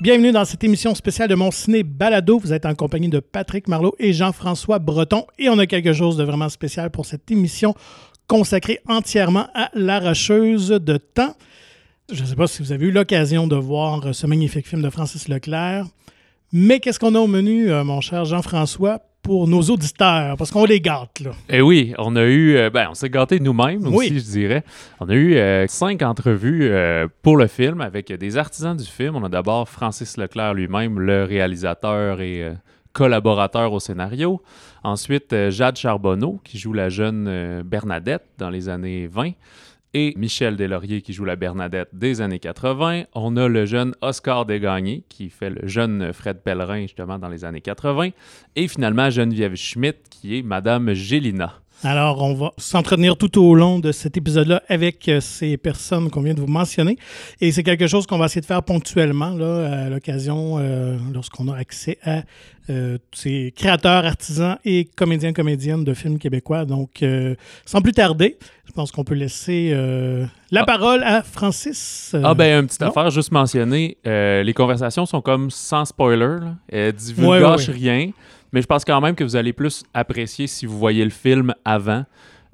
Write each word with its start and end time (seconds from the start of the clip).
Bienvenue 0.00 0.30
dans 0.30 0.44
cette 0.44 0.62
émission 0.62 0.94
spéciale 0.94 1.28
de 1.28 1.34
mon 1.34 1.50
ciné 1.50 1.82
balado. 1.82 2.38
Vous 2.38 2.52
êtes 2.52 2.66
en 2.66 2.76
compagnie 2.76 3.08
de 3.08 3.18
Patrick 3.18 3.66
Marlot 3.66 3.96
et 3.98 4.12
Jean-François 4.12 4.78
Breton 4.78 5.26
et 5.40 5.48
on 5.48 5.58
a 5.58 5.66
quelque 5.66 5.92
chose 5.92 6.16
de 6.16 6.22
vraiment 6.22 6.48
spécial 6.48 6.92
pour 6.92 7.04
cette 7.04 7.28
émission 7.32 7.74
consacrée 8.28 8.78
entièrement 8.86 9.48
à 9.54 9.70
l'arracheuse 9.74 10.68
de 10.68 10.98
temps. 10.98 11.34
Je 12.12 12.22
ne 12.22 12.28
sais 12.28 12.36
pas 12.36 12.46
si 12.46 12.62
vous 12.62 12.70
avez 12.70 12.86
eu 12.86 12.90
l'occasion 12.92 13.48
de 13.48 13.56
voir 13.56 14.14
ce 14.14 14.28
magnifique 14.28 14.68
film 14.68 14.82
de 14.82 14.90
Francis 14.90 15.26
Leclerc, 15.26 15.84
mais 16.52 16.78
qu'est-ce 16.78 17.00
qu'on 17.00 17.16
a 17.16 17.18
au 17.18 17.26
menu, 17.26 17.72
euh, 17.72 17.82
mon 17.82 18.00
cher 18.00 18.24
Jean-François? 18.24 19.00
Pour 19.22 19.46
nos 19.46 19.62
auditeurs, 19.62 20.36
parce 20.36 20.50
qu'on 20.50 20.64
les 20.64 20.80
gâte, 20.80 21.20
là. 21.20 21.32
Eh 21.48 21.60
oui, 21.60 21.94
on 21.98 22.16
a 22.16 22.24
eu, 22.24 22.56
euh, 22.56 22.70
ben, 22.70 22.88
on 22.90 22.94
s'est 22.94 23.10
gâté 23.10 23.40
nous-mêmes 23.40 23.86
aussi, 23.86 24.18
je 24.18 24.24
dirais. 24.24 24.64
On 25.00 25.08
a 25.08 25.14
eu 25.14 25.36
euh, 25.36 25.66
cinq 25.66 26.02
entrevues 26.02 26.68
euh, 26.70 27.08
pour 27.22 27.36
le 27.36 27.46
film 27.46 27.80
avec 27.80 28.12
des 28.12 28.36
artisans 28.36 28.76
du 28.76 28.86
film. 28.86 29.16
On 29.16 29.24
a 29.24 29.28
d'abord 29.28 29.68
Francis 29.68 30.16
Leclerc 30.16 30.54
lui-même, 30.54 30.98
le 30.98 31.24
réalisateur 31.24 32.20
et 32.20 32.52
collaborateur 32.92 33.72
au 33.72 33.80
scénario. 33.80 34.42
Ensuite, 34.82 35.34
Jade 35.50 35.76
Charbonneau, 35.76 36.40
qui 36.44 36.58
joue 36.58 36.72
la 36.72 36.88
jeune 36.88 37.62
Bernadette 37.62 38.24
dans 38.38 38.50
les 38.50 38.68
années 38.68 39.06
20 39.08 39.32
et 39.94 40.14
Michel 40.16 40.56
Deslauriers 40.56 41.02
qui 41.02 41.12
joue 41.12 41.24
la 41.24 41.36
Bernadette 41.36 41.88
des 41.92 42.20
années 42.20 42.38
80. 42.38 43.04
On 43.14 43.36
a 43.36 43.48
le 43.48 43.66
jeune 43.66 43.94
Oscar 44.00 44.46
Desgagnés 44.46 45.04
qui 45.08 45.30
fait 45.30 45.50
le 45.50 45.66
jeune 45.66 46.12
Fred 46.12 46.42
Pellerin 46.42 46.82
justement 46.82 47.18
dans 47.18 47.28
les 47.28 47.44
années 47.44 47.60
80. 47.60 48.10
Et 48.56 48.68
finalement 48.68 49.10
Geneviève 49.10 49.54
Schmidt 49.54 49.98
qui 50.10 50.38
est 50.38 50.42
Madame 50.42 50.92
Gélina. 50.92 51.60
Alors, 51.84 52.24
on 52.24 52.34
va 52.34 52.52
s'entretenir 52.56 53.16
tout 53.16 53.40
au 53.40 53.54
long 53.54 53.78
de 53.78 53.92
cet 53.92 54.16
épisode-là 54.16 54.62
avec 54.68 55.08
euh, 55.08 55.20
ces 55.20 55.56
personnes 55.56 56.10
qu'on 56.10 56.22
vient 56.22 56.34
de 56.34 56.40
vous 56.40 56.48
mentionner. 56.48 56.98
Et 57.40 57.52
c'est 57.52 57.62
quelque 57.62 57.86
chose 57.86 58.04
qu'on 58.04 58.18
va 58.18 58.24
essayer 58.24 58.40
de 58.40 58.46
faire 58.46 58.64
ponctuellement, 58.64 59.30
là, 59.30 59.84
à 59.84 59.88
l'occasion, 59.88 60.56
euh, 60.58 60.96
lorsqu'on 61.14 61.46
a 61.46 61.56
accès 61.56 61.98
à 62.02 62.22
euh, 62.68 62.98
ces 63.12 63.54
créateurs, 63.56 64.04
artisans 64.04 64.58
et 64.64 64.86
comédiens, 64.86 65.32
comédiennes 65.32 65.84
de 65.84 65.94
films 65.94 66.18
québécois. 66.18 66.64
Donc, 66.64 67.04
sans 67.64 67.80
plus 67.80 67.92
tarder, 67.92 68.38
je 68.66 68.72
pense 68.72 68.90
qu'on 68.90 69.04
peut 69.04 69.14
laisser 69.14 69.70
la 70.50 70.62
ah. 70.62 70.66
parole 70.66 71.04
à 71.04 71.22
Francis. 71.22 72.14
ah, 72.24 72.34
ben, 72.34 72.60
une 72.60 72.66
petite 72.66 72.82
affaire, 72.82 73.10
juste 73.10 73.30
mentionner, 73.30 73.96
les 74.04 74.52
conversations 74.54 75.06
sont 75.06 75.22
comme 75.22 75.50
sans 75.52 75.84
spoiler. 75.84 76.38
Elles 76.68 76.92
divulguent 76.92 77.56
rien. 77.68 78.10
Mais 78.52 78.62
je 78.62 78.66
pense 78.66 78.84
quand 78.84 79.00
même 79.00 79.14
que 79.14 79.24
vous 79.24 79.36
allez 79.36 79.52
plus 79.52 79.84
apprécier 79.94 80.46
si 80.46 80.66
vous 80.66 80.78
voyez 80.78 81.04
le 81.04 81.10
film 81.10 81.54
avant. 81.64 82.04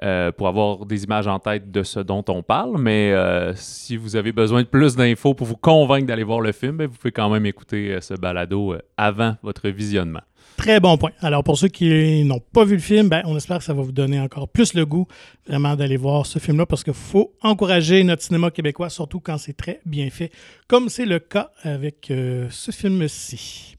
Euh, 0.02 0.32
pour 0.32 0.48
avoir 0.48 0.86
des 0.86 1.04
images 1.04 1.28
en 1.28 1.38
tête 1.38 1.70
de 1.70 1.84
ce 1.84 2.00
dont 2.00 2.24
on 2.28 2.42
parle. 2.42 2.78
Mais 2.78 3.12
euh, 3.12 3.54
si 3.54 3.96
vous 3.96 4.16
avez 4.16 4.32
besoin 4.32 4.62
de 4.62 4.66
plus 4.66 4.96
d'infos 4.96 5.34
pour 5.34 5.46
vous 5.46 5.56
convaincre 5.56 6.06
d'aller 6.06 6.24
voir 6.24 6.40
le 6.40 6.50
film, 6.50 6.78
ben, 6.78 6.88
vous 6.88 6.96
pouvez 6.96 7.12
quand 7.12 7.30
même 7.30 7.46
écouter 7.46 7.92
euh, 7.92 8.00
ce 8.00 8.14
balado 8.14 8.74
avant 8.96 9.36
votre 9.44 9.68
visionnement. 9.68 10.20
Très 10.56 10.80
bon 10.80 10.98
point. 10.98 11.12
Alors, 11.20 11.44
pour 11.44 11.56
ceux 11.56 11.68
qui 11.68 12.24
n'ont 12.24 12.40
pas 12.40 12.64
vu 12.64 12.74
le 12.74 12.80
film, 12.80 13.08
ben, 13.08 13.22
on 13.24 13.36
espère 13.36 13.58
que 13.58 13.64
ça 13.64 13.72
va 13.72 13.82
vous 13.82 13.92
donner 13.92 14.18
encore 14.18 14.48
plus 14.48 14.74
le 14.74 14.84
goût 14.84 15.06
vraiment 15.46 15.76
d'aller 15.76 15.96
voir 15.96 16.26
ce 16.26 16.40
film-là 16.40 16.66
parce 16.66 16.82
qu'il 16.82 16.92
faut 16.92 17.32
encourager 17.40 18.02
notre 18.02 18.22
cinéma 18.22 18.50
québécois, 18.50 18.88
surtout 18.88 19.20
quand 19.20 19.38
c'est 19.38 19.56
très 19.56 19.80
bien 19.86 20.10
fait, 20.10 20.32
comme 20.66 20.88
c'est 20.88 21.06
le 21.06 21.20
cas 21.20 21.50
avec 21.62 22.06
ce 22.50 22.70
film-ci. 22.72 23.73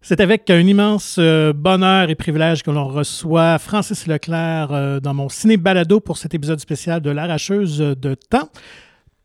C'est 0.00 0.20
avec 0.20 0.48
un 0.48 0.60
immense 0.60 1.16
euh, 1.18 1.52
bonheur 1.52 2.08
et 2.08 2.14
privilège 2.14 2.62
que 2.62 2.70
l'on 2.70 2.86
reçoit 2.86 3.58
Francis 3.58 4.06
Leclerc 4.06 4.72
euh, 4.72 5.00
dans 5.00 5.12
mon 5.12 5.28
ciné 5.28 5.56
balado 5.56 5.98
pour 5.98 6.18
cet 6.18 6.34
épisode 6.34 6.60
spécial 6.60 7.00
de 7.00 7.10
l'arracheuse 7.10 7.78
de 7.78 8.14
temps. 8.14 8.48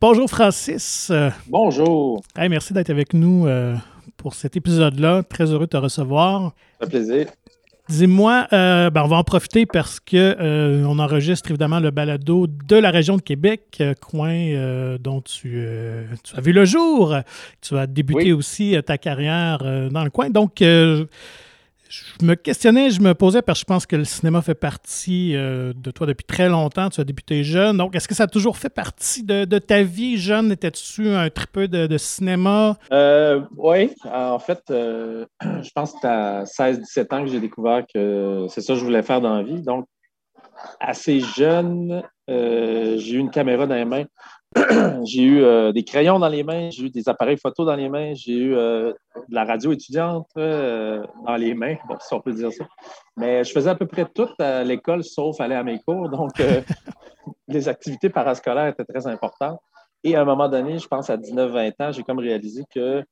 Bonjour 0.01 0.29
Francis. 0.29 1.11
Bonjour. 1.47 2.23
merci 2.37 2.73
d'être 2.73 2.89
avec 2.89 3.13
nous 3.13 3.45
euh, 3.45 3.75
pour 4.17 4.33
cet 4.33 4.57
épisode-là. 4.57 5.23
Très 5.23 5.51
heureux 5.51 5.65
de 5.65 5.71
te 5.71 5.77
recevoir. 5.77 6.53
Ça 6.79 6.87
fait 6.87 6.97
plaisir. 6.97 7.27
Dis-moi, 7.93 8.47
euh, 8.53 8.89
ben, 8.89 9.03
on 9.03 9.07
va 9.07 9.17
en 9.17 9.23
profiter 9.23 9.67
parce 9.67 9.99
que 9.99 10.15
euh, 10.15 10.83
on 10.85 10.97
enregistre 10.97 11.51
évidemment 11.51 11.79
le 11.79 11.91
balado 11.91 12.47
de 12.47 12.75
la 12.75 12.89
région 12.89 13.17
de 13.17 13.21
Québec, 13.21 13.77
euh, 13.81 13.93
coin 13.93 14.97
dont 14.99 15.21
tu, 15.21 15.63
tu, 16.23 16.35
as 16.35 16.41
vu 16.41 16.53
le 16.53 16.65
jour. 16.65 17.15
Tu 17.61 17.77
as 17.77 17.85
débuté 17.85 18.33
aussi 18.33 18.75
ta 18.83 18.97
carrière 18.97 19.59
dans 19.91 20.03
le 20.03 20.09
coin. 20.09 20.31
Donc, 20.31 20.63
je 22.19 22.25
me 22.25 22.35
questionnais, 22.35 22.89
je 22.89 23.01
me 23.01 23.13
posais, 23.13 23.41
parce 23.41 23.59
que 23.59 23.61
je 23.61 23.65
pense 23.65 23.85
que 23.85 23.95
le 23.95 24.05
cinéma 24.05 24.41
fait 24.41 24.55
partie 24.55 25.35
euh, 25.35 25.73
de 25.75 25.91
toi 25.91 26.07
depuis 26.07 26.25
très 26.25 26.49
longtemps. 26.49 26.89
Tu 26.89 26.99
as 26.99 27.03
débuté 27.03 27.43
jeune. 27.43 27.77
Donc, 27.77 27.95
est-ce 27.95 28.07
que 28.07 28.15
ça 28.15 28.23
a 28.23 28.27
toujours 28.27 28.57
fait 28.57 28.69
partie 28.69 29.23
de, 29.23 29.45
ta 29.59 29.83
vie? 29.83 30.17
Jeune? 30.17 30.51
Étais-tu 30.51 31.09
un 31.09 31.29
tripeux 31.29 31.67
de, 31.67 31.97
cinéma? 31.97 32.77
Euh, 32.91 33.41
oui. 33.57 33.91
En 34.11 34.39
fait, 34.39 34.61
euh, 34.71 35.25
je 35.41 35.69
pense 35.75 35.93
que 35.93 35.99
c'est 36.01 36.07
à 36.07 36.43
16-17 36.43 37.15
ans 37.15 37.23
que 37.25 37.31
j'ai 37.31 37.39
découvert 37.39 37.83
que 37.93 38.47
c'est 38.49 38.61
ça 38.61 38.73
que 38.73 38.79
je 38.79 38.85
voulais 38.85 39.03
faire 39.03 39.21
dans 39.21 39.35
la 39.35 39.43
vie. 39.43 39.61
Donc, 39.61 39.85
assez 40.79 41.19
jeune, 41.19 42.01
j'ai 42.27 43.11
eu 43.11 43.17
une 43.19 43.31
caméra 43.31 43.67
dans 43.67 43.75
les 43.75 43.85
mains. 43.85 44.05
j'ai 45.03 45.23
eu 45.23 45.43
euh, 45.43 45.71
des 45.71 45.83
crayons 45.83 46.19
dans 46.19 46.27
les 46.27 46.43
mains, 46.43 46.69
j'ai 46.69 46.85
eu 46.85 46.89
des 46.89 47.07
appareils 47.09 47.37
photo 47.37 47.65
dans 47.65 47.75
les 47.75 47.89
mains, 47.89 48.13
j'ai 48.13 48.33
eu 48.33 48.55
euh, 48.55 48.91
de 49.29 49.35
la 49.35 49.45
radio 49.45 49.71
étudiante 49.71 50.27
euh, 50.37 51.03
dans 51.25 51.35
les 51.35 51.53
mains, 51.53 51.75
bon, 51.87 51.95
si 51.99 52.13
on 52.13 52.21
peut 52.21 52.33
dire 52.33 52.51
ça. 52.51 52.65
Mais 53.17 53.43
je 53.43 53.51
faisais 53.51 53.69
à 53.69 53.75
peu 53.75 53.87
près 53.87 54.05
tout 54.05 54.29
à 54.39 54.63
l'école, 54.63 55.03
sauf 55.03 55.39
aller 55.39 55.55
à 55.55 55.63
mes 55.63 55.79
cours. 55.79 56.09
Donc, 56.09 56.31
les 57.47 57.69
activités 57.69 58.09
parascolaires 58.09 58.67
étaient 58.67 58.85
très 58.85 59.07
importantes. 59.07 59.59
Et 60.03 60.15
à 60.15 60.21
un 60.21 60.25
moment 60.25 60.49
donné, 60.49 60.77
je 60.77 60.87
pense 60.87 61.09
à 61.09 61.17
19-20 61.17 61.73
ans, 61.79 61.91
j'ai 61.91 62.03
comme 62.03 62.19
réalisé 62.19 62.63
que 62.73 63.03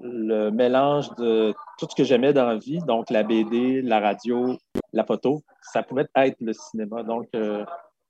le 0.00 0.50
mélange 0.50 1.10
de 1.16 1.52
tout 1.78 1.86
ce 1.90 1.96
que 1.96 2.04
j'aimais 2.04 2.32
dans 2.32 2.46
la 2.46 2.56
vie, 2.56 2.78
donc 2.86 3.10
la 3.10 3.24
BD, 3.24 3.82
la 3.82 3.98
radio, 3.98 4.56
la 4.92 5.04
photo, 5.04 5.42
ça 5.60 5.82
pouvait 5.82 6.06
être 6.14 6.36
le 6.40 6.52
cinéma. 6.52 7.02
Donc, 7.02 7.26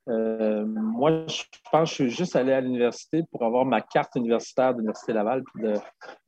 euh, 0.08 0.64
moi, 0.66 1.26
je 1.26 1.42
pense 1.70 1.91
que 1.91 2.04
je 2.04 2.08
suis 2.08 2.10
juste 2.10 2.36
allé 2.36 2.52
à 2.52 2.60
l'université 2.60 3.22
pour 3.30 3.44
avoir 3.44 3.64
ma 3.64 3.80
carte 3.80 4.14
universitaire 4.16 4.72
de 4.72 4.78
l'Université 4.78 5.12
Laval 5.12 5.42
puis 5.44 5.64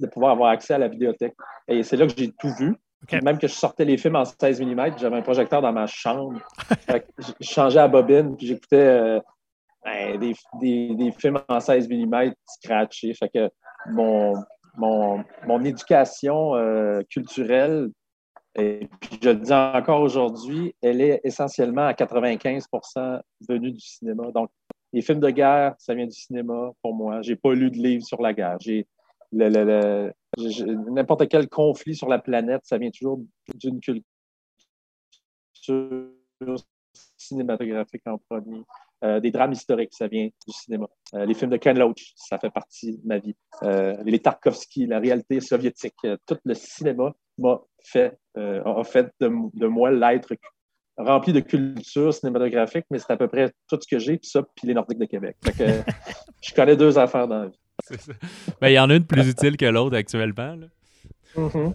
de, 0.01 0.07
pouvoir 0.09 0.33
avoir 0.33 0.51
accès 0.51 0.75
à 0.75 0.79
la 0.79 0.89
bibliothèque. 0.89 1.35
Et 1.69 1.83
c'est 1.83 1.97
là 1.97 2.07
que 2.07 2.13
j'ai 2.17 2.31
tout 2.33 2.53
vu. 2.59 2.77
Même 3.23 3.39
que 3.39 3.49
je 3.49 3.55
sortais 3.55 3.87
les 3.87 3.97
films 3.97 4.17
en 4.17 4.27
16 4.27 4.61
mm, 4.61 4.99
j'avais 4.99 5.17
un 5.17 5.23
projecteur 5.23 5.63
dans 5.63 5.73
ma 5.73 5.87
chambre. 5.87 6.39
je 7.41 7.47
changeais 7.47 7.81
à 7.81 7.89
bobine 7.89 8.37
puis 8.37 8.47
j'écoutais 8.47 8.77
euh, 8.77 9.21
ben, 9.83 10.19
des, 10.19 11.13
films 11.13 11.41
en 11.49 11.61
16 11.61 11.89
mm 11.89 12.33
scratchés. 12.45 13.15
Fait 13.15 13.31
que 13.31 13.49
mon, 13.87 14.35
mon, 14.77 15.65
éducation 15.65 16.55
euh, 16.57 17.01
culturelle 17.09 17.89
et 18.57 18.89
puis, 19.01 19.19
je 19.23 19.31
le 19.31 19.37
dis 19.37 19.53
encore 19.53 20.01
aujourd'hui, 20.01 20.75
elle 20.83 21.01
est 21.01 21.21
essentiellement 21.23 21.87
à 21.87 21.93
95% 21.93 23.21
venue 23.49 23.73
du 23.73 23.81
cinéma. 23.81 24.31
Donc, 24.33 24.51
les 24.93 25.03
films 25.03 25.21
de 25.21 25.31
guerre, 25.31 25.75
ça 25.79 25.95
vient 25.95 26.07
du 26.07 26.17
cinéma 26.17 26.73
pour 26.83 26.95
moi. 26.95 27.23
Je 27.23 27.31
n'ai 27.31 27.37
pas 27.37 27.55
lu 27.55 27.71
de 27.71 27.77
livre 27.77 28.05
sur 28.05 28.21
la 28.21 28.35
guerre. 28.35 28.59
J'ai 28.61 28.87
n'importe 29.33 31.29
quel 31.29 31.49
conflit 31.49 31.95
sur 31.95 32.09
la 32.09 32.19
planète, 32.19 32.63
ça 32.65 32.77
vient 32.79 32.91
toujours 32.91 33.21
d'une 33.55 33.81
culture 33.81 34.03
cinématographique 37.17 38.03
en 38.07 38.19
premier. 38.19 38.63
Euh, 39.03 39.21
des 39.21 39.31
drames 39.31 39.53
historiques, 39.53 39.95
ça 39.95 40.09
vient 40.09 40.27
du 40.27 40.53
cinéma. 40.53 40.87
Euh, 41.15 41.25
les 41.25 41.35
films 41.35 41.51
de 41.51 41.57
Ken 41.57 41.79
Loach, 41.79 42.13
ça 42.17 42.39
fait 42.39 42.51
partie 42.51 42.99
de 42.99 43.07
ma 43.07 43.19
vie. 43.19 43.35
Euh, 43.63 43.97
les 44.05 44.19
Tarkovsky, 44.19 44.87
la 44.87 44.99
réalité 44.99 45.41
soviétique, 45.41 45.95
tout 46.27 46.39
le 46.45 46.55
cinéma 46.55 47.15
m'a 47.41 47.61
fait, 47.85 48.17
a 48.37 48.85
fait 48.85 49.11
de, 49.21 49.67
moi 49.67 49.91
l'être 49.91 50.33
rempli 50.97 51.33
de 51.33 51.41
culture 51.41 52.13
cinématographique, 52.13 52.85
mais 52.91 52.99
c'est 52.99 53.11
à 53.11 53.17
peu 53.17 53.29
près 53.29 53.51
tout 53.69 53.79
ce 53.81 53.87
que 53.89 53.99
j'ai, 53.99 54.19
puis 54.19 54.29
ça, 54.29 54.43
puis 54.43 54.67
les 54.67 54.75
Nordiques 54.75 54.99
de 54.99 55.07
Québec. 55.07 55.37
je 56.43 56.55
connais 56.55 56.77
deux 56.77 56.99
affaires 56.99 57.27
dans 57.27 57.43
la 57.43 57.47
vie. 57.47 57.61
Ben, 58.61 58.69
il 58.69 58.75
y 58.75 58.79
en 58.79 58.91
a 58.91 58.95
une 58.95 59.07
plus 59.07 59.29
utile 59.29 59.57
que 59.57 59.65
l'autre 59.65 59.97
actuellement. 59.97 60.57
Mm-hmm. 61.35 61.75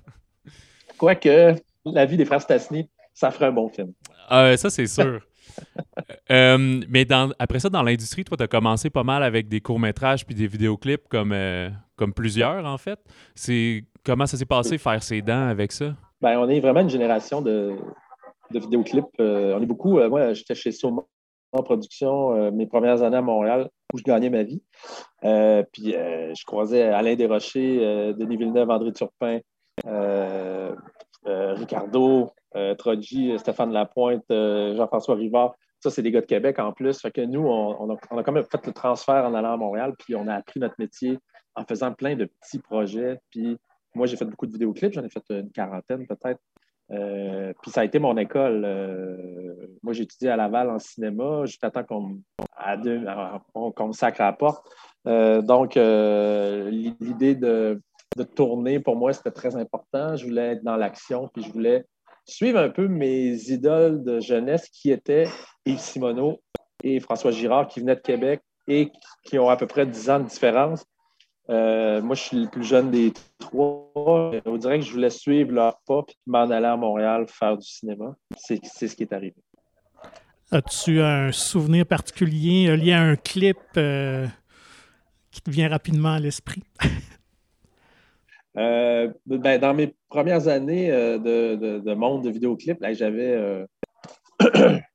Quoique, 0.98 1.56
la 1.86 2.06
vie 2.06 2.18
des 2.18 2.26
frères 2.26 2.42
Stasny, 2.42 2.90
ça 3.14 3.32
ferait 3.32 3.48
un 3.48 3.52
bon 3.52 3.70
film. 3.70 3.92
ça, 4.30 4.70
c'est 4.70 4.88
sûr. 4.88 5.22
Euh, 6.32 6.82
mais 6.90 7.08
après 7.40 7.60
ça, 7.60 7.70
dans 7.70 7.84
l'industrie, 7.84 8.24
toi, 8.24 8.36
tu 8.36 8.44
as 8.44 8.48
commencé 8.48 8.90
pas 8.90 9.04
mal 9.04 9.22
avec 9.22 9.48
des 9.48 9.62
courts-métrages 9.62 10.26
puis 10.26 10.34
des 10.34 10.48
vidéoclips 10.48 11.08
comme, 11.08 11.32
euh, 11.32 11.70
comme 11.96 12.14
plusieurs, 12.14 12.66
en 12.66 12.78
fait. 12.78 13.00
C'est 13.36 13.84
Comment 14.04 14.26
ça 14.28 14.38
s'est 14.38 14.46
passé, 14.46 14.78
faire 14.78 15.02
ses 15.02 15.22
dents 15.22 15.48
avec 15.48 15.72
ça? 15.72 15.96
Ben, 16.22 16.38
on 16.40 16.48
est 16.48 16.60
vraiment 16.60 16.82
une 16.82 16.90
génération 16.90 17.42
de, 17.42 17.76
de 18.52 18.60
vidéoclips. 18.60 19.06
Euh, 19.20 19.56
on 19.58 19.62
est 19.62 19.66
beaucoup. 19.68 20.00
moi, 20.10 20.34
j'étais 20.34 20.54
chez 20.54 20.72
Soma 20.72 21.04
en 21.52 21.64
production 21.64 22.52
mes 22.52 22.68
premières 22.68 23.02
années 23.02 23.18
à 23.18 23.22
Montréal 23.22 23.70
où 23.94 23.98
je 23.98 24.04
gagnais 24.04 24.30
ma 24.30 24.44
vie. 24.44 24.62
puis 25.22 25.94
je 25.94 26.46
croisais 26.46 26.84
Alain 26.84 27.16
Desrochers, 27.16 28.14
Denis 28.14 28.38
Villeneuve, 28.38 28.70
André 28.70 28.92
Turpin, 28.94 29.40
Ricardo, 31.26 32.32
euh, 32.56 32.74
Troji, 32.76 33.38
Stéphane 33.38 33.72
Lapointe, 33.72 34.24
euh, 34.32 34.76
Jean-François 34.76 35.16
Rivard. 35.16 35.56
Ça, 35.82 35.90
c'est 35.90 36.02
des 36.02 36.12
gars 36.12 36.22
de 36.22 36.26
Québec 36.26 36.58
en 36.60 36.72
plus. 36.72 37.00
Fait 37.02 37.12
que 37.12 37.22
nous, 37.22 37.46
on, 37.46 37.90
a, 37.90 38.24
quand 38.24 38.32
même 38.32 38.46
fait 38.46 38.66
le 38.66 38.72
transfert 38.74 39.26
en 39.26 39.34
allant 39.34 39.54
à 39.54 39.58
Montréal, 39.58 39.94
puis 40.00 40.16
on 40.16 40.28
a 40.28 40.36
appris 40.36 40.60
notre 40.60 40.76
métier 40.80 41.20
en 41.56 41.64
faisant 41.66 41.94
plein 41.94 42.16
de 42.16 42.26
petits 42.26 42.60
projets. 42.60 43.20
Puis 43.30 43.58
moi, 43.94 44.08
j'ai 44.08 44.18
fait 44.18 44.26
beaucoup 44.26 44.48
de 44.48 44.54
vidéoclips, 44.54 44.94
j'en 44.94 45.04
ai 45.04 45.10
fait 45.10 45.24
une 45.30 45.52
quarantaine 45.52 46.08
peut-être. 46.08 46.40
Euh, 46.92 47.52
puis 47.62 47.72
ça 47.72 47.82
a 47.82 47.84
été 47.84 48.00
mon 48.00 48.16
école. 48.18 48.64
Euh, 48.64 49.56
moi, 49.84 49.94
j'ai 49.94 50.04
étudié 50.04 50.30
à 50.30 50.38
Laval 50.38 50.70
en 50.70 50.80
cinéma. 50.80 51.42
J'étais 51.46 51.70
temps 51.70 51.84
qu'on 51.84 52.22
me 53.88 53.94
sacre 53.94 54.22
à 54.22 54.26
la 54.26 54.34
porte. 54.34 54.66
Donc, 55.06 55.76
l'idée 55.76 57.36
de, 57.36 57.82
tourner, 58.36 58.80
pour 58.80 58.96
moi, 58.96 59.12
c'était 59.12 59.32
très 59.32 59.56
important. 59.58 60.16
Je 60.16 60.26
voulais 60.26 60.54
être 60.54 60.64
dans 60.64 60.78
l'action, 60.78 61.30
puis 61.34 61.44
je 61.44 61.52
voulais 61.52 61.86
suivre 62.26 62.60
un 62.60 62.70
peu 62.70 62.88
mes 62.88 63.34
idoles 63.52 64.04
de 64.04 64.20
jeunesse 64.20 64.70
qui 64.70 64.92
étaient 64.92 65.28
Yves 65.66 65.80
Simoneau 65.80 66.42
et 66.84 67.00
François 67.00 67.32
Girard, 67.32 67.68
qui 67.68 67.80
venaient 67.80 67.96
de 67.96 68.02
Québec 68.02 68.42
et 68.68 68.92
qui 69.24 69.40
ont 69.40 69.50
à 69.50 69.58
peu 69.58 69.68
près 69.68 69.86
10 69.86 70.10
ans 70.10 70.20
de 70.20 70.28
différence. 70.28 70.86
Euh, 71.50 72.02
moi, 72.02 72.16
je 72.16 72.22
suis 72.22 72.38
le 72.38 72.48
plus 72.48 72.64
jeune 72.64 72.90
des 72.90 73.14
trois. 73.38 74.32
On 74.46 74.58
dirait 74.58 74.80
que 74.80 74.86
je 74.86 74.92
voulais 74.92 75.12
suivre 75.12 75.52
leur 75.52 75.80
pas 75.86 76.04
et 76.10 76.14
m'en 76.26 76.50
aller 76.50 76.66
à 76.66 76.76
Montréal 76.76 77.26
faire 77.28 77.58
du 77.58 77.68
cinéma. 77.68 78.16
C'est 78.36 78.60
ce 78.64 78.96
qui 78.96 79.04
est 79.04 79.14
arrivé. 79.14 79.36
As-tu 80.52 81.02
un 81.02 81.32
souvenir 81.32 81.86
particulier 81.86 82.76
lié 82.78 82.94
à 82.94 83.02
un 83.02 83.16
clip 83.16 83.58
euh, 83.78 84.28
qui 85.32 85.42
te 85.42 85.50
vient 85.50 85.70
rapidement 85.70 86.14
à 86.14 86.20
l'esprit? 86.20 86.64
Euh, 88.58 89.12
ben, 89.26 89.60
dans 89.60 89.74
mes 89.74 89.94
premières 90.10 90.48
années 90.48 90.90
de, 90.90 91.94
monde 91.94 92.24
de 92.24 92.30
vidéoclip, 92.30 92.78
j'avais 92.94 93.66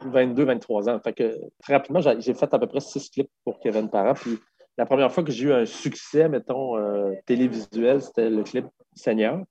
22, 0.00 0.44
23 0.44 0.88
ans. 0.88 1.00
Que, 1.00 1.34
très 1.62 1.74
rapidement, 1.74 2.00
j'ai 2.00 2.34
fait 2.34 2.52
à 2.54 2.58
peu 2.58 2.66
près 2.66 2.80
six 2.80 3.10
clips 3.10 3.30
pour 3.44 3.58
Kevin 3.60 3.88
Parent. 3.88 4.14
Puis 4.14 4.38
la 4.76 4.86
première 4.86 5.12
fois 5.12 5.24
que 5.24 5.32
j'ai 5.32 5.46
eu 5.46 5.52
un 5.52 5.66
succès, 5.66 6.28
mettons, 6.28 6.76
euh, 6.76 7.12
télévisuel, 7.26 8.00
c'était 8.00 8.30
le 8.30 8.42
clip 8.42 8.66
Seigneur. 8.94 9.42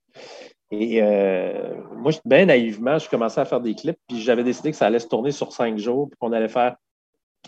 Et 0.70 1.02
euh, 1.02 1.74
moi, 1.96 2.12
bien 2.24 2.46
naïvement, 2.46 2.98
je 2.98 3.08
commençais 3.08 3.40
à 3.40 3.44
faire 3.44 3.60
des 3.60 3.74
clips, 3.74 3.98
puis 4.06 4.20
j'avais 4.20 4.44
décidé 4.44 4.70
que 4.70 4.76
ça 4.76 4.86
allait 4.86 4.98
se 4.98 5.08
tourner 5.08 5.30
sur 5.30 5.52
cinq 5.52 5.78
jours, 5.78 6.08
puis 6.08 6.16
qu'on 6.18 6.32
allait 6.32 6.48
faire 6.48 6.76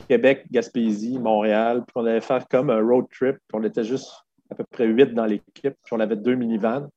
Québec, 0.09 0.47
Gaspésie, 0.51 1.19
Montréal, 1.19 1.85
puis 1.87 1.93
qu'on 1.95 2.07
allait 2.07 2.21
faire 2.21 2.47
comme 2.49 2.71
un 2.71 2.81
road 2.81 3.07
trip, 3.11 3.37
puis 3.37 3.61
on 3.61 3.65
était 3.65 3.85
juste 3.85 4.11
à 4.51 4.55
peu 4.55 4.65
près 4.65 4.87
huit 4.87 5.15
dans 5.15 5.27
l'équipe, 5.27 5.75
puis 5.85 5.93
on 5.93 6.01
avait 6.01 6.17
deux 6.17 6.35
minivans. 6.35 6.89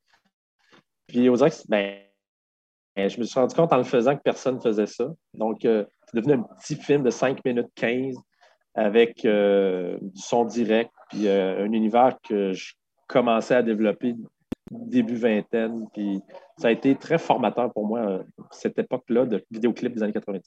Puis 1.08 1.30
aux 1.30 1.38
ben, 1.68 1.98
je 2.96 3.20
me 3.20 3.24
suis 3.24 3.40
rendu 3.40 3.56
compte 3.56 3.74
en 3.74 3.78
le 3.78 3.84
faisant 3.84 4.16
que 4.16 4.22
personne 4.22 4.56
ne 4.56 4.62
faisait 4.62 4.88
ça. 4.88 5.14
Donc, 5.34 5.66
euh, 5.66 5.86
c'est 6.06 6.18
devenu 6.20 6.34
un 6.34 6.44
petit 6.44 6.76
film 6.76 7.04
de 7.04 7.10
5 7.10 7.44
minutes 7.46 7.70
15 7.76 8.16
avec 8.76 9.24
euh, 9.26 9.98
du 10.02 10.22
son 10.22 10.46
direct, 10.46 10.92
puis 11.10 11.28
euh, 11.28 11.64
un 11.64 11.72
univers 11.72 12.18
que 12.28 12.54
je 12.54 12.74
commençais 13.08 13.56
à 13.56 13.62
développer 13.62 14.16
début 14.72 15.16
vingtaine. 15.16 15.88
Puis 15.94 16.22
ça 16.58 16.70
a 16.70 16.72
été 16.72 16.96
très 16.96 17.18
formateur 17.20 17.72
pour 17.74 17.86
moi, 17.86 18.24
cette 18.52 18.80
époque-là 18.80 19.26
de 19.26 19.44
vidéoclip 19.52 19.94
des 19.94 20.02
années 20.02 20.14
90. 20.14 20.42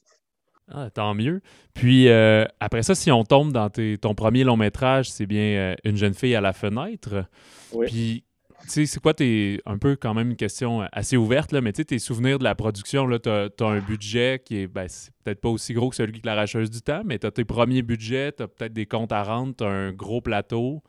Ah, 0.68 0.90
tant 0.90 1.14
mieux. 1.14 1.42
Puis 1.74 2.08
après 2.08 2.82
ça, 2.82 2.94
si 2.94 3.10
on 3.10 3.24
tombe 3.24 3.52
dans 3.52 3.70
ton 3.70 4.14
premier 4.14 4.44
long 4.44 4.56
métrage, 4.56 5.10
c'est 5.10 5.26
bien 5.26 5.76
Une 5.84 5.96
jeune 5.96 6.14
fille 6.14 6.34
à 6.34 6.40
la 6.40 6.52
fenêtre. 6.52 7.24
Oui. 7.72 7.86
Puis 7.86 8.24
tu 8.66 8.72
sais, 8.72 8.86
c'est 8.86 9.00
quoi 9.00 9.14
tes. 9.14 9.60
Un 9.64 9.78
peu 9.78 9.96
quand 9.96 10.14
même 10.14 10.30
une 10.30 10.36
question 10.36 10.80
assez 10.92 11.16
ouverte, 11.16 11.52
là, 11.52 11.60
mais 11.60 11.72
tu 11.72 11.78
sais, 11.78 11.84
tes 11.84 11.98
souvenirs 11.98 12.38
de 12.38 12.44
la 12.44 12.54
production, 12.54 13.06
là, 13.06 13.18
tu 13.18 13.28
as, 13.28 13.50
un 13.60 13.80
budget 13.80 14.42
qui 14.44 14.58
est, 14.62 14.66
ben, 14.66 14.86
peut-être 15.24 15.40
pas 15.40 15.48
aussi 15.48 15.72
gros 15.72 15.88
que 15.90 15.96
celui 15.96 16.20
de 16.20 16.26
l'arracheuse 16.26 16.70
du 16.70 16.80
temps, 16.82 17.02
mais 17.04 17.18
tu 17.18 17.26
as 17.26 17.30
tes 17.30 17.44
premiers 17.44 17.82
budgets, 17.82 18.32
tu 18.32 18.42
as 18.42 18.48
peut-être 18.48 18.72
des 18.72 18.86
comptes 18.86 19.12
à 19.12 19.22
rendre, 19.22 19.54
tu 19.56 19.64
as 19.64 19.68
un 19.68 19.92
gros 19.92 20.20
plateau. 20.20 20.82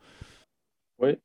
Oui. 0.98 1.18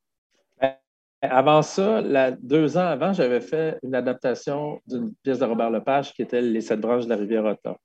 Ben, 0.61 0.75
avant 1.21 1.61
ça, 1.61 2.03
deux 2.41 2.77
ans 2.77 2.87
avant, 2.87 3.13
j'avais 3.13 3.41
fait 3.41 3.79
une 3.83 3.95
adaptation 3.95 4.79
d'une 4.85 5.13
pièce 5.23 5.39
de 5.39 5.45
Robert 5.45 5.71
Lepage 5.71 6.13
qui 6.13 6.21
était 6.21 6.41
Les 6.41 6.61
sept 6.61 6.79
branches 6.79 7.05
de 7.05 7.09
la 7.09 7.15
rivière 7.15 7.45
Otta. 7.45 7.77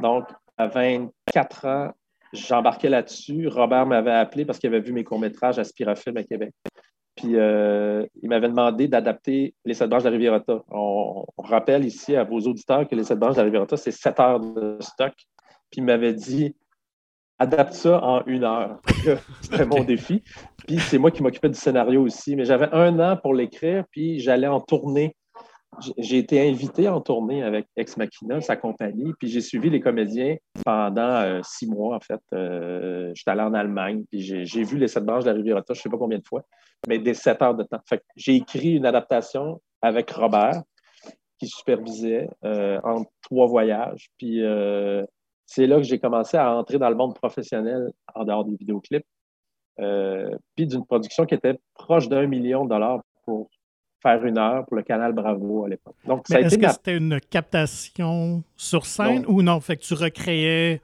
Donc, 0.00 0.24
à 0.56 0.66
24 0.66 1.66
ans, 1.66 1.92
j'embarquais 2.32 2.88
là-dessus. 2.88 3.48
Robert 3.48 3.86
m'avait 3.86 4.12
appelé 4.12 4.44
parce 4.44 4.58
qu'il 4.58 4.68
avait 4.68 4.80
vu 4.80 4.92
mes 4.92 5.04
courts-métrages 5.04 5.58
à 5.58 5.64
Spirafilm 5.64 6.16
à 6.16 6.24
Québec. 6.24 6.52
Puis 7.16 7.36
euh, 7.36 8.06
il 8.22 8.28
m'avait 8.28 8.48
demandé 8.48 8.88
d'adapter 8.88 9.54
les 9.64 9.74
sept 9.74 9.88
branches 9.90 10.04
de 10.04 10.08
la 10.08 10.12
Riviera. 10.12 10.42
On, 10.70 11.24
rappelle 11.38 11.84
ici 11.84 12.16
à 12.16 12.24
vos 12.24 12.40
auditeurs 12.40 12.88
que 12.88 12.94
les 12.94 13.04
sept 13.04 13.18
branches 13.18 13.34
de 13.34 13.40
la 13.40 13.44
Riviera, 13.44 13.66
c'est 13.76 13.90
sept 13.90 14.18
heures 14.18 14.40
de 14.40 14.78
stock. 14.80 15.12
Puis 15.70 15.80
il 15.80 15.84
m'avait 15.84 16.14
dit 16.14 16.54
adapte 17.38 17.74
ça 17.74 18.02
en 18.02 18.24
une 18.26 18.44
heure. 18.44 18.80
C'était 19.42 19.66
mon 19.66 19.84
défi. 19.84 20.22
Puis 20.66 20.78
c'est 20.78 20.98
moi 20.98 21.10
qui 21.10 21.22
m'occupais 21.22 21.48
du 21.48 21.58
scénario 21.58 22.02
aussi. 22.02 22.36
Mais 22.36 22.44
j'avais 22.44 22.68
un 22.72 22.98
an 23.00 23.16
pour 23.16 23.34
l'écrire, 23.34 23.84
puis 23.90 24.20
j'allais 24.20 24.46
en 24.46 24.60
tournée 24.60 25.16
j'ai 25.98 26.18
été 26.18 26.46
invité 26.48 26.88
en 26.88 27.00
tournée 27.00 27.42
avec 27.42 27.66
Ex 27.76 27.96
Machina, 27.96 28.40
sa 28.40 28.56
compagnie, 28.56 29.12
puis 29.18 29.28
j'ai 29.28 29.40
suivi 29.40 29.70
les 29.70 29.80
comédiens 29.80 30.36
pendant 30.64 31.16
euh, 31.16 31.40
six 31.42 31.66
mois, 31.66 31.96
en 31.96 32.00
fait. 32.00 32.20
Euh, 32.34 33.10
j'étais 33.14 33.30
allé 33.30 33.40
en 33.42 33.54
Allemagne, 33.54 34.04
puis 34.10 34.20
j'ai 34.20 34.62
vu 34.62 34.76
les 34.76 34.88
sept 34.88 35.04
branches 35.04 35.24
de 35.24 35.30
la 35.30 35.36
Riviera, 35.36 35.62
je 35.66 35.72
ne 35.72 35.76
sais 35.76 35.88
pas 35.88 35.96
combien 35.96 36.18
de 36.18 36.26
fois, 36.26 36.42
mais 36.88 36.98
des 36.98 37.14
sept 37.14 37.40
heures 37.40 37.54
de 37.54 37.64
temps. 37.64 37.80
j'ai 38.16 38.36
écrit 38.36 38.72
une 38.76 38.86
adaptation 38.86 39.60
avec 39.80 40.10
Robert, 40.10 40.62
qui 41.38 41.48
supervisait 41.48 42.28
euh, 42.44 42.78
en 42.84 43.04
trois 43.22 43.46
voyages. 43.46 44.10
Puis 44.18 44.42
c'est 45.46 45.66
là 45.66 45.76
que 45.76 45.82
j'ai 45.82 45.98
commencé 45.98 46.36
à 46.36 46.54
entrer 46.54 46.78
dans 46.78 46.90
le 46.90 46.94
monde 46.94 47.14
professionnel 47.14 47.90
en 48.14 48.24
dehors 48.24 48.44
des 48.44 48.56
vidéoclips, 48.56 49.06
puis 49.76 50.66
d'une 50.66 50.84
production 50.84 51.24
qui 51.24 51.34
était 51.34 51.58
proche 51.74 52.08
d'un 52.08 52.26
million 52.26 52.64
de 52.64 52.70
dollars 52.70 53.00
pour 53.24 53.48
faire 54.02 54.24
une 54.24 54.36
heure 54.36 54.66
pour 54.66 54.76
le 54.76 54.82
canal 54.82 55.12
Bravo 55.12 55.64
à 55.64 55.68
l'époque. 55.68 55.94
Donc, 56.04 56.28
est-ce 56.30 56.58
que 56.58 56.70
c'était 56.70 56.96
une 56.96 57.20
captation 57.20 58.42
sur 58.56 58.84
scène 58.84 59.24
ou 59.28 59.42
non? 59.42 59.60
Fait 59.60 59.76
que 59.76 59.82
tu 59.82 59.94
recréais 59.94 60.80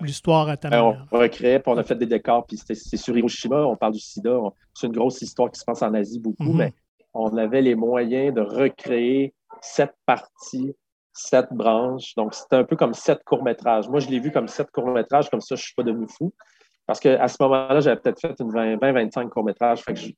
l'histoire 0.00 0.48
à 0.48 0.56
ta 0.56 0.70
ben, 0.70 0.82
manière? 0.82 1.06
On 1.12 1.18
recréait, 1.18 1.58
puis 1.58 1.72
on 1.72 1.78
a 1.78 1.82
fait 1.82 1.94
des 1.94 2.06
décors, 2.06 2.46
puis 2.46 2.56
c'est 2.56 2.96
sur 2.96 3.16
Hiroshima, 3.16 3.64
on 3.64 3.76
parle 3.76 3.92
du 3.92 4.00
sida. 4.00 4.38
C'est 4.72 4.86
une 4.86 4.92
grosse 4.92 5.20
histoire 5.22 5.50
qui 5.50 5.60
se 5.60 5.64
passe 5.64 5.82
en 5.82 5.92
Asie 5.94 6.20
beaucoup, 6.20 6.44
mhm. 6.44 6.56
mais 6.56 6.72
on 7.12 7.36
avait 7.36 7.62
les 7.62 7.74
moyens 7.74 8.34
de 8.34 8.40
recréer 8.40 9.34
sept 9.60 9.92
parties, 10.06 10.74
sept 11.12 11.46
branches. 11.52 12.14
Donc, 12.16 12.34
c'était 12.34 12.56
un 12.56 12.64
peu 12.64 12.76
comme 12.76 12.94
sept 12.94 13.22
courts-métrages. 13.24 13.88
Moi, 13.88 14.00
je 14.00 14.08
l'ai 14.08 14.18
vu 14.18 14.32
comme 14.32 14.48
sept 14.48 14.70
courts-métrages, 14.70 15.30
comme 15.30 15.40
ça, 15.40 15.54
je 15.54 15.60
ne 15.60 15.64
suis 15.64 15.74
pas 15.74 15.82
devenu 15.84 16.06
fou. 16.08 16.32
Parce 16.86 17.00
qu'à 17.00 17.26
ce 17.28 17.36
moment-là, 17.40 17.80
j'avais 17.80 17.96
peut-être 17.96 18.20
fait 18.20 18.34
une 18.40 18.50
20-25 18.50 19.28
courts-métrages. 19.28 19.80
Fait 19.82 19.94
que 19.94 20.00
je, 20.00 20.08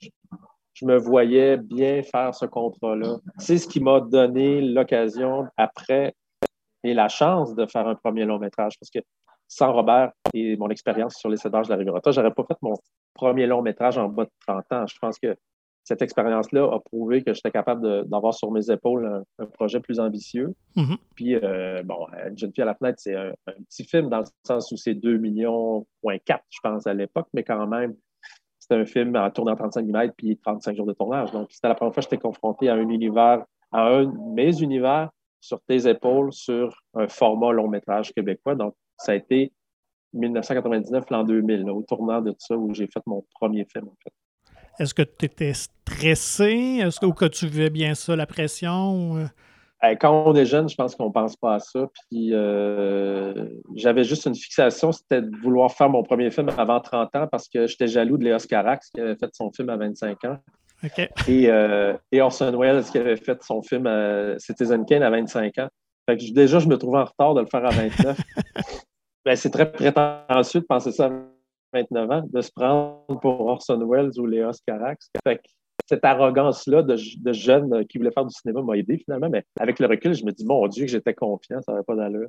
je 0.77 0.85
me 0.85 0.99
voyais 0.99 1.57
bien 1.57 2.03
faire 2.03 2.35
ce 2.35 2.45
contrat-là. 2.45 3.17
C'est 3.39 3.57
ce 3.57 3.67
qui 3.67 3.81
m'a 3.81 4.01
donné 4.01 4.61
l'occasion 4.61 5.47
après 5.57 6.15
et 6.85 6.93
la 6.93 7.09
chance 7.09 7.55
de 7.55 7.65
faire 7.65 7.89
un 7.89 7.95
premier 7.95 8.27
long 8.27 8.39
métrage. 8.39 8.75
Parce 8.79 8.91
que 8.91 8.99
sans 9.49 9.73
Robert 9.73 10.13
et 10.35 10.55
mon 10.59 10.69
expérience 10.69 11.17
sur 11.17 11.31
les 11.31 11.39
cédages 11.39 11.69
de 11.69 11.73
la 11.73 11.79
Riviera, 11.79 12.01
je 12.05 12.21
n'aurais 12.21 12.35
pas 12.35 12.45
fait 12.45 12.59
mon 12.61 12.75
premier 13.15 13.47
long 13.47 13.63
métrage 13.63 13.97
en 13.97 14.09
bas 14.09 14.25
de 14.25 14.31
30 14.47 14.65
ans. 14.73 14.87
Je 14.87 14.99
pense 14.99 15.19
que 15.19 15.35
cette 15.83 16.03
expérience-là 16.03 16.65
a 16.71 16.81
prouvé 16.81 17.23
que 17.23 17.33
j'étais 17.33 17.53
capable 17.53 18.07
d'avoir 18.07 18.35
sur 18.35 18.51
mes 18.51 18.71
épaules 18.71 19.25
un, 19.39 19.47
projet 19.47 19.81
plus 19.81 19.99
ambitieux. 19.99 20.53
Mm-hmm. 20.77 20.97
Puis, 21.15 21.37
euh, 21.37 21.83
bon, 21.85 22.07
Une 22.29 22.37
jeune 22.37 22.53
fille 22.53 22.63
à 22.63 22.67
la 22.67 22.75
fenêtre, 22.75 22.99
c'est 23.01 23.15
un, 23.15 23.33
petit 23.71 23.85
film 23.85 24.11
dans 24.11 24.19
le 24.19 24.27
sens 24.47 24.71
où 24.73 24.77
c'est 24.77 24.95
2 24.95 25.17
millions, 25.17 25.87
je 26.05 26.59
pense, 26.63 26.87
à 26.87 26.93
l'époque, 26.93 27.29
mais 27.33 27.45
quand 27.45 27.67
même, 27.67 27.95
c'était 28.69 28.81
un 28.81 28.85
film 28.85 29.15
en 29.17 29.31
tournant 29.31 29.53
en 29.53 29.57
35 29.57 29.87
mm 29.87 30.13
puis 30.17 30.37
35 30.39 30.77
jours 30.77 30.87
de 30.87 30.93
tournage. 30.93 31.31
Donc, 31.31 31.49
c'était 31.51 31.69
la 31.69 31.75
première 31.75 31.95
fois 31.95 32.03
que 32.03 32.09
j'étais 32.11 32.21
confronté 32.21 32.69
à 32.69 32.75
un 32.75 32.89
univers, 32.89 33.45
à 33.71 33.87
un 33.87 34.05
de 34.05 34.35
mes 34.35 34.61
univers 34.61 35.11
sur 35.41 35.61
tes 35.69 35.89
épaules 35.89 36.33
sur 36.33 36.77
un 36.95 37.07
format 37.07 37.53
long 37.53 37.69
métrage 37.69 38.13
québécois. 38.13 38.57
Donc, 38.57 38.75
ça 38.97 39.13
a 39.13 39.15
été 39.15 39.53
1999, 40.15 41.05
l'an 41.11 41.25
2000, 41.25 41.71
au 41.71 41.83
tournant 41.83 42.21
de 42.21 42.31
tout 42.31 42.39
ça, 42.41 42.57
où 42.57 42.75
j'ai 42.75 42.87
fait 42.87 43.03
mon 43.07 43.25
premier 43.39 43.65
film, 43.71 43.87
en 43.87 43.97
fait. 44.03 44.13
Est-ce 44.79 44.95
que 44.95 45.03
tu 45.03 45.27
étais 45.27 45.55
stressé? 45.55 46.81
Est-ce 46.83 47.01
que, 47.01 47.07
ou 47.07 47.13
que 47.13 47.27
tu 47.27 47.47
vivais 47.47 47.71
bien 47.71 47.95
ça, 47.95 48.17
la 48.17 48.27
pression? 48.27 49.29
Quand 50.01 50.25
on 50.27 50.35
est 50.35 50.47
jeune, 50.47 50.69
je 50.69 50.75
pense 50.75 50.95
qu'on 50.95 51.09
ne 51.09 51.13
pense 51.13 51.37
pas 51.37 51.55
à 51.55 51.59
ça. 51.59 51.87
Puis 52.11 52.31
euh, 52.33 53.49
j'avais 53.75 54.05
juste 54.05 54.27
une 54.27 54.35
fixation, 54.35 54.91
c'était 54.91 55.23
de 55.23 55.37
vouloir 55.43 55.71
faire 55.73 55.89
mon 55.89 56.03
premier 56.03 56.31
film 56.31 56.51
avant 56.57 56.81
30 56.81 57.15
ans 57.15 57.27
parce 57.31 57.49
que 57.49 57.67
j'étais 57.67 57.87
jaloux 57.87 58.17
de 58.17 58.25
Léos 58.25 58.47
Carax 58.49 58.91
qui 58.91 59.01
avait 59.01 59.17
fait 59.17 59.31
son 59.35 59.53
film 59.53 59.69
à 59.69 59.77
25 59.77 60.25
ans. 60.25 60.39
Et, 61.27 61.51
euh, 61.51 61.97
et, 62.13 62.21
Orson 62.21 62.57
Welles 62.59 62.85
qui 62.85 62.99
avait 62.99 63.17
fait 63.17 63.43
son 63.43 63.63
film 63.63 63.87
à 63.87 64.39
Citizen 64.39 64.85
Kane 64.85 65.03
à 65.03 65.11
25 65.11 65.59
ans. 65.59 65.69
Fait 66.09 66.17
que 66.17 66.33
déjà, 66.33 66.59
je 66.59 66.69
me 66.69 66.77
trouvais 66.77 66.99
en 66.99 67.05
retard 67.05 67.35
de 67.35 67.41
le 67.41 67.47
faire 67.47 67.65
à 67.65 67.71
29. 67.71 68.17
ben, 69.25 69.37
c'est 69.37 69.51
très 69.51 69.71
prétentieux 69.71 70.61
de 70.61 70.67
penser 70.67 70.93
ça 70.93 71.07
à 71.07 71.11
29 71.73 72.11
ans, 72.11 72.23
de 72.31 72.41
se 72.41 72.51
prendre 72.55 73.19
pour 73.21 73.41
Orson 73.47 73.85
Welles 73.89 74.19
ou 74.19 74.27
Léos 74.27 74.53
Carax. 74.67 75.11
Fait 75.25 75.39
que 75.39 75.43
cette 75.87 76.05
arrogance-là 76.05 76.83
de, 76.83 76.97
de 76.97 77.33
jeune 77.33 77.87
qui 77.87 77.99
voulait 77.99 78.11
faire 78.11 78.25
du 78.25 78.35
cinéma 78.35 78.63
m'a 78.63 78.77
aidé 78.77 78.99
finalement. 78.99 79.31
Mais 79.31 79.45
avec 79.59 79.79
le 79.79 79.87
recul, 79.87 80.15
je 80.15 80.25
me 80.25 80.33
dis, 80.33 80.45
mon 80.45 80.67
Dieu, 80.67 80.85
que 80.85 80.91
j'étais 80.91 81.15
confiant, 81.15 81.63
ça 81.63 81.73
n'avait 81.73 81.85
pas 81.85 81.95
d'allure. 81.95 82.29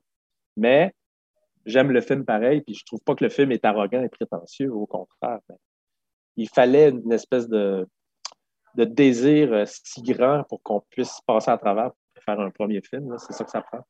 Mais 0.55 0.93
j'aime 1.65 1.91
le 1.91 2.01
film 2.01 2.23
pareil, 2.23 2.61
puis 2.61 2.75
je 2.75 2.85
trouve 2.85 3.01
pas 3.01 3.15
que 3.15 3.23
le 3.23 3.29
film 3.29 3.51
est 3.51 3.65
arrogant 3.65 4.01
et 4.01 4.09
prétentieux, 4.09 4.71
au 4.71 4.85
contraire. 4.85 5.39
il 6.35 6.49
fallait 6.49 6.89
une 6.89 7.11
espèce 7.11 7.47
de, 7.49 7.87
de 8.75 8.85
désir 8.85 9.51
euh, 9.53 9.63
si 9.65 10.01
grand 10.03 10.43
pour 10.43 10.61
qu'on 10.61 10.81
puisse 10.89 11.19
passer 11.25 11.51
à 11.51 11.57
travers 11.57 11.91
et 12.15 12.21
faire 12.21 12.39
un 12.39 12.51
premier 12.51 12.81
film. 12.81 13.15
C'est 13.17 13.33
ça 13.33 13.43
que 13.43 13.51
ça 13.51 13.61
prend. 13.61 13.85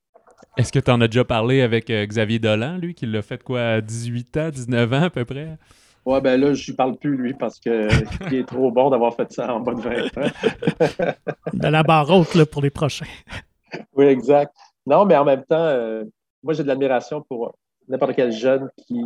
Est-ce 0.55 0.71
que 0.71 0.79
tu 0.79 0.91
en 0.91 1.01
as 1.01 1.07
déjà 1.07 1.25
parlé 1.25 1.61
avec 1.61 1.89
euh, 1.89 2.05
Xavier 2.05 2.39
Dolan, 2.39 2.77
lui, 2.77 2.93
qui 2.93 3.05
l'a 3.05 3.21
fait 3.21 3.43
quoi, 3.43 3.61
à 3.61 3.81
18 3.81 4.37
ans, 4.37 4.49
19 4.49 4.93
ans 4.93 5.03
à 5.03 5.09
peu 5.09 5.25
près? 5.25 5.57
Ouais, 6.07 6.21
ben 6.21 6.39
là, 6.39 6.53
je 6.53 6.67
lui 6.67 6.73
parle 6.73 6.95
plus, 6.95 7.17
lui, 7.17 7.33
parce 7.33 7.59
qu'il 7.59 7.73
est 7.73 8.47
trop 8.47 8.71
bon 8.71 8.89
d'avoir 8.89 9.13
fait 9.13 9.29
ça 9.29 9.53
en 9.53 9.59
bonne 9.59 9.81
20 9.81 10.05
ans. 10.17 10.31
de 11.51 11.67
la 11.67 11.83
barre 11.83 12.09
haute 12.09 12.45
pour 12.45 12.61
les 12.61 12.69
prochains. 12.69 13.05
oui, 13.93 14.05
exact. 14.05 14.55
Non, 14.85 15.03
mais 15.03 15.17
en 15.17 15.25
même 15.25 15.43
temps, 15.43 15.65
euh, 15.65 16.05
moi, 16.41 16.53
j'ai 16.53 16.63
de 16.63 16.69
l'admiration 16.69 17.21
pour 17.23 17.57
n'importe 17.89 18.15
quel 18.15 18.31
jeune 18.31 18.69
qui 18.87 19.01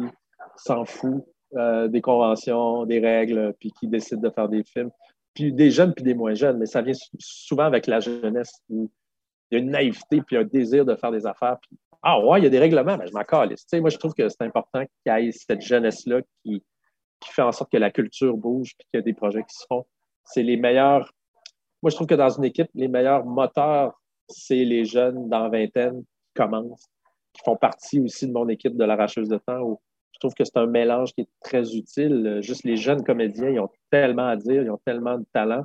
s'en 0.56 0.86
fout 0.86 1.26
euh, 1.56 1.88
des 1.88 2.02
conventions, 2.02 2.86
des 2.86 3.00
règles, 3.00 3.56
puis 3.60 3.72
qui 3.80 3.88
décide 3.88 4.22
de 4.22 4.30
faire 4.30 4.48
des 4.48 4.64
films. 4.64 4.92
Puis 5.34 5.52
des 5.52 5.72
jeunes, 5.72 5.96
puis 5.96 6.04
des 6.04 6.14
moins 6.14 6.36
jeunes, 6.36 6.60
mais 6.60 6.68
ça 6.68 6.84
vient 6.84 6.94
souvent 7.18 7.64
avec 7.64 7.88
la 7.88 8.00
jeunesse 8.00 8.62
où 8.70 8.92
il 9.50 9.58
y 9.58 9.60
a 9.60 9.64
une 9.64 9.72
naïveté, 9.72 10.22
puis 10.22 10.38
un 10.38 10.44
désir 10.44 10.86
de 10.86 10.96
faire 10.96 11.12
des 11.12 11.26
affaires. 11.26 11.58
Puis, 11.64 11.80
ah 12.04 12.24
ouais, 12.24 12.42
il 12.42 12.44
y 12.44 12.48
a 12.48 12.52
des 12.52 12.60
règlements, 12.60 12.96
mais 12.96 13.08
je 13.08 13.14
m'en 13.14 13.24
calisse. 13.24 13.66
moi, 13.74 13.90
je 13.90 13.98
trouve 13.98 14.14
que 14.14 14.30
c'est 14.30 14.44
important 14.44 14.84
qu'il 15.04 15.24
y 15.24 15.28
ait 15.30 15.32
cette 15.32 15.62
jeunesse-là 15.62 16.22
qui, 16.44 16.64
qui 17.22 17.32
fait 17.32 17.42
en 17.42 17.52
sorte 17.52 17.72
que 17.72 17.78
la 17.78 17.92
culture 17.92 18.36
bouge, 18.36 18.74
puis 18.78 18.88
qu'il 18.90 18.98
y 18.98 19.02
a 19.02 19.04
des 19.04 19.14
projets 19.14 19.44
qui 19.44 19.56
se 19.56 19.66
font. 19.68 19.86
C'est 20.26 20.44
les 20.44 20.58
meilleurs. 20.58 21.14
Moi, 21.82 21.90
je 21.90 21.96
trouve 21.96 22.08
que 22.08 22.16
dans 22.16 22.30
une 22.30 22.44
équipe, 22.44 22.70
les 22.74 22.88
meilleurs 22.88 23.26
moteurs, 23.26 24.02
c'est 24.28 24.66
les 24.66 24.86
jeunes 24.86 25.30
dans 25.30 25.50
vingtaine 25.50 26.02
qui 26.02 26.34
commencent, 26.36 26.90
qui 27.34 27.42
font 27.44 27.56
partie 27.56 28.00
aussi 28.00 28.28
de 28.28 28.34
mon 28.34 28.48
équipe 28.50 28.76
de 28.76 28.84
l'arracheuse 28.84 29.30
de 29.30 29.38
temps. 29.38 29.80
Je 30.14 30.20
trouve 30.20 30.34
que 30.34 30.44
c'est 30.44 30.58
un 30.58 30.68
mélange 30.68 31.14
qui 31.14 31.22
est 31.22 31.30
très 31.42 31.76
utile. 31.76 32.40
Juste 32.42 32.64
les 32.64 32.76
jeunes 32.76 33.04
comédiens, 33.04 33.50
ils 33.50 33.60
ont 33.60 33.70
tellement 33.90 34.28
à 34.28 34.36
dire, 34.36 34.62
ils 34.62 34.70
ont 34.70 34.80
tellement 34.86 35.18
de 35.18 35.26
talent, 35.34 35.64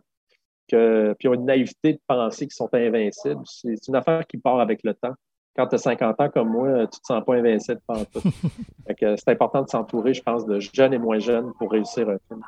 que, 0.69 1.15
puis 1.19 1.27
ils 1.27 1.31
ont 1.31 1.35
une 1.35 1.45
naïveté 1.45 1.95
de 1.95 2.01
penser 2.07 2.47
qu'ils 2.47 2.55
sont 2.55 2.73
invincibles. 2.73 3.43
C'est 3.45 3.89
une 3.89 3.97
affaire 3.97 4.27
qui 4.27 4.39
part 4.39 4.61
avec 4.61 4.83
le 4.83 4.95
temps. 4.95 5.15
Quand 5.57 5.67
tu 5.67 5.77
as 5.77 5.79
50 5.79 6.21
ans 6.21 6.29
comme 6.29 6.51
moi, 6.51 6.87
tu 6.87 7.01
te 7.01 7.07
sens 7.07 7.25
pas 7.25 7.35
invincible 7.35 7.81
pendant 7.87 8.05
tout. 8.05 8.21
c'est 8.99 9.29
important 9.29 9.63
de 9.63 9.69
s'entourer, 9.69 10.15
je 10.15 10.23
pense, 10.23 10.47
de 10.47 10.61
jeunes 10.61 10.95
et 10.95 10.99
moins 10.99 11.19
jeunes 11.19 11.53
pour 11.59 11.71
réussir 11.71 12.09
un 12.09 12.19
film. 12.29 12.43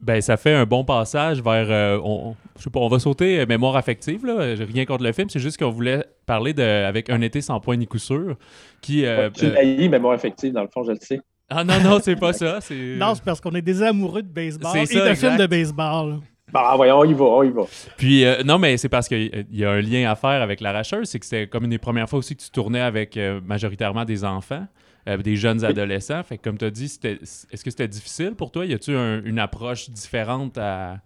Ben, 0.00 0.20
ça 0.20 0.36
fait 0.36 0.52
un 0.52 0.66
bon 0.66 0.84
passage 0.84 1.42
vers. 1.42 1.66
Euh, 1.70 1.98
on, 2.04 2.34
je 2.58 2.64
sais 2.64 2.70
pas, 2.70 2.80
on 2.80 2.88
va 2.88 2.98
sauter 2.98 3.40
euh, 3.40 3.46
mémoire 3.46 3.76
affective, 3.76 4.26
là. 4.26 4.54
Rien 4.54 4.84
contre 4.84 5.02
le 5.02 5.12
film, 5.12 5.30
c'est 5.30 5.38
juste 5.38 5.58
qu'on 5.58 5.70
voulait 5.70 6.04
parler 6.26 6.52
de 6.52 6.62
avec 6.62 7.08
un 7.08 7.20
été 7.22 7.40
sans 7.40 7.58
point 7.58 7.76
ni 7.76 7.86
coup 7.86 7.98
sûr. 7.98 8.36
Qui, 8.82 9.06
euh, 9.06 9.30
tu 9.30 9.46
euh, 9.46 9.88
mémoire 9.88 10.14
affective, 10.14 10.52
dans 10.52 10.62
le 10.62 10.68
fond, 10.68 10.84
je 10.84 10.92
le 10.92 10.98
sais. 11.00 11.20
Ah 11.48 11.64
non, 11.64 11.80
non, 11.82 11.98
c'est 12.02 12.16
pas 12.16 12.32
ça. 12.32 12.58
Non, 12.70 13.14
c'est 13.14 13.24
parce 13.24 13.40
qu'on 13.40 13.54
est 13.54 13.62
des 13.62 13.82
amoureux 13.82 14.22
de 14.22 14.28
baseball 14.28 14.76
et 14.76 14.82
de 14.82 15.14
films 15.14 15.36
de 15.36 15.46
baseball. 15.46 16.20
Bah, 16.52 16.74
voyons, 16.76 16.98
on 16.98 17.04
y 17.04 17.14
va, 17.14 17.24
on 17.24 17.42
y 17.42 17.50
va. 17.50 17.62
Puis, 17.96 18.24
non, 18.44 18.58
mais 18.58 18.76
c'est 18.76 18.88
parce 18.88 19.08
qu'il 19.08 19.46
y 19.50 19.64
a 19.64 19.70
un 19.70 19.80
lien 19.80 20.10
à 20.10 20.14
faire 20.14 20.42
avec 20.42 20.60
l'arracheuse, 20.60 21.08
c'est 21.08 21.18
que 21.18 21.26
c'était 21.26 21.46
comme 21.48 21.64
une 21.64 21.70
des 21.70 21.78
premières 21.78 22.08
fois 22.08 22.18
aussi 22.18 22.36
que 22.36 22.42
tu 22.42 22.50
tournais 22.50 22.80
avec 22.80 23.18
majoritairement 23.44 24.04
des 24.04 24.24
enfants. 24.24 24.66
Euh, 25.06 25.18
des 25.18 25.36
jeunes 25.36 25.62
adolescents. 25.64 26.22
Fait 26.22 26.38
comme 26.38 26.56
tu 26.56 26.64
as 26.64 26.70
dit, 26.70 26.86
est-ce 26.86 27.46
que 27.46 27.70
c'était 27.70 27.88
difficile 27.88 28.34
pour 28.34 28.50
toi? 28.50 28.64
Y 28.64 28.72
a-tu 28.72 28.92
une 28.92 29.38
approche 29.38 29.90
différente 29.90 30.56
à, 30.56 31.02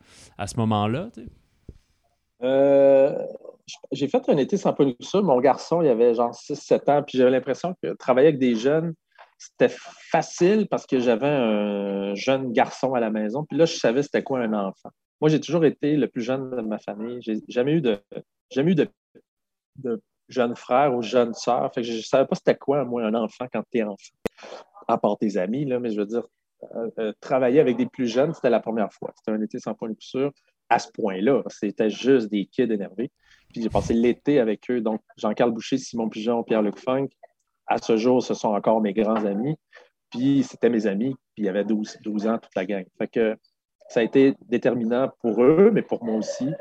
ce 0.46 0.56
moment-là? 0.58 1.08
Euh, 2.44 3.12
j'ai 3.90 4.06
fait 4.06 4.22
un 4.28 4.36
été 4.36 4.56
sans 4.56 4.76
ça. 5.00 5.20
Mon 5.20 5.40
garçon, 5.40 5.82
il 5.82 5.88
avait 5.88 6.14
genre 6.14 6.30
6-7 6.30 6.90
ans, 6.90 7.02
puis 7.02 7.18
j'avais 7.18 7.32
l'impression 7.32 7.74
que 7.82 7.92
travailler 7.94 8.28
avec 8.28 8.38
des 8.38 8.54
jeunes, 8.54 8.94
c'était 9.36 9.74
facile 10.12 10.68
parce 10.70 10.86
que 10.86 11.00
j'avais 11.00 11.26
un 11.26 12.14
jeune 12.14 12.52
garçon 12.52 12.94
à 12.94 13.00
la 13.00 13.10
maison. 13.10 13.44
Puis 13.48 13.58
là, 13.58 13.64
je 13.64 13.74
savais 13.74 14.04
c'était 14.04 14.22
quoi 14.22 14.38
un 14.38 14.52
enfant. 14.52 14.90
Moi, 15.20 15.28
j'ai 15.30 15.40
toujours 15.40 15.64
été 15.64 15.96
le 15.96 16.08
plus 16.08 16.22
jeune 16.22 16.50
de 16.50 16.60
ma 16.62 16.78
famille. 16.78 17.20
J'ai 17.22 17.40
jamais 17.48 17.72
eu 17.72 17.80
de, 17.80 17.98
jamais 18.50 18.72
eu 18.72 18.74
de, 18.74 18.88
de 19.76 20.00
jeune 20.28 20.54
frère 20.54 20.94
ou 20.94 21.02
jeune 21.02 21.34
sœur. 21.34 21.72
Fait 21.74 21.82
que 21.82 21.86
je 21.86 21.96
ne 21.96 22.02
savais 22.02 22.26
pas 22.26 22.36
c'était 22.36 22.56
quoi, 22.56 22.84
moi, 22.84 23.04
un 23.04 23.14
enfant 23.14 23.46
quand 23.52 23.62
tu 23.70 23.78
es 23.78 23.82
enfant. 23.82 24.14
À 24.86 24.98
part 24.98 25.18
tes 25.18 25.36
amis, 25.36 25.64
là, 25.64 25.80
mais 25.80 25.90
je 25.90 25.98
veux 25.98 26.06
dire, 26.06 26.22
euh, 26.74 26.90
euh, 26.98 27.12
travailler 27.20 27.60
avec 27.60 27.76
des 27.76 27.86
plus 27.86 28.06
jeunes, 28.06 28.32
c'était 28.34 28.50
la 28.50 28.60
première 28.60 28.92
fois. 28.92 29.12
C'était 29.16 29.36
un 29.36 29.42
été 29.42 29.58
sans 29.58 29.74
point 29.74 29.90
de 29.90 29.96
sûr 29.98 30.32
à 30.68 30.78
ce 30.78 30.90
point-là. 30.92 31.42
C'était 31.48 31.90
juste 31.90 32.30
des 32.30 32.46
kids 32.46 32.72
énervés. 32.72 33.10
Puis 33.52 33.62
j'ai 33.62 33.70
passé 33.70 33.94
l'été 33.94 34.40
avec 34.40 34.70
eux. 34.70 34.80
Donc, 34.80 35.00
Jean-Carl 35.16 35.50
Boucher, 35.50 35.78
Simon 35.78 36.08
Pigeon, 36.08 36.42
Pierre-Luc 36.42 36.78
Funk, 36.78 37.08
à 37.66 37.78
ce 37.78 37.96
jour, 37.96 38.22
ce 38.22 38.34
sont 38.34 38.48
encore 38.48 38.80
mes 38.80 38.92
grands 38.92 39.24
amis. 39.24 39.56
Puis 40.10 40.42
c'était 40.42 40.70
mes 40.70 40.86
amis, 40.86 41.14
puis 41.34 41.44
il 41.44 41.44
y 41.44 41.48
avait 41.48 41.64
12, 41.64 41.98
12 42.02 42.26
ans, 42.26 42.38
toute 42.38 42.54
la 42.56 42.64
gang. 42.64 42.84
Fait 42.98 43.08
que 43.08 43.36
ça 43.88 44.00
a 44.00 44.02
été 44.02 44.34
déterminant 44.48 45.10
pour 45.20 45.42
eux, 45.42 45.70
mais 45.72 45.82
pour 45.82 46.04
moi 46.04 46.16
aussi, 46.16 46.52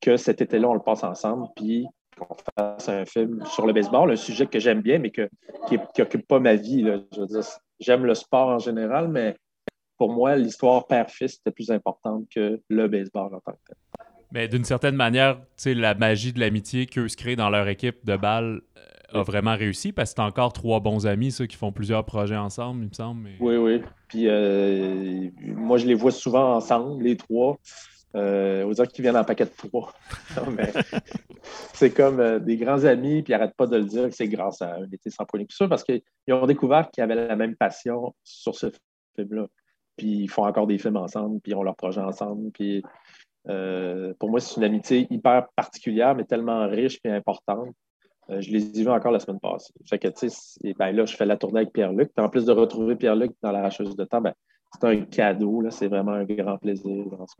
que 0.00 0.16
cet 0.16 0.40
été-là, 0.40 0.68
on 0.68 0.74
le 0.74 0.80
passe 0.80 1.04
ensemble. 1.04 1.46
Puis 1.56 1.86
qu'on 2.18 2.36
fasse 2.56 2.88
un 2.88 3.04
film 3.06 3.42
sur 3.46 3.66
le 3.66 3.72
baseball, 3.72 4.10
un 4.10 4.16
sujet 4.16 4.46
que 4.46 4.58
j'aime 4.58 4.82
bien, 4.82 4.98
mais 4.98 5.10
que, 5.10 5.28
qui 5.68 5.78
n'occupe 5.98 6.26
pas 6.26 6.40
ma 6.40 6.56
vie. 6.56 6.84
j'aime 7.80 8.04
le 8.04 8.14
sport 8.14 8.48
en 8.48 8.58
général, 8.58 9.08
mais 9.08 9.36
pour 9.96 10.12
moi, 10.12 10.36
l'histoire 10.36 10.86
père-fils 10.86 11.36
était 11.36 11.52
plus 11.52 11.70
importante 11.70 12.26
que 12.34 12.60
le 12.68 12.88
baseball 12.88 13.34
en 13.34 13.40
tant 13.40 13.52
que 13.52 13.58
tel. 13.66 13.76
Mais 14.32 14.48
d'une 14.48 14.64
certaine 14.64 14.96
manière, 14.96 15.40
la 15.66 15.94
magie 15.94 16.32
de 16.32 16.40
l'amitié 16.40 16.86
qu'eux 16.86 17.08
se 17.08 17.16
créent 17.16 17.36
dans 17.36 17.50
leur 17.50 17.68
équipe 17.68 18.04
de 18.04 18.16
balle 18.16 18.62
a 19.14 19.22
vraiment 19.22 19.56
réussi 19.56 19.92
parce 19.92 20.10
que 20.10 20.16
c'est 20.16 20.22
encore 20.22 20.52
trois 20.52 20.80
bons 20.80 21.06
amis, 21.06 21.32
ceux 21.32 21.46
qui 21.46 21.56
font 21.56 21.72
plusieurs 21.72 22.04
projets 22.04 22.36
ensemble, 22.36 22.82
il 22.82 22.88
me 22.88 22.94
semble. 22.94 23.30
Oui, 23.40 23.56
oui. 23.56 23.82
Puis 24.08 24.28
euh, 24.28 25.28
moi, 25.40 25.78
je 25.78 25.86
les 25.86 25.94
vois 25.94 26.10
souvent 26.10 26.54
ensemble, 26.54 27.02
les 27.02 27.16
trois. 27.16 27.58
Euh, 28.14 28.64
on 28.64 28.70
dirait 28.70 28.86
qu'ils 28.88 29.02
viennent 29.02 29.16
en 29.16 29.24
paquet 29.24 29.44
de 29.46 29.50
trois. 29.56 29.92
c'est 31.72 31.90
comme 31.90 32.20
euh, 32.20 32.38
des 32.38 32.56
grands 32.56 32.84
amis, 32.84 33.22
puis 33.22 33.32
ils 33.32 33.36
n'arrêtent 33.36 33.56
pas 33.56 33.66
de 33.66 33.76
le 33.76 33.84
dire 33.84 34.08
que 34.08 34.14
c'est 34.14 34.28
grâce 34.28 34.60
à 34.60 34.76
un 34.76 34.90
été 34.90 35.10
sans 35.10 35.24
point 35.24 35.40
ça 35.48 35.66
parce 35.68 35.82
qu'ils 35.84 36.02
ont 36.30 36.46
découvert 36.46 36.90
qu'ils 36.90 37.02
avaient 37.02 37.14
la 37.14 37.36
même 37.36 37.56
passion 37.56 38.14
sur 38.22 38.54
ce 38.54 38.66
film-là. 39.16 39.46
Puis 39.96 40.08
ils 40.08 40.28
font 40.28 40.44
encore 40.44 40.66
des 40.66 40.78
films 40.78 40.96
ensemble, 40.96 41.40
puis 41.40 41.52
ils 41.52 41.54
ont 41.54 41.62
leur 41.62 41.76
projet 41.76 42.00
ensemble. 42.00 42.50
Puis 42.52 42.82
euh, 43.48 44.14
pour 44.18 44.30
moi, 44.30 44.40
c'est 44.40 44.56
une 44.56 44.64
amitié 44.64 45.06
hyper 45.10 45.48
particulière, 45.56 46.14
mais 46.14 46.24
tellement 46.24 46.68
riche 46.68 46.98
et 47.04 47.10
importante. 47.10 47.68
Euh, 48.30 48.40
je 48.40 48.50
les 48.50 48.78
ai 48.78 48.82
vus 48.84 48.90
encore 48.90 49.12
la 49.12 49.18
semaine 49.18 49.40
passée. 49.40 49.72
Fait 49.88 49.98
que, 49.98 50.08
tu 50.08 50.28
sais, 50.28 50.74
ben 50.78 50.92
là, 50.92 51.04
je 51.04 51.16
fais 51.16 51.26
la 51.26 51.36
tournée 51.36 51.60
avec 51.60 51.72
Pierre-Luc. 51.72 52.10
En 52.16 52.28
plus 52.28 52.44
de 52.44 52.52
retrouver 52.52 52.94
Pierre-Luc 52.94 53.32
dans 53.42 53.50
l'arracheuse 53.50 53.96
de 53.96 54.04
temps, 54.04 54.20
ben, 54.20 54.32
c'est 54.72 54.86
un 54.86 55.00
cadeau. 55.02 55.62
C'est 55.70 55.88
vraiment 55.88 56.12
un 56.12 56.24
grand 56.24 56.56
plaisir 56.58 57.04
dans 57.10 57.26
ce 57.26 57.34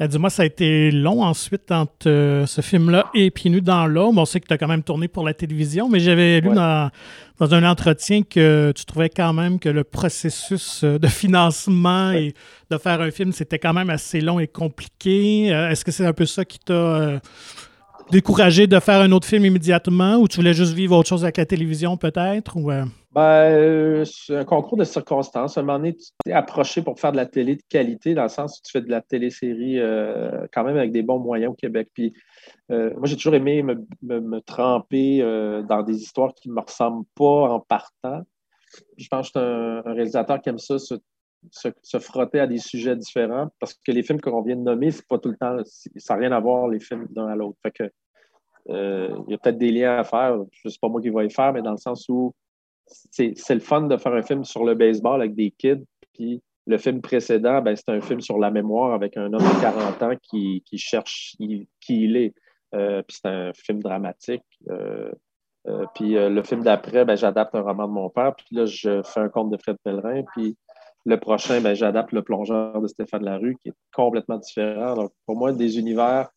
euh, 0.00 0.06
Dis-moi, 0.08 0.30
ça 0.30 0.42
a 0.42 0.46
été 0.46 0.90
long 0.90 1.22
ensuite 1.22 1.70
entre 1.70 2.08
euh, 2.08 2.46
ce 2.46 2.62
film-là 2.62 3.10
et 3.14 3.30
Pieds 3.30 3.50
nus 3.50 3.60
dans 3.60 3.86
l'homme. 3.86 4.18
On 4.18 4.24
sait 4.24 4.40
que 4.40 4.46
tu 4.46 4.54
as 4.54 4.58
quand 4.58 4.68
même 4.68 4.82
tourné 4.82 5.06
pour 5.06 5.24
la 5.24 5.34
télévision, 5.34 5.88
mais 5.90 6.00
j'avais 6.00 6.40
lu 6.40 6.54
dans, 6.54 6.90
un 7.38 7.70
entretien 7.70 8.22
que 8.22 8.72
tu 8.74 8.86
trouvais 8.86 9.10
quand 9.10 9.34
même 9.34 9.58
que 9.58 9.68
le 9.68 9.84
processus 9.84 10.82
de 10.82 11.06
financement 11.08 12.12
et 12.12 12.32
de 12.70 12.78
faire 12.78 13.02
un 13.02 13.10
film, 13.10 13.32
c'était 13.32 13.58
quand 13.58 13.74
même 13.74 13.90
assez 13.90 14.22
long 14.22 14.40
et 14.40 14.46
compliqué. 14.46 15.48
Est-ce 15.48 15.84
que 15.84 15.92
c'est 15.92 16.06
un 16.06 16.14
peu 16.14 16.26
ça 16.26 16.46
qui 16.46 16.58
t'a 16.58 17.20
découragé 18.10 18.66
de 18.66 18.78
faire 18.80 19.00
un 19.00 19.12
autre 19.12 19.26
film 19.26 19.44
immédiatement 19.44 20.16
ou 20.16 20.28
tu 20.28 20.36
voulais 20.36 20.54
juste 20.54 20.72
vivre 20.72 20.96
autre 20.96 21.08
chose 21.08 21.24
avec 21.24 21.36
la 21.36 21.46
télévision 21.46 21.96
peut-être? 21.96 22.56
Ou, 22.56 22.70
ben, 23.16 23.22
euh, 23.22 24.04
c'est 24.04 24.36
un 24.36 24.44
concours 24.44 24.76
de 24.76 24.84
circonstances. 24.84 25.56
À 25.56 25.62
un 25.62 25.64
moment 25.64 25.78
donné, 25.78 25.96
tu 25.96 26.08
t'es 26.22 26.32
approché 26.32 26.82
pour 26.82 27.00
faire 27.00 27.12
de 27.12 27.16
la 27.16 27.24
télé 27.24 27.56
de 27.56 27.62
qualité, 27.66 28.12
dans 28.12 28.24
le 28.24 28.28
sens 28.28 28.58
où 28.58 28.62
tu 28.62 28.72
fais 28.72 28.82
de 28.82 28.90
la 28.90 29.00
télésérie 29.00 29.78
euh, 29.78 30.46
quand 30.52 30.64
même 30.64 30.76
avec 30.76 30.92
des 30.92 31.00
bons 31.00 31.18
moyens 31.18 31.52
au 31.52 31.54
Québec. 31.54 31.88
Puis, 31.94 32.12
euh, 32.70 32.90
moi, 32.98 33.06
j'ai 33.06 33.16
toujours 33.16 33.34
aimé 33.34 33.62
me, 33.62 34.40
tremper 34.40 35.20
dans 35.66 35.82
des 35.82 35.96
histoires 35.96 36.34
qui 36.34 36.50
ne 36.50 36.54
me 36.56 36.60
ressemblent 36.60 37.06
pas 37.14 37.48
en 37.48 37.60
partant. 37.60 38.20
Je 38.98 39.08
pense 39.08 39.30
que 39.30 39.40
je 39.40 39.80
suis 39.80 39.88
un, 39.88 39.94
réalisateur 39.94 40.42
qui 40.42 40.50
aime 40.50 40.58
ça, 40.58 40.78
se, 40.78 40.96
frotter 42.00 42.40
à 42.40 42.46
des 42.46 42.58
sujets 42.58 42.96
différents, 42.96 43.48
parce 43.60 43.74
que 43.74 43.92
les 43.92 44.02
films 44.02 44.20
qu'on 44.20 44.42
vient 44.42 44.56
de 44.56 44.62
nommer, 44.62 44.90
c'est 44.90 45.06
pas 45.06 45.18
tout 45.18 45.30
le 45.30 45.36
temps, 45.36 45.56
ça 45.96 46.14
n'a 46.14 46.20
rien 46.20 46.32
à 46.32 46.40
voir, 46.40 46.68
les 46.68 46.80
films 46.80 47.06
d'un 47.10 47.28
à 47.28 47.36
l'autre. 47.36 47.58
Fait 47.62 47.70
que, 47.70 47.84
il 48.68 49.30
y 49.30 49.34
a 49.34 49.38
peut-être 49.38 49.58
des 49.58 49.70
liens 49.70 49.98
à 49.98 50.04
faire. 50.04 50.38
Je 50.50 50.68
sais 50.68 50.78
pas 50.80 50.88
moi 50.88 51.00
qui 51.00 51.10
vais 51.10 51.26
y 51.26 51.30
faire, 51.30 51.52
mais 51.52 51.62
dans 51.62 51.72
le 51.72 51.76
sens 51.76 52.08
où 52.08 52.34
c'est 52.86 53.54
le 53.54 53.60
fun 53.60 53.82
de 53.82 53.96
faire 53.96 54.12
un 54.12 54.22
film 54.22 54.44
sur 54.44 54.64
le 54.64 54.74
baseball 54.74 55.20
avec 55.20 55.34
des 55.34 55.50
kids. 55.50 55.84
Puis 56.14 56.42
le 56.66 56.78
film 56.78 57.00
précédent, 57.00 57.62
ben, 57.62 57.76
c'est 57.76 57.90
un 57.90 58.00
film 58.00 58.20
sur 58.20 58.38
la 58.38 58.50
mémoire 58.50 58.92
avec 58.92 59.16
un 59.16 59.32
homme 59.32 59.42
de 59.42 59.60
40 59.60 60.02
ans 60.02 60.16
qui, 60.22 60.62
cherche 60.76 61.36
qui 61.38 61.68
il 61.88 62.16
est. 62.16 62.34
Euh, 62.74 63.02
puis 63.02 63.18
c'est 63.20 63.28
un 63.28 63.52
film 63.54 63.80
dramatique. 63.80 64.42
Euh, 64.70 65.10
euh, 65.68 65.84
puis 65.94 66.14
le 66.14 66.42
film 66.42 66.62
d'après, 66.62 67.04
ben, 67.04 67.16
j'adapte 67.16 67.54
un 67.54 67.62
roman 67.62 67.88
de 67.88 67.92
mon 67.92 68.10
père. 68.10 68.34
Puis 68.36 68.46
là, 68.52 68.66
je 68.66 69.02
fais 69.02 69.20
un 69.20 69.28
conte 69.28 69.50
de 69.50 69.56
Fred 69.56 69.76
Pellerin. 69.82 70.22
Puis 70.34 70.56
le 71.06 71.18
prochain, 71.18 71.60
ben, 71.60 71.74
j'adapte 71.74 72.12
Le 72.12 72.22
plongeur 72.22 72.80
de 72.80 72.86
Stéphane 72.86 73.24
Larue, 73.24 73.56
qui 73.62 73.70
est 73.70 73.74
complètement 73.94 74.38
différent. 74.38 74.94
Donc, 74.94 75.12
pour 75.24 75.36
moi, 75.36 75.52
des 75.52 75.78
univers 75.78 76.28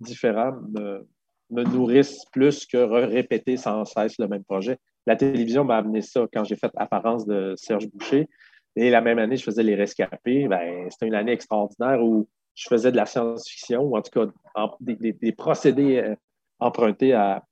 différents 0.00 0.56
me, 0.70 1.06
me 1.50 1.62
nourrissent 1.62 2.24
plus 2.32 2.66
que 2.66 2.78
répéter 2.78 3.56
sans 3.56 3.84
cesse 3.84 4.18
le 4.18 4.26
même 4.26 4.42
projet 4.42 4.78
la 5.06 5.16
télévision 5.16 5.64
m'a 5.64 5.76
amené 5.76 6.00
ça 6.00 6.26
quand 6.32 6.44
j'ai 6.44 6.56
fait 6.56 6.70
Apparence 6.76 7.26
de 7.26 7.54
Serge 7.56 7.86
Boucher. 7.88 8.28
Et 8.76 8.90
la 8.90 9.00
même 9.00 9.18
année, 9.18 9.36
je 9.36 9.44
faisais 9.44 9.62
Les 9.62 9.74
Rescapés. 9.74 10.48
Ben, 10.48 10.88
c'était 10.90 11.06
une 11.06 11.14
année 11.14 11.32
extraordinaire 11.32 12.02
où 12.02 12.28
je 12.54 12.66
faisais 12.68 12.90
de 12.90 12.96
la 12.96 13.06
science-fiction, 13.06 13.82
ou 13.82 13.96
en 13.96 14.02
tout 14.02 14.10
cas 14.10 14.66
des, 14.80 15.32
procédés 15.32 15.98
euh, 15.98 16.14
empruntés 16.58 17.12
à, 17.12 17.44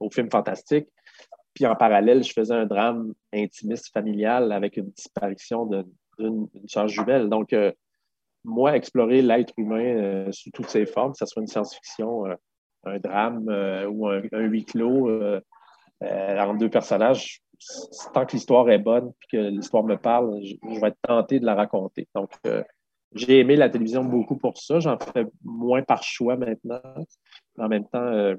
au 0.00 0.10
film 0.10 0.30
fantastique. 0.30 0.88
Puis 1.56 1.64
en 1.64 1.74
parallèle, 1.74 2.22
je 2.22 2.34
faisais 2.34 2.52
un 2.52 2.66
drame 2.66 3.14
intimiste 3.32 3.90
familial 3.90 4.52
avec 4.52 4.76
une 4.76 4.90
disparition 4.90 5.64
d'une 6.18 6.48
charge 6.68 6.92
jumelle. 6.92 7.30
Donc, 7.30 7.54
euh, 7.54 7.72
moi, 8.44 8.76
explorer 8.76 9.22
l'être 9.22 9.54
humain 9.56 9.82
euh, 9.82 10.32
sous 10.32 10.50
toutes 10.50 10.68
ses 10.68 10.84
formes, 10.84 11.12
que 11.12 11.18
ce 11.18 11.24
soit 11.24 11.40
une 11.40 11.48
science-fiction, 11.48 12.26
un 12.84 12.98
drame 12.98 13.46
ou 13.90 14.06
un, 14.06 14.20
huis 14.32 14.66
clos 14.66 15.10
entre 16.02 16.58
deux 16.58 16.68
personnages, 16.68 17.40
tant 18.12 18.26
que 18.26 18.32
l'histoire 18.32 18.68
est 18.68 18.78
bonne 18.78 19.08
et 19.08 19.36
que 19.36 19.42
l'histoire 19.48 19.82
me 19.82 19.96
parle, 19.96 20.38
je, 20.44 20.56
vais 20.78 20.88
être 20.88 20.98
tenté 21.00 21.40
de 21.40 21.46
la 21.46 21.54
raconter. 21.54 22.06
Donc, 22.14 22.32
j'ai 23.14 23.40
aimé 23.40 23.56
la 23.56 23.70
télévision 23.70 24.04
beaucoup 24.04 24.36
pour 24.36 24.58
ça. 24.58 24.78
J'en 24.78 24.98
fais 24.98 25.24
moins 25.42 25.82
par 25.82 26.02
choix 26.02 26.36
maintenant. 26.36 26.82
En 27.58 27.68
même 27.68 27.88
temps, 27.88 28.36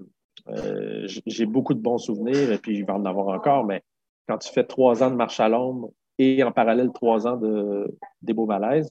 euh, 0.49 1.03
euh, 1.05 1.07
j'ai 1.25 1.45
beaucoup 1.45 1.73
de 1.73 1.79
bons 1.79 1.97
souvenirs 1.97 2.51
et 2.51 2.57
puis 2.57 2.75
je 2.75 2.85
vais 2.85 2.91
en 2.91 3.05
avoir 3.05 3.27
encore, 3.27 3.65
mais 3.65 3.81
quand 4.27 4.37
tu 4.37 4.51
fais 4.51 4.63
trois 4.63 5.03
ans 5.03 5.09
de 5.09 5.15
marche 5.15 5.39
à 5.39 5.49
l'ombre 5.49 5.91
et 6.17 6.43
en 6.43 6.51
parallèle 6.51 6.91
trois 6.93 7.27
ans 7.27 7.37
de 7.37 7.87
des 8.21 8.33
beaux 8.33 8.45
malaises, 8.45 8.89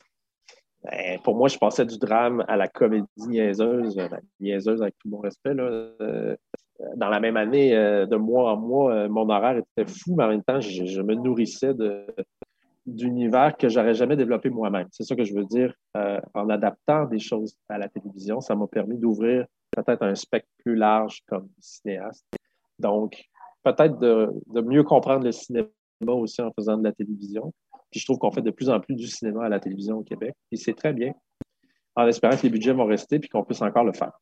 ben, 0.85 1.19
pour 1.25 1.37
moi, 1.37 1.49
je 1.49 1.59
passais 1.59 1.85
du 1.85 1.99
drame 1.99 2.45
à 2.49 2.57
la 2.57 2.69
comédie 2.69 3.07
niaiseuse, 3.27 3.97
ben, 3.97 4.21
niaiseuse 4.41 4.83
avec 4.83 4.95
tout 4.99 5.09
mon 5.09 5.19
respect. 5.19 5.55
Euh, 5.59 6.37
dans 6.97 7.09
la 7.09 7.21
même 7.21 7.37
année, 7.37 7.71
de 7.73 8.17
mois 8.17 8.53
en 8.53 8.57
mois, 8.57 9.09
mon 9.09 9.29
horaire 9.31 9.57
était 9.57 9.91
fou, 9.91 10.15
mais 10.15 10.25
en 10.25 10.29
même 10.29 10.43
temps, 10.43 10.61
je 10.61 11.01
me 11.01 11.15
nourrissais 11.15 11.73
d'univers 12.87 13.57
que 13.57 13.69
j'aurais 13.69 13.95
jamais 13.95 14.17
développé 14.17 14.49
moi-même. 14.49 14.87
C'est 14.93 15.03
ça 15.03 15.17
que 15.17 15.25
je 15.25 15.35
veux 15.35 15.45
dire. 15.45 15.75
Euh, 15.97 16.21
en 16.35 16.49
adaptant 16.49 17.07
des 17.07 17.19
choses 17.19 17.57
à 17.69 17.79
la 17.79 17.89
télévision, 17.89 18.41
ça 18.41 18.55
m'a 18.55 18.67
permis 18.67 18.97
d'ouvrir 18.97 19.47
peut-être 19.77 20.03
un 20.03 20.15
spectre 20.15 20.49
plus 20.59 20.75
large 20.75 21.23
comme 21.29 21.49
cinéaste. 21.61 22.27
Donc, 22.79 23.25
peut-être 23.63 23.99
de, 23.99 24.61
mieux 24.61 24.83
comprendre 24.83 25.25
le 25.25 25.33
cinéma 25.33 25.69
aussi 26.07 26.43
en 26.43 26.53
faisant 26.53 26.77
de 26.77 26.85
la 26.85 26.93
télévision. 26.93 27.53
Puis 27.91 28.01
je 28.01 28.07
trouve 28.07 28.19
qu'on 28.19 28.31
fait 28.31 28.43
de 28.43 28.51
plus 28.51 28.69
en 28.69 28.81
plus 28.81 28.95
du 28.95 29.07
cinéma 29.07 29.47
à 29.47 29.49
la 29.49 29.61
télévision 29.61 29.99
au 29.99 30.03
Québec. 30.03 30.35
Et 30.53 30.57
c'est 30.57 30.75
très 30.75 30.93
bien, 30.93 31.13
en 31.95 32.07
espérant 32.07 32.37
que 32.37 32.43
les 32.43 32.51
budgets 32.51 32.73
vont 32.73 32.87
rester 32.87 33.19
puis 33.19 33.29
qu'on 33.29 33.45
puisse 33.45 33.63
encore 33.63 33.85
le 33.85 33.93
faire. 33.93 34.13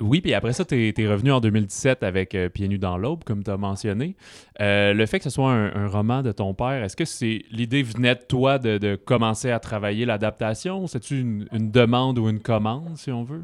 Oui, 0.00 0.20
puis 0.20 0.32
après 0.34 0.52
ça, 0.52 0.64
tu 0.64 0.94
es, 0.96 1.08
revenu 1.08 1.32
en 1.32 1.40
2017 1.40 2.02
avec 2.02 2.34
euh, 2.34 2.48
Pieds 2.48 2.68
nus 2.68 2.78
dans 2.78 2.96
l'aube, 2.96 3.24
comme 3.24 3.42
tu 3.42 3.50
as 3.50 3.56
mentionné. 3.56 4.16
Euh, 4.60 4.92
le 4.94 5.06
fait 5.06 5.18
que 5.18 5.24
ce 5.24 5.30
soit 5.30 5.50
un, 5.50 5.88
roman 5.88 6.22
de 6.22 6.30
ton 6.30 6.54
père, 6.54 6.84
est-ce 6.84 6.96
que 6.96 7.04
c'est 7.04 7.42
l'idée 7.50 7.82
venait 7.82 8.14
de 8.14 8.22
toi 8.22 8.58
de, 8.58 8.94
commencer 8.94 9.50
à 9.50 9.58
travailler 9.58 10.04
l'adaptation? 10.04 10.86
C'est-tu 10.86 11.20
une, 11.20 11.70
demande 11.70 12.18
ou 12.18 12.28
une 12.28 12.40
commande, 12.40 12.96
si 12.96 13.10
on 13.10 13.24
veut? 13.24 13.42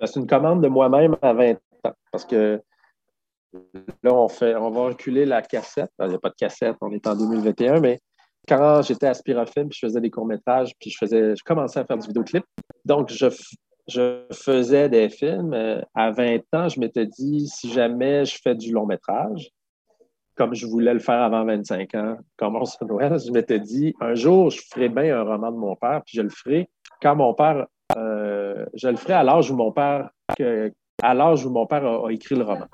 Ben, 0.00 0.06
c'est 0.06 0.20
une 0.20 0.26
commande 0.26 0.62
de 0.62 0.68
moi-même 0.68 1.16
à 1.22 1.32
20 1.32 1.52
ans. 1.52 1.92
Parce 2.12 2.24
que 2.24 2.60
là, 4.02 4.14
on, 4.14 4.28
fait, 4.28 4.54
on 4.54 4.70
va 4.70 4.86
reculer 4.86 5.24
la 5.24 5.42
cassette. 5.42 5.90
Il 6.00 6.08
n'y 6.08 6.14
a 6.14 6.18
pas 6.18 6.30
de 6.30 6.34
cassette, 6.34 6.76
on 6.80 6.90
est 6.92 7.06
en 7.06 7.16
2021, 7.16 7.80
mais 7.80 7.98
quand 8.46 8.82
j'étais 8.82 9.06
à 9.06 9.14
Spirofilm, 9.14 9.68
puis 9.68 9.78
je 9.80 9.86
faisais 9.86 10.00
des 10.00 10.10
courts-métrages, 10.10 10.72
puis 10.80 10.90
je 10.90 10.98
faisais, 10.98 11.36
je 11.36 11.42
commençais 11.44 11.80
à 11.80 11.84
faire 11.84 11.98
du 11.98 12.06
vidéoclip. 12.06 12.44
Donc, 12.84 13.10
je, 13.10 13.26
je 13.88 14.24
faisais 14.32 14.88
des 14.88 15.08
films. 15.08 15.52
Euh, 15.52 15.80
à 15.94 16.10
20 16.10 16.40
ans, 16.54 16.68
je 16.68 16.80
m'étais 16.80 17.06
dit, 17.06 17.46
si 17.48 17.70
jamais 17.70 18.24
je 18.24 18.38
fais 18.42 18.54
du 18.54 18.72
long 18.72 18.86
métrage, 18.86 19.50
comme 20.34 20.54
je 20.54 20.66
voulais 20.66 20.94
le 20.94 21.00
faire 21.00 21.20
avant 21.20 21.44
25 21.44 21.94
ans, 21.96 22.16
comme 22.36 22.56
on 22.56 22.64
se 22.64 22.82
Noël, 22.84 23.18
je 23.18 23.32
m'étais 23.32 23.58
dit, 23.58 23.94
un 24.00 24.14
jour, 24.14 24.50
je 24.50 24.62
ferai 24.70 24.88
bien 24.88 25.18
un 25.18 25.24
roman 25.24 25.50
de 25.50 25.56
mon 25.56 25.74
père, 25.74 26.02
puis 26.06 26.16
je 26.16 26.22
le 26.22 26.30
ferai 26.30 26.70
quand 27.02 27.16
mon 27.16 27.34
père, 27.34 27.66
euh, 27.96 28.66
je 28.74 28.88
le 28.88 28.96
ferai 28.96 29.14
à 29.14 29.22
l'âge 29.22 29.50
où 29.50 29.56
mon 29.56 29.72
père, 29.72 30.10
à 31.02 31.14
l'âge 31.14 31.46
où 31.46 31.50
mon 31.50 31.66
père 31.66 31.84
a, 31.84 32.12
écrit 32.12 32.34
le 32.34 32.44
roman. 32.44 32.66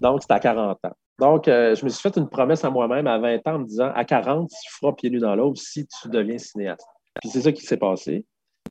Donc, 0.00 0.22
c'est 0.22 0.32
à 0.32 0.40
40 0.40 0.78
ans. 0.84 0.92
Donc, 1.18 1.48
euh, 1.48 1.74
je 1.74 1.84
me 1.84 1.90
suis 1.90 2.02
fait 2.02 2.16
une 2.18 2.28
promesse 2.28 2.64
à 2.64 2.70
moi-même 2.70 3.06
à 3.06 3.18
20 3.18 3.46
ans 3.46 3.54
en 3.54 3.58
me 3.60 3.66
disant, 3.66 3.90
à 3.94 4.04
40, 4.04 4.48
tu 4.48 4.72
feras 4.72 4.92
pieds 4.92 5.10
nus 5.10 5.18
dans 5.18 5.34
l'eau 5.34 5.54
si 5.54 5.86
tu 5.86 6.08
deviens 6.08 6.36
cinéaste. 6.36 6.86
Puis 7.20 7.30
c'est 7.30 7.40
ça 7.40 7.52
qui 7.52 7.62
s'est 7.62 7.78
passé. 7.78 8.26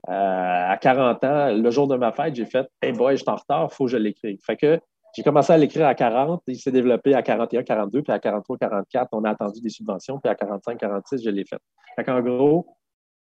Euh, 0.10 0.12
à 0.12 0.78
40 0.78 1.24
ans, 1.24 1.54
le 1.54 1.72
jour 1.72 1.88
de 1.88 1.96
ma 1.96 2.12
fête, 2.12 2.36
j'ai 2.36 2.46
fait 2.46 2.68
Hey 2.82 2.92
boy, 2.92 3.16
je 3.16 3.24
suis 3.24 3.30
en 3.30 3.36
retard, 3.36 3.70
il 3.72 3.74
faut 3.74 3.86
que 3.86 3.92
je 3.92 3.98
l'écrive. 3.98 4.38
Fait 4.46 4.58
que 4.58 4.80
j'ai 5.16 5.24
commencé 5.24 5.54
à 5.54 5.58
l'écrire 5.58 5.88
à 5.88 5.96
40, 5.96 6.44
il 6.48 6.58
s'est 6.58 6.72
développé 6.72 7.16
à 7.16 7.24
41, 7.24 7.64
42, 7.64 8.04
puis 8.04 8.12
à 8.12 8.20
43, 8.20 8.58
44, 8.58 9.10
on 9.14 9.24
a 9.24 9.32
attendu 9.32 9.62
des 9.62 9.70
subventions, 9.70 10.20
puis 10.20 10.30
à 10.30 10.36
45, 10.36 10.78
46, 10.78 11.24
je 11.24 11.30
l'ai 11.30 11.46
fait. 11.46 11.58
Fait 11.96 12.04
qu'en 12.04 12.22
gros, 12.22 12.68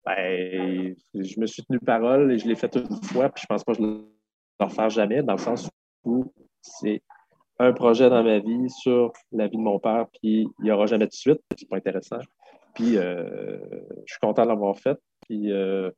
ben, 0.04 0.94
je 1.14 1.40
me 1.40 1.46
suis 1.46 1.62
tenu 1.64 1.78
parole 1.78 2.32
et 2.32 2.38
je 2.38 2.48
l'ai 2.48 2.54
fait 2.54 2.74
une 2.76 3.02
fois, 3.04 3.28
puis 3.28 3.42
je 3.42 3.46
pense 3.46 3.64
pas 3.64 3.72
que 3.72 3.78
je 3.78 3.84
vais 3.84 3.92
le 3.92 4.64
refaire 4.64 4.90
jamais, 4.90 5.22
dans 5.22 5.34
le 5.34 5.38
sens 5.38 5.68
où 6.04 6.32
c'est 6.62 7.02
un 7.58 7.72
projet 7.72 8.08
dans 8.08 8.24
ma 8.24 8.38
vie 8.38 8.70
sur 8.70 9.12
la 9.32 9.46
vie 9.46 9.58
de 9.58 9.62
mon 9.62 9.78
père, 9.78 10.06
puis 10.12 10.48
il 10.58 10.64
n'y 10.64 10.70
aura 10.70 10.86
jamais 10.86 11.06
de 11.06 11.12
suite, 11.12 11.40
c'est 11.56 11.68
pas 11.68 11.76
intéressant. 11.76 12.18
Puis 12.74 12.96
euh, 12.96 13.58
je 14.06 14.12
suis 14.12 14.20
content 14.20 14.44
de 14.44 14.48
l'avoir 14.48 14.78
fait. 14.78 14.98
Puis 15.28 15.52
euh, 15.52 15.90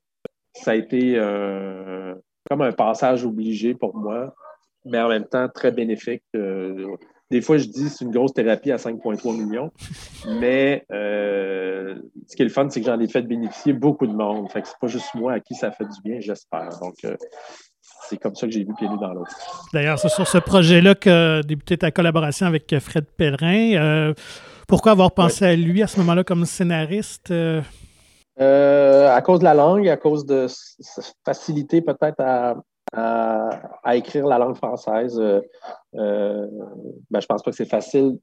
ça 0.54 0.72
a 0.72 0.74
été 0.74 1.14
euh, 1.16 2.14
comme 2.50 2.62
un 2.62 2.72
passage 2.72 3.24
obligé 3.24 3.74
pour 3.74 3.96
moi, 3.96 4.34
mais 4.84 5.00
en 5.00 5.08
même 5.08 5.26
temps 5.26 5.48
très 5.48 5.70
bénéfique. 5.70 6.24
Des 7.30 7.40
fois, 7.40 7.56
je 7.56 7.66
dis 7.66 7.88
c'est 7.88 8.04
une 8.04 8.10
grosse 8.10 8.34
thérapie 8.34 8.72
à 8.72 8.76
5,3 8.76 9.36
millions, 9.36 9.70
mais 10.40 10.84
ce 12.32 12.36
qui 12.36 12.42
est 12.42 12.46
le 12.46 12.50
fun, 12.50 12.66
c'est 12.70 12.80
que 12.80 12.86
j'en 12.86 12.98
ai 12.98 13.08
fait 13.08 13.22
bénéficier 13.22 13.74
beaucoup 13.74 14.06
de 14.06 14.14
monde. 14.14 14.50
Fait 14.50 14.62
que 14.62 14.68
c'est 14.68 14.78
pas 14.80 14.86
juste 14.86 15.14
moi 15.14 15.34
à 15.34 15.40
qui 15.40 15.54
ça 15.54 15.70
fait 15.70 15.84
du 15.84 16.00
bien, 16.02 16.18
j'espère. 16.18 16.70
Donc, 16.80 16.94
c'est 18.08 18.16
comme 18.16 18.34
ça 18.34 18.46
que 18.46 18.52
j'ai 18.52 18.64
vu 18.64 18.72
Pieds 18.78 18.88
dans 18.88 19.12
l'autre. 19.12 19.30
D'ailleurs, 19.74 19.98
c'est 19.98 20.08
sur 20.08 20.26
ce 20.26 20.38
projet-là 20.38 20.94
que 20.94 21.42
débuté 21.42 21.76
ta 21.76 21.90
collaboration 21.90 22.46
avec 22.46 22.74
Fred 22.78 23.04
Pellerin. 23.16 24.14
pourquoi 24.66 24.92
avoir 24.92 25.12
pensé 25.12 25.44
à 25.44 25.54
lui 25.54 25.82
à 25.82 25.86
ce 25.86 26.00
moment-là 26.00 26.24
comme 26.24 26.46
scénariste? 26.46 27.30
Euh, 28.40 29.14
à 29.14 29.20
cause 29.20 29.40
de 29.40 29.44
la 29.44 29.54
langue, 29.54 29.88
à 29.88 29.96
cause 29.96 30.24
de 30.24 30.46
facilité 31.24 31.82
peut-être 31.82 32.20
à, 32.94 33.94
écrire 33.94 34.26
la 34.26 34.38
langue 34.38 34.56
française. 34.56 35.18
Euh, 35.20 35.40
euh, 35.96 36.46
ben, 37.10 37.20
je 37.20 37.26
pense 37.26 37.42
pas 37.42 37.50
que 37.50 37.56
c'est 37.56 37.68
facile 37.68 38.18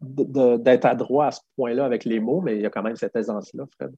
d'être 0.00 0.84
adroit 0.84 1.26
à 1.26 1.30
ce 1.30 1.40
point-là 1.56 1.84
avec 1.84 2.04
les 2.04 2.20
mots, 2.20 2.40
mais 2.40 2.56
il 2.56 2.62
y 2.62 2.66
a 2.66 2.70
quand 2.70 2.82
même 2.82 2.96
cette 2.96 3.16
aisance-là, 3.16 3.64
Fred. 3.76 3.92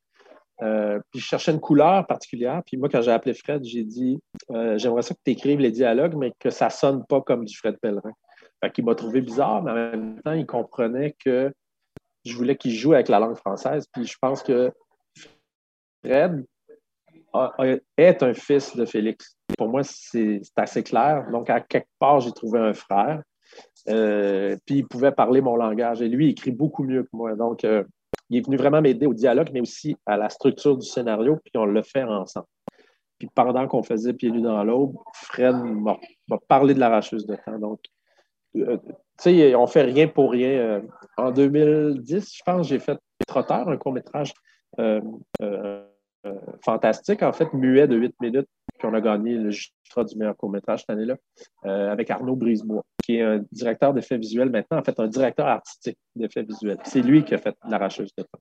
puis 1.11 1.21
je 1.21 1.27
cherchais 1.27 1.53
une 1.53 1.61
couleur 1.61 2.07
particulière. 2.07 2.63
Puis 2.67 2.77
moi, 2.77 2.89
quand 2.89 3.03
j'ai 3.03 3.13
appelé 3.13 3.35
Fred, 3.35 3.65
j'ai 3.65 3.85
dit 3.85 4.21
J'aimerais 4.51 5.03
ça 5.03 5.15
que 5.15 5.21
tu 5.25 5.33
écrives 5.33 5.61
les 5.61 5.71
dialogues, 5.71 6.15
mais 6.17 6.33
que 6.39 6.51
ça 6.51 6.71
sonne 6.71 7.05
pas 7.07 7.21
comme 7.21 7.45
du 7.45 7.57
Fred 7.57 7.79
Pellerin. 7.81 8.13
Fait 8.63 8.71
qu'il 8.73 8.85
m'a 8.85 8.95
trouvé 8.95 9.21
bizarre, 9.21 9.63
mais 9.63 9.71
en 9.71 9.75
même 9.75 10.23
temps, 10.23 10.33
il 10.33 10.47
comprenait 10.47 11.15
que 11.25 11.53
je 12.25 12.35
voulais 12.35 12.57
qu'il 12.57 12.73
joue 12.73 12.95
avec 12.95 13.09
la 13.09 13.19
langue 13.19 13.37
française. 13.37 13.87
Puis 13.93 14.07
je 14.07 14.17
pense 14.21 14.43
que 14.43 14.73
Fred 16.05 16.45
est 17.97 18.23
un 18.23 18.35
fils 18.35 18.75
de 18.77 18.85
Félix. 18.87 19.37
Pour 19.59 19.69
moi, 19.69 19.83
c'est 19.85 20.41
assez 20.57 20.83
clair. 20.83 21.29
Donc, 21.31 21.51
à 21.51 21.61
quelque 21.61 21.89
part, 21.99 22.21
j'ai 22.21 22.33
trouvé 22.33 22.59
un 22.59 22.73
frère. 22.73 23.23
Euh, 23.89 24.57
puis, 24.65 24.79
il 24.79 24.87
pouvait 24.87 25.13
parler 25.13 25.41
mon 25.41 25.57
langage. 25.57 26.03
Et 26.03 26.09
lui, 26.09 26.27
il 26.27 26.31
écrit 26.31 26.51
beaucoup 26.51 26.85
mieux 26.85 27.05
que 27.05 27.11
moi. 27.13 27.35
Donc, 27.35 27.65
euh, 27.65 27.85
il 28.31 28.39
est 28.39 28.47
venu 28.47 28.57
vraiment 28.57 28.81
m'aider 28.81 29.07
au 29.07 29.15
dialogue, 29.15 29.51
mais 29.53 29.61
aussi 29.61 29.97
à 30.07 30.17
la 30.17 30.29
structure 30.29 30.77
du 30.77 30.87
scénario, 30.87 31.39
puis 31.45 31.53
on 31.57 31.67
le 31.67 31.83
fait 31.83 32.03
ensemble. 32.03 32.47
Puis 33.19 33.29
pendant 33.35 33.67
qu'on 33.67 33.83
faisait 33.83 34.13
Pieds 34.13 34.31
nus 34.31 34.43
dans 34.43 34.63
l'aube, 34.63 34.97
Fred 35.15 35.57
m'a 35.57 35.99
parlé 36.49 36.75
de 36.75 36.81
l'arracheuse 36.81 37.27
de 37.27 37.37
temps. 37.37 37.59
Donc, 37.59 37.81
euh, 38.57 38.77
tu 38.77 38.93
sais, 39.19 39.55
on 39.55 39.67
fait 39.67 39.83
rien 39.83 40.09
pour 40.09 40.33
rien. 40.33 40.83
en 41.17 41.31
2010, 41.31 42.37
je 42.37 42.43
pense, 42.45 42.69
j'ai 42.69 42.79
fait 42.79 42.99
Trotteur, 43.27 43.69
un 43.69 43.77
court-métrage 43.79 44.35
fantastique, 46.63 47.23
en 47.23 47.33
fait, 47.33 47.53
muet 47.55 47.87
de 47.87 47.97
8 47.97 48.15
minutes, 48.21 48.49
puis 48.79 48.89
on 48.89 48.93
a 48.93 49.01
gagné 49.01 49.35
le 49.35 49.51
Jutra 49.51 50.05
du 50.05 50.17
meilleur 50.17 50.37
court-métrage 50.37 50.81
cette 50.81 50.91
année-là, 50.91 51.17
avec 51.63 52.11
Arnaud 52.11 52.37
Brisebois, 52.37 52.85
qui 53.07 53.19
est 53.19 53.23
un 53.23 53.41
directeur 53.53 53.95
d'effets 53.95 54.19
visuels 54.19 54.51
maintenant, 54.51 54.79
en 54.79 54.83
fait, 54.83 54.99
un 54.99 55.07
directeur 55.07 55.47
artistique 55.47 55.97
d'effets 56.17 56.43
visuels. 56.43 56.79
C'est 56.83 57.03
lui 57.03 57.25
qui 57.25 57.35
a 57.35 57.39
fait 57.39 57.57
l'arracheuse 57.69 58.11
de 58.19 58.25
temps. 58.25 58.41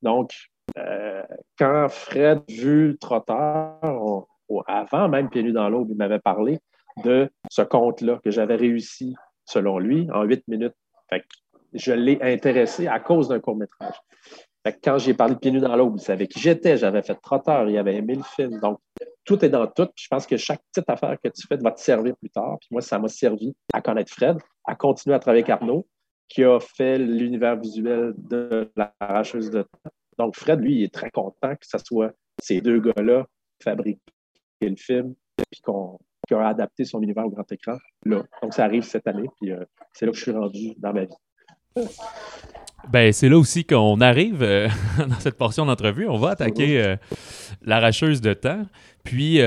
Donc, 0.00 0.32
euh, 0.78 1.22
quand 1.58 1.88
Fred 1.90 2.40
vu 2.48 2.96
trotteur, 2.98 4.26
avant 4.66 5.08
même 5.10 5.28
Pieds 5.28 5.42
nus 5.42 5.52
dans 5.52 5.68
l'eau, 5.68 5.86
il 5.90 5.96
m'avait 5.96 6.18
parlé 6.18 6.58
de 7.04 7.30
ce 7.50 7.60
conte-là 7.60 8.18
que 8.24 8.30
j'avais 8.30 8.56
réussi, 8.56 9.14
selon 9.44 9.78
lui, 9.78 10.08
en 10.10 10.22
8 10.22 10.48
minutes. 10.48 10.74
Je 11.74 11.92
l'ai 11.92 12.18
intéressé 12.22 12.86
à 12.86 13.00
cause 13.00 13.28
d'un 13.28 13.40
court-métrage 13.40 14.00
quand 14.72 14.98
j'ai 14.98 15.14
parlé 15.14 15.34
de 15.34 15.38
Pieds 15.38 15.50
nus 15.50 15.60
dans 15.60 15.76
l'eau, 15.76 15.92
il 15.96 16.00
savait 16.00 16.26
qui 16.26 16.40
j'étais, 16.40 16.76
j'avais 16.76 17.02
fait 17.02 17.14
trotteur, 17.16 17.68
il 17.68 17.78
avait 17.78 17.96
aimé 17.96 18.14
le 18.14 18.22
film. 18.22 18.58
Donc, 18.60 18.78
tout 19.26 19.44
est 19.44 19.48
dans 19.48 19.66
tout. 19.66 19.88
Je 19.96 20.06
pense 20.08 20.26
que 20.26 20.36
chaque 20.36 20.62
petite 20.72 20.88
affaire 20.88 21.16
que 21.22 21.28
tu 21.28 21.46
fais 21.46 21.56
va 21.56 21.72
te 21.72 21.80
servir 21.80 22.16
plus 22.16 22.30
tard. 22.30 22.56
Puis 22.60 22.68
moi, 22.70 22.80
ça 22.80 22.98
m'a 22.98 23.08
servi 23.08 23.54
à 23.72 23.82
connaître 23.82 24.12
Fred, 24.12 24.38
à 24.64 24.74
continuer 24.74 25.16
à 25.16 25.18
travailler 25.18 25.42
avec 25.42 25.50
Arnaud, 25.50 25.86
qui 26.28 26.44
a 26.44 26.58
fait 26.60 26.98
l'univers 26.98 27.56
visuel 27.56 28.14
de 28.16 28.70
l'arracheuse 28.76 29.50
de 29.50 29.62
temps. 29.62 29.90
Donc, 30.18 30.36
Fred, 30.36 30.60
lui, 30.60 30.76
il 30.76 30.84
est 30.84 30.94
très 30.94 31.10
content 31.10 31.54
que 31.56 31.66
ce 31.66 31.76
soit 31.78 32.12
ces 32.40 32.60
deux 32.60 32.80
gars-là 32.80 33.26
qui 33.58 33.64
fabriquent 33.64 34.00
le 34.60 34.76
film, 34.76 35.14
puis 35.50 35.60
qui 36.26 36.34
a 36.34 36.48
adapté 36.48 36.84
son 36.84 37.02
univers 37.02 37.26
au 37.26 37.30
grand 37.30 37.50
écran. 37.52 37.76
Donc, 38.06 38.26
ça 38.52 38.64
arrive 38.64 38.82
cette 38.82 39.06
année, 39.06 39.28
puis 39.40 39.52
euh, 39.52 39.64
c'est 39.92 40.06
là 40.06 40.12
que 40.12 40.18
je 40.18 40.22
suis 40.22 40.32
rendu 40.32 40.74
dans 40.78 40.92
ma 40.92 41.04
vie. 41.04 41.86
Ben, 42.90 43.12
c'est 43.12 43.28
là 43.28 43.38
aussi 43.38 43.64
qu'on 43.64 44.00
arrive 44.00 44.42
euh, 44.42 44.68
dans 44.98 45.18
cette 45.18 45.36
portion 45.36 45.66
d'entrevue. 45.66 46.08
On 46.08 46.18
va 46.18 46.30
attaquer 46.30 46.82
euh, 46.82 46.96
l'arracheuse 47.62 48.20
de 48.20 48.32
terre. 48.32 48.64
Puis, 49.04 49.40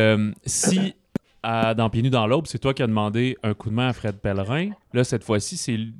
si 0.45 0.95
dans 1.43 1.89
Pieds 1.89 2.09
dans 2.09 2.27
l'Aube, 2.27 2.47
c'est 2.47 2.59
toi 2.59 2.73
qui 2.73 2.83
as 2.83 2.87
demandé 2.87 3.37
un 3.43 3.53
coup 3.53 3.69
de 3.69 3.75
main 3.75 3.89
à 3.89 3.93
Fred 3.93 4.17
Pellerin, 4.17 4.71
là, 4.93 5.03
cette 5.03 5.23
fois-ci, 5.23 5.57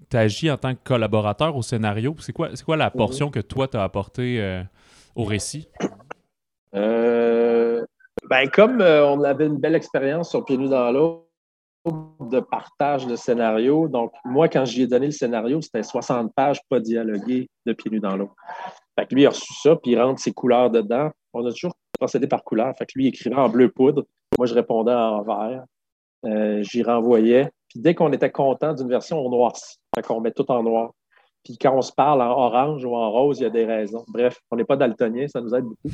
tu 0.10 0.18
agis 0.18 0.52
en 0.52 0.58
tant 0.58 0.74
que 0.74 0.80
collaborateur 0.84 1.56
au 1.56 1.62
scénario. 1.62 2.16
C'est 2.20 2.34
quoi, 2.34 2.50
quoi 2.66 2.78
la 2.78 2.90
portion 2.90 3.30
que 3.30 3.40
toi, 3.40 3.68
tu 3.68 3.78
as 3.78 3.84
apportée 3.84 4.64
au 5.16 5.24
récit? 5.24 5.68
Euh, 6.76 7.84
ben, 8.30 8.48
comme 8.50 8.82
euh, 8.82 9.06
on 9.08 9.24
avait 9.24 9.48
une 9.48 9.58
belle 9.58 9.76
expérience 9.76 10.30
sur 10.30 10.46
Pieds 10.46 10.58
nus 10.58 10.70
dans 10.70 10.92
de 12.30 12.40
partage 12.40 13.08
de 13.08 13.16
scénario, 13.16 13.88
donc 13.88 14.12
moi, 14.24 14.48
quand 14.48 14.66
j'y 14.66 14.84
ai 14.84 14.88
donné 14.88 15.08
le 15.08 15.12
scénario, 15.12 15.62
c'était 15.62 15.84
60 15.84 16.34
pages 16.34 16.60
pas 16.70 16.80
dialoguées 16.80 17.50
de 17.66 17.74
Pieds 17.74 17.92
nus 17.92 18.00
dans 18.00 18.16
l'eau. 18.16 18.32
Fait 18.98 19.06
que 19.06 19.16
lui, 19.16 19.24
il 19.24 19.28
a 19.28 19.30
reçu 19.30 19.54
ça, 19.62 19.76
puis 19.76 19.92
il 19.92 20.02
rentre 20.02 20.22
ses 20.22 20.32
couleurs 20.32 20.70
dedans. 20.70 21.10
On 21.34 21.46
a 21.46 21.52
toujours 21.52 21.74
procédé 21.98 22.28
par 22.28 22.44
couleur. 22.44 22.74
Fait 22.78 22.86
que 22.86 22.92
lui, 22.96 23.06
il 23.06 23.08
écrivait 23.10 23.36
en 23.36 23.50
bleu 23.50 23.70
poudre. 23.70 24.06
Moi, 24.38 24.46
je 24.46 24.54
répondais 24.54 24.94
en 24.94 25.22
vert. 25.22 25.64
Euh, 26.26 26.62
j'y 26.64 26.84
renvoyais. 26.84 27.50
Puis 27.70 27.80
dès 27.80 27.96
qu'on 27.96 28.12
était 28.12 28.32
content 28.32 28.74
d'une 28.74 28.90
version, 28.90 29.20
on 29.20 29.30
noircit. 29.30 29.78
Fait 29.96 30.02
qu'on 30.02 30.20
met 30.20 30.32
tout 30.32 30.50
en 30.52 30.64
noir. 30.64 30.92
Puis 31.44 31.58
quand 31.58 31.76
on 31.76 31.82
se 31.82 31.94
parle 31.94 32.22
en 32.22 32.32
orange 32.32 32.84
ou 32.84 32.96
en 32.96 33.10
rose, 33.12 33.40
il 33.40 33.44
y 33.44 33.46
a 33.46 33.50
des 33.50 33.66
raisons. 33.66 34.04
Bref, 34.10 34.40
on 34.52 34.58
n'est 34.58 34.66
pas 34.66 34.76
daltonien, 34.76 35.28
ça 35.28 35.40
nous 35.40 35.56
aide 35.56 35.64
beaucoup. 35.64 35.90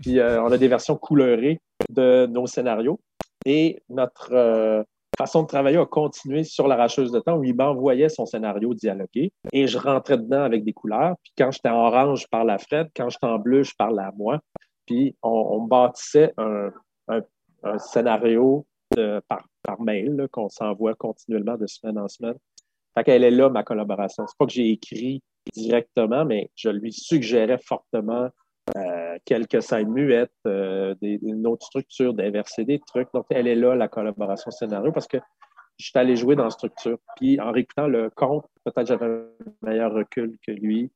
Puis 0.00 0.18
euh, 0.18 0.42
on 0.42 0.52
a 0.52 0.58
des 0.58 0.68
versions 0.68 0.96
couleurées 0.96 1.60
de 1.88 2.26
nos 2.26 2.46
scénarios. 2.46 3.00
Et 3.46 3.82
notre 3.88 4.32
euh, 4.32 4.82
façon 5.16 5.42
de 5.42 5.46
travailler 5.46 5.76
a 5.76 5.86
continué 5.86 6.44
sur 6.44 6.68
l'arracheuse 6.68 7.12
de 7.12 7.20
temps 7.20 7.36
où 7.36 7.44
il 7.44 7.54
m'envoyait 7.54 8.08
son 8.08 8.26
scénario 8.26 8.74
dialogué 8.74 9.32
et 9.52 9.66
je 9.66 9.78
rentrais 9.78 10.18
dedans 10.18 10.42
avec 10.42 10.64
des 10.64 10.72
couleurs. 10.72 11.16
Puis 11.22 11.32
quand 11.36 11.50
j'étais 11.50 11.68
en 11.68 11.86
orange, 11.86 12.22
je 12.22 12.26
parlais 12.28 12.52
à 12.52 12.58
Fred. 12.58 12.88
Quand 12.96 13.08
j'étais 13.08 13.26
en 13.26 13.38
bleu, 13.38 13.62
je 13.62 13.74
parlais 13.76 14.02
à 14.02 14.12
moi. 14.16 14.40
Puis 14.86 15.16
on, 15.22 15.60
bâtissait 15.62 16.32
un, 16.38 16.70
scénario 17.78 18.66
par, 19.28 19.46
par, 19.62 19.80
mail 19.80 20.26
qu'on 20.32 20.48
s'envoie 20.48 20.94
continuellement 20.94 21.56
de 21.56 21.66
semaine 21.66 21.98
en 21.98 22.08
semaine. 22.08 22.34
Fait 22.94 23.04
qu'elle 23.04 23.24
est 23.24 23.30
là, 23.30 23.48
ma 23.48 23.62
collaboration. 23.62 24.26
C'est 24.26 24.36
pas 24.36 24.46
que 24.46 24.52
j'ai 24.52 24.70
écrit 24.70 25.22
directement, 25.54 26.24
mais 26.24 26.50
je 26.54 26.68
lui 26.68 26.92
suggérais 26.92 27.58
fortement 27.58 28.28
quelques 29.24 29.62
scènes 29.62 29.90
muettes, 29.90 30.30
euh, 30.46 30.94
des, 31.00 31.18
une 31.22 31.46
autre 31.46 31.66
structure, 31.66 32.14
d'inverser 32.14 32.64
des 32.64 32.80
trucs. 32.80 33.08
Donc, 33.12 33.26
elle 33.30 33.46
est 33.46 33.54
là, 33.54 33.74
la 33.74 33.88
collaboration 33.88 34.50
scénario, 34.50 34.92
parce 34.92 35.06
que 35.06 35.18
je 35.78 35.86
suis 35.86 35.98
allé 35.98 36.16
jouer 36.16 36.36
dans 36.36 36.44
la 36.44 36.50
structure. 36.50 36.98
Puis, 37.16 37.40
en 37.40 37.50
réécoutant 37.52 37.88
le 37.88 38.10
conte, 38.10 38.46
peut-être 38.64 38.86
j'avais 38.86 39.06
un 39.06 39.24
meilleur 39.62 39.92
recul 39.92 40.36
que 40.46 40.52
lui 40.52 40.90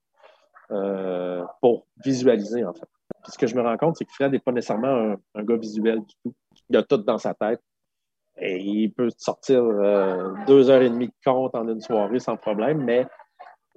euh, 0.71 1.45
pour 1.61 1.87
visualiser, 2.05 2.65
en 2.65 2.73
fait. 2.73 2.89
Puis, 3.23 3.33
ce 3.33 3.39
que 3.39 3.47
je 3.47 3.55
me 3.55 3.63
rends 3.63 3.77
compte, 3.77 3.97
c'est 3.97 4.05
que 4.05 4.13
Fred 4.13 4.33
n'est 4.33 4.39
pas 4.39 4.53
nécessairement 4.53 5.17
un, 5.35 5.45
gars 5.45 5.57
visuel 5.57 6.01
du 6.01 6.15
tout. 6.23 6.35
Il 6.69 6.77
a 6.77 6.83
tout 6.83 6.99
dans 6.99 7.19
sa 7.19 7.35
tête. 7.35 7.63
Et 8.39 8.59
il 8.59 8.93
peut 8.93 9.09
sortir 9.17 9.63
euh, 9.63 10.35
deux 10.47 10.69
heures 10.69 10.83
et 10.83 10.91
demie 10.91 11.09
de 11.09 11.15
compte 11.25 11.55
en 11.55 11.67
une 11.69 11.81
soirée 11.81 12.19
sans 12.19 12.37
problème, 12.37 12.85
mais 12.85 13.07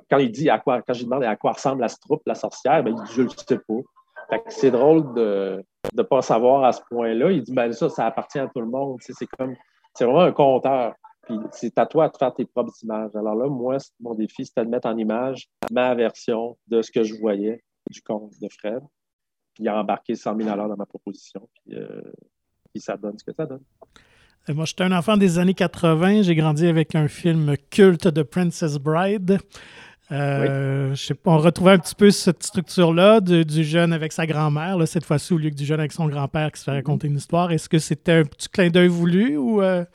quand 0.09 0.17
il 0.17 0.31
dit 0.31 0.49
à 0.49 0.59
quoi, 0.59 0.81
quand 0.81 0.93
je 0.93 0.99
lui 0.99 1.05
demande 1.05 1.23
à 1.23 1.35
quoi 1.35 1.53
ressemble 1.53 1.81
la 1.81 1.89
troupe, 1.89 2.23
la 2.25 2.35
sorcière, 2.35 2.83
ben, 2.83 2.95
il 2.97 3.03
dit 3.03 3.13
je 3.13 3.21
ne 3.21 3.29
sais 3.29 3.57
pas. 3.59 3.73
C'est 4.47 4.71
drôle 4.71 5.13
de 5.13 5.63
ne 5.95 6.03
pas 6.03 6.21
savoir 6.21 6.63
à 6.63 6.71
ce 6.71 6.81
point-là. 6.89 7.31
Il 7.31 7.43
dit 7.43 7.53
ben 7.53 7.71
ça, 7.71 7.89
ça 7.89 8.05
appartient 8.05 8.39
à 8.39 8.47
tout 8.47 8.61
le 8.61 8.67
monde. 8.67 8.97
c'est 8.99 9.27
comme 9.37 9.55
c'est 9.95 10.05
vraiment 10.05 10.21
un 10.21 10.31
compteur. 10.31 10.93
Puis 11.23 11.37
c'est 11.51 11.77
à 11.77 11.85
toi 11.85 12.09
de 12.09 12.17
faire 12.17 12.33
tes 12.33 12.45
propres 12.45 12.73
images. 12.81 13.15
Alors 13.15 13.35
là, 13.35 13.47
moi, 13.47 13.77
mon 13.99 14.15
défi, 14.15 14.45
c'était 14.45 14.65
de 14.65 14.69
mettre 14.69 14.87
en 14.87 14.97
image 14.97 15.47
ma 15.71 15.93
version 15.93 16.57
de 16.67 16.81
ce 16.81 16.91
que 16.91 17.03
je 17.03 17.15
voyais 17.15 17.63
du 17.89 18.01
conte 18.01 18.31
de 18.41 18.47
Fred. 18.59 18.81
Puis 19.53 19.63
il 19.63 19.67
a 19.67 19.79
embarqué 19.79 20.15
100 20.15 20.37
000 20.37 20.55
dans 20.55 20.75
ma 20.75 20.85
proposition. 20.85 21.47
Puis, 21.53 21.75
euh, 21.75 22.01
puis 22.73 22.81
ça 22.81 22.97
donne 22.97 23.17
ce 23.17 23.23
que 23.23 23.33
ça 23.33 23.45
donne. 23.45 23.63
Moi, 24.47 24.65
j'étais 24.65 24.83
un 24.83 24.91
enfant 24.91 25.17
des 25.17 25.37
années 25.37 25.53
80. 25.53 26.23
J'ai 26.23 26.33
grandi 26.33 26.65
avec 26.65 26.95
un 26.95 27.07
film 27.07 27.55
culte 27.69 28.07
de 28.07 28.23
Princess 28.23 28.77
Bride. 28.77 29.39
Euh, 30.11 30.93
je 30.95 31.05
sais 31.05 31.13
pas, 31.13 31.31
on 31.31 31.37
retrouvait 31.37 31.73
un 31.73 31.77
petit 31.77 31.95
peu 31.95 32.09
cette 32.09 32.43
structure-là 32.43 33.21
du 33.21 33.63
jeune 33.63 33.93
avec 33.93 34.11
sa 34.11 34.25
grand-mère, 34.25 34.75
cette 34.87 35.05
fois-ci, 35.05 35.33
au 35.33 35.37
lieu 35.37 35.49
que 35.49 35.55
du 35.55 35.65
jeune 35.65 35.79
avec 35.79 35.91
son 35.91 36.07
grand-père 36.07 36.51
qui 36.51 36.59
se 36.59 36.65
fait 36.65 36.71
raconter 36.71 37.07
une 37.07 37.17
histoire. 37.17 37.51
Est-ce 37.51 37.69
que 37.69 37.79
c'était 37.79 38.13
un 38.13 38.23
petit 38.23 38.49
clin 38.49 38.69
d'œil 38.69 38.87
voulu 38.87 39.37
ou. 39.37 39.61
Euh... 39.61 39.85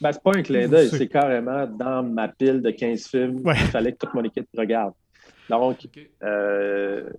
Ben, 0.00 0.12
c'est 0.12 0.22
pas 0.22 0.32
un 0.34 0.42
clin 0.42 0.66
d'œil, 0.66 0.88
c'est 0.88 1.08
carrément 1.08 1.66
dans 1.66 2.02
ma 2.02 2.28
pile 2.28 2.62
de 2.62 2.70
15 2.70 3.06
films 3.06 3.42
Il 3.44 3.54
fallait 3.66 3.92
que 3.92 3.98
toute 3.98 4.14
mon 4.14 4.24
équipe 4.24 4.48
regarde. 4.56 4.94
Donc, 5.50 5.86
euh, 6.22 7.10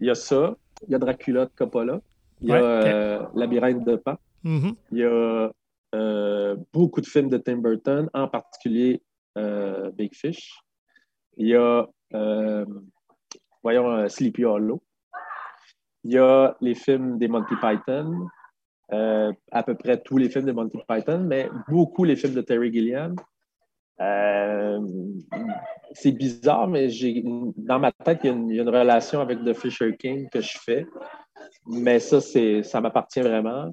il 0.00 0.06
y 0.06 0.10
a 0.10 0.14
ça, 0.14 0.54
il 0.86 0.92
y 0.92 0.94
a 0.94 0.98
Dracula 0.98 1.46
de 1.46 1.50
Coppola, 1.56 2.00
il 2.40 2.48
y 2.48 2.52
a 2.52 2.56
euh, 2.56 3.22
Labyrinthe 3.34 3.84
de 3.84 3.96
Pan, 3.96 4.16
mm-hmm. 4.44 4.74
il 4.92 4.98
y 4.98 5.04
a 5.04 5.50
euh, 5.94 6.56
beaucoup 6.72 7.00
de 7.00 7.06
films 7.06 7.28
de 7.28 7.38
Tim 7.38 7.58
Burton, 7.58 8.08
en 8.12 8.28
particulier 8.28 9.02
euh, 9.36 9.90
Big 9.92 10.14
Fish. 10.14 10.60
Il 11.38 11.48
y 11.48 11.54
a, 11.54 11.86
euh, 12.14 12.66
voyons, 13.62 14.08
Sleepy 14.08 14.44
Hollow. 14.44 14.82
Il 16.04 16.12
y 16.12 16.18
a 16.18 16.56
les 16.60 16.74
films 16.74 17.18
des 17.18 17.28
Monty 17.28 17.54
Python, 17.60 18.28
à 18.90 19.62
peu 19.62 19.74
près 19.74 20.00
tous 20.00 20.18
les 20.18 20.28
films 20.28 20.46
de 20.46 20.52
Monty 20.52 20.78
Python, 20.88 21.24
mais 21.26 21.48
beaucoup 21.68 22.04
les 22.04 22.16
films 22.16 22.34
de 22.34 22.40
Terry 22.40 22.72
Gilliam. 22.72 23.14
c'est 25.92 26.12
bizarre, 26.12 26.68
mais 26.68 26.88
j'ai 26.88 27.22
dans 27.56 27.78
ma 27.78 27.92
tête, 27.92 28.20
il 28.24 28.54
y, 28.54 28.58
a 28.58 28.62
une, 28.62 28.68
relation 28.68 29.20
avec 29.20 29.42
The 29.44 29.54
Fisher 29.54 29.96
King 29.96 30.28
que 30.30 30.40
je 30.40 30.58
fais. 30.58 30.86
Mais 31.66 32.00
ça, 32.00 32.20
ça 32.20 32.80
m'appartient 32.80 33.20
vraiment. 33.20 33.70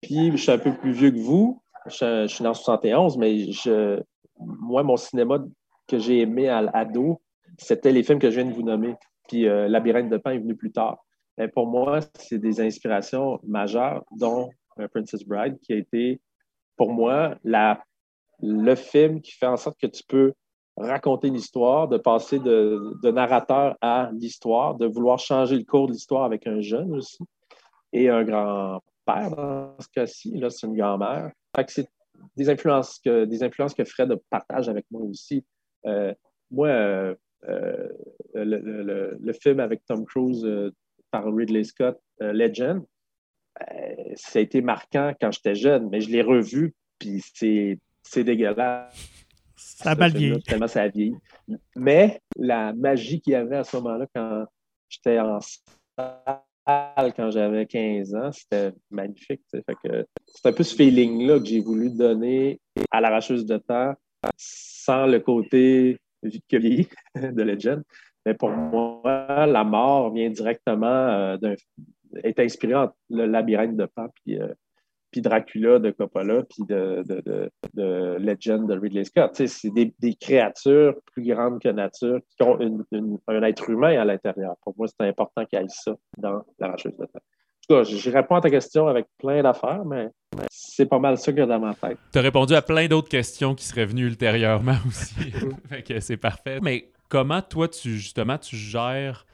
Puis, 0.00 0.30
je 0.32 0.36
suis 0.36 0.52
un 0.52 0.58
peu 0.58 0.74
plus 0.74 0.92
vieux 0.92 1.10
que 1.10 1.18
vous. 1.18 1.62
Je, 1.86 2.26
suis 2.28 2.44
dans 2.44 2.54
71, 2.54 3.18
mais 3.18 3.50
je, 3.52 4.00
moi, 4.38 4.82
mon 4.82 4.96
cinéma 4.96 5.38
que 5.86 5.98
j'ai 5.98 6.20
aimé 6.20 6.48
à 6.48 6.62
l'ado, 6.62 7.20
c'était 7.58 7.92
les 7.92 8.02
films 8.02 8.18
que 8.18 8.30
je 8.30 8.40
viens 8.40 8.50
de 8.50 8.54
vous 8.54 8.62
nommer. 8.62 8.94
Puis, 9.28 9.48
euh, 9.48 9.68
Labyrinthe 9.68 10.10
de 10.10 10.16
Pain 10.16 10.32
est 10.32 10.38
venu 10.38 10.56
plus 10.56 10.72
tard. 10.72 11.04
Mais 11.38 11.48
pour 11.48 11.66
moi, 11.66 12.00
c'est 12.18 12.38
des 12.38 12.60
inspirations 12.60 13.40
majeures, 13.44 14.04
dont 14.16 14.50
euh, 14.78 14.88
Princess 14.88 15.24
Bride, 15.24 15.58
qui 15.60 15.72
a 15.72 15.76
été, 15.76 16.20
pour 16.76 16.92
moi, 16.92 17.36
la, 17.44 17.82
le 18.40 18.74
film 18.74 19.20
qui 19.20 19.32
fait 19.32 19.46
en 19.46 19.56
sorte 19.56 19.78
que 19.80 19.86
tu 19.86 20.02
peux 20.06 20.32
raconter 20.76 21.30
l'histoire, 21.30 21.88
de 21.88 21.98
passer 21.98 22.38
de, 22.38 22.94
de 23.02 23.10
narrateur 23.10 23.76
à 23.80 24.10
l'histoire, 24.12 24.74
de 24.74 24.86
vouloir 24.86 25.18
changer 25.18 25.56
le 25.56 25.64
cours 25.64 25.86
de 25.86 25.92
l'histoire 25.92 26.24
avec 26.24 26.46
un 26.46 26.60
jeune 26.60 26.92
aussi 26.94 27.22
et 27.92 28.08
un 28.08 28.24
grand 28.24 28.80
père 29.06 29.30
dans 29.30 29.76
ce 29.78 29.88
cas-ci. 29.94 30.36
Là, 30.36 30.50
c'est 30.50 30.66
une 30.66 30.76
grand-mère. 30.76 31.30
c'est 31.68 31.88
des 32.36 32.50
influences, 32.50 32.98
que, 32.98 33.24
des 33.24 33.42
influences 33.42 33.74
que 33.74 33.84
Fred 33.84 34.14
partage 34.30 34.68
avec 34.68 34.86
moi 34.90 35.02
aussi. 35.02 35.44
Euh, 35.86 36.14
moi, 36.50 36.68
euh, 36.68 37.14
euh, 37.48 37.88
le, 38.34 39.32
film 39.32 39.60
avec 39.60 39.84
Tom 39.86 40.04
Cruise 40.04 40.46
par 41.10 41.24
Ridley 41.26 41.64
Scott, 41.64 42.00
Legend, 42.20 42.82
ça 44.16 44.38
a 44.38 44.42
été 44.42 44.62
marquant 44.62 45.12
quand 45.20 45.30
j'étais 45.32 45.54
jeune, 45.54 45.88
mais 45.90 46.00
je 46.00 46.10
l'ai 46.10 46.22
revu, 46.22 46.74
puis 46.98 47.22
c'est, 47.34 48.24
dégueulasse. 48.24 48.94
Ça 49.56 49.92
a 49.92 49.94
mal 49.94 50.12
vieilli. 50.12 50.42
Tellement 50.42 50.66
ça 50.66 50.82
a 50.82 50.88
vieilli. 50.88 51.14
Mais 51.76 52.20
la 52.36 52.72
magie 52.72 53.20
qu'il 53.20 53.32
y 53.32 53.36
avait 53.36 53.56
à 53.56 53.64
ce 53.64 53.76
moment-là, 53.76 54.06
quand 54.14 54.46
j'étais 54.88 55.18
en 55.18 55.38
quand 56.66 57.30
j'avais 57.30 57.66
15 57.66 58.14
ans. 58.14 58.32
C'était 58.32 58.72
magnifique. 58.90 59.42
c'est 59.52 60.46
un 60.46 60.52
peu 60.52 60.62
ce 60.62 60.74
feeling-là 60.74 61.38
que 61.38 61.46
j'ai 61.46 61.60
voulu 61.60 61.90
donner 61.90 62.60
à 62.90 63.00
l'arracheuse 63.00 63.44
de 63.44 63.58
temps 63.58 63.94
sans 64.84 65.06
le 65.06 65.20
côté 65.20 65.98
vieilli 66.22 66.88
de 67.14 67.42
Legend. 67.42 67.82
Mais 68.26 68.34
pour 68.34 68.50
moi, 68.50 69.46
la 69.46 69.64
mort 69.64 70.12
vient 70.12 70.30
directement 70.30 70.86
euh, 70.86 71.36
d'un 71.36 71.54
est 72.22 72.38
inspiré 72.38 72.86
le 73.10 73.26
labyrinthe 73.26 73.76
de 73.76 73.86
Pan 73.86 74.06
puis 74.14 74.38
euh, 74.38 74.48
puis 75.14 75.20
Dracula 75.20 75.78
de 75.78 75.92
Coppola, 75.92 76.42
puis 76.42 76.64
de, 76.68 77.04
de, 77.06 78.16
Legend 78.18 78.66
de 78.66 78.76
Ridley 78.76 79.04
Scott. 79.04 79.30
c'est 79.46 79.70
des, 79.70 80.14
créatures 80.20 80.96
plus 81.12 81.22
grandes 81.22 81.62
que 81.62 81.68
nature 81.68 82.18
qui 82.36 82.42
ont 82.42 82.58
un 83.28 83.42
être 83.44 83.70
humain 83.70 83.96
à 83.96 84.04
l'intérieur. 84.04 84.56
Pour 84.64 84.74
moi, 84.76 84.88
c'est 84.88 85.06
important 85.06 85.44
qu'il 85.44 85.60
y 85.60 85.62
ait 85.62 85.68
ça 85.68 85.94
dans 86.18 86.42
l'arracheuse 86.58 86.96
de 86.96 87.04
temps. 87.04 87.20
En 87.20 87.60
tout 87.68 87.76
cas, 87.76 87.82
je 87.84 88.10
réponds 88.10 88.34
à 88.34 88.40
ta 88.40 88.50
question 88.50 88.88
avec 88.88 89.06
plein 89.18 89.40
d'affaires, 89.44 89.84
mais 89.84 90.08
c'est 90.50 90.86
pas 90.86 90.98
mal 90.98 91.18
ça 91.18 91.32
que 91.32 91.40
dans 91.40 91.60
ma 91.60 91.74
tête. 91.74 91.98
Tu 92.12 92.18
as 92.18 92.22
répondu 92.22 92.54
à 92.54 92.62
plein 92.62 92.88
d'autres 92.88 93.08
questions 93.08 93.54
qui 93.54 93.64
seraient 93.64 93.86
venues 93.86 94.06
ultérieurement 94.06 94.76
aussi. 94.88 95.32
fait 95.68 95.82
que 95.82 96.00
c'est 96.00 96.16
parfait. 96.16 96.58
Mais 96.62 96.90
comment, 97.08 97.42
toi, 97.42 97.68
tu 97.68 97.96
justement, 97.96 98.38
tu 98.38 98.56
gères 98.56 99.26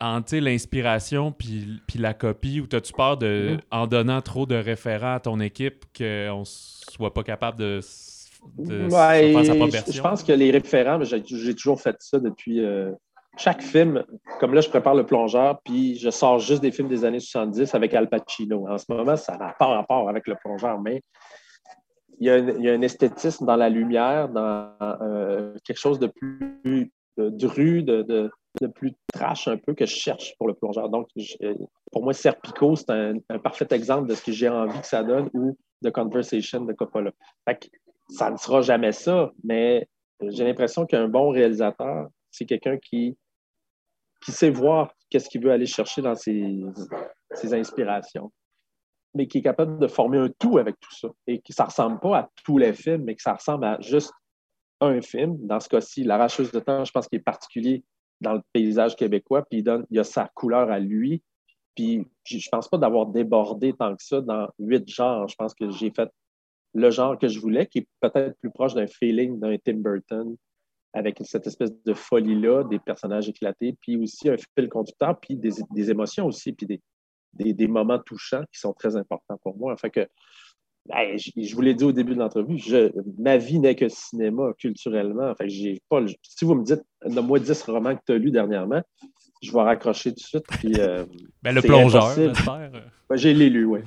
entre 0.00 0.36
l'inspiration 0.36 1.32
puis, 1.32 1.80
puis 1.86 1.98
la 1.98 2.14
copie? 2.14 2.60
Ou 2.60 2.66
as-tu 2.74 2.92
peur 2.92 3.16
de, 3.16 3.56
mm-hmm. 3.56 3.60
en 3.70 3.86
donnant 3.86 4.22
trop 4.22 4.46
de 4.46 4.56
référents 4.56 5.14
à 5.14 5.20
ton 5.20 5.40
équipe 5.40 5.84
qu'on 5.96 6.44
soit 6.44 7.12
pas 7.12 7.22
capable 7.22 7.58
de, 7.58 7.80
de 8.58 8.88
faire 8.88 9.44
sa 9.44 9.54
propre 9.54 9.72
version? 9.72 9.92
Je 9.92 10.02
pense 10.02 10.22
que 10.22 10.32
les 10.32 10.50
référents, 10.50 11.02
j'ai 11.02 11.54
toujours 11.54 11.80
fait 11.80 11.96
ça 12.00 12.18
depuis 12.18 12.64
euh, 12.64 12.92
chaque 13.36 13.62
film. 13.62 14.04
Comme 14.40 14.54
là, 14.54 14.60
je 14.60 14.68
prépare 14.68 14.94
Le 14.94 15.04
Plongeur, 15.04 15.60
puis 15.64 15.96
je 15.96 16.10
sors 16.10 16.38
juste 16.38 16.62
des 16.62 16.72
films 16.72 16.88
des 16.88 17.04
années 17.04 17.20
70 17.20 17.74
avec 17.74 17.94
Al 17.94 18.08
Pacino. 18.08 18.68
En 18.68 18.78
ce 18.78 18.86
moment, 18.88 19.16
ça 19.16 19.36
n'a 19.36 19.54
pas 19.58 19.66
rapport 19.66 20.08
avec 20.08 20.26
Le 20.26 20.34
Plongeur, 20.36 20.80
mais 20.80 21.02
il 22.18 22.26
y, 22.26 22.30
a 22.30 22.72
un, 22.72 22.80
esthétisme 22.80 23.44
dans 23.44 23.56
la 23.56 23.68
lumière, 23.68 24.30
dans 24.30 24.72
euh, 24.80 25.52
quelque 25.64 25.78
chose 25.78 25.98
de 25.98 26.06
plus 26.06 26.90
dru, 27.18 27.82
de, 27.82 28.30
plus 28.74 28.94
trash 29.12 29.48
un 29.48 29.56
peu 29.56 29.74
que 29.74 29.84
je 29.84 29.94
cherche 29.94 30.34
pour 30.38 30.48
le 30.48 30.54
plongeur. 30.54 30.88
Donc, 30.88 31.08
pour 31.92 32.02
moi, 32.02 32.14
Serpico, 32.14 32.74
c'est 32.74 32.90
un, 32.90 33.38
parfait 33.38 33.66
exemple 33.70 34.08
de 34.08 34.14
ce 34.14 34.24
que 34.24 34.32
j'ai 34.32 34.48
envie 34.48 34.80
que 34.80 34.86
ça 34.86 35.02
donne 35.02 35.28
ou 35.34 35.56
de 35.82 35.90
Conversation 35.90 36.64
de 36.64 36.72
Coppola. 36.72 37.10
ça 38.08 38.30
ne 38.30 38.36
sera 38.36 38.62
jamais 38.62 38.92
ça, 38.92 39.30
mais 39.44 39.86
j'ai 40.22 40.44
l'impression 40.44 40.86
qu'un 40.86 41.08
bon 41.08 41.28
réalisateur, 41.28 42.08
c'est 42.30 42.46
quelqu'un 42.46 42.78
qui, 42.78 43.16
qui 44.26 44.32
sait 44.32 44.50
voir 44.50 44.92
qu'est-ce 45.08 45.28
qu'il 45.28 45.40
veut 45.40 45.52
aller 45.52 45.66
chercher 45.66 46.02
dans 46.02 46.16
ses, 46.16 46.64
inspirations, 47.52 48.32
mais 49.14 49.28
qui 49.28 49.38
est 49.38 49.42
capable 49.42 49.78
de 49.78 49.86
former 49.86 50.18
un 50.18 50.28
tout 50.40 50.58
avec 50.58 50.80
tout 50.80 50.92
ça 50.92 51.08
et 51.28 51.38
que 51.38 51.52
ça 51.52 51.62
ne 51.62 51.68
ressemble 51.68 52.00
pas 52.00 52.18
à 52.18 52.30
tous 52.44 52.58
les 52.58 52.72
films, 52.72 53.04
mais 53.04 53.14
que 53.14 53.22
ça 53.22 53.34
ressemble 53.34 53.64
à 53.64 53.80
juste 53.80 54.12
un 54.80 55.00
film. 55.00 55.36
Dans 55.46 55.60
ce 55.60 55.68
cas-ci, 55.68 56.02
L'arracheuse 56.02 56.50
de 56.50 56.58
temps, 56.58 56.84
je 56.84 56.90
pense 56.90 57.06
qu'il 57.06 57.20
est 57.20 57.22
particulier 57.22 57.84
dans 58.20 58.34
le 58.34 58.40
paysage 58.52 58.96
québécois, 58.96 59.44
puis 59.48 59.60
il, 59.60 59.62
donne, 59.62 59.86
il 59.90 59.98
a 60.00 60.04
sa 60.04 60.28
couleur 60.34 60.72
à 60.72 60.80
lui. 60.80 61.22
Puis 61.76 62.04
je 62.24 62.36
ne 62.36 62.50
pense 62.50 62.66
pas 62.68 62.78
d'avoir 62.78 63.06
débordé 63.06 63.74
tant 63.74 63.94
que 63.94 64.02
ça 64.02 64.20
dans 64.20 64.48
huit 64.58 64.88
genres. 64.88 65.28
Je 65.28 65.36
pense 65.36 65.54
que 65.54 65.70
j'ai 65.70 65.92
fait 65.92 66.10
le 66.74 66.90
genre 66.90 67.16
que 67.16 67.28
je 67.28 67.38
voulais, 67.38 67.68
qui 67.68 67.78
est 67.78 67.88
peut-être 68.00 68.36
plus 68.40 68.50
proche 68.50 68.74
d'un 68.74 68.88
feeling 68.88 69.38
d'un 69.38 69.56
Tim 69.64 69.76
Burton, 69.76 70.36
avec 70.92 71.20
cette 71.24 71.46
espèce 71.46 71.72
de 71.84 71.94
folie-là, 71.94 72.64
des 72.64 72.78
personnages 72.78 73.28
éclatés, 73.28 73.76
puis 73.80 73.96
aussi 73.96 74.28
un 74.28 74.36
fil 74.36 74.68
conducteur, 74.68 75.18
puis 75.20 75.36
des, 75.36 75.90
émotions 75.90 76.26
aussi, 76.26 76.52
puis 76.52 76.66
des, 76.66 77.52
des, 77.52 77.68
moments 77.68 77.98
touchants 77.98 78.42
qui 78.52 78.58
sont 78.58 78.72
très 78.72 78.96
importants 78.96 79.38
pour 79.42 79.56
moi. 79.58 79.76
Fait 79.76 79.90
que 79.90 80.08
je, 80.88 81.54
vous 81.54 81.60
l'ai 81.60 81.74
dit 81.74 81.84
au 81.84 81.92
début 81.92 82.14
de 82.14 82.20
l'entrevue, 82.20 82.58
ma 83.18 83.36
vie 83.36 83.58
n'est 83.58 83.74
que 83.74 83.88
cinéma 83.88 84.52
culturellement. 84.58 85.34
Fait 85.34 85.48
j'ai 85.48 85.80
pas, 85.88 86.00
si 86.22 86.44
vous 86.44 86.54
me 86.54 86.64
dites, 86.64 86.82
donne-moi 87.04 87.40
10 87.40 87.62
romans 87.64 87.96
que 87.96 88.02
tu 88.06 88.12
as 88.12 88.18
lus 88.18 88.30
dernièrement, 88.30 88.82
je 89.42 89.52
vais 89.52 89.62
raccrocher 89.62 90.10
tout 90.10 90.16
de 90.16 90.20
suite. 90.20 90.46
Puis, 90.48 90.74
euh, 90.78 91.04
ben, 91.42 91.54
le 91.54 91.62
plongeur, 91.62 92.12
j'espère. 92.14 92.70
Ben, 93.08 93.16
j'ai 93.16 93.34
lu, 93.34 93.64
oui. 93.64 93.80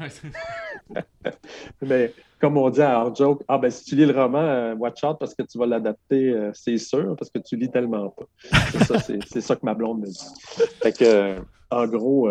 Mais 1.81 2.13
comme 2.39 2.57
on 2.57 2.69
dit 2.69 2.81
à 2.81 3.11
Joke, 3.13 3.43
ah 3.47 3.57
ben 3.57 3.69
si 3.69 3.83
tu 3.85 3.95
lis 3.95 4.05
le 4.05 4.13
roman, 4.13 4.39
euh, 4.39 4.75
watch 4.75 5.03
out 5.03 5.17
parce 5.19 5.35
que 5.35 5.43
tu 5.43 5.57
vas 5.57 5.65
l'adapter, 5.65 6.29
euh, 6.29 6.51
c'est 6.53 6.77
sûr, 6.77 7.15
parce 7.17 7.29
que 7.29 7.39
tu 7.39 7.57
lis 7.57 7.69
tellement 7.69 8.09
pas. 8.09 8.25
C'est 8.71 8.83
ça, 8.85 8.99
c'est, 8.99 9.41
ça 9.41 9.55
que 9.55 9.65
ma 9.65 9.73
blonde 9.73 10.01
me 10.01 10.07
dit. 10.07 10.67
Fait 10.81 10.97
que, 10.97 11.35
en 11.69 11.85
gros, 11.87 12.29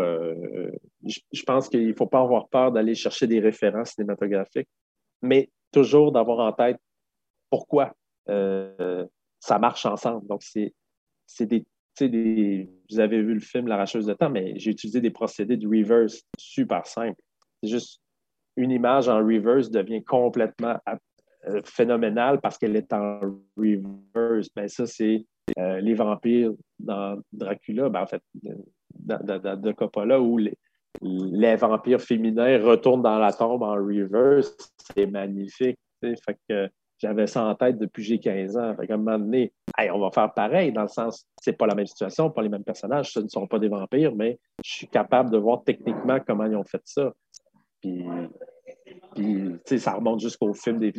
je, 1.05 1.43
pense 1.47 1.69
qu'il 1.69 1.87
ne 1.87 1.93
faut 1.93 2.07
pas 2.07 2.21
avoir 2.21 2.49
peur 2.49 2.73
d'aller 2.73 2.95
chercher 2.95 3.27
des 3.27 3.41
références 3.41 3.91
cinématographiques, 3.91 4.69
mais 5.23 5.51
toujours 5.73 6.11
d'avoir 6.11 6.39
en 6.41 6.53
tête 6.53 6.79
pourquoi 7.51 7.95
ça 8.27 9.59
marche 9.59 9.87
ensemble. 9.87 10.27
Donc, 10.27 10.43
c'est, 10.43 10.73
des 11.47 11.65
vous 12.07 13.01
avez 13.01 13.23
vu 13.23 13.35
le 13.35 13.41
film 13.41 13.67
L'arracheuse 13.67 14.07
de 14.07 14.15
temps, 14.15 14.31
mais 14.31 14.55
j'ai 14.57 14.71
utilisé 14.71 15.01
des 15.01 15.11
procédés 15.11 15.57
de 15.57 15.67
reverse 15.67 16.23
super 16.39 16.87
simples. 16.87 17.21
C'est 17.63 17.71
juste 17.71 18.01
une 18.57 18.71
image 18.71 19.09
en 19.09 19.19
reverse 19.19 19.71
devient 19.71 20.03
complètement 20.05 20.77
euh, 21.47 21.61
phénoménale 21.65 22.41
parce 22.41 22.59
qu'elle 22.59 22.77
est 22.77 22.93
en 22.93 23.21
reverse. 23.57 24.49
Ben, 24.55 24.69
ça, 24.69 24.87
c'est 24.87 25.25
euh, 25.59 25.81
les 25.81 25.95
vampires 25.95 26.53
dans 26.79 27.21
Dracula, 27.33 27.89
ben, 27.89 28.03
en 28.03 28.07
fait, 28.07 28.23
de, 28.35 29.55
de, 29.55 29.73
Coppola, 29.73 30.21
où 30.21 30.39
les, 30.39 31.57
vampires 31.57 32.01
féminins 32.01 32.59
retournent 32.59 33.03
dans 33.03 33.19
la 33.19 33.33
tombe 33.33 33.63
en 33.63 33.75
reverse. 33.75 34.57
C'est 34.95 35.07
magnifique. 35.07 35.79
Fait 36.03 36.39
que 36.49 36.69
j'avais 36.99 37.29
ça 37.29 37.45
en 37.45 37.55
tête 37.55 37.79
depuis 37.79 38.03
que 38.03 38.09
j'ai 38.09 38.19
15 38.19 38.57
ans. 38.57 38.75
Fait 38.75 38.89
qu'à 38.89 38.95
un 38.95 38.99
moment 38.99 39.19
donné, 39.19 39.53
on 39.93 39.99
va 40.01 40.11
faire 40.11 40.33
pareil, 40.33 40.73
dans 40.73 40.83
le 40.83 40.89
sens, 40.89 41.27
c'est 41.41 41.53
pas 41.53 41.67
la 41.67 41.75
même 41.75 41.87
situation, 41.87 42.31
pas 42.31 42.43
les 42.43 42.49
mêmes 42.49 42.65
personnages, 42.65 43.13
ce 43.13 43.21
ne 43.21 43.29
sont 43.29 43.47
pas 43.47 43.59
des 43.59 43.69
vampires, 43.69 44.15
mais 44.15 44.39
je 44.65 44.71
suis 44.71 44.89
capable 44.89 45.31
de 45.31 45.39
voir 45.39 45.63
techniquement 45.65 46.19
comment 46.27 46.47
ils 46.47 46.57
ont 46.57 46.65
fait 46.65 46.83
ça. 46.85 47.13
Puis, 47.81 48.05
puis 49.15 49.79
ça 49.79 49.93
remonte 49.93 50.21
jusqu'au 50.21 50.53
film 50.53 50.79
de, 50.79 50.93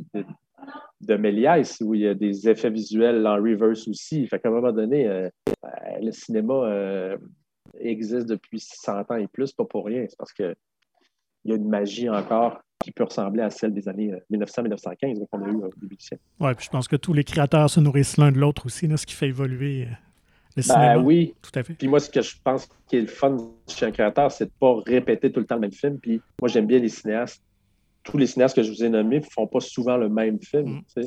de, 1.02 1.16
Méliès, 1.16 1.82
où 1.82 1.94
il 1.94 2.02
y 2.02 2.08
a 2.08 2.14
des 2.14 2.50
effets 2.50 2.70
visuels 2.70 3.26
en 3.28 3.36
reverse 3.36 3.88
aussi. 3.88 4.26
Fait 4.28 4.40
qu'à 4.40 4.50
un 4.50 4.54
moment 4.54 4.72
donné, 4.72 5.08
euh, 5.08 5.30
euh, 5.66 5.70
le 6.02 6.12
cinéma 6.12 6.54
euh, 6.54 7.18
existe 7.80 8.28
depuis 8.28 8.60
100 8.60 9.12
ans 9.12 9.16
et 9.16 9.28
plus, 9.28 9.52
pas 9.52 9.66
pour 9.66 9.86
rien. 9.86 10.06
C'est 10.08 10.18
parce 10.18 10.34
qu'il 10.34 10.56
y 11.46 11.52
a 11.52 11.56
une 11.56 11.70
magie 11.70 12.10
encore 12.10 12.62
qui 12.84 12.92
peut 12.92 13.04
ressembler 13.04 13.44
à 13.44 13.50
celle 13.50 13.74
des 13.74 13.88
années 13.90 14.14
1900-1915 14.32 15.22
euh, 15.22 15.26
qu'on 15.32 15.44
a 15.44 15.50
eu 15.50 15.56
au 15.56 15.70
début 15.82 15.96
du 15.96 16.04
siècle. 16.04 16.24
Oui, 16.40 16.54
puis 16.56 16.66
je 16.66 16.70
pense 16.70 16.88
que 16.88 16.96
tous 16.96 17.14
les 17.14 17.24
créateurs 17.24 17.70
se 17.70 17.80
nourrissent 17.80 18.18
l'un 18.18 18.32
de 18.32 18.38
l'autre 18.38 18.66
aussi, 18.66 18.90
ce 18.96 19.06
qui 19.06 19.14
fait 19.14 19.28
évoluer 19.28 19.84
euh, 19.84 19.86
le 20.56 20.62
ben 20.62 20.62
cinéma. 20.62 20.98
oui. 21.00 21.34
Tout 21.42 21.52
à 21.56 21.64
fait. 21.64 21.74
Puis 21.74 21.88
moi, 21.88 22.00
ce 22.00 22.10
que 22.10 22.22
je 22.22 22.36
pense 22.42 22.70
qui 22.88 22.98
est 22.98 23.02
le 23.02 23.08
fun 23.08 23.38
chez 23.68 23.86
un 23.86 23.92
créateur, 23.92 24.32
c'est 24.32 24.46
de 24.46 24.52
ne 24.52 24.60
pas 24.60 24.82
répéter 24.86 25.32
tout 25.32 25.42
le 25.42 25.46
temps 25.46 25.56
le 25.56 25.62
même 25.62 25.72
film. 25.74 26.00
Puis 26.00 26.22
moi, 26.40 26.48
j'aime 26.48 26.68
bien 26.68 26.80
les 26.80 26.90
cinéastes. 26.90 27.44
Tous 28.04 28.18
les 28.18 28.28
cinéastes 28.28 28.56
que 28.56 28.64
je 28.64 28.72
vous 28.72 28.84
ai 28.84 28.90
nommés 28.90 29.20
ne 29.20 29.26
font 29.26 29.46
pas 29.46 29.60
souvent 29.60 29.98
le 29.98 30.08
même 30.08 30.40
film. 30.40 30.82
Mm. 30.96 31.02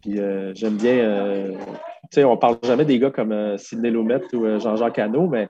Puis 0.00 0.18
euh, 0.18 0.52
j'aime 0.54 0.78
bien. 0.78 1.46
tu 1.46 1.58
sais, 2.10 2.24
on 2.24 2.38
parle 2.38 2.56
jamais 2.64 2.86
des 2.86 2.98
gars 2.98 3.10
comme 3.10 3.58
Sidney 3.58 3.90
Lumet 3.90 4.22
ou 4.32 4.58
Jean-Jacques 4.58 4.98
Hano, 4.98 5.28
mais 5.28 5.48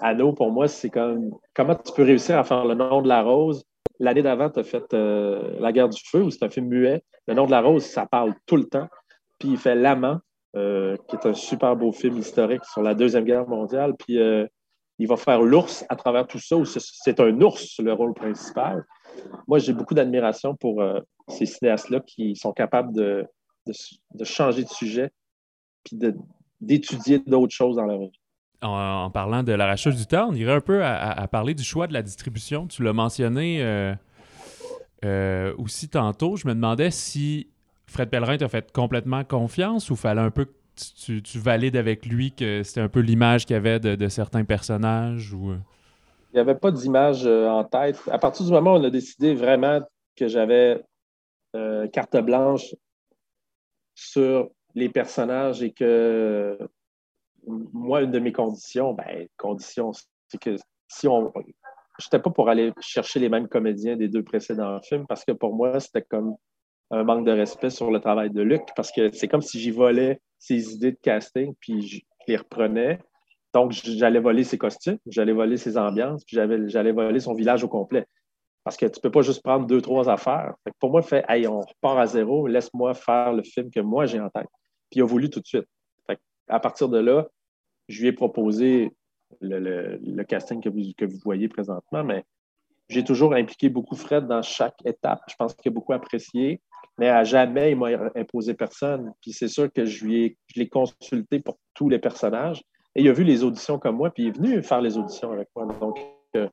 Hano, 0.00 0.32
pour 0.32 0.50
moi, 0.50 0.68
c'est 0.68 0.90
comme 0.90 1.32
comment 1.54 1.74
tu 1.74 1.92
peux 1.92 2.02
réussir 2.02 2.38
à 2.38 2.44
faire 2.44 2.64
le 2.64 2.74
nom 2.74 3.02
de 3.02 3.08
la 3.08 3.22
rose 3.22 3.62
L'année 3.98 4.22
d'avant, 4.22 4.50
tu 4.50 4.60
as 4.60 4.64
fait 4.64 4.92
euh, 4.94 5.58
La 5.60 5.72
guerre 5.72 5.88
du 5.88 6.00
feu, 6.04 6.22
où 6.22 6.30
c'est 6.30 6.44
un 6.44 6.50
film 6.50 6.68
muet. 6.68 7.02
Le 7.26 7.34
nom 7.34 7.46
de 7.46 7.50
la 7.50 7.60
rose, 7.60 7.84
ça 7.84 8.06
parle 8.06 8.34
tout 8.46 8.56
le 8.56 8.64
temps. 8.64 8.88
Puis 9.38 9.50
il 9.50 9.56
fait 9.56 9.74
L'amant, 9.74 10.20
euh, 10.56 10.96
qui 11.08 11.16
est 11.16 11.26
un 11.26 11.34
super 11.34 11.76
beau 11.76 11.92
film 11.92 12.16
historique 12.18 12.64
sur 12.64 12.82
la 12.82 12.94
Deuxième 12.94 13.24
Guerre 13.24 13.48
mondiale. 13.48 13.94
Puis 13.98 14.18
euh, 14.18 14.46
il 14.98 15.08
va 15.08 15.16
faire 15.16 15.42
l'ours 15.42 15.84
à 15.88 15.96
travers 15.96 16.26
tout 16.26 16.38
ça, 16.38 16.56
où 16.56 16.64
c'est 16.64 17.20
un 17.20 17.40
ours 17.40 17.78
le 17.80 17.92
rôle 17.92 18.14
principal. 18.14 18.84
Moi, 19.46 19.58
j'ai 19.58 19.72
beaucoup 19.72 19.94
d'admiration 19.94 20.54
pour 20.56 20.82
ces 21.28 21.44
cinéastes-là 21.44 22.00
qui 22.00 22.34
sont 22.34 22.52
capables 22.52 22.94
de, 22.94 23.26
de, 23.66 24.24
changer 24.24 24.64
de 24.64 24.68
sujet 24.68 25.10
puis 25.84 25.98
d'étudier 26.60 27.18
d'autres 27.18 27.54
choses 27.54 27.76
dans 27.76 27.84
leur 27.84 27.98
vie 27.98 28.12
en, 28.66 29.10
parlant 29.10 29.42
de 29.42 29.52
l'arrachage 29.52 29.96
du 29.96 30.06
temps, 30.06 30.28
on 30.30 30.34
irait 30.34 30.54
un 30.54 30.60
peu 30.60 30.84
à, 30.84 31.26
parler 31.28 31.54
du 31.54 31.62
choix 31.62 31.86
de 31.86 31.92
la 31.92 32.02
distribution. 32.02 32.66
Tu 32.66 32.82
l'as 32.82 32.92
mentionné 32.92 33.62
euh, 33.62 33.94
euh, 35.04 35.54
aussi 35.58 35.88
tantôt. 35.88 36.36
Je 36.36 36.46
me 36.46 36.54
demandais 36.54 36.90
si 36.90 37.48
Fred 37.86 38.10
Pellerin 38.10 38.36
t'a 38.36 38.48
fait 38.48 38.70
complètement 38.72 39.24
confiance 39.24 39.90
ou 39.90 39.96
fallait 39.96 40.20
un 40.20 40.30
peu 40.30 40.46
que 40.46 41.20
tu, 41.20 41.38
valides 41.38 41.76
avec 41.76 42.04
lui 42.04 42.32
que 42.32 42.62
c'était 42.62 42.82
un 42.82 42.88
peu 42.88 43.00
l'image 43.00 43.46
qu'il 43.46 43.54
y 43.54 43.56
avait 43.56 43.80
de, 43.80 44.08
certains 44.08 44.44
personnages. 44.44 45.32
Euh? 45.34 45.56
Il 46.32 46.34
n'y 46.34 46.40
avait 46.40 46.54
pas 46.54 46.70
d'image 46.70 47.26
en 47.26 47.64
tête. 47.64 47.98
À 48.10 48.18
partir 48.18 48.44
du 48.44 48.52
moment 48.52 48.74
où 48.74 48.78
on 48.78 48.84
a 48.84 48.90
décidé 48.90 49.34
vraiment 49.34 49.80
que 50.16 50.28
j'avais 50.28 50.82
carte 51.92 52.18
blanche 52.18 52.74
sur 53.94 54.50
les 54.74 54.90
personnages 54.90 55.62
et 55.62 55.72
que 55.72 56.58
moi, 57.46 58.02
une 58.02 58.10
de 58.10 58.18
mes 58.18 58.32
conditions, 58.32 58.92
ben, 58.94 59.26
c'est 60.28 60.38
que 60.40 60.56
si 60.88 61.08
on. 61.08 61.32
Je 61.98 62.06
n'étais 62.06 62.18
pas 62.18 62.30
pour 62.30 62.48
aller 62.50 62.72
chercher 62.80 63.20
les 63.20 63.30
mêmes 63.30 63.48
comédiens 63.48 63.96
des 63.96 64.08
deux 64.08 64.22
précédents 64.22 64.78
films 64.82 65.06
parce 65.06 65.24
que 65.24 65.32
pour 65.32 65.54
moi, 65.54 65.80
c'était 65.80 66.02
comme 66.02 66.36
un 66.90 67.04
manque 67.04 67.24
de 67.24 67.32
respect 67.32 67.70
sur 67.70 67.90
le 67.90 68.00
travail 68.00 68.30
de 68.30 68.42
Luc 68.42 68.62
parce 68.76 68.92
que 68.92 69.10
c'est 69.12 69.28
comme 69.28 69.40
si 69.40 69.58
j'y 69.58 69.70
volais 69.70 70.20
ses 70.38 70.74
idées 70.74 70.92
de 70.92 70.98
casting 71.00 71.54
puis 71.58 71.80
je 71.80 72.00
les 72.28 72.36
reprenais. 72.36 72.98
Donc, 73.54 73.72
j'allais 73.72 74.20
voler 74.20 74.44
ses 74.44 74.58
costumes, 74.58 74.98
j'allais 75.06 75.32
voler 75.32 75.56
ses 75.56 75.78
ambiances, 75.78 76.22
puis 76.24 76.36
j'allais 76.36 76.92
voler 76.92 77.20
son 77.20 77.32
village 77.32 77.64
au 77.64 77.68
complet. 77.68 78.06
Parce 78.64 78.76
que 78.76 78.84
tu 78.84 78.98
ne 78.98 79.00
peux 79.00 79.10
pas 79.10 79.22
juste 79.22 79.42
prendre 79.42 79.66
deux, 79.66 79.80
trois 79.80 80.10
affaires. 80.10 80.54
pour 80.78 80.90
moi, 80.90 81.00
fait, 81.00 81.24
hey, 81.28 81.46
on 81.46 81.60
repart 81.60 81.98
à 81.98 82.06
zéro, 82.06 82.46
laisse-moi 82.46 82.92
faire 82.92 83.32
le 83.32 83.42
film 83.42 83.70
que 83.70 83.80
moi 83.80 84.04
j'ai 84.04 84.20
en 84.20 84.28
tête. 84.28 84.48
Puis 84.90 84.98
il 84.98 85.02
a 85.02 85.06
voulu 85.06 85.30
tout 85.30 85.40
de 85.40 85.46
suite. 85.46 85.66
à 86.48 86.60
partir 86.60 86.88
de 86.88 86.98
là, 86.98 87.26
je 87.88 88.00
lui 88.00 88.08
ai 88.08 88.12
proposé 88.12 88.92
le, 89.40 90.22
casting 90.24 90.60
que 90.60 91.04
vous, 91.04 91.18
voyez 91.24 91.48
présentement, 91.48 92.04
mais 92.04 92.24
j'ai 92.88 93.04
toujours 93.04 93.34
impliqué 93.34 93.68
beaucoup 93.68 93.96
Fred 93.96 94.26
dans 94.26 94.42
chaque 94.42 94.76
étape. 94.84 95.20
Je 95.28 95.34
pense 95.36 95.54
qu'il 95.54 95.70
a 95.70 95.74
beaucoup 95.74 95.92
apprécié, 95.92 96.60
mais 96.98 97.08
à 97.08 97.24
jamais 97.24 97.72
il 97.72 97.76
m'a 97.76 97.88
imposé 98.14 98.54
personne. 98.54 99.12
Puis 99.20 99.32
c'est 99.32 99.48
sûr 99.48 99.72
que 99.72 99.84
je 99.84 100.04
lui 100.04 100.24
ai, 100.24 100.38
l'ai 100.54 100.68
consulté 100.68 101.40
pour 101.40 101.58
tous 101.74 101.88
les 101.88 101.98
personnages, 101.98 102.62
Et 102.94 103.02
il 103.02 103.08
a 103.08 103.12
vu 103.12 103.24
les 103.24 103.42
auditions 103.44 103.78
comme 103.78 103.96
moi, 103.96 104.10
puis 104.10 104.24
il 104.24 104.28
est 104.28 104.36
venu 104.36 104.62
faire 104.62 104.80
les 104.80 104.96
auditions 104.96 105.32
avec 105.32 105.48
moi. 105.54 105.66
Donc, 105.80 105.98
euh, 106.36 106.48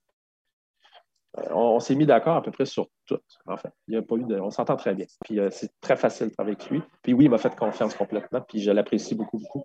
on, 1.51 1.79
s'est 1.79 1.95
mis 1.95 2.05
d'accord 2.05 2.35
à 2.35 2.41
peu 2.41 2.51
près 2.51 2.65
sur 2.65 2.87
tout, 3.05 3.17
en 3.47 3.57
fait. 3.57 3.71
Il 3.87 3.95
y 3.95 3.97
a 3.97 4.01
pas 4.01 4.15
eu 4.15 4.23
de, 4.23 4.39
on 4.39 4.51
s'entend 4.51 4.75
très 4.75 4.93
bien. 4.93 5.05
Puis 5.25 5.39
euh, 5.39 5.49
c'est 5.51 5.71
très 5.81 5.95
facile 5.95 6.27
de 6.27 6.33
avec 6.37 6.69
lui. 6.69 6.81
Puis 7.01 7.13
oui, 7.13 7.25
il 7.25 7.31
m'a 7.31 7.37
fait 7.37 7.55
confiance 7.55 7.95
complètement, 7.95 8.41
puis 8.41 8.61
je 8.61 8.71
l'apprécie 8.71 9.15
beaucoup, 9.15 9.39
beaucoup. 9.39 9.63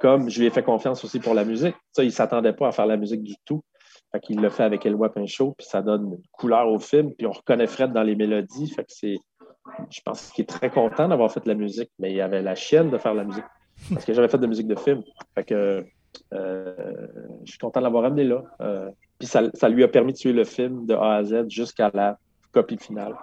Comme 0.00 0.30
je 0.30 0.38
lui 0.40 0.46
ai 0.46 0.50
fait 0.50 0.62
confiance 0.62 1.04
aussi 1.04 1.18
pour 1.18 1.34
la 1.34 1.44
musique. 1.44 1.74
Ça, 1.92 2.02
il 2.02 2.06
ne 2.06 2.12
s'attendait 2.12 2.52
pas 2.52 2.68
à 2.68 2.72
faire 2.72 2.86
la 2.86 2.96
musique 2.96 3.22
du 3.22 3.34
tout. 3.44 3.62
Fait 4.12 4.20
qu'il 4.20 4.40
l'a 4.40 4.50
fait 4.50 4.64
avec 4.64 4.86
Eloi 4.86 5.12
Pinchot, 5.12 5.54
puis 5.56 5.66
ça 5.66 5.82
donne 5.82 6.04
une 6.04 6.22
couleur 6.32 6.68
au 6.68 6.78
film, 6.78 7.14
puis 7.14 7.26
on 7.26 7.32
reconnaît 7.32 7.66
Fred 7.66 7.92
dans 7.92 8.02
les 8.02 8.16
mélodies. 8.16 8.70
Fait 8.70 8.84
que 8.84 8.92
c'est. 8.92 9.16
Je 9.90 10.00
pense 10.04 10.30
qu'il 10.30 10.42
est 10.42 10.46
très 10.46 10.70
content 10.70 11.08
d'avoir 11.08 11.30
fait 11.30 11.46
la 11.46 11.54
musique, 11.54 11.90
mais 11.98 12.12
il 12.12 12.20
avait 12.20 12.42
la 12.42 12.54
chienne 12.54 12.90
de 12.90 12.98
faire 12.98 13.14
la 13.14 13.24
musique. 13.24 13.44
Parce 13.92 14.04
que 14.04 14.12
j'avais 14.12 14.28
fait 14.28 14.38
de 14.38 14.46
musique 14.46 14.66
de 14.66 14.74
film. 14.74 15.02
Fait 15.34 15.44
que 15.44 15.84
euh, 16.32 17.06
je 17.44 17.50
suis 17.50 17.58
content 17.58 17.80
de 17.80 17.84
l'avoir 17.84 18.04
amené 18.04 18.24
là. 18.24 18.42
Euh, 18.60 18.90
puis 19.20 19.28
ça, 19.28 19.68
lui 19.68 19.84
a 19.84 19.88
permis 19.88 20.14
de 20.14 20.18
tuer 20.18 20.32
le 20.32 20.44
film 20.44 20.86
de 20.86 20.94
A 20.94 21.16
à 21.16 21.24
Z 21.24 21.50
jusqu'à 21.50 21.90
la 21.92 22.18
copie 22.52 22.78
finale 22.78 23.14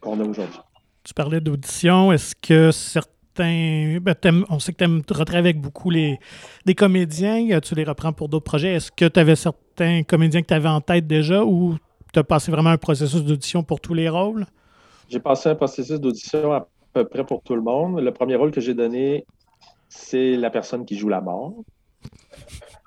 qu'on 0.00 0.18
a 0.18 0.24
aujourd'hui. 0.24 0.58
Tu 1.04 1.14
parlais 1.14 1.40
d'audition. 1.40 2.10
Est-ce 2.10 2.34
que 2.34 2.72
certains. 2.72 3.98
Ben, 4.00 4.44
on 4.50 4.58
sait 4.58 4.72
que 4.72 4.78
tu 4.78 4.84
aimes 4.84 5.02
retravailler 5.08 5.50
avec 5.50 5.60
beaucoup 5.60 5.90
les, 5.90 6.18
des 6.66 6.74
comédiens. 6.74 7.60
Tu 7.60 7.74
les 7.76 7.84
reprends 7.84 8.12
pour 8.12 8.28
d'autres 8.28 8.44
projets? 8.44 8.74
Est-ce 8.74 8.90
que 8.90 9.04
tu 9.04 9.20
avais 9.20 9.36
certains 9.36 10.02
comédiens 10.02 10.42
que 10.42 10.48
tu 10.48 10.54
avais 10.54 10.68
en 10.68 10.80
tête 10.80 11.06
déjà 11.06 11.44
ou 11.44 11.76
tu 12.12 12.18
as 12.18 12.24
passé 12.24 12.50
vraiment 12.50 12.70
un 12.70 12.76
processus 12.76 13.22
d'audition 13.24 13.62
pour 13.62 13.80
tous 13.80 13.94
les 13.94 14.08
rôles? 14.08 14.44
J'ai 15.08 15.20
passé 15.20 15.48
un 15.50 15.54
processus 15.54 16.00
d'audition 16.00 16.52
à 16.52 16.66
peu 16.92 17.04
près 17.04 17.24
pour 17.24 17.42
tout 17.42 17.54
le 17.54 17.62
monde. 17.62 18.00
Le 18.00 18.12
premier 18.12 18.34
rôle 18.34 18.50
que 18.50 18.60
j'ai 18.60 18.74
donné, 18.74 19.24
c'est 19.88 20.36
la 20.36 20.50
personne 20.50 20.84
qui 20.84 20.96
joue 20.96 21.08
la 21.08 21.20
mort. 21.20 21.54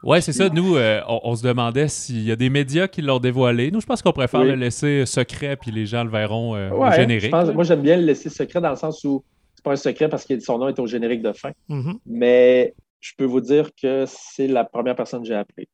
Ouais, 0.05 0.21
c'est 0.21 0.33
ça. 0.33 0.49
Nous, 0.49 0.75
euh, 0.75 1.01
on, 1.07 1.35
se 1.35 1.41
demandait 1.41 1.87
s'il 1.87 2.23
y 2.23 2.31
a 2.31 2.35
des 2.35 2.51
médias 2.51 2.87
qui 2.87 3.01
l'ont 3.01 3.17
dévoilé. 3.17 3.71
Nous, 3.71 3.81
je 3.81 3.87
pense 3.87 4.03
qu'on 4.03 4.13
préfère 4.13 4.43
le 4.43 4.53
laisser 4.53 5.05
secret, 5.07 5.57
puis 5.57 5.71
les 5.71 5.87
gens 5.87 6.03
le 6.03 6.11
verront 6.11 6.55
euh, 6.55 6.69
au 6.69 6.91
générique. 6.91 7.31
moi, 7.31 7.63
j'aime 7.63 7.81
bien 7.81 7.97
le 7.97 8.03
laisser 8.03 8.29
secret 8.29 8.61
dans 8.61 8.69
le 8.69 8.75
sens 8.75 9.03
où 9.03 9.23
c'est 9.55 9.63
pas 9.63 9.71
un 9.71 9.77
secret 9.77 10.07
parce 10.07 10.23
que 10.23 10.39
son 10.39 10.59
nom 10.59 10.67
est 10.67 10.77
au 10.77 10.85
générique 10.85 11.23
de 11.23 11.33
fin. 11.33 11.51
Mm-hmm. 11.69 11.97
Mais 12.05 12.75
je 12.99 13.13
peux 13.17 13.25
vous 13.25 13.41
dire 13.41 13.71
que 13.81 14.05
c'est 14.07 14.47
la 14.47 14.63
première 14.63 14.95
personne 14.95 15.23
que 15.23 15.27
j'ai 15.27 15.35
appelée. 15.35 15.67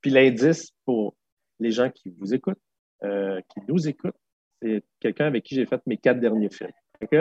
puis 0.00 0.10
l'indice 0.12 0.70
pour 0.84 1.16
les 1.58 1.72
gens 1.72 1.90
qui 1.90 2.14
vous 2.18 2.32
écoutent, 2.32 2.60
euh, 3.02 3.40
qui 3.48 3.60
nous 3.68 3.88
écoutent, 3.88 4.16
c'est 4.62 4.84
quelqu'un 5.00 5.26
avec 5.26 5.42
qui 5.42 5.56
j'ai 5.56 5.66
fait 5.66 5.80
mes 5.86 5.96
quatre 5.96 6.20
derniers 6.20 6.50
films. 6.50 6.70
OK? 7.02 7.16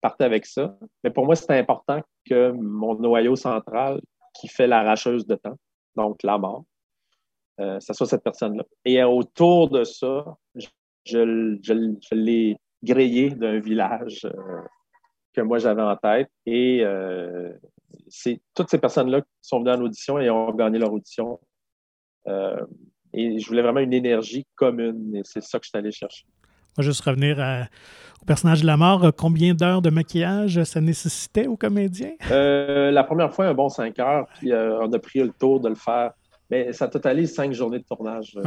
Partez 0.00 0.24
avec 0.24 0.46
ça. 0.46 0.76
Mais 1.04 1.10
pour 1.10 1.26
moi, 1.26 1.36
c'est 1.36 1.56
important 1.56 2.00
que 2.28 2.50
mon 2.50 2.96
noyau 2.96 3.36
central 3.36 4.00
qui 4.34 4.48
fait 4.48 4.66
l'arracheuse 4.66 5.26
de 5.26 5.34
temps, 5.36 5.58
donc 5.96 6.22
la 6.22 6.38
mort, 6.38 6.64
euh, 7.60 7.78
ça 7.80 7.94
soit 7.94 8.06
cette 8.06 8.24
personne-là. 8.24 8.64
Et 8.84 9.02
autour 9.02 9.68
de 9.68 9.84
ça, 9.84 10.36
je, 11.04 12.14
l'ai 12.14 12.56
grillé 12.82 13.30
d'un 13.30 13.60
village 13.60 14.24
euh, 14.24 14.62
que 15.32 15.40
moi 15.42 15.58
j'avais 15.58 15.82
en 15.82 15.96
tête. 15.96 16.30
Et 16.46 16.80
euh, 16.82 17.52
c'est 18.08 18.40
toutes 18.54 18.70
ces 18.70 18.78
personnes-là 18.78 19.20
qui 19.20 19.28
sont 19.42 19.60
venues 19.60 19.70
en 19.70 19.80
audition 19.82 20.18
et 20.18 20.30
ont 20.30 20.52
gagné 20.54 20.78
leur 20.78 20.92
audition. 20.92 21.38
et 22.26 23.38
je 23.38 23.46
voulais 23.46 23.62
vraiment 23.62 23.80
une 23.80 23.92
énergie 23.92 24.46
commune. 24.54 25.16
Et 25.16 25.22
c'est 25.24 25.42
ça 25.42 25.58
que 25.58 25.64
je 25.64 25.70
suis 25.70 25.78
allé 25.78 25.92
chercher. 25.92 26.24
On 26.76 26.82
va 26.82 26.86
juste 26.86 27.02
revenir 27.02 27.38
au 28.22 28.24
personnage 28.24 28.62
de 28.62 28.66
la 28.66 28.76
mort. 28.76 29.10
Combien 29.16 29.52
d'heures 29.52 29.82
de 29.82 29.90
maquillage 29.90 30.62
ça 30.64 30.80
nécessitait 30.80 31.46
aux 31.46 31.56
comédiens? 31.56 32.14
Euh, 32.30 32.90
la 32.90 33.04
première 33.04 33.34
fois, 33.34 33.46
un 33.46 33.54
bon 33.54 33.68
cinq 33.68 33.98
heures, 33.98 34.26
puis 34.38 34.52
euh, 34.52 34.80
on 34.80 34.92
a 34.92 34.98
pris 34.98 35.20
le 35.20 35.32
tour 35.32 35.60
de 35.60 35.68
le 35.68 35.74
faire. 35.74 36.12
Mais 36.50 36.72
ça 36.72 36.88
totalise 36.88 37.34
cinq 37.34 37.52
journées 37.52 37.78
de 37.78 37.84
tournage 37.84 38.38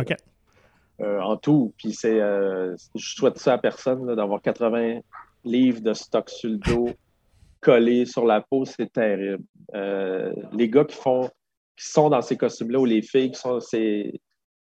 euh, 1.01 1.19
en 1.19 1.37
tout. 1.37 1.73
Puis 1.77 1.93
c'est, 1.93 2.19
je 2.19 3.15
souhaite 3.15 3.37
ça 3.37 3.53
à 3.53 3.57
personne 3.57 4.15
d'avoir 4.15 4.41
80 4.41 4.99
livres 5.43 5.81
de 5.81 5.93
stock 5.93 6.29
sur 6.29 6.49
le 6.49 6.57
dos 6.57 6.89
collés 7.61 8.05
sur 8.05 8.25
la 8.25 8.41
peau, 8.41 8.65
c'est 8.65 8.91
terrible. 8.91 9.43
les 9.73 10.69
gars 10.69 10.85
qui 10.85 10.95
font, 10.95 11.29
qui 11.75 11.89
sont 11.89 12.09
dans 12.09 12.21
ces 12.21 12.37
costumes-là 12.37 12.79
ou 12.79 12.85
les 12.85 13.01
filles 13.01 13.31
qui 13.31 13.39
sont, 13.39 13.59
c'est, 13.59 14.13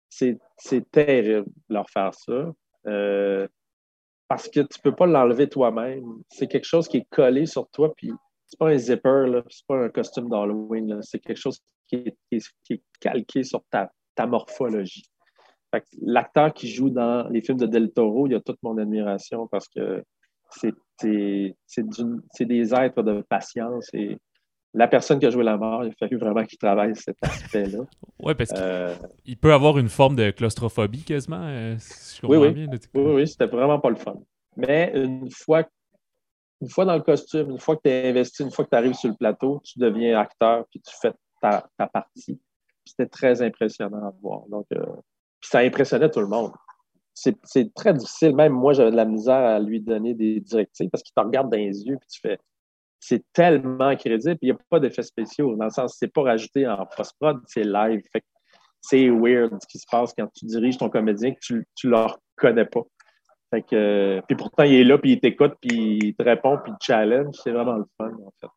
c'est, 0.09 0.38
c'est 0.57 0.88
terrible 0.90 1.46
leur 1.68 1.88
faire 1.90 2.14
ça. 2.14 2.53
Euh, 2.87 3.47
parce 4.29 4.49
que 4.49 4.61
tu 4.61 4.79
ne 4.79 4.83
peux 4.83 4.95
pas 4.95 5.07
l'enlever 5.07 5.49
toi-même. 5.49 6.05
C'est 6.29 6.49
quelque 6.49 6.64
chose 6.64 6.88
qui 6.88 6.99
est 6.99 7.07
collé 7.11 7.47
sur 7.47 7.68
toi, 7.68 7.92
puis 7.95 8.11
c'est 8.47 8.59
pas 8.59 8.71
un 8.71 8.77
zipper, 8.77 9.27
ce 9.27 9.42
c'est 9.51 9.66
pas 9.66 9.77
un 9.77 9.88
costume 9.88 10.29
d'Halloween, 10.29 11.01
c'est 11.03 11.18
quelque 11.18 11.38
chose 11.38 11.61
qui 11.87 12.14
est, 12.31 12.83
calqué 13.01 13.42
sur 13.42 13.62
ta, 13.71 13.90
morphologie. 14.27 15.05
L'acteur 16.01 16.53
qui 16.53 16.68
joue 16.68 16.90
dans 16.90 17.29
les 17.29 17.40
films 17.40 17.59
de 17.59 17.66
Del 17.66 17.92
Toro, 17.92 18.27
il 18.27 18.35
a 18.35 18.40
toute 18.40 18.59
mon 18.62 18.77
admiration 18.79 19.49
parce 19.49 19.68
que 19.68 20.03
c'est 20.51 20.75
des 20.97 21.55
êtres 22.75 23.03
de 23.03 23.23
patience 23.23 23.88
et 23.95 24.18
la 24.75 24.89
personne 24.89 25.19
qui 25.19 25.27
a 25.27 25.31
joué 25.31 25.45
la 25.45 25.57
mort, 25.57 25.85
il 25.85 25.91
a 25.91 25.95
fallu 25.99 26.17
vraiment 26.17 26.45
qu'il 26.45 26.59
travaille 26.59 26.97
cet 26.97 27.17
aspect-là. 27.23 27.81
Oui, 28.23 28.35
parce 28.35 28.51
qu'il 28.51 28.63
euh, 28.63 28.95
peut 29.41 29.53
avoir 29.53 29.79
une 29.79 29.89
forme 29.89 30.15
de 30.15 30.31
claustrophobie 30.31 31.03
quasiment. 31.03 31.43
Euh, 31.43 31.77
oui, 32.23 32.37
oui. 32.37 32.69
oui, 32.95 33.27
c'était 33.27 33.47
vraiment 33.47 33.81
pas 33.81 33.91
le 33.91 33.97
fun. 33.97 34.15
Mais 34.57 34.93
une 34.95 35.29
fois, 35.31 35.65
une 36.61 36.69
fois 36.69 36.85
dans 36.85 36.95
le 36.95 37.03
costume, 37.03 37.51
une 37.51 37.59
fois 37.59 37.75
que 37.77 37.83
tu 37.85 37.91
es 37.91 38.11
investi, 38.11 38.45
une 38.45 38.53
fois 38.53 38.65
que 38.65 38.71
tu 38.71 38.77
arrives 38.77 38.95
sur 38.95 39.11
le 39.11 39.17
plateau, 39.17 39.61
tu 39.65 39.81
deviens 39.81 40.21
acteur 40.21 40.65
puis 40.71 40.81
tu 40.81 40.95
fais 41.01 41.13
ta, 41.41 41.69
partie. 41.89 42.41
C'était 42.85 43.09
très 43.09 43.43
impressionnant 43.43 44.07
à 44.07 44.13
voir. 44.23 44.43
Donc, 44.49 44.67
euh, 44.73 44.85
ça 45.41 45.59
impressionnait 45.59 46.11
tout 46.11 46.21
le 46.21 46.29
monde. 46.29 46.53
C'est 47.15 47.75
très 47.75 47.93
difficile. 47.93 48.35
Même 48.35 48.53
moi, 48.53 48.73
j'avais 48.73 48.93
de 48.93 48.97
la 48.97 49.05
misère 49.05 49.35
à 49.35 49.59
lui 49.59 49.81
donner 49.81 50.15
des 50.15 50.41
directives 50.41 50.89
parce 50.91 51.03
qu'il 51.03 51.13
te 51.13 51.21
regarde 51.21 51.51
dans 51.51 51.59
les 51.59 51.85
yeux 51.85 51.97
puis 51.99 52.09
tu 52.09 52.21
fais 52.21 52.39
c'est 53.03 53.25
tellement 53.33 53.97
crédible. 53.97 54.38
Il 54.43 54.47
n'y 54.47 54.53
a 54.53 54.59
pas 54.71 54.79
d'effets 54.79 55.03
spéciaux, 55.03 55.57
dans 55.57 55.65
le 55.65 55.71
sens 55.71 55.97
c'est 55.99 56.12
pas 56.12 56.23
rajouté 56.23 56.67
en 56.67 56.87
post-prod, 56.97 57.41
c'est 57.47 57.65
live. 57.65 58.01
c'est 58.81 59.11
weird 59.11 59.59
ce 59.61 59.67
qui 59.67 59.79
se 59.79 59.87
passe 59.91 60.15
quand 60.17 60.29
tu 60.35 60.47
diriges 60.47 60.79
ton 60.79 60.88
comédien 60.88 61.33
que 61.33 61.41
tu 61.41 61.65
ne 61.85 61.91
le 61.91 61.97
reconnais 61.97 62.65
pas. 62.65 62.83
Fait 63.51 63.62
que, 63.62 64.23
puis 64.27 64.37
pourtant, 64.37 64.62
il 64.62 64.75
est 64.75 64.85
là, 64.85 64.97
puis 64.97 65.12
il 65.12 65.21
t'écoute, 65.21 65.55
puis 65.61 65.99
il 66.03 66.15
te 66.15 66.23
répond, 66.23 66.59
puis 66.62 66.73
il 66.73 66.79
te 66.79 66.85
challenge. 66.85 67.35
C'est 67.43 67.51
vraiment 67.51 67.77
le 67.77 67.85
fun, 67.99 68.11
en 68.11 68.33
fait. 68.41 68.49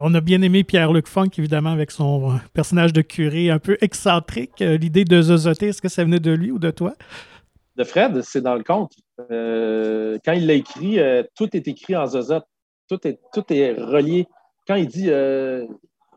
On 0.00 0.12
a 0.14 0.20
bien 0.20 0.42
aimé 0.42 0.64
Pierre-Luc 0.64 1.08
Funk, 1.08 1.30
évidemment, 1.38 1.70
avec 1.70 1.90
son 1.90 2.38
personnage 2.52 2.92
de 2.92 3.00
curé 3.00 3.50
un 3.50 3.58
peu 3.58 3.78
excentrique. 3.80 4.60
Euh, 4.60 4.76
l'idée 4.76 5.04
de 5.04 5.22
zozoter, 5.22 5.68
est-ce 5.68 5.80
que 5.80 5.88
ça 5.88 6.04
venait 6.04 6.20
de 6.20 6.30
lui 6.30 6.50
ou 6.50 6.58
de 6.58 6.70
toi? 6.70 6.92
De 7.76 7.84
Fred, 7.84 8.20
c'est 8.22 8.42
dans 8.42 8.54
le 8.54 8.62
conte. 8.62 8.92
Euh, 9.30 10.18
quand 10.24 10.32
il 10.32 10.46
l'a 10.46 10.54
écrit, 10.54 11.00
euh, 11.00 11.22
tout 11.34 11.48
est 11.56 11.66
écrit 11.66 11.96
en 11.96 12.06
zozote 12.06 12.46
tout 12.88 13.06
est, 13.06 13.20
tout 13.32 13.44
est 13.52 13.72
relié. 13.72 14.26
Quand 14.66 14.74
il 14.74 14.86
dit 14.86 15.10
euh, 15.10 15.66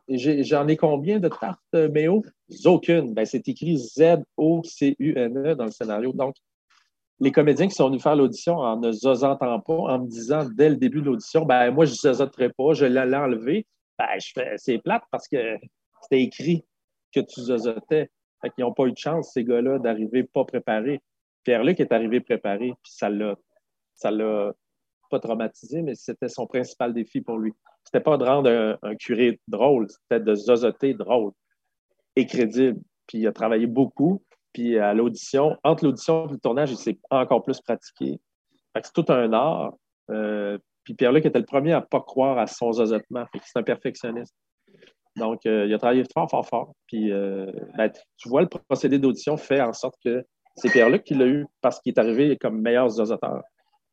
j'en 0.10 0.68
ai, 0.68 0.78
combien 0.78 1.20
de 1.20 1.28
tartes 1.28 1.60
euh, 1.76 1.90
Méo? 1.90 2.24
Aucune. 2.66 3.14
Ben, 3.14 3.26
c'est 3.26 3.48
écrit 3.48 3.78
Z-O-C-U-N-E 3.78 5.56
dans 5.56 5.66
le 5.66 5.72
scénario. 5.72 6.12
Donc, 6.14 6.36
les 7.20 7.32
comédiens 7.32 7.68
qui 7.68 7.76
sont 7.76 7.88
venus 7.88 8.02
faire 8.02 8.16
l'audition 8.16 8.58
en 8.58 8.78
ne 8.78 8.92
zozotant 8.92 9.60
pas, 9.60 9.74
en 9.74 10.00
me 10.00 10.08
disant 10.08 10.48
dès 10.56 10.70
le 10.70 10.76
début 10.76 11.02
de 11.02 11.06
l'audition, 11.06 11.46
ben 11.46 11.72
moi, 11.72 11.86
je 11.86 11.92
ne 11.92 11.98
zozoterai 11.98 12.50
pas, 12.50 12.74
je 12.74 12.86
l'ai 12.86 13.16
enlevé. 13.16 13.68
Ben, 14.00 14.08
c'est 14.58 14.80
plate 14.80 15.04
parce 15.12 15.28
que 15.28 15.58
c'était 16.02 16.24
écrit 16.24 16.66
que 17.14 17.20
tu 17.20 17.42
zozotais. 17.42 18.10
Fait 18.42 18.52
n'ont 18.58 18.74
pas 18.74 18.86
eu 18.86 18.92
de 18.92 18.98
chance, 18.98 19.32
ces 19.34 19.44
gars-là, 19.44 19.78
d'arriver 19.78 20.24
pas 20.24 20.46
préparés. 20.46 21.00
Pierre-Luc 21.44 21.80
est 21.80 21.92
arrivé 21.92 22.22
préparé, 22.22 22.74
puis 22.84 22.92
ça 22.92 23.10
l'a 23.10 23.36
pas 25.12 25.20
traumatisé, 25.20 25.82
mais 25.82 25.96
c'était 25.96 26.30
son 26.30 26.48
principal 26.48 26.94
défi 26.94 27.22
pour 27.22 27.38
lui. 27.38 27.54
C'était 27.84 28.00
pas 28.00 28.18
de 28.18 28.24
rendre 28.24 28.78
un, 28.82 28.96
curé 28.96 29.40
drôle, 29.48 29.88
c'était 29.90 30.24
de 30.24 30.34
zozoter 30.34 30.94
drôle 30.94 31.32
et 32.16 32.26
crédible. 32.26 32.80
Puis 33.08 33.20
il 33.20 33.28
a 33.28 33.32
travaillé 33.32 33.68
beaucoup. 33.68 34.24
Puis 34.54 34.78
à 34.78 34.94
l'audition, 34.94 35.58
entre 35.64 35.86
l'audition 35.86 36.28
et 36.28 36.34
le 36.34 36.40
tournage, 36.40 36.72
il 36.72 36.78
s'est 36.78 37.00
encore 37.10 37.44
plus 37.44 37.62
pratiqué. 37.62 38.20
c'est 38.76 38.94
tout 38.94 39.06
un 39.10 39.32
art. 39.34 39.74
Euh, 40.10 40.58
puis 40.84 40.94
Pierre-Luc 40.94 41.26
était 41.26 41.40
le 41.40 41.46
premier 41.46 41.74
à 41.74 41.82
ne 41.82 41.86
pas 41.86 42.02
croire 42.02 42.38
à 42.38 42.48
son 42.48 42.72
zozotement. 42.72 43.26
C'est 43.44 43.60
un 43.60 43.64
perfectionniste. 43.64 44.36
Donc, 45.18 45.46
euh, 45.46 45.66
il 45.68 45.74
a 45.74 45.78
travaillé 45.78 46.04
fort, 46.14 46.30
fort, 46.30 46.48
fort. 46.48 46.74
Puis, 46.88 47.12
euh, 47.12 47.52
ben, 47.78 47.92
tu 48.18 48.30
vois, 48.30 48.42
le 48.42 48.48
procédé 48.48 48.98
d'audition 48.98 49.38
fait 49.38 49.62
en 49.62 49.74
sorte 49.74 49.96
que 50.04 50.26
c'est 50.56 50.72
Pierre-Luc 50.72 51.04
qui 51.04 51.14
l'a 51.14 51.28
eu 51.28 51.46
parce 51.62 51.80
qu'il 51.80 51.94
est 51.94 52.00
arrivé 52.00 52.38
comme 52.38 52.62
meilleur 52.62 52.90
zozoteur. 52.90 53.44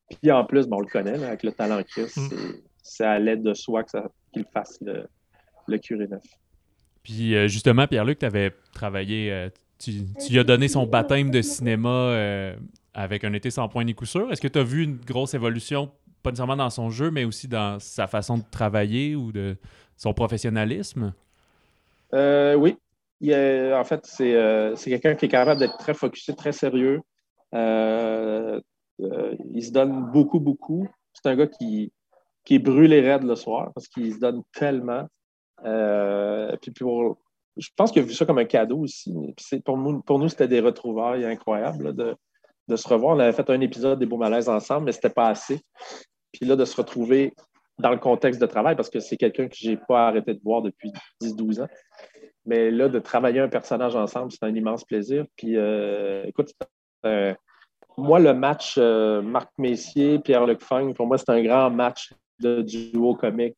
Puis 0.09 0.31
en 0.31 0.45
plus, 0.45 0.67
on 0.71 0.81
le 0.81 0.87
connaît, 0.87 1.23
avec 1.23 1.43
le 1.43 1.53
talent 1.53 1.83
qu'il 1.83 2.05
a, 2.05 2.07
mm. 2.07 2.57
c'est 2.83 3.05
à 3.05 3.19
l'aide 3.19 3.43
de 3.43 3.55
soi 3.55 3.85
qu'il 3.85 4.45
fasse 4.53 4.79
le, 4.81 5.07
le 5.67 5.79
curé 5.79 6.09
neuf. 6.09 6.23
Puis 7.03 7.35
euh, 7.35 7.49
justement, 7.49 7.87
Pierre-Luc, 7.87 8.19
tu 8.19 8.27
avais 8.27 8.53
travaillé, 8.75 9.33
euh, 9.33 9.49
tu, 9.79 9.93
lui 10.31 10.39
as 10.39 10.45
donné 10.45 10.69
son 10.69 10.87
baptême 10.87 11.31
de 11.31 11.41
cinéma 11.41 11.89
euh, 11.89 12.55
avec 12.95 13.25
un 13.25 13.33
été 13.33 13.51
sans 13.51 13.69
point 13.69 13.85
ni 13.85 13.95
coup 13.95 14.07
sûr. 14.07 14.31
Est-ce 14.33 14.41
que 14.41 14.49
tu 14.49 14.59
as 14.59 14.65
vu 14.65 14.83
une 14.85 14.97
grosse 14.97 15.35
évolution 15.35 15.91
pas 16.23 16.31
nécessairement 16.31 16.57
dans 16.57 16.71
son 16.71 16.91
jeu, 16.91 17.11
mais 17.11 17.25
aussi 17.25 17.47
dans 17.47 17.79
sa 17.79 18.09
façon 18.09 18.39
de 18.39 18.43
travailler 18.51 19.15
ou 19.15 19.31
de 19.31 19.57
son 19.97 20.13
professionnalisme? 20.13 21.15
oui. 22.13 22.77
en 23.23 23.85
fait, 23.85 24.01
c'est 24.05 24.75
quelqu'un 24.85 25.15
qui 25.15 25.27
est 25.27 25.29
capable 25.29 25.61
d'être 25.61 25.79
très 25.79 25.95
focusé, 25.95 26.35
très 26.35 26.53
sérieux. 26.53 27.01
Il 28.99 29.65
se 29.65 29.73
donne 29.73 30.11
beaucoup, 30.13 30.41
beaucoup. 30.41 30.89
C'est 31.13 31.29
un 31.29 31.37
gars 31.37 31.47
qui, 31.47 31.93
qui 32.45 32.57
est 32.57 32.61
brûlé 32.61 33.01
raide 33.01 33.25
le 33.25 33.35
soir 33.35 33.73
parce 33.75 33.89
qu'il 33.89 34.13
se 34.13 34.19
donne 34.19 34.43
tellement. 34.53 35.07
puis 36.61 36.71
pour, 36.73 37.19
je 37.59 37.69
pense 37.77 37.91
qu'il 37.91 38.03
a 38.03 38.05
vu 38.05 38.15
ça 38.15 38.25
comme 38.25 38.39
un 38.39 38.45
cadeau 38.45 38.79
aussi. 38.79 39.15
Pour 39.65 39.77
nous, 39.77 40.01
pour 40.03 40.19
nous 40.19 40.29
c'était 40.29 40.49
des 40.49 40.61
retrouvailles 40.61 41.25
incroyables 41.25 41.95
de, 41.95 42.17
se 42.77 42.89
revoir. 42.89 43.17
On 43.17 43.21
avait 43.21 43.33
fait 43.33 43.51
un 43.51 43.61
épisode 43.61 43.99
des 43.99 44.07
Beaux 44.07 44.17
Malaises 44.17 44.49
ensemble, 44.49 44.87
mais 44.87 44.93
ce 44.93 44.99
n'était 44.99 45.11
pas 45.11 45.29
assez. 45.29 45.61
Puis 46.33 46.47
là, 46.47 46.55
de 46.55 46.65
se 46.65 46.77
retrouver 46.77 47.35
dans 47.79 47.91
le 47.91 47.99
contexte 47.99 48.41
de 48.41 48.47
travail, 48.47 48.77
parce 48.77 48.91
que 48.91 49.01
c'est 49.01 49.17
quelqu'un 49.17 49.49
que 49.49 49.57
je 49.57 49.71
n'ai 49.71 49.77
pas 49.77 50.09
arrêté 50.09 50.35
de 50.35 50.41
voir 50.43 50.63
depuis 50.63 50.93
10-12 51.23 51.63
ans. 51.63 51.69
Mais 52.45 52.71
là, 52.71 52.89
de 52.89 52.99
travailler 52.99 53.41
un 53.41 53.49
personnage 53.49 53.97
ensemble, 53.97 54.33
c'est 54.33 54.45
un 54.45 54.55
immense 54.55 54.85
plaisir. 54.85 55.25
Puis 55.37 55.57
euh, 55.57 56.25
écoute, 56.27 56.53
euh, 57.05 57.35
moi, 57.99 58.19
le 58.19 58.33
match 58.33 58.77
euh, 58.79 59.21
Marc 59.23 59.51
Messier, 59.59 60.19
Pierre-Luc 60.19 60.63
Fang, 60.63 60.93
pour 60.93 61.07
moi, 61.07 61.19
c'est 61.19 61.31
un 61.31 61.43
grand 61.43 61.71
match 61.71 62.13
de 62.41 62.63
duo 62.63 63.15
comique. 63.15 63.57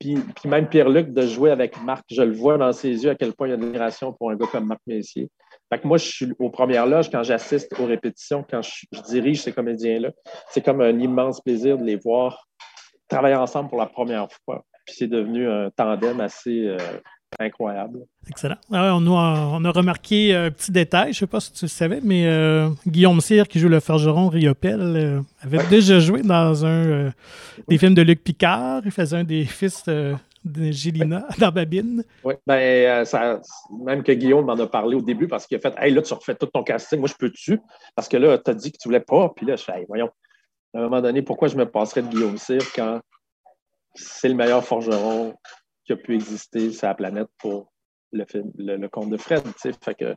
Puis, 0.00 0.16
même 0.46 0.66
Pierre-Luc, 0.66 1.12
de 1.12 1.26
jouer 1.26 1.50
avec 1.50 1.80
Marc, 1.82 2.06
je 2.10 2.22
le 2.22 2.32
vois 2.32 2.56
dans 2.56 2.72
ses 2.72 3.04
yeux 3.04 3.10
à 3.10 3.14
quel 3.14 3.34
point 3.34 3.48
il 3.48 3.50
y 3.50 3.78
a 3.78 4.12
pour 4.18 4.30
un 4.30 4.36
gars 4.36 4.46
comme 4.50 4.66
Marc 4.66 4.80
Messier. 4.86 5.28
Fait 5.70 5.78
que 5.78 5.86
moi, 5.86 5.98
je 5.98 6.06
suis 6.06 6.32
aux 6.38 6.48
premières 6.48 6.86
loges 6.86 7.10
quand 7.10 7.22
j'assiste 7.22 7.78
aux 7.78 7.84
répétitions, 7.84 8.42
quand 8.48 8.62
je, 8.62 8.86
dirige 9.08 9.42
ces 9.42 9.52
comédiens-là. 9.52 10.10
C'est 10.48 10.64
comme 10.64 10.80
un 10.80 10.98
immense 10.98 11.42
plaisir 11.42 11.76
de 11.76 11.84
les 11.84 11.96
voir 11.96 12.48
travailler 13.08 13.36
ensemble 13.36 13.68
pour 13.68 13.78
la 13.78 13.86
première 13.86 14.28
fois. 14.44 14.64
Puis 14.86 14.96
c'est 14.98 15.06
devenu 15.06 15.48
un 15.48 15.70
tandem 15.70 16.18
assez, 16.20 16.66
euh, 16.66 16.78
incroyable. 17.38 18.06
Excellent. 18.28 18.56
Ah 18.72 18.94
on, 18.96 19.64
a, 19.64 19.70
remarqué 19.70 20.34
un 20.34 20.50
petit 20.50 20.72
détail, 20.72 21.12
je 21.12 21.18
ne 21.18 21.20
sais 21.20 21.26
pas 21.26 21.40
si 21.40 21.52
tu 21.52 21.64
le 21.64 21.70
savais, 21.70 22.00
mais 22.02 22.26
euh, 22.26 22.68
Guillaume 22.86 23.20
Cyr, 23.20 23.46
qui 23.48 23.58
joue 23.58 23.68
le 23.68 23.80
forgeron 23.80 24.28
Riopel, 24.28 24.80
euh, 24.80 25.20
avait 25.42 25.64
déjà 25.68 26.00
joué 26.00 26.22
dans 26.22 26.64
un 26.64 26.86
euh, 26.86 27.10
des 27.68 27.78
films 27.78 27.94
de 27.94 28.02
Luc 28.02 28.22
Picard. 28.22 28.82
Il 28.84 28.90
faisait 28.90 29.18
un 29.18 29.24
des 29.24 29.44
fils 29.44 29.84
de 29.86 30.16
Gélina 30.72 31.26
dans 31.38 31.50
Babine. 31.50 32.04
Oui, 32.24 32.34
ben, 32.46 33.04
même 33.84 34.02
que 34.02 34.12
Guillaume 34.12 34.46
m'en 34.46 34.54
a 34.54 34.66
parlé 34.66 34.96
au 34.96 35.02
début 35.02 35.28
parce 35.28 35.46
qu'il 35.46 35.56
a 35.56 35.60
fait 35.60 35.74
Hey, 35.78 35.92
là, 35.92 36.02
tu 36.02 36.14
refais 36.14 36.34
tout 36.34 36.46
ton 36.46 36.62
casting, 36.62 36.98
moi, 36.98 37.08
je 37.08 37.14
peux-tu? 37.14 37.60
Parce 37.94 38.08
que 38.08 38.16
là, 38.16 38.38
tu 38.38 38.50
as 38.50 38.54
dit 38.54 38.72
que 38.72 38.78
tu 38.78 38.88
ne 38.88 38.90
voulais 38.90 39.04
pas. 39.04 39.30
Puis 39.34 39.46
là, 39.46 39.56
je 39.56 39.64
fais 39.64 39.84
voyons, 39.86 40.10
à 40.74 40.78
un 40.78 40.82
moment 40.82 41.00
donné, 41.00 41.22
pourquoi 41.22 41.48
je 41.48 41.56
me 41.56 41.66
passerais 41.66 42.02
de 42.02 42.08
Guillaume 42.08 42.38
Cyr 42.38 42.62
quand 42.74 43.00
c'est 43.94 44.28
le 44.28 44.34
meilleur 44.34 44.64
forgeron 44.64 45.34
qui 45.90 45.94
a 45.94 45.96
pu 45.96 46.14
exister 46.14 46.70
sur 46.70 46.86
la 46.86 46.94
planète 46.94 47.28
pour 47.38 47.72
le, 48.12 48.24
film, 48.24 48.52
le, 48.56 48.86
conte 48.88 49.10
de 49.10 49.16
Fred. 49.16 49.42
Fait 49.56 49.94
que 49.94 50.14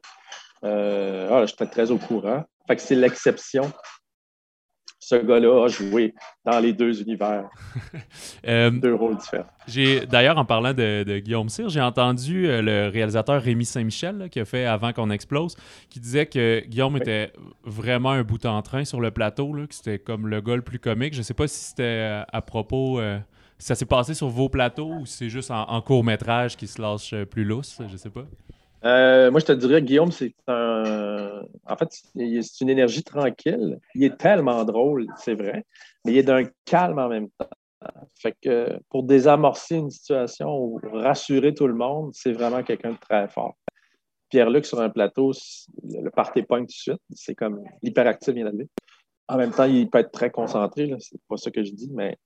euh, 0.64 1.28
ah, 1.32 1.46
j'étais 1.48 1.66
très 1.66 1.90
au 1.90 1.98
courant. 1.98 2.44
Fait 2.68 2.76
que 2.76 2.82
c'est 2.82 2.96
l'exception. 2.96 3.72
Ce 5.00 5.16
gars-là 5.16 5.66
a 5.66 5.68
joué 5.68 6.14
dans 6.46 6.60
les 6.60 6.74
deux 6.74 7.02
univers. 7.02 7.50
Euh, 8.46 8.70
deux 8.70 8.94
rôles 8.94 9.16
différents. 9.16 9.48
J'ai 9.68 10.06
D'ailleurs, 10.06 10.38
en 10.38 10.44
parlant 10.44 10.74
de, 10.74 11.20
Guillaume 11.20 11.48
Cyr, 11.48 11.70
j'ai 11.70 11.80
entendu 11.80 12.46
euh, 12.46 12.62
le 12.62 12.90
réalisateur 12.90 13.42
Rémi 13.42 13.64
Saint-Michel, 13.64 14.28
qui 14.30 14.42
a 14.42 14.46
fait 14.46 14.66
Avant 14.66 14.92
qu'on 14.92 15.10
explose, 15.10 15.56
qui 15.90 16.02
disait 16.02 16.26
que 16.26 16.62
Guillaume 16.68 16.98
était 16.98 17.32
vraiment 17.64 18.12
un 18.12 18.24
bout 18.24 18.46
en 18.46 18.62
train 18.62 18.84
sur 18.84 19.00
le 19.00 19.12
plateau, 19.12 19.54
là, 19.54 19.66
que 19.66 19.74
c'était 19.74 19.98
comme 19.98 20.28
le 20.28 20.42
gars 20.42 20.58
le 20.58 20.62
plus 20.62 20.78
comique. 20.78 21.14
Je 21.14 21.20
ne 21.20 21.24
sais 21.24 21.34
pas 21.34 21.48
si 21.48 21.64
c'était 21.64 22.22
à 22.28 22.42
propos 22.42 23.00
ça 23.64 23.76
s'est 23.76 23.86
passé 23.86 24.14
sur 24.14 24.28
vos 24.28 24.50
plateaux 24.50 24.92
ou 24.92 25.06
c'est 25.06 25.30
juste 25.30 25.50
en, 25.50 25.82
court-métrage 25.82 26.58
qui 26.58 26.68
se 26.68 26.82
lâche 26.82 27.14
euh, 27.14 27.26
plus 27.26 27.46
lousse? 27.46 27.82
Je 27.88 27.96
sais 27.96 28.10
pas. 28.10 28.26
Euh, 28.84 29.32
moi, 29.32 29.40
je 29.40 29.46
te 29.46 29.52
dirais, 29.54 29.82
Guillaume, 29.82 30.12
c'est 30.12 30.36
un. 30.48 31.42
En 31.66 31.78
fait, 31.78 31.88
c'est 31.92 32.62
une 32.62 32.70
énergie 32.70 33.04
tranquille. 33.04 33.80
Il 33.96 34.04
est 34.04 34.18
tellement 34.18 34.66
drôle, 34.66 35.08
c'est 35.18 35.36
vrai, 35.36 35.66
mais 36.04 36.12
il 36.12 36.18
est 36.18 36.24
d'un 36.24 36.44
calme 36.66 37.00
en 37.00 37.08
même 37.08 37.30
temps. 37.38 37.48
Fait 38.16 38.36
que 38.42 38.78
pour 38.90 39.04
désamorcer 39.04 39.76
une 39.76 39.90
situation 39.90 40.50
ou 40.58 40.82
rassurer 40.92 41.54
tout 41.54 41.68
le 41.68 41.74
monde, 41.74 42.12
c'est 42.14 42.34
vraiment 42.34 42.64
quelqu'un 42.64 42.92
de 42.92 42.98
très 42.98 43.30
fort. 43.30 43.56
Pierre-Luc 44.30 44.66
sur 44.66 44.82
un 44.82 44.90
plateau, 44.90 45.32
le 45.84 46.10
party 46.10 46.44
point 46.44 46.62
tout 46.62 46.66
de 46.66 46.72
suite, 46.72 47.02
c'est 47.12 47.36
comme 47.36 47.62
l'hyperactif 47.82 48.34
vient 48.34 48.46
d'arriver. 48.46 48.68
En 49.30 49.38
même 49.38 49.52
temps, 49.52 49.66
il 49.66 49.90
peut 49.90 50.00
être 50.00 50.12
très 50.12 50.32
concentré, 50.32 50.94
c'est 51.00 51.20
pas 51.30 51.38
ça 51.38 51.52
que 51.52 51.64
je 51.64 51.72
dis, 51.72 51.90
mais 51.94 52.18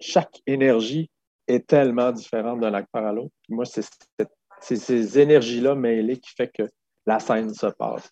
chaque 0.00 0.40
énergie 0.46 1.10
est 1.46 1.66
tellement 1.66 2.12
différente 2.12 2.60
d'un 2.60 2.74
acteur 2.74 3.04
à 3.04 3.12
l'autre. 3.12 3.34
Moi, 3.48 3.64
c'est 3.64 3.84
ces 4.60 5.18
énergies-là 5.18 5.74
mêlées 5.74 6.18
qui 6.18 6.30
fait 6.36 6.48
que 6.48 6.68
la 7.06 7.18
scène 7.18 7.52
se 7.52 7.66
passe. 7.66 8.10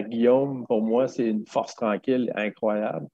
Guillaume, 0.00 0.66
pour 0.66 0.82
moi, 0.82 1.06
c'est 1.06 1.26
une 1.26 1.46
force 1.46 1.74
tranquille 1.74 2.32
incroyable. 2.34 3.06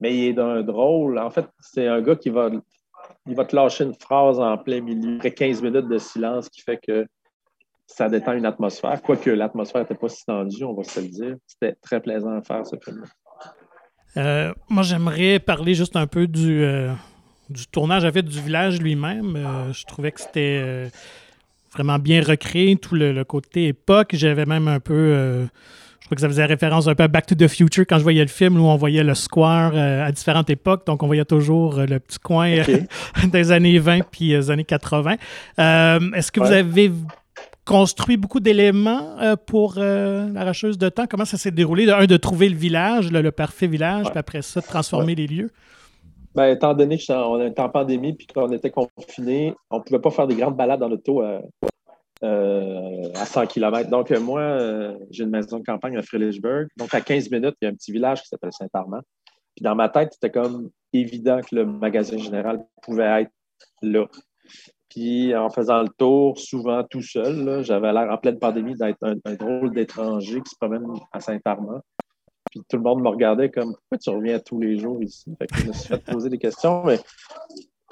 Mais 0.00 0.16
il 0.16 0.24
est 0.28 0.32
d'un 0.32 0.62
drôle. 0.62 1.18
En 1.18 1.30
fait, 1.30 1.46
c'est 1.60 1.86
un 1.86 2.02
gars 2.02 2.16
qui 2.16 2.30
va, 2.30 2.50
il 3.26 3.36
va 3.36 3.44
te 3.44 3.54
lâcher 3.54 3.84
une 3.84 3.94
phrase 3.94 4.40
en 4.40 4.58
plein 4.58 4.80
milieu, 4.80 5.16
après 5.16 5.30
15 5.30 5.62
minutes 5.62 5.88
de 5.88 5.98
silence 5.98 6.48
qui 6.48 6.62
fait 6.62 6.78
que 6.84 7.06
ça 7.86 8.08
détend 8.08 8.32
une 8.32 8.46
atmosphère. 8.46 9.00
Quoique 9.02 9.30
l'atmosphère 9.30 9.82
n'était 9.82 9.94
pas 9.94 10.08
si 10.08 10.24
tendue, 10.24 10.64
on 10.64 10.74
va 10.74 10.82
se 10.82 11.00
le 11.00 11.08
dire. 11.08 11.36
C'était 11.46 11.76
très 11.80 12.00
plaisant 12.00 12.36
à 12.36 12.42
faire 12.42 12.66
ce 12.66 12.76
film-là. 12.82 13.06
Euh, 14.16 14.54
moi, 14.68 14.82
j'aimerais 14.82 15.38
parler 15.38 15.74
juste 15.74 15.96
un 15.96 16.06
peu 16.06 16.26
du, 16.26 16.62
euh, 16.64 16.92
du 17.50 17.66
tournage, 17.66 18.04
en 18.04 18.12
fait, 18.12 18.22
du 18.22 18.40
village 18.40 18.80
lui-même. 18.80 19.36
Euh, 19.36 19.72
je 19.72 19.84
trouvais 19.84 20.12
que 20.12 20.20
c'était 20.20 20.60
euh, 20.62 20.88
vraiment 21.72 21.98
bien 21.98 22.22
recréé, 22.22 22.76
tout 22.76 22.94
le, 22.94 23.22
côté 23.24 23.68
époque. 23.68 24.10
J'avais 24.14 24.46
même 24.46 24.68
un 24.68 24.80
peu. 24.80 24.94
Euh, 24.94 25.44
je 26.00 26.06
crois 26.06 26.16
que 26.16 26.20
ça 26.20 26.28
faisait 26.28 26.44
référence 26.44 26.86
un 26.86 26.94
peu 26.94 27.04
à 27.04 27.08
Back 27.08 27.26
to 27.26 27.34
the 27.34 27.48
Future 27.48 27.84
quand 27.88 27.96
je 27.96 28.02
voyais 28.02 28.20
le 28.20 28.28
film 28.28 28.60
où 28.60 28.64
on 28.64 28.76
voyait 28.76 29.02
le 29.02 29.14
square 29.14 29.74
à 29.74 30.12
différentes 30.12 30.50
époques. 30.50 30.86
Donc, 30.86 31.02
on 31.02 31.06
voyait 31.06 31.24
toujours 31.24 31.76
le 31.78 31.98
petit 31.98 32.18
coin 32.18 32.56
des 33.32 33.52
années 33.52 33.78
20 33.78 34.00
puis 34.10 34.28
des 34.28 34.50
années 34.50 34.64
80. 34.64 35.16
Est-ce 35.56 36.30
que 36.30 36.40
vous 36.40 36.52
avez 36.52 36.92
construit 37.64 38.18
beaucoup 38.18 38.38
d'éléments 38.38 39.16
pour 39.46 39.76
l'arracheuse 39.76 40.76
de 40.76 40.90
temps? 40.90 41.06
Comment 41.08 41.24
ça 41.24 41.38
s'est 41.38 41.50
déroulé? 41.50 41.90
un, 41.90 42.04
de 42.04 42.18
trouver 42.18 42.50
le 42.50 42.56
village, 42.56 43.10
le, 43.10 43.32
parfait 43.32 43.66
village, 43.66 44.04
puis 44.10 44.18
après 44.18 44.42
ça, 44.42 44.60
de 44.60 44.66
transformer 44.66 45.14
les 45.14 45.26
lieux? 45.26 45.50
Ben, 46.34 46.46
étant 46.46 46.74
donné 46.74 46.98
qu'on 46.98 47.40
était 47.46 47.60
en 47.60 47.68
pandémie 47.68 48.16
et 48.18 48.32
qu'on 48.32 48.50
était 48.50 48.70
confinés, 48.70 49.54
on 49.70 49.78
ne 49.78 49.82
pouvait 49.82 50.00
pas 50.00 50.10
faire 50.10 50.26
des 50.26 50.34
grandes 50.34 50.56
balades 50.56 50.80
dans 50.80 50.88
l'auto 50.88 51.22
euh, 51.22 51.40
euh, 52.24 53.12
à 53.14 53.24
100 53.24 53.46
km. 53.46 53.88
Donc, 53.88 54.10
euh, 54.10 54.18
moi, 54.18 54.96
j'ai 55.10 55.22
une 55.22 55.30
maison 55.30 55.60
de 55.60 55.64
campagne 55.64 55.96
à 55.96 56.02
Frédéricksburg. 56.02 56.66
Donc, 56.76 56.92
à 56.92 57.00
15 57.00 57.30
minutes, 57.30 57.54
il 57.62 57.66
y 57.66 57.68
a 57.68 57.70
un 57.70 57.74
petit 57.74 57.92
village 57.92 58.22
qui 58.22 58.28
s'appelle 58.28 58.52
Saint-Armand. 58.52 59.02
Puis 59.54 59.62
dans 59.62 59.76
ma 59.76 59.88
tête, 59.88 60.14
c'était 60.14 60.32
comme 60.32 60.70
évident 60.92 61.40
que 61.40 61.54
le 61.54 61.64
magasin 61.64 62.18
général 62.18 62.64
pouvait 62.82 63.22
être 63.22 63.32
là. 63.82 64.06
Puis 64.88 65.34
en 65.36 65.48
faisant 65.50 65.82
le 65.82 65.88
tour, 65.88 66.36
souvent 66.38 66.82
tout 66.82 67.02
seul, 67.02 67.62
j'avais 67.62 67.92
l'air 67.92 68.10
en 68.10 68.18
pleine 68.18 68.40
pandémie 68.40 68.74
d'être 68.74 68.98
un, 69.02 69.14
un, 69.24 69.34
drôle 69.34 69.72
d'étranger 69.72 70.40
qui 70.40 70.50
se 70.50 70.56
promène 70.56 70.84
à 71.12 71.20
Saint-Armand. 71.20 71.80
Puis 72.54 72.62
tout 72.68 72.76
le 72.76 72.84
monde 72.84 73.02
me 73.02 73.08
regardait 73.08 73.50
comme 73.50 73.74
pourquoi 73.74 73.98
tu 73.98 74.10
reviens 74.10 74.38
tous 74.38 74.60
les 74.60 74.78
jours 74.78 75.02
ici? 75.02 75.34
Fait 75.40 75.48
que 75.48 75.56
je 75.56 75.66
me 75.66 75.72
suis 75.72 75.88
fait 75.88 76.04
poser 76.04 76.28
des 76.30 76.38
questions, 76.38 76.84
mais 76.84 77.00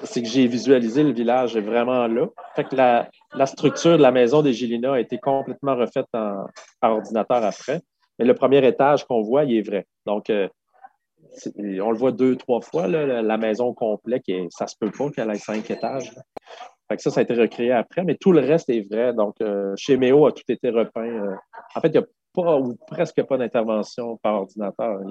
c'est 0.03 0.21
que 0.21 0.27
j'ai 0.29 0.47
visualisé 0.47 1.03
le 1.03 1.11
village 1.11 1.57
vraiment 1.57 2.07
là. 2.07 2.27
Fait 2.55 2.63
que 2.63 2.73
la, 2.73 3.45
structure 3.45 3.97
de 3.97 4.01
la 4.01 4.11
maison 4.11 4.41
des 4.41 4.53
Gélina 4.53 4.93
a 4.93 4.99
été 5.01 5.17
complètement 5.17 5.75
refaite 5.75 6.05
par 6.11 6.47
ordinateur 6.81 7.43
après. 7.43 7.81
Mais 8.17 8.23
le 8.23 8.33
premier 8.35 8.65
étage 8.65 9.03
qu'on 9.03 9.21
voit, 9.21 9.43
il 9.43 9.57
est 9.57 9.67
vrai. 9.67 9.85
Donc, 10.05 10.29
euh, 10.29 10.47
on 11.81 11.91
le 11.91 11.97
voit 11.97 12.13
deux, 12.13 12.37
trois 12.37 12.61
fois, 12.61 12.87
la, 12.87 13.37
maison 13.37 13.73
complète, 13.73 14.23
et 14.29 14.47
ça 14.49 14.65
se 14.67 14.77
peut 14.79 14.91
pas 14.91 15.09
qu'elle 15.09 15.29
ait 15.29 15.35
cinq 15.35 15.69
étages. 15.69 16.13
Fait 16.87 16.95
que 16.95 17.01
ça, 17.01 17.11
ça 17.11 17.19
a 17.19 17.23
été 17.23 17.33
recréé 17.33 17.73
après, 17.73 18.05
mais 18.05 18.15
tout 18.15 18.31
le 18.31 18.39
reste 18.39 18.69
est 18.69 18.87
vrai. 18.89 19.13
Donc, 19.13 19.35
euh, 19.41 19.73
chez 19.75 19.97
Méo 19.97 20.25
a 20.25 20.31
tout 20.31 20.43
été 20.47 20.69
repeint. 20.69 21.05
Euh. 21.05 21.35
en 21.75 21.81
fait, 21.81 21.89
il 21.89 21.95
y 21.95 21.97
a 21.97 22.05
pas 22.33 22.57
ou 22.57 22.75
presque 22.87 23.23
pas 23.23 23.37
d'intervention 23.37 24.17
par 24.17 24.35
ordinateur. 24.41 25.01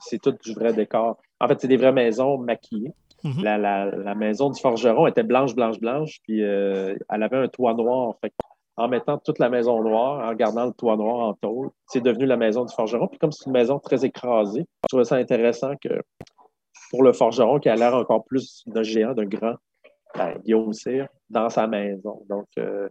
C'est 0.00 0.20
tout 0.20 0.32
du 0.44 0.52
vrai 0.54 0.72
décor. 0.72 1.18
En 1.40 1.48
fait, 1.48 1.60
c'est 1.60 1.68
des 1.68 1.76
vraies 1.76 1.92
maisons 1.92 2.38
maquillées. 2.38 2.92
Mhm. 3.24 3.42
la, 3.42 4.14
maison 4.14 4.48
du 4.48 4.60
forgeron 4.60 5.08
était 5.08 5.24
blanche, 5.24 5.52
blanche, 5.52 5.80
blanche, 5.80 6.20
puis 6.22 6.44
euh, 6.44 6.94
elle 7.10 7.22
avait 7.24 7.36
un 7.36 7.48
toit 7.48 7.74
noir. 7.74 8.14
Fait 8.20 8.32
en 8.76 8.86
mettant 8.86 9.18
toute 9.18 9.40
la 9.40 9.48
maison 9.48 9.82
noire, 9.82 10.24
en 10.30 10.34
gardant 10.34 10.66
le 10.66 10.72
toit 10.72 10.96
noir 10.96 11.28
en 11.28 11.34
tôle, 11.34 11.70
c'est 11.88 12.00
devenu 12.00 12.26
la 12.26 12.36
maison 12.36 12.64
du 12.64 12.72
forgeron. 12.72 13.08
Puis 13.08 13.18
comme 13.18 13.32
c'est 13.32 13.46
une 13.46 13.52
maison 13.52 13.80
très 13.80 14.04
écrasée, 14.04 14.66
je 14.84 14.88
trouvais 14.88 15.04
ça 15.04 15.16
intéressant 15.16 15.72
que 15.82 16.00
pour 16.90 17.02
le 17.02 17.12
forgeron 17.12 17.58
qui 17.58 17.68
a 17.68 17.74
l'air 17.74 17.94
encore 17.94 18.24
plus 18.24 18.62
d'un 18.66 18.84
géant, 18.84 19.14
d'un 19.14 19.24
grand, 19.24 19.54
ben, 20.16 20.38
Guillaume 20.44 20.72
Cyr, 20.72 21.08
dans 21.28 21.48
sa 21.50 21.66
maison. 21.66 22.22
Donc, 22.28 22.46
euh, 22.58 22.88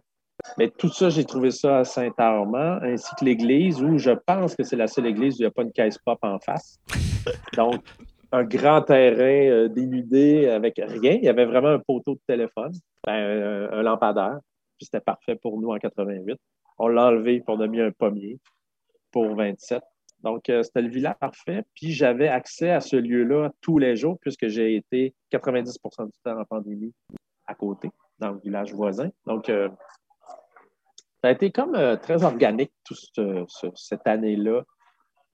mais 0.56 0.70
tout 0.70 0.88
ça, 0.88 1.10
j'ai 1.10 1.24
trouvé 1.24 1.50
ça 1.50 1.78
à 1.78 1.84
Saint-Armand, 1.84 2.78
ainsi 2.82 3.14
que 3.18 3.24
l'église, 3.24 3.82
où 3.82 3.98
je 3.98 4.10
pense 4.10 4.56
que 4.56 4.62
c'est 4.62 4.76
la 4.76 4.86
seule 4.86 5.06
église 5.06 5.34
où 5.34 5.38
il 5.38 5.42
n'y 5.42 5.46
a 5.46 5.50
pas 5.50 5.62
une 5.62 5.72
caisse 5.72 5.98
pop 5.98 6.18
en 6.22 6.38
face. 6.38 6.80
Donc, 7.56 7.82
un 8.32 8.44
grand 8.44 8.82
terrain 8.82 9.50
euh, 9.50 9.68
dénudé 9.68 10.48
avec 10.48 10.76
rien. 10.76 11.12
Il 11.12 11.24
y 11.24 11.28
avait 11.28 11.46
vraiment 11.46 11.68
un 11.68 11.78
poteau 11.78 12.14
de 12.14 12.20
téléphone, 12.26 12.72
ben, 13.06 13.68
un, 13.72 13.82
lampadaire. 13.82 14.38
Puis 14.76 14.86
c'était 14.86 15.00
parfait 15.00 15.36
pour 15.36 15.60
nous 15.60 15.70
en 15.70 15.78
88. 15.78 16.38
On 16.78 16.88
l'a 16.88 17.06
enlevé 17.06 17.40
pour 17.40 17.58
mis 17.58 17.80
un 17.80 17.90
pommier 17.90 18.38
pour 19.10 19.34
27. 19.34 19.82
Donc, 20.22 20.48
euh, 20.48 20.62
c'était 20.62 20.82
le 20.82 20.88
village 20.88 21.16
parfait. 21.20 21.64
Puis 21.74 21.92
j'avais 21.92 22.28
accès 22.28 22.70
à 22.70 22.80
ce 22.80 22.96
lieu-là 22.96 23.50
tous 23.60 23.78
les 23.78 23.96
jours, 23.96 24.18
puisque 24.20 24.48
j'ai 24.48 24.76
été 24.76 25.14
90% 25.32 26.06
du 26.06 26.12
temps 26.22 26.38
en 26.38 26.44
pandémie 26.44 26.92
à 27.46 27.54
côté, 27.54 27.90
dans 28.18 28.32
le 28.32 28.38
village 28.38 28.74
voisin. 28.74 29.10
Donc, 29.26 29.48
euh, 29.48 29.68
ça 31.22 31.28
a 31.28 31.30
été 31.32 31.50
comme 31.50 31.76
très 32.02 32.24
organique 32.24 32.72
toute 32.84 33.20
cette 33.74 34.06
année-là, 34.06 34.62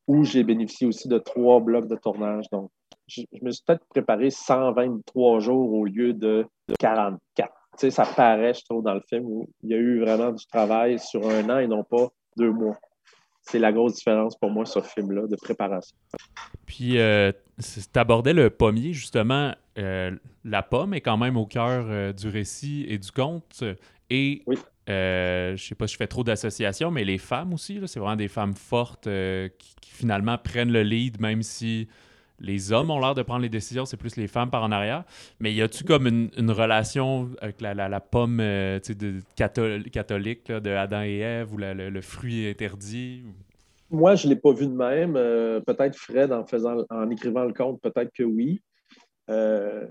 où 0.06 0.24
j'ai 0.24 0.44
bénéficié 0.44 0.86
aussi 0.86 1.08
de 1.08 1.18
trois 1.18 1.60
blocs 1.60 1.88
de 1.88 1.96
tournage. 1.96 2.46
Donc, 2.50 2.70
je, 3.06 3.22
me 3.42 3.50
suis 3.50 3.62
peut-être 3.66 3.86
préparé 3.88 4.30
123 4.30 5.40
jours 5.40 5.72
au 5.72 5.84
lieu 5.84 6.12
de 6.12 6.46
44. 6.78 7.20
Tu 7.48 7.80
sais, 7.80 7.90
ça 7.90 8.04
paraît, 8.04 8.54
je 8.54 8.64
trouve, 8.64 8.82
dans 8.82 8.94
le 8.94 9.02
film 9.08 9.24
où 9.26 9.48
il 9.62 9.70
y 9.70 9.74
a 9.74 9.78
eu 9.78 10.00
vraiment 10.00 10.30
du 10.30 10.46
travail 10.46 10.98
sur 10.98 11.28
un 11.28 11.48
an 11.50 11.58
et 11.58 11.66
non 11.66 11.84
pas 11.84 12.08
deux 12.36 12.52
mois. 12.52 12.78
C'est 13.42 13.58
la 13.58 13.72
grosse 13.72 13.96
différence 13.96 14.36
pour 14.38 14.50
moi, 14.50 14.64
ce 14.64 14.80
film-là, 14.80 15.26
de 15.26 15.36
préparation. 15.36 15.94
Puis, 16.64 16.98
euh, 16.98 17.30
tu 17.58 17.98
abordais 17.98 18.32
le 18.32 18.48
pommier, 18.48 18.94
justement. 18.94 19.54
Euh, 19.76 20.12
la 20.44 20.62
pomme 20.62 20.94
est 20.94 21.02
quand 21.02 21.18
même 21.18 21.36
au 21.36 21.44
cœur 21.44 21.86
euh, 21.88 22.12
du 22.12 22.28
récit 22.28 22.86
et 22.88 22.96
du 22.96 23.10
conte. 23.10 23.64
Et 24.08 24.42
oui. 24.46 24.56
Euh, 24.90 25.56
je 25.56 25.64
sais 25.64 25.74
pas 25.74 25.86
si 25.86 25.94
je 25.94 25.98
fais 25.98 26.06
trop 26.06 26.24
d'associations, 26.24 26.90
mais 26.90 27.04
les 27.04 27.18
femmes 27.18 27.54
aussi, 27.54 27.80
c'est 27.86 28.00
vraiment 28.00 28.16
des 28.16 28.28
femmes 28.28 28.54
fortes 28.54 29.08
qui, 29.58 29.74
finalement 29.80 30.36
prennent 30.36 30.72
le 30.72 30.82
lead, 30.82 31.20
même 31.20 31.42
si 31.42 31.88
les 32.40 32.72
hommes 32.72 32.90
ont 32.90 33.00
l'air 33.00 33.14
de 33.14 33.22
prendre 33.22 33.42
les 33.42 33.48
décisions, 33.48 33.84
c'est 33.84 33.96
plus 33.96 34.16
les 34.16 34.26
femmes 34.26 34.50
par 34.50 34.62
en 34.62 34.72
arrière. 34.72 35.04
Mais 35.40 35.52
y 35.52 35.62
a-tu 35.62 35.84
comme 35.84 36.06
une, 36.06 36.50
relation 36.50 37.30
avec 37.40 37.60
la, 37.60 38.00
pomme 38.00 38.38
euh, 38.40 38.78
catholique 39.36 40.50
de 40.50 40.70
Adam 40.70 41.02
et 41.02 41.18
Ève 41.18 41.52
ou 41.52 41.58
le, 41.58 42.00
fruit 42.00 42.48
interdit? 42.48 43.22
Moi, 43.90 44.14
je 44.16 44.26
ne 44.26 44.34
l'ai 44.34 44.40
pas 44.40 44.52
vu 44.52 44.66
de 44.66 44.72
même. 44.72 45.14
Euh, 45.16 45.60
peut-être 45.60 45.96
Fred, 45.96 46.32
en, 46.32 46.44
en 46.90 47.10
écrivant 47.10 47.44
le 47.44 47.52
conte, 47.52 47.80
peut-être 47.80 48.12
que 48.12 48.24
oui. 48.24 48.60
Euh, 49.30 49.86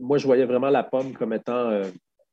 moi, 0.00 0.18
je 0.18 0.26
voyais 0.26 0.46
vraiment 0.46 0.70
la 0.70 0.82
pomme 0.82 1.12
comme 1.12 1.32
étant 1.32 1.82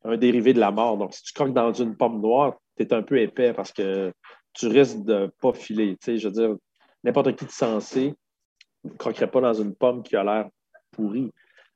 un 0.04 0.16
dérivé 0.16 0.52
de 0.52 0.60
la 0.60 0.70
mort. 0.70 0.98
Donc, 0.98 1.14
si 1.14 1.22
tu 1.22 1.32
croques 1.32 1.52
dans 1.52 1.72
une 1.72 1.96
pomme 1.96 2.20
noire, 2.20 2.54
tu 2.76 2.84
es 2.84 2.92
un 2.92 3.02
peu 3.02 3.18
épais 3.18 3.52
parce 3.52 3.72
que 3.72 4.12
tu 4.52 4.66
risques 4.66 5.02
de 5.04 5.30
pas 5.40 5.52
filer. 5.52 5.96
je 6.04 6.28
veux 6.28 6.32
dire, 6.32 6.56
n'importe 7.04 7.34
qui 7.36 7.44
de 7.44 7.50
sensé 7.50 8.14
ne 8.84 8.90
croquerait 8.90 9.30
pas 9.30 9.40
dans 9.40 9.54
une 9.54 9.74
pomme 9.74 10.02
qui 10.02 10.16
a 10.16 10.24
l'air 10.24 10.48
pourrie. 10.90 11.30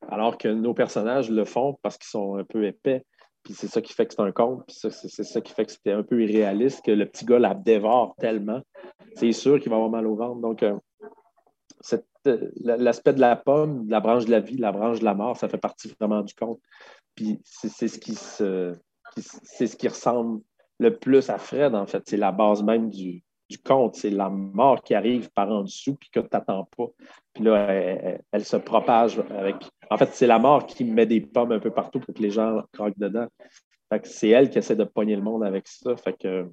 Alors 0.08 0.38
que 0.38 0.48
nos 0.48 0.74
personnages 0.74 1.30
le 1.30 1.44
font 1.44 1.78
parce 1.82 1.96
qu'ils 1.96 2.08
sont 2.08 2.36
un 2.36 2.44
peu 2.44 2.64
épais. 2.64 3.04
Puis 3.42 3.54
c'est 3.54 3.68
ça 3.68 3.80
qui 3.80 3.92
fait 3.92 4.06
que 4.06 4.12
c'est 4.12 4.22
un 4.22 4.32
conte. 4.32 4.66
Puis 4.66 4.76
c'est 4.76 5.22
ça 5.24 5.40
qui 5.40 5.52
fait 5.52 5.64
que 5.64 5.72
c'était 5.72 5.92
un 5.92 6.02
peu 6.02 6.22
irréaliste, 6.22 6.84
que 6.84 6.90
le 6.90 7.06
petit 7.06 7.24
gars 7.24 7.38
la 7.38 7.54
dévore 7.54 8.14
tellement. 8.18 8.60
C'est 9.14 9.32
sûr 9.32 9.60
qu'il 9.60 9.70
va 9.70 9.76
avoir 9.76 9.90
mal 9.90 10.06
au 10.06 10.16
ventre. 10.16 10.40
Donc, 10.40 10.62
euh, 10.62 10.76
l'aspect 12.62 13.12
de 13.12 13.20
la 13.20 13.36
pomme, 13.36 13.88
la 13.88 14.00
branche 14.00 14.24
de 14.24 14.30
la 14.30 14.40
vie, 14.40 14.56
la 14.56 14.72
branche 14.72 15.00
de 15.00 15.04
la 15.04 15.14
mort, 15.14 15.36
ça 15.36 15.48
fait 15.48 15.58
partie 15.58 15.94
vraiment 15.98 16.22
du 16.22 16.34
conte. 16.34 16.60
Puis 17.14 17.40
c'est 17.44 17.88
ce 17.88 17.98
qui 17.98 18.16
qui 19.76 19.88
ressemble 19.88 20.40
le 20.78 20.96
plus 20.96 21.30
à 21.30 21.38
Fred, 21.38 21.74
en 21.74 21.86
fait. 21.86 22.02
C'est 22.06 22.16
la 22.16 22.32
base 22.32 22.62
même 22.62 22.90
du, 22.90 23.22
conte. 23.64 23.94
C'est 23.94 24.10
la 24.10 24.28
mort 24.28 24.82
qui 24.82 24.94
arrive 24.94 25.30
par 25.30 25.50
en 25.50 25.62
dessous, 25.62 25.94
puis 25.94 26.10
que 26.10 26.20
tu 26.20 26.28
n'attends 26.32 26.68
pas. 26.76 26.86
Puis 27.32 27.44
là, 27.44 27.68
elle, 28.32 28.44
se 28.44 28.56
propage 28.56 29.18
avec. 29.30 29.56
En 29.90 29.96
fait, 29.96 30.10
c'est 30.12 30.26
la 30.26 30.38
mort 30.38 30.66
qui 30.66 30.84
met 30.84 31.06
des 31.06 31.20
pommes 31.20 31.52
un 31.52 31.60
peu 31.60 31.70
partout 31.70 32.00
pour 32.00 32.14
que 32.14 32.22
les 32.22 32.30
gens 32.30 32.62
croquent 32.72 32.98
dedans. 32.98 33.28
C'est 34.02 34.30
elle 34.30 34.50
qui 34.50 34.58
essaie 34.58 34.76
de 34.76 34.84
pogner 34.84 35.14
le 35.14 35.22
monde 35.22 35.44
avec 35.44 35.68
ça. 35.68 35.96
Fait 35.96 36.12
que 36.12 36.50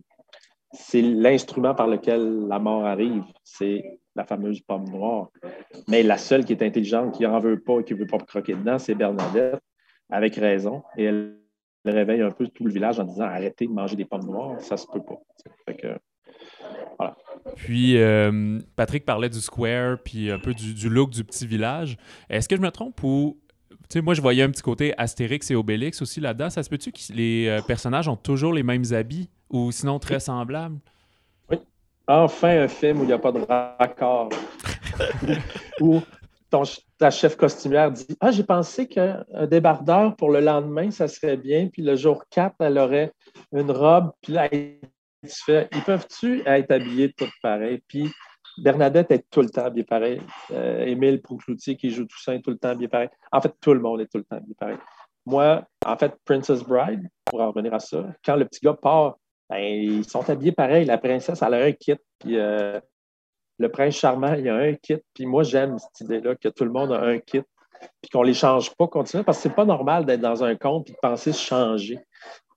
c'est 0.74 1.01
l'instrument 1.01 1.76
par 1.76 1.88
lequel 1.88 2.47
la 2.47 2.59
mort 2.59 2.86
arrive. 2.86 3.24
C'est 3.43 3.99
la 4.15 4.26
fameuse 4.26 4.59
pomme 4.61 4.89
noire. 4.89 5.30
Mais 5.88 6.03
la 6.03 6.17
seule 6.17 6.45
qui 6.45 6.53
est 6.53 6.63
intelligente, 6.63 7.15
qui 7.15 7.24
n'en 7.24 7.39
veut 7.39 7.59
pas 7.59 7.80
et 7.80 7.84
qui 7.84 7.93
ne 7.93 7.99
veut 7.99 8.07
pas 8.07 8.17
croquer 8.17 8.53
dedans, 8.53 8.80
c'est 8.80 8.95
Bernadette, 8.95 9.61
avec 10.09 10.36
raison. 10.36 10.84
Et 10.97 11.05
elle, 11.05 11.39
réveille 11.86 12.21
un 12.21 12.32
peu 12.32 12.47
tout 12.47 12.63
le 12.63 12.71
village 12.71 12.99
en 12.99 13.03
disant 13.03 13.26
arrêtez 13.26 13.67
de 13.67 13.71
manger 13.71 13.97
des 13.97 14.05
pommes 14.05 14.26
noires, 14.26 14.59
ça 14.61 14.78
se 14.78 14.88
peut 14.88 15.03
pas. 15.03 15.19
Fait 15.65 15.76
que, 15.76 15.88
puis, 17.55 17.97
euh, 17.97 18.59
Patrick 18.76 19.05
parlait 19.05 19.30
du 19.30 19.41
square, 19.41 19.97
puis 20.03 20.32
un 20.32 20.39
peu 20.39 20.53
du, 20.53 20.89
look 20.89 21.09
du 21.09 21.24
petit 21.24 21.45
village. 21.45 21.97
Est-ce 22.30 22.47
que 22.47 22.55
je 22.55 22.61
me 22.61 22.71
trompe 22.71 23.01
ou. 23.03 23.39
Tu 23.89 23.99
sais, 23.99 24.01
moi, 24.01 24.13
je 24.13 24.21
voyais 24.21 24.43
un 24.43 24.49
petit 24.49 24.61
côté 24.61 24.93
Astérix 24.97 25.51
et 25.51 25.55
Obélix 25.55 26.01
aussi 26.01 26.19
là-dedans. 26.21 26.49
Ça 26.49 26.63
se 26.63 26.69
peut-tu 26.69 26.91
que 26.91 26.99
les 27.13 27.47
euh, 27.47 27.61
personnages 27.61 28.07
ont 28.07 28.15
toujours 28.15 28.53
les 28.53 28.63
mêmes 28.63 28.86
habits? 28.91 29.30
Ou 29.54 29.72
sinon 29.72 29.99
très 29.99 30.20
semblables? 30.20 30.80
Oui. 31.49 31.58
Enfin, 32.08 32.64
un 32.64 32.68
film 32.68 32.99
où 32.99 33.04
il 33.04 33.08
n'y 33.08 33.14
a 33.14 33.20
pas 33.20 33.32
de 33.32 33.39
raccord. 33.39 34.30
où 35.80 36.01
ton, 36.49 36.64
ta 36.97 37.10
chef 37.10 37.38
costumière 37.38 37.91
dit 37.91 38.18
Ah, 38.20 38.32
j'ai 38.32 38.43
pensé 38.43 38.88
qu'un 38.88 39.24
débardeur 39.49 40.16
pour 40.18 40.32
le 40.32 40.41
lendemain, 40.41 40.91
ça 40.91 41.08
serait 41.08 41.38
bien. 41.38 41.68
Puis 41.68 41.82
le 41.82 41.95
jour 41.95 42.24
4, 42.32 42.56
elle 42.60 42.78
aurait 42.78 43.14
une 43.54 43.72
robe. 43.72 44.12
Puis 44.22 44.34
là, 44.34 44.49
ils 44.51 44.80
peuvent-tu 45.86 46.41
être 46.45 46.72
habillés 46.72 47.14
tout 47.14 47.30
pareil? 47.41 47.82
Puis 47.88 48.12
Bernadette 48.58 49.12
est 49.12 49.30
tout 49.30 49.41
le 49.41 49.49
temps 49.49 49.66
habillée 49.66 49.86
pareil. 49.86 50.22
Euh, 50.51 50.86
Émile 50.86 51.22
Proucloutier 51.22 51.76
qui 51.76 51.89
joue 51.89 52.06
Toussaint 52.06 52.39
tout 52.39 52.51
le 52.51 52.58
temps 52.58 52.70
habillé 52.70 52.88
pareil. 52.88 53.10
En 53.32 53.39
fait, 53.39 53.54
tout 53.62 53.74
le 53.74 53.80
monde 53.80 54.01
est 54.01 54.08
tout 54.08 54.18
le 54.18 54.24
temps 54.24 54.38
habillé 54.38 54.56
pareil. 54.56 54.78
Moi, 55.26 55.64
en 55.86 55.97
fait, 55.97 56.14
Princess 56.26 56.64
Bride, 56.64 57.10
pour 57.26 57.39
en 57.41 57.51
revenir 57.51 57.74
à 57.74 57.80
ça, 57.80 58.06
quand 58.26 58.36
le 58.36 58.45
petit 58.45 58.60
gars 58.62 58.74
part, 58.74 59.18
ben, 59.50 59.58
ils 59.58 60.06
sont 60.06 60.30
habillés 60.30 60.52
pareil. 60.52 60.86
La 60.86 60.98
princesse, 60.98 61.41
elle 61.41 61.54
a 61.54 61.64
un 61.64 61.72
kit, 61.72 61.96
puis 62.20 62.38
euh, 62.38 62.80
le 63.60 63.70
prince 63.70 63.96
charmant, 63.96 64.34
il 64.34 64.48
a 64.50 64.56
un 64.56 64.74
kit. 64.74 64.98
Puis 65.14 65.26
moi, 65.26 65.44
j'aime 65.44 65.78
cette 65.78 66.02
idée-là 66.02 66.36
que 66.36 66.50
tout 66.50 66.66
le 66.66 66.72
monde 66.72 66.91
a 66.91 67.02
un 67.02 67.20
kit, 67.20 67.41
puis 68.02 68.10
qu'on 68.12 68.22
ne 68.22 68.28
les 68.28 68.34
change 68.34 68.74
pas 68.76 68.88
continuellement, 68.88 69.26
parce 69.26 69.38
que 69.39 69.44
c'est 69.44 69.56
pas 69.56 69.66
normal 69.66 70.06
d'être 70.06 70.22
dans 70.22 70.44
un 70.44 70.56
compte 70.56 70.89
et 70.89 70.94
de 70.94 70.98
penser 71.02 71.32
se 71.32 71.41
changer. 71.41 72.00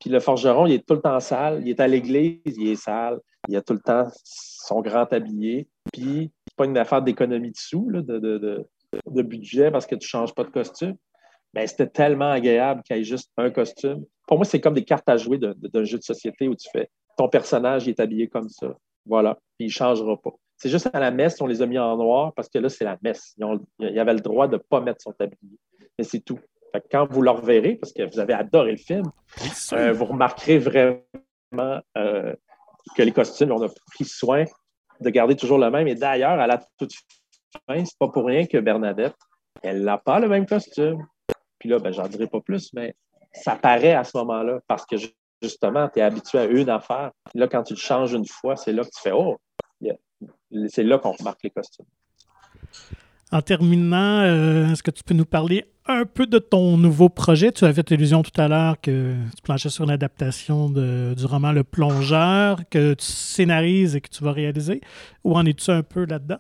Puis 0.01 0.11
le 0.11 0.21
forgeron, 0.21 0.67
il 0.67 0.75
est 0.75 0.87
tout 0.87 0.95
le 0.95 1.01
temps 1.01 1.21
sale. 1.21 1.63
Il 1.63 1.71
est 1.71 1.81
à 1.81 1.89
l'église, 1.89 2.41
il 2.45 2.69
est 2.69 2.77
sale. 2.77 3.21
Il 3.49 3.57
a 3.57 3.63
tout 3.63 3.73
le 3.73 3.81
temps 3.81 4.09
son 4.25 4.81
grand 4.81 5.11
habillé. 5.13 5.69
Puis, 5.93 6.31
c'est 6.47 6.57
pas 6.57 6.65
une 6.65 6.79
affaire 6.79 7.03
d'économie 7.03 7.51
de 7.51 7.57
sous, 7.57 7.91
de, 7.93 9.23
budget 9.23 9.71
parce 9.71 9.87
que 9.87 9.95
tu 9.95 10.07
ne 10.07 10.09
changes 10.09 10.35
pas 10.35 10.45
de 10.45 10.51
costume. 10.51 10.97
Mais 11.57 11.67
c'était 11.67 11.89
tellement 11.89 12.31
agréable 12.31 12.83
qu'il 12.83 12.97
y 12.97 13.01
ait 13.01 13.05
juste 13.05 13.33
un 13.39 13.51
costume. 13.51 14.05
Pour 14.29 14.37
moi, 14.37 14.45
c'est 14.45 14.61
comme 14.61 14.75
des 14.75 14.85
cartes 14.85 15.09
à 15.09 15.17
jouer 15.17 15.39
d'un 15.39 15.85
jeu 15.85 15.97
de 15.97 16.03
société 16.03 16.49
où 16.49 16.55
tu 16.55 16.69
fais 16.71 16.91
ton 17.17 17.31
personnage 17.31 17.87
il 17.87 17.91
est 17.91 18.01
habillé 18.01 18.29
comme 18.29 18.51
ça. 18.51 18.77
Voilà. 19.07 19.39
Puis 19.57 19.65
il 19.65 19.69
ne 19.69 19.73
changera 19.73 20.21
pas. 20.21 20.33
C'est 20.59 20.69
juste 20.69 20.91
à 20.93 21.01
la 21.01 21.11
messe, 21.11 21.41
on 21.41 21.47
les 21.47 21.63
a 21.63 21.67
mis 21.67 21.79
en 21.79 21.97
noir 21.97 22.35
parce 22.35 22.51
que 22.51 22.59
là, 22.59 22.69
c'est 22.69 22.85
la 22.85 22.99
messe. 23.03 23.35
il 23.39 23.91
y 23.91 23.99
avait 23.99 24.13
le 24.13 24.21
droit 24.21 24.49
de 24.49 24.57
ne 24.57 24.59
pas 24.59 24.81
mettre 24.81 25.01
son 25.01 25.13
tablier. 25.13 25.59
Mais 25.99 26.05
c'est 26.05 26.21
tout 26.21 26.39
quand 26.91 27.11
vous 27.11 27.23
le 27.23 27.31
reverrez, 27.31 27.77
parce 27.77 27.93
que 27.93 28.03
vous 28.03 28.19
avez 28.19 28.35
adoré 28.35 28.73
le 28.73 28.77
film, 28.77 29.11
euh, 29.73 29.93
vous 29.93 30.05
remarquerez 30.05 30.59
vraiment 30.59 31.01
euh, 31.97 32.35
que 32.97 33.03
les 33.03 33.13
costumes, 33.13 33.53
on 33.53 33.63
a 33.63 33.69
pris 33.69 34.05
soin 34.05 34.45
de 35.01 35.11
garder 35.11 35.37
toujours 35.37 35.59
le 35.59 35.71
même. 35.71 35.89
Et 35.89 35.95
d'ailleurs, 35.95 36.39
à 36.39 36.47
la 36.47 36.63
toute 36.79 36.93
fin, 37.67 37.85
c'est 37.85 37.99
pas 37.99 38.09
pour 38.09 38.27
rien 38.27 38.47
que 38.47 38.59
Bernadette, 38.59 39.17
elle 39.63 39.85
n'a 39.85 39.99
pas 39.99 40.21
le 40.21 40.29
même 40.29 40.47
costume. 40.47 41.07
Puis 41.67 41.73
là, 41.73 41.81
ben, 41.81 41.93
j'en 41.93 42.07
dirai 42.07 42.29
pas 42.29 42.41
plus, 42.41 42.73
mais 42.75 42.95
ça 43.33 43.57
paraît 43.57 43.95
à 43.95 44.05
ce 44.05 44.17
moment-là 44.19 44.61
parce 44.69 44.87
que 44.87 44.95
justement, 45.43 45.89
tu 45.89 45.99
es 45.99 46.03
habitué 46.03 46.39
à 46.39 46.45
une 46.45 46.71
affaire. 46.71 47.11
là, 47.35 47.49
quand 47.49 47.65
tu 47.65 47.75
le 47.75 47.79
changes 47.81 48.13
une 48.13 48.25
fois, 48.25 48.55
c'est 48.55 48.73
là 48.73 48.85
que 48.85 48.91
tu 48.91 49.01
fais 49.03 49.11
Oh, 49.13 49.37
c'est 50.69 50.85
là 50.85 50.99
qu'on 50.99 51.11
remarque 51.11 51.41
les 51.43 51.51
costumes. 51.51 51.87
En 53.33 53.43
terminant, 53.43 54.21
euh, 54.21 54.71
est-ce 54.71 54.85
que 54.85 54.93
tu 54.93 55.03
peux 55.03 55.15
nous 55.15 55.25
parler 55.25 55.65
un 55.87 56.05
peu 56.05 56.29
de 56.29 56.39
ton 56.39 56.77
nouveau 56.77 57.09
projet? 57.09 57.51
Tu 57.51 57.65
as 57.65 57.73
fait 57.73 57.91
illusion 57.91 58.23
tout 58.23 58.41
à 58.41 58.47
l'heure 58.47 58.81
que 58.81 59.17
tu 59.35 59.43
planchais 59.43 59.71
sur 59.71 59.83
une 59.83 59.91
adaptation 59.91 60.71
du 60.71 61.27
roman 61.27 61.51
Le 61.51 61.65
Plongeur, 61.65 62.61
que 62.71 62.95
tu 62.95 63.07
scénarises 63.07 63.97
et 63.97 64.01
que 64.01 64.09
tu 64.09 64.23
vas 64.23 64.31
réaliser. 64.31 64.81
Où 65.25 65.35
en 65.35 65.45
es-tu 65.45 65.73
un 65.73 65.83
peu 65.83 66.05
là-dedans? 66.05 66.39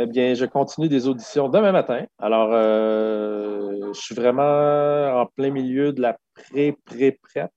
Eh 0.00 0.06
bien, 0.06 0.34
je 0.34 0.44
continue 0.44 0.88
des 0.88 1.08
auditions 1.08 1.48
demain 1.48 1.72
matin. 1.72 2.06
Alors, 2.20 2.50
euh, 2.52 3.92
je 3.92 4.00
suis 4.00 4.14
vraiment 4.14 5.20
en 5.20 5.26
plein 5.26 5.50
milieu 5.50 5.92
de 5.92 6.00
la 6.00 6.16
pré-pré-prep. 6.34 7.50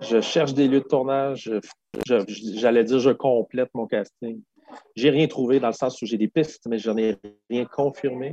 Je 0.00 0.20
cherche 0.20 0.54
des 0.54 0.68
lieux 0.68 0.80
de 0.80 0.86
tournage. 0.86 1.50
J'allais 2.04 2.84
dire, 2.84 3.00
je 3.00 3.10
complète 3.10 3.70
mon 3.74 3.86
casting. 3.86 4.40
J'ai 4.94 5.10
rien 5.10 5.26
trouvé 5.26 5.58
dans 5.58 5.68
le 5.68 5.72
sens 5.72 6.00
où 6.02 6.06
j'ai 6.06 6.18
des 6.18 6.28
pistes, 6.28 6.66
mais 6.68 6.78
je 6.78 6.88
n'en 6.88 6.98
ai 6.98 7.16
rien 7.50 7.64
confirmé. 7.64 8.32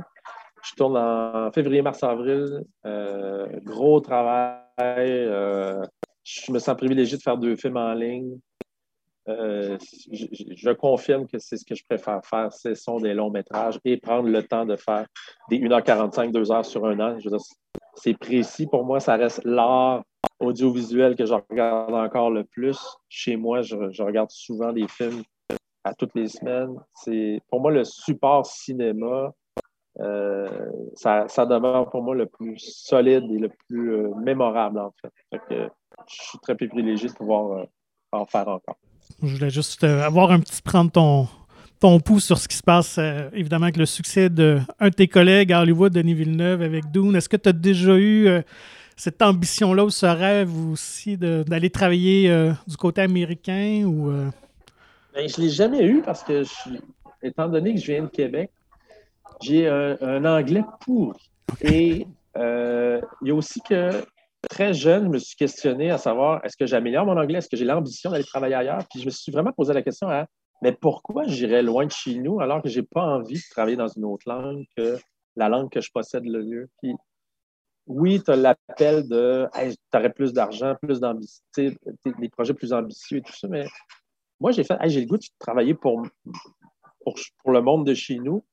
Je 0.62 0.74
tourne 0.76 0.96
en 0.96 1.50
février, 1.50 1.82
mars, 1.82 2.04
avril. 2.04 2.62
Euh, 2.86 3.46
gros 3.64 4.00
travail. 4.00 4.60
Euh, 4.78 5.82
je 6.22 6.52
me 6.52 6.60
sens 6.60 6.76
privilégié 6.76 7.16
de 7.16 7.22
faire 7.22 7.36
deux 7.36 7.56
films 7.56 7.78
en 7.78 7.94
ligne. 7.94 8.38
Euh, 9.28 9.78
je, 10.12 10.70
confirme 10.72 11.26
que 11.26 11.38
c'est 11.38 11.56
ce 11.56 11.64
que 11.64 11.74
je 11.74 11.82
préfère 11.88 12.20
faire, 12.24 12.52
ce 12.52 12.74
sont 12.74 12.98
des 12.98 13.14
longs 13.14 13.30
métrages 13.30 13.80
et 13.84 13.96
prendre 13.96 14.28
le 14.28 14.42
temps 14.42 14.66
de 14.66 14.76
faire 14.76 15.06
des 15.48 15.58
1h45, 15.58 16.30
2h 16.30 16.64
sur 16.64 16.84
un 16.84 17.00
an. 17.00 17.18
C'est 17.94 18.18
précis 18.18 18.66
pour 18.66 18.84
moi, 18.84 19.00
ça 19.00 19.16
reste 19.16 19.42
l'art 19.44 20.02
audiovisuel 20.40 21.16
que 21.16 21.24
je 21.24 21.34
regarde 21.34 21.94
encore 21.94 22.30
le 22.30 22.44
plus. 22.44 22.78
Chez 23.08 23.36
moi, 23.36 23.62
je, 23.62 24.02
regarde 24.02 24.30
souvent 24.30 24.72
des 24.72 24.88
films 24.88 25.22
à 25.84 25.94
toutes 25.94 26.14
les 26.14 26.28
semaines. 26.28 26.76
C'est 26.94 27.40
pour 27.48 27.60
moi 27.60 27.70
le 27.70 27.84
support 27.84 28.44
cinéma. 28.44 29.32
Euh, 30.00 30.70
ça, 30.96 31.46
demeure 31.46 31.88
pour 31.88 32.02
moi 32.02 32.14
le 32.14 32.26
plus 32.26 32.58
solide 32.58 33.30
et 33.30 33.38
le 33.38 33.48
plus 33.48 33.94
euh, 33.94 34.14
mémorable 34.16 34.80
en 34.80 34.92
fait. 35.00 35.40
je 35.48 35.68
suis 36.08 36.38
très 36.40 36.56
privilégié 36.56 37.08
de 37.08 37.14
pouvoir 37.14 37.66
en 38.10 38.26
faire 38.26 38.48
encore. 38.48 38.76
Je 39.22 39.34
voulais 39.34 39.50
juste 39.50 39.84
euh, 39.84 40.02
avoir 40.02 40.30
un 40.32 40.40
petit 40.40 40.60
prendre 40.60 40.90
ton, 40.90 41.28
ton 41.80 42.00
pouls 42.00 42.20
sur 42.20 42.38
ce 42.38 42.48
qui 42.48 42.56
se 42.56 42.62
passe, 42.62 42.96
euh, 42.98 43.28
évidemment, 43.32 43.64
avec 43.64 43.76
le 43.76 43.86
succès 43.86 44.28
d'un 44.28 44.64
de, 44.80 44.84
de 44.84 44.88
tes 44.90 45.08
collègues 45.08 45.52
à 45.52 45.60
Hollywood, 45.62 45.92
Denis 45.92 46.14
Villeneuve, 46.14 46.62
avec 46.62 46.90
Dune. 46.90 47.16
Est-ce 47.16 47.28
que 47.28 47.36
tu 47.36 47.48
as 47.48 47.52
déjà 47.52 47.94
eu 47.96 48.26
euh, 48.26 48.42
cette 48.96 49.22
ambition-là 49.22 49.84
ou 49.84 49.90
ce 49.90 50.06
rêve 50.06 50.50
aussi 50.70 51.16
d'aller 51.16 51.70
travailler 51.70 52.52
du 52.68 52.76
côté 52.76 53.00
américain? 53.00 53.82
Ou, 53.84 54.12
ben, 55.12 55.28
je 55.28 55.40
ne 55.40 55.46
l'ai 55.46 55.50
jamais 55.50 55.84
eu 55.84 56.00
parce 56.00 56.22
que, 56.22 56.44
étant 57.20 57.48
donné 57.48 57.74
que 57.74 57.80
je 57.80 57.86
viens 57.86 58.02
de 58.02 58.08
Québec, 58.08 58.50
j'ai 59.42 59.68
un, 59.68 60.24
anglais 60.24 60.62
pourri. 60.80 61.18
Et 61.60 62.06
il 62.36 63.28
y 63.28 63.30
a 63.30 63.34
aussi 63.34 63.60
que 63.68 63.90
très 64.48 64.74
jeune, 64.74 65.04
je 65.04 65.08
me 65.08 65.18
suis 65.18 65.36
questionné 65.36 65.90
à 65.90 65.98
savoir 65.98 66.44
est-ce 66.44 66.56
que 66.56 66.66
j'améliore 66.66 67.06
mon 67.06 67.16
anglais, 67.16 67.38
est-ce 67.38 67.48
que 67.48 67.56
j'ai 67.56 67.64
l'ambition 67.64 68.10
d'aller 68.10 68.24
travailler 68.24 68.54
ailleurs? 68.54 68.86
Puis 68.90 69.00
je 69.00 69.06
me 69.06 69.10
suis 69.10 69.32
vraiment 69.32 69.52
posé 69.52 69.72
la 69.72 69.82
question 69.82 70.08
mais 70.62 70.72
pourquoi 70.72 71.24
j'irais 71.24 71.62
loin 71.62 71.84
de 71.84 71.90
chez 71.90 72.14
nous 72.14 72.40
alors 72.40 72.62
que 72.62 72.68
je 72.68 72.80
n'ai 72.80 72.86
pas 72.86 73.02
envie 73.02 73.34
de 73.34 73.48
travailler 73.50 73.76
dans 73.76 73.88
une 73.88 74.04
autre 74.04 74.22
langue 74.26 74.64
que 74.76 74.96
la 75.36 75.48
langue 75.48 75.70
que 75.70 75.80
je 75.80 75.90
possède 75.92 76.24
le 76.24 76.42
mieux? 76.42 76.70
Puis 76.80 76.94
oui, 77.86 78.22
tu 78.22 78.30
as 78.30 78.36
l'appel 78.36 79.06
de 79.08 79.46
tu 79.54 79.98
aurais 79.98 80.12
plus 80.12 80.32
d'argent, 80.32 80.74
plus 80.80 81.00
d'ambition, 81.00 81.42
des 81.56 82.28
projets 82.30 82.54
plus 82.54 82.72
ambitieux 82.72 83.18
et 83.18 83.22
tout 83.22 83.34
ça, 83.34 83.46
mais 83.48 83.66
moi, 84.40 84.52
j'ai 84.52 84.64
fait 84.64 84.76
j'ai 84.86 85.00
le 85.00 85.06
goût 85.06 85.18
de 85.18 85.24
travailler 85.38 85.74
pour, 85.74 86.06
pour 87.02 87.52
le 87.52 87.60
monde 87.60 87.86
de 87.86 87.94
chez 87.94 88.16
nous 88.16 88.44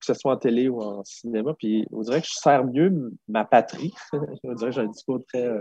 que 0.00 0.06
ce 0.06 0.14
soit 0.14 0.32
en 0.32 0.36
télé 0.36 0.68
ou 0.68 0.80
en 0.80 1.04
cinéma. 1.04 1.54
Puis 1.58 1.86
on 1.92 2.00
dirait 2.02 2.20
que 2.20 2.26
je 2.26 2.34
sers 2.34 2.64
mieux 2.64 3.12
ma 3.28 3.44
patrie. 3.44 3.92
on 4.44 4.54
dirait 4.54 4.70
que 4.70 4.76
j'ai 4.76 4.80
un 4.82 4.86
discours 4.86 5.20
très 5.26 5.46
euh, 5.46 5.60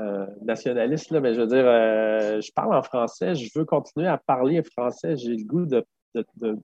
euh, 0.00 0.26
nationaliste, 0.42 1.10
là, 1.10 1.20
mais 1.20 1.34
je 1.34 1.40
veux 1.40 1.46
dire, 1.46 1.64
euh, 1.66 2.40
je 2.40 2.50
parle 2.52 2.74
en 2.74 2.82
français, 2.82 3.34
je 3.34 3.50
veux 3.56 3.64
continuer 3.64 4.08
à 4.08 4.18
parler 4.18 4.62
français. 4.62 5.16
J'ai 5.16 5.36
le 5.36 5.44
goût 5.44 5.66
de, 5.66 5.84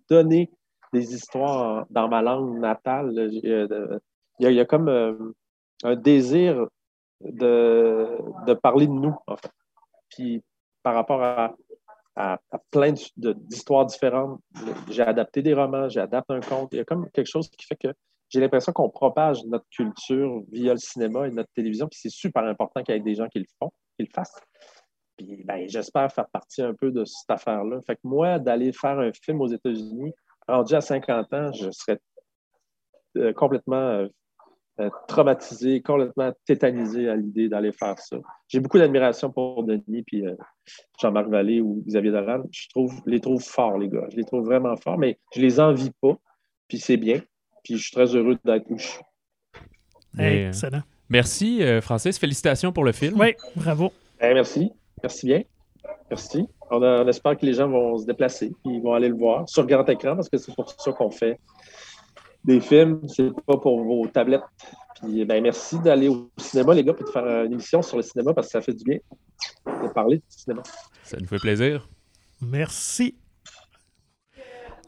donner 0.08 0.50
des 0.92 1.14
histoires 1.14 1.86
dans 1.90 2.08
ma 2.08 2.22
langue 2.22 2.58
natale. 2.58 3.12
Il 3.32 3.74
y, 4.40 4.60
a, 4.60 4.64
comme 4.64 5.32
un 5.84 5.96
désir 5.96 6.66
de, 7.20 8.54
parler 8.54 8.86
de 8.86 8.92
nous, 8.92 9.16
en 9.26 9.36
fait. 9.36 9.50
Puis 10.08 10.42
par 10.82 10.94
rapport 10.94 11.22
à, 11.22 11.54
plein 12.70 12.94
d'histoires 13.16 13.86
différentes. 13.86 14.40
J'ai 14.90 15.02
adapté 15.02 15.42
des 15.42 15.54
romans, 15.54 15.88
j'ai 15.88 16.00
adapté 16.00 16.34
un 16.34 16.40
conte. 16.40 16.72
Il 16.72 16.76
y 16.76 16.80
a 16.80 16.84
comme 16.84 17.10
quelque 17.10 17.26
chose 17.26 17.48
qui 17.50 17.66
fait 17.66 17.76
que 17.76 17.88
j'ai 18.28 18.40
l'impression 18.40 18.72
qu'on 18.72 18.88
propage 18.88 19.44
notre 19.44 19.68
culture 19.70 20.42
via 20.52 20.72
le 20.72 20.78
cinéma 20.78 21.26
et 21.26 21.30
notre 21.30 21.50
télévision. 21.52 21.88
Puis 21.88 21.98
c'est 22.02 22.10
super 22.10 22.44
important 22.44 22.82
qu'il 22.82 22.94
y 22.94 22.98
ait 22.98 23.00
des 23.00 23.16
gens 23.16 23.28
qui 23.28 23.40
le 23.40 23.46
font, 23.58 23.72
qui 23.98 24.06
le 24.06 24.12
fassent. 24.14 24.40
Puis 25.16 25.42
ben, 25.44 25.68
j'espère 25.68 26.12
faire 26.12 26.28
partie 26.28 26.62
un 26.62 26.74
peu 26.74 26.90
de 26.90 27.04
cette 27.04 27.30
affaire-là. 27.30 27.80
Fait 27.86 27.96
que 27.96 28.00
moi, 28.04 28.38
d'aller 28.38 28.72
faire 28.72 28.98
un 28.98 29.12
film 29.12 29.40
aux 29.40 29.48
États-Unis, 29.48 30.12
rendu 30.46 30.74
à 30.74 30.80
50 30.80 31.32
ans, 31.34 31.52
je 31.52 31.70
serais 31.70 31.98
euh, 33.16 33.32
complètement 33.32 33.76
euh, 33.76 34.08
traumatisé, 35.08 35.82
complètement 35.82 36.32
tétanisé 36.46 37.08
à 37.08 37.16
l'idée 37.16 37.48
d'aller 37.48 37.72
faire 37.72 37.98
ça. 37.98 38.16
J'ai 38.48 38.60
beaucoup 38.60 38.78
d'admiration 38.78 39.30
pour 39.30 39.64
Denis 39.64 40.02
puis 40.06 40.26
euh, 40.26 40.34
Jean-Marc 41.00 41.28
Vallée 41.28 41.60
ou 41.60 41.82
Xavier 41.86 42.12
Doran. 42.12 42.42
Je 42.50 42.68
trouve, 42.68 42.94
les 43.06 43.20
trouve 43.20 43.42
forts, 43.42 43.78
les 43.78 43.88
gars. 43.88 44.06
Je 44.10 44.16
les 44.16 44.24
trouve 44.24 44.44
vraiment 44.44 44.76
forts, 44.76 44.98
mais 44.98 45.18
je 45.34 45.40
les 45.40 45.60
envie 45.60 45.90
pas. 46.00 46.16
Puis 46.68 46.78
c'est 46.78 46.96
bien. 46.96 47.20
Puis 47.64 47.76
je 47.76 47.82
suis 47.82 47.92
très 47.92 48.14
heureux 48.14 48.38
d'être 48.44 48.70
où 48.70 48.78
je 48.78 48.86
suis. 48.86 49.00
excellent. 50.18 50.82
Merci, 51.08 51.62
euh, 51.62 51.80
Francis. 51.80 52.18
Félicitations 52.18 52.72
pour 52.72 52.84
le 52.84 52.92
film. 52.92 53.20
Oui, 53.20 53.34
bravo. 53.56 53.92
Eh, 54.20 54.32
merci. 54.32 54.72
Merci 55.02 55.26
bien. 55.26 55.42
Merci. 56.08 56.46
On, 56.70 57.08
espère 57.08 57.36
que 57.36 57.44
les 57.44 57.54
gens 57.54 57.68
vont 57.68 57.98
se 57.98 58.06
déplacer 58.06 58.52
ils 58.64 58.80
vont 58.80 58.92
aller 58.92 59.08
le 59.08 59.16
voir 59.16 59.48
sur 59.48 59.66
grand 59.66 59.88
écran 59.88 60.14
parce 60.14 60.28
que 60.28 60.36
c'est 60.36 60.54
pour 60.54 60.70
ça 60.70 60.92
qu'on 60.92 61.10
fait 61.10 61.40
des 62.44 62.60
films, 62.60 63.00
c'est 63.08 63.30
pas 63.46 63.56
pour 63.56 63.82
vos 63.84 64.06
tablettes. 64.06 64.42
Puis, 65.00 65.24
ben, 65.24 65.42
merci 65.42 65.78
d'aller 65.78 66.08
au 66.08 66.30
cinéma, 66.36 66.74
les 66.74 66.84
gars, 66.84 66.92
pour 66.92 67.06
de 67.06 67.10
faire 67.10 67.44
une 67.44 67.52
émission 67.52 67.82
sur 67.82 67.96
le 67.96 68.02
cinéma 68.02 68.34
parce 68.34 68.48
que 68.48 68.52
ça 68.52 68.60
fait 68.60 68.74
du 68.74 68.84
bien 68.84 68.98
de 69.66 69.88
parler 69.88 70.18
du 70.18 70.24
cinéma. 70.28 70.62
Ça 71.04 71.16
nous 71.18 71.26
fait 71.26 71.38
plaisir. 71.38 71.88
Merci. 72.40 73.14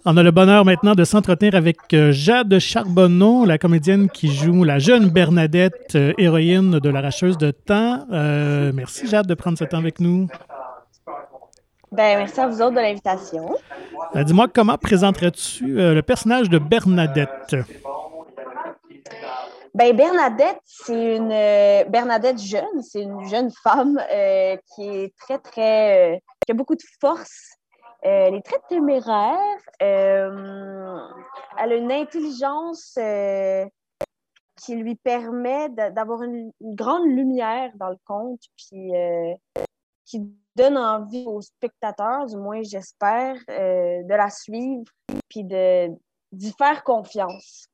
On 0.05 0.17
a 0.17 0.23
le 0.25 0.33
bonheur 0.33 0.65
maintenant 0.65 0.97
de 0.97 1.05
s'entretenir 1.05 1.55
avec 1.55 1.77
euh, 1.95 2.11
Jade 2.11 2.59
Charbonneau, 2.59 3.45
la 3.45 3.57
comédienne 3.57 4.09
qui 4.09 4.35
joue 4.35 4.65
la 4.65 4.81
jeune 4.81 5.11
Bernadette, 5.11 5.95
euh, 5.95 6.13
héroïne 6.19 6.81
de 6.81 6.89
l'arracheuse 6.89 7.39
de 7.39 7.53
temps. 7.53 8.05
Euh, 8.11 8.73
merci 8.75 9.07
Jade 9.07 9.29
de 9.29 9.35
prendre 9.35 9.57
ce 9.57 9.63
temps 9.63 9.79
avec 9.79 10.01
nous. 10.01 10.27
Ben, 11.93 12.17
merci 12.17 12.41
à 12.41 12.49
vous 12.49 12.63
autres 12.63 12.75
de 12.75 12.81
l'invitation. 12.81 13.55
Ben, 14.15 14.25
dis-moi, 14.25 14.49
comment 14.49 14.79
présenterais-tu 14.79 15.79
euh, 15.79 15.93
le 15.93 16.01
personnage 16.01 16.49
de 16.49 16.57
Bernadette? 16.59 17.55
Ben, 19.75 19.95
Bernadette, 19.95 20.61
c'est 20.65 21.17
une 21.17 21.31
euh, 21.31 21.85
Bernadette 21.85 22.41
jeune, 22.41 22.81
c'est 22.81 23.03
une 23.03 23.29
jeune 23.29 23.51
femme 23.63 24.01
euh, 24.11 24.57
qui 24.75 24.89
est 24.89 25.15
très, 25.19 25.39
très. 25.39 26.23
qui 26.47 26.53
a 26.53 26.55
beaucoup 26.55 26.77
de 26.77 26.83
force. 26.99 27.57
elle 28.01 28.37
est 28.37 28.43
très 28.43 28.61
téméraire. 28.71 29.59
elle 29.79 29.89
a 31.59 31.75
une 31.75 31.93
intelligence 31.93 32.99
qui 34.57 34.77
lui 34.77 34.95
permet 34.95 35.69
d'avoir 35.69 36.23
une, 36.23 36.53
une, 36.63 36.75
grande 36.75 37.07
lumière 37.07 37.71
dans 37.75 37.91
le 37.91 37.99
conte, 38.07 38.41
puis 38.57 38.93
qui 40.07 40.23
donne 40.57 40.77
envie 40.77 41.25
aux 41.27 41.41
spectateurs, 41.41 42.27
du 42.27 42.37
moins 42.37 42.63
j'espère, 42.63 43.37
euh, 43.51 44.03
de 44.03 44.15
la 44.15 44.31
suivre 44.31 44.85
puis 45.29 45.45
de 45.45 45.89
d'y 46.33 46.53
faire 46.57 46.83
confiance. 46.83 47.69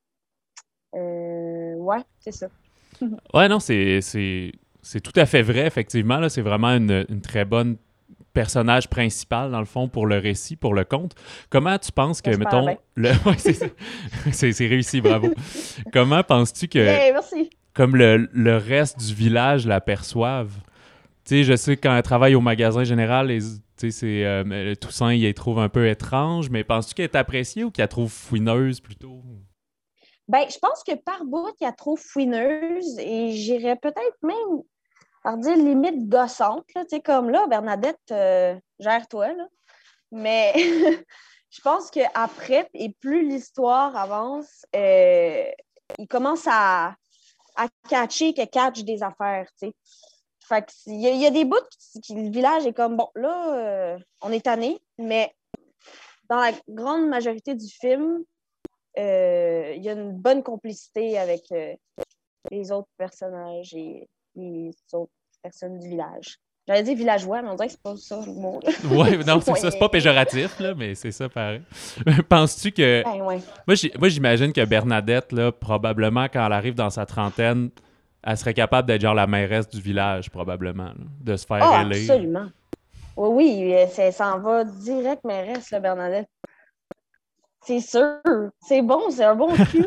Euh, 0.95 1.75
ouais, 1.75 2.03
c'est 2.21 2.33
ça. 2.33 2.49
ouais, 3.35 3.49
non, 3.49 3.61
c'est, 3.61 4.01
c'est, 4.01 5.01
tout 5.01 5.13
à 5.15 5.27
fait 5.27 5.43
vrai, 5.43 5.67
effectivement. 5.67 6.29
C'est 6.29 6.43
vraiment 6.43 6.69
une, 6.69 7.07
une, 7.09 7.21
très 7.21 7.45
bonne 7.45 7.77
personnage 8.33 8.89
principal, 8.89 9.51
dans 9.51 9.61
le 9.61 9.65
fond, 9.65 9.89
pour 9.89 10.07
le 10.07 10.19
récit, 10.19 10.57
pour 10.57 10.75
le 10.75 10.85
conte. 10.85 11.15
Comment 11.51 11.79
tu 11.79 11.93
penses 11.93 12.21
que, 12.21 12.31
mettons... 12.37 12.77
Le... 12.97 13.13
c'est, 14.33 14.53
c'est, 14.53 14.67
réussi, 14.67 15.01
bravo. 15.01 15.33
Comment 15.93 16.25
penses-tu 16.25 16.67
que... 16.67 16.79
merci. 16.79 17.51
Comme 17.75 17.95
le, 17.95 18.29
le 18.33 18.57
reste 18.57 18.99
du 18.99 19.15
village 19.15 19.67
l'aperçoive? 19.67 20.51
Je 21.31 21.57
sais 21.57 21.77
quand 21.77 21.95
elle 21.95 22.03
travaille 22.03 22.35
au 22.35 22.41
magasin 22.41 22.85
général, 22.85 23.31
euh, 23.31 24.75
Toussaint, 24.75 25.13
il 25.13 25.35
trouve 25.35 25.59
un 25.59 25.69
peu 25.69 25.89
étrange, 25.89 26.51
mais 26.51 26.65
penses-tu 26.65 26.95
qu'elle 26.95 27.05
est 27.05 27.17
appréciée 27.17 27.65
ou 27.65 27.71
qu'elle 27.71 27.89
trouve 27.89 28.11
fouineuse 28.11 28.81
plutôt? 28.81 29.23
Ben, 30.27 30.47
je 30.51 30.59
pense 30.59 30.83
que 30.85 30.95
par 30.95 31.25
bout, 31.25 31.49
il 31.61 31.65
la 31.65 31.73
trouve 31.73 32.01
fouineuse 32.01 32.99
et 32.99 33.33
j'irais 33.33 33.77
peut-être 33.77 34.19
même 34.23 34.63
par 35.23 35.37
dire 35.37 35.57
limite 35.57 36.09
gossante. 36.09 36.65
Là, 36.75 36.85
comme 37.05 37.31
là, 37.31 37.47
Bernadette, 37.47 37.99
euh, 38.11 38.55
gère-toi. 38.79 39.29
Mais 40.13 40.53
je 41.51 41.61
pense 41.63 41.91
qu'après, 41.91 42.69
et 42.75 42.91
plus 43.01 43.29
l'histoire 43.29 43.97
avance, 43.97 44.65
euh, 44.75 45.45
il 45.99 46.09
commence 46.09 46.47
à, 46.47 46.95
à 47.57 47.69
catcher 47.89 48.33
qu'elle 48.33 48.49
catch 48.49 48.85
des 48.85 49.03
affaires. 49.03 49.49
Fait 50.49 50.73
il 50.87 51.01
y, 51.01 51.27
a 51.27 51.31
des 51.31 51.45
bouts 51.45 51.57
qui, 52.03 52.15
le 52.15 52.31
village 52.31 52.65
est 52.65 52.73
comme 52.73 52.97
bon, 52.97 53.09
là, 53.15 53.55
euh, 53.55 53.99
on 54.23 54.33
est 54.33 54.41
tanné, 54.41 54.79
mais 54.97 55.31
dans 56.31 56.37
la 56.39 56.53
grande 56.67 57.07
majorité 57.09 57.55
du 57.55 57.69
film, 57.69 58.23
euh, 58.99 59.75
il 59.77 59.83
y 59.83 59.91
a 59.91 59.93
une 59.93 60.13
bonne 60.13 60.43
complicité 60.43 61.19
avec 61.19 61.43
euh, 61.53 61.75
les 62.51 62.73
autres 62.73 62.89
personnages 62.97 63.75
et 63.75 64.09
les 64.37 64.71
autres 64.95 65.13
personnes 65.43 65.79
du 65.79 65.89
village. 65.89 66.39
J'allais 66.67 66.83
dire 66.83 66.97
villageois, 66.97 67.43
mais 67.43 67.49
on 67.49 67.55
dirait 67.55 67.69
que 67.69 67.73
c'est 67.73 67.83
pas 67.83 67.97
ça 67.97 68.21
le 68.25 68.33
mot. 68.33 68.61
Oui, 68.91 69.19
non, 69.27 69.41
c'est 69.43 69.55
ça. 69.55 69.71
C'est 69.71 69.79
pas 69.79 69.89
péjoratif, 69.91 70.59
là, 70.61 70.75
mais 70.75 70.95
c'est 70.95 71.13
ça 71.13 71.29
pareil. 71.29 71.61
Penses-tu 72.29 72.73
que. 72.73 73.03
Ben, 73.05 73.23
ouais. 73.23 73.41
Moi, 73.67 74.09
j'imagine 74.09 74.53
que 74.55 74.65
Bernadette, 74.65 75.33
là, 75.33 75.53
probablement, 75.53 76.25
quand 76.25 76.45
elle 76.47 76.53
arrive 76.53 76.75
dans 76.75 76.91
sa 76.91 77.05
trentaine, 77.05 77.71
elle 78.29 78.37
serait 78.37 78.53
capable 78.53 78.87
d'être 78.87 79.01
genre 79.01 79.15
la 79.15 79.27
mairesse 79.27 79.67
du 79.71 79.81
village, 79.81 80.31
probablement, 80.31 80.91
de 81.23 81.35
se 81.35 81.47
faire 81.47 81.61
oh, 81.63 81.75
Absolument. 81.75 82.49
Oui, 83.17 83.65
oui, 83.65 83.75
ça 83.91 84.13
s'en 84.13 84.39
va 84.39 84.65
direct, 84.65 85.23
là, 85.25 85.81
Bernadette. 85.81 86.29
C'est 87.65 87.81
sûr. 87.81 88.19
C'est 88.61 88.83
bon, 88.83 89.11
c'est 89.11 89.25
un 89.25 89.35
bon 89.35 89.55
cul. 89.71 89.87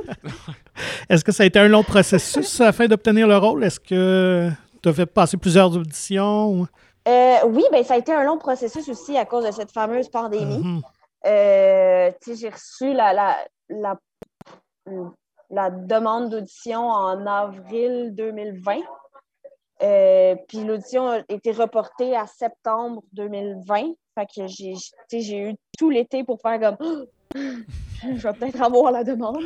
Est-ce 1.10 1.24
que 1.24 1.32
ça 1.32 1.44
a 1.44 1.46
été 1.46 1.60
un 1.60 1.68
long 1.68 1.84
processus 1.84 2.60
afin 2.62 2.88
d'obtenir 2.88 3.28
le 3.28 3.38
rôle? 3.38 3.64
Est-ce 3.64 3.80
que 3.80 4.50
tu 4.82 4.90
as 4.90 4.94
fait 4.94 5.06
passer 5.06 5.38
plusieurs 5.38 5.76
auditions? 5.78 6.68
Euh, 7.08 7.36
oui, 7.46 7.64
ben, 7.72 7.84
ça 7.84 7.94
a 7.94 7.98
été 7.98 8.12
un 8.12 8.24
long 8.24 8.40
processus 8.40 8.90
aussi 8.90 9.18
à 9.18 9.26
cause 9.26 9.46
de 9.46 9.52
cette 9.52 9.72
fameuse 9.72 10.10
pandémie. 10.10 10.64
Mm-hmm. 10.64 10.82
Euh, 11.28 12.12
j'ai 12.26 12.50
reçu 12.50 12.92
la, 12.94 13.14
la, 13.14 13.38
la, 13.70 14.00
la 15.52 15.70
demande 15.70 16.30
d'audition 16.30 16.88
en 16.90 17.26
avril 17.26 18.16
2020. 18.16 18.78
Euh, 19.84 20.36
puis 20.48 20.64
l'audition 20.64 21.10
a 21.10 21.20
été 21.28 21.52
reportée 21.52 22.16
à 22.16 22.26
septembre 22.26 23.04
2020. 23.14 23.94
Fait 24.16 24.26
que 24.26 24.48
j'ai 24.48 25.38
eu 25.38 25.56
tout 25.78 25.90
l'été 25.90 26.24
pour 26.24 26.40
faire 26.42 26.60
comme 26.60 27.06
je 27.36 28.28
vais 28.28 28.34
peut-être 28.34 28.62
avoir 28.62 28.92
la 28.92 29.04
demande. 29.04 29.44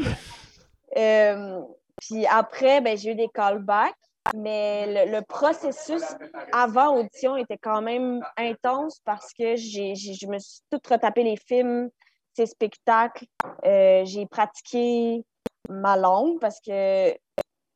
Euh, 0.98 1.62
puis 2.02 2.26
après, 2.26 2.82
ben, 2.82 2.98
j'ai 2.98 3.12
eu 3.12 3.16
des 3.16 3.30
callbacks, 3.34 3.96
mais 4.36 5.06
le, 5.06 5.22
processus 5.22 6.04
avant 6.52 6.98
audition 6.98 7.38
était 7.38 7.58
quand 7.58 7.82
même 7.82 8.24
intense 8.38 9.00
parce 9.06 9.34
que 9.34 9.56
j'ai, 9.56 9.96
je 9.96 10.28
me 10.28 10.40
suis 10.40 10.62
tout 10.70 10.80
retapé 10.90 11.24
les 11.24 11.38
films, 11.38 11.90
ces 12.34 12.46
spectacles. 12.46 13.26
Euh, 13.66 14.04
j'ai 14.06 14.26
pratiqué 14.26 15.24
ma 15.70 15.98
langue 15.98 16.40
parce 16.40 16.60
que 16.60 17.14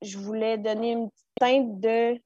je 0.02 0.18
voulais 0.18 0.58
donner 0.58 0.92
une 0.92 1.10
petite 1.10 1.28
teinte 1.40 1.80
de 1.80 2.20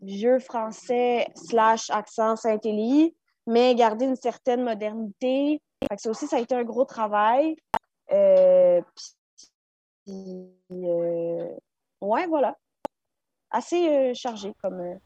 vieux 0.00 0.38
français 0.38 1.26
slash 1.34 1.90
accent 1.90 2.36
Saint-Élie, 2.36 3.14
mais 3.46 3.74
garder 3.74 4.06
une 4.06 4.16
certaine 4.16 4.62
modernité. 4.62 5.60
ça 5.96 6.10
aussi, 6.10 6.26
ça 6.26 6.36
a 6.36 6.40
été 6.40 6.54
un 6.54 6.64
gros 6.64 6.84
travail. 6.84 7.56
Euh, 8.12 8.80
puis, 10.04 10.48
euh, 10.72 11.48
ouais, 12.00 12.26
voilà. 12.26 12.56
Assez 13.50 13.88
euh, 13.88 14.14
chargé 14.14 14.52
comme. 14.62 14.98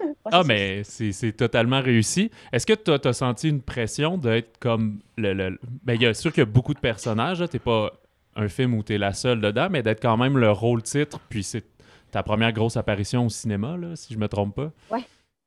ah, 0.24 0.42
mais 0.44 0.82
c'est 0.84 1.32
totalement 1.32 1.80
réussi. 1.80 2.30
Est-ce 2.52 2.66
que 2.66 2.72
tu 2.72 3.08
as, 3.08 3.12
senti 3.12 3.48
une 3.48 3.62
pression 3.62 4.18
d'être 4.18 4.58
comme 4.58 5.00
le. 5.16 5.32
le... 5.34 5.58
Ben, 5.82 5.94
il 5.94 6.02
y 6.02 6.06
a 6.06 6.14
sûr 6.14 6.32
qu'il 6.32 6.40
y 6.40 6.42
a 6.42 6.46
beaucoup 6.46 6.74
de 6.74 6.80
personnages. 6.80 7.44
Tu 7.50 7.58
pas 7.58 7.92
un 8.38 8.48
film 8.48 8.74
où 8.74 8.82
tu 8.82 8.94
es 8.94 8.98
la 8.98 9.12
seule 9.12 9.40
dedans, 9.40 9.68
mais 9.70 9.82
d'être 9.82 10.00
quand 10.00 10.16
même 10.16 10.38
le 10.38 10.50
rôle 10.50 10.82
titre, 10.82 11.18
puis 11.28 11.42
c'est 11.42 11.64
ta 12.10 12.22
première 12.22 12.52
grosse 12.52 12.76
apparition 12.76 13.26
au 13.26 13.28
cinéma, 13.28 13.76
là, 13.76 13.96
si 13.96 14.14
je 14.14 14.18
me 14.18 14.28
trompe 14.28 14.54
pas. 14.54 14.70
Oui. 14.90 15.04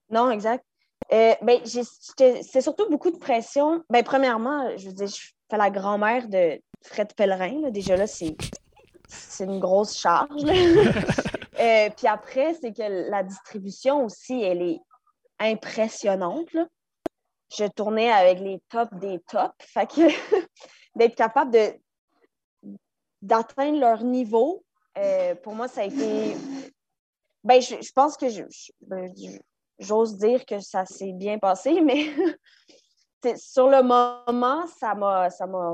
Non, 0.10 0.30
exact. 0.30 0.64
Euh, 1.12 1.34
ben, 1.42 1.60
c'est 1.66 2.62
surtout 2.62 2.90
beaucoup 2.90 3.12
de 3.12 3.18
pression. 3.18 3.84
Ben, 3.90 4.04
premièrement, 4.04 4.78
je 4.78 4.88
veux 4.88 4.94
dire, 4.94 5.08
je 5.08 5.32
fais 5.50 5.58
la 5.58 5.70
grand-mère 5.70 6.28
de 6.28 6.62
Fred 6.84 7.14
Pellerin. 7.16 7.70
Déjà 7.72 7.96
là, 7.96 8.08
c'est 8.08 8.36
une 9.40 9.60
grosse 9.60 9.98
charge. 9.98 10.44
euh, 11.60 11.90
puis 11.98 12.08
après, 12.08 12.54
c'est 12.56 12.74
que 12.74 13.10
la 13.10 13.24
distribution 13.24 14.06
aussi, 14.06 14.42
elle 14.42 14.62
est 14.62 14.80
impressionnante. 15.40 16.56
Je 17.58 17.66
tournais 17.68 18.12
avec 18.12 18.40
les 18.40 18.62
tops 18.70 18.94
des 19.00 19.20
tops. 19.28 19.54
Fait 19.60 19.88
que 19.88 20.02
d'être 20.96 21.16
capable 21.16 21.52
de 21.52 21.74
d'atteindre 23.22 23.80
leur 23.80 24.04
niveau, 24.04 24.64
euh, 24.98 25.36
pour 25.36 25.56
moi, 25.56 25.68
ça 25.68 25.82
a 25.82 25.86
été. 25.86 26.36
Ben, 27.44 27.62
je, 27.62 27.92
pense 27.94 28.18
que 28.18 28.26
ben, 28.82 29.12
j'ose 29.80 30.18
dire 30.18 30.46
que 30.46 30.60
ça 30.60 30.86
s'est 30.86 31.14
bien 31.14 31.40
passé, 31.40 31.82
mais 31.82 32.08
sur 33.38 33.68
le 33.68 33.82
moment, 33.84 34.68
ça 34.68 34.96
m'a 34.96 35.30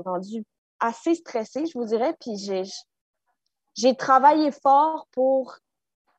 rendu 0.06 0.44
assez 0.80 1.16
stressée, 1.16 1.66
je 1.66 1.78
vous 1.78 1.86
dirais. 1.86 2.16
Puis 2.20 2.38
j'ai 3.76 3.96
travaillé 3.96 4.52
fort 4.52 5.08
pour 5.12 5.58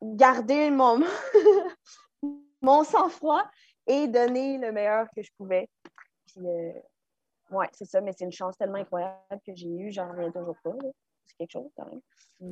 garder 0.02 0.70
mon, 0.70 1.00
mon 2.62 2.84
sang-froid 2.84 3.44
et 3.86 4.06
donner 4.06 4.58
le 4.58 4.72
meilleur 4.72 5.06
que 5.14 5.22
je 5.22 5.30
pouvais. 5.36 5.68
Puis, 6.26 6.46
euh, 6.46 6.72
ouais, 7.50 7.68
c'est 7.72 7.86
ça, 7.86 8.00
mais 8.00 8.12
c'est 8.16 8.24
une 8.24 8.32
chance 8.32 8.56
tellement 8.58 8.78
incroyable 8.78 9.40
que 9.46 9.54
j'ai 9.54 9.68
eue, 9.68 9.90
j'en 9.90 10.10
reviens 10.10 10.30
toujours 10.30 10.56
pas 10.62 10.72
quelque 11.36 11.52
chose 11.52 11.70
quand 11.76 11.86
même. 11.86 12.00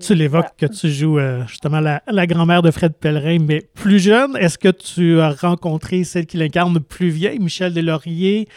Tu 0.00 0.14
l'évoques 0.14 0.56
que 0.58 0.66
tu 0.66 0.88
joues 0.88 1.18
euh, 1.18 1.46
justement 1.46 1.78
la, 1.78 2.26
grand-mère 2.26 2.60
de 2.60 2.72
Fred 2.72 2.94
Pellerin, 2.94 3.38
mais 3.38 3.60
plus 3.60 4.00
jeune. 4.00 4.36
Est-ce 4.36 4.58
que 4.58 4.68
tu 4.68 5.20
as 5.20 5.30
rencontré 5.30 6.02
celle 6.02 6.26
qui 6.26 6.38
l'incarne 6.38 6.80
plus 6.80 7.08
vieille, 7.08 7.38
Michel 7.38 7.72
Delaurier, 7.72 8.48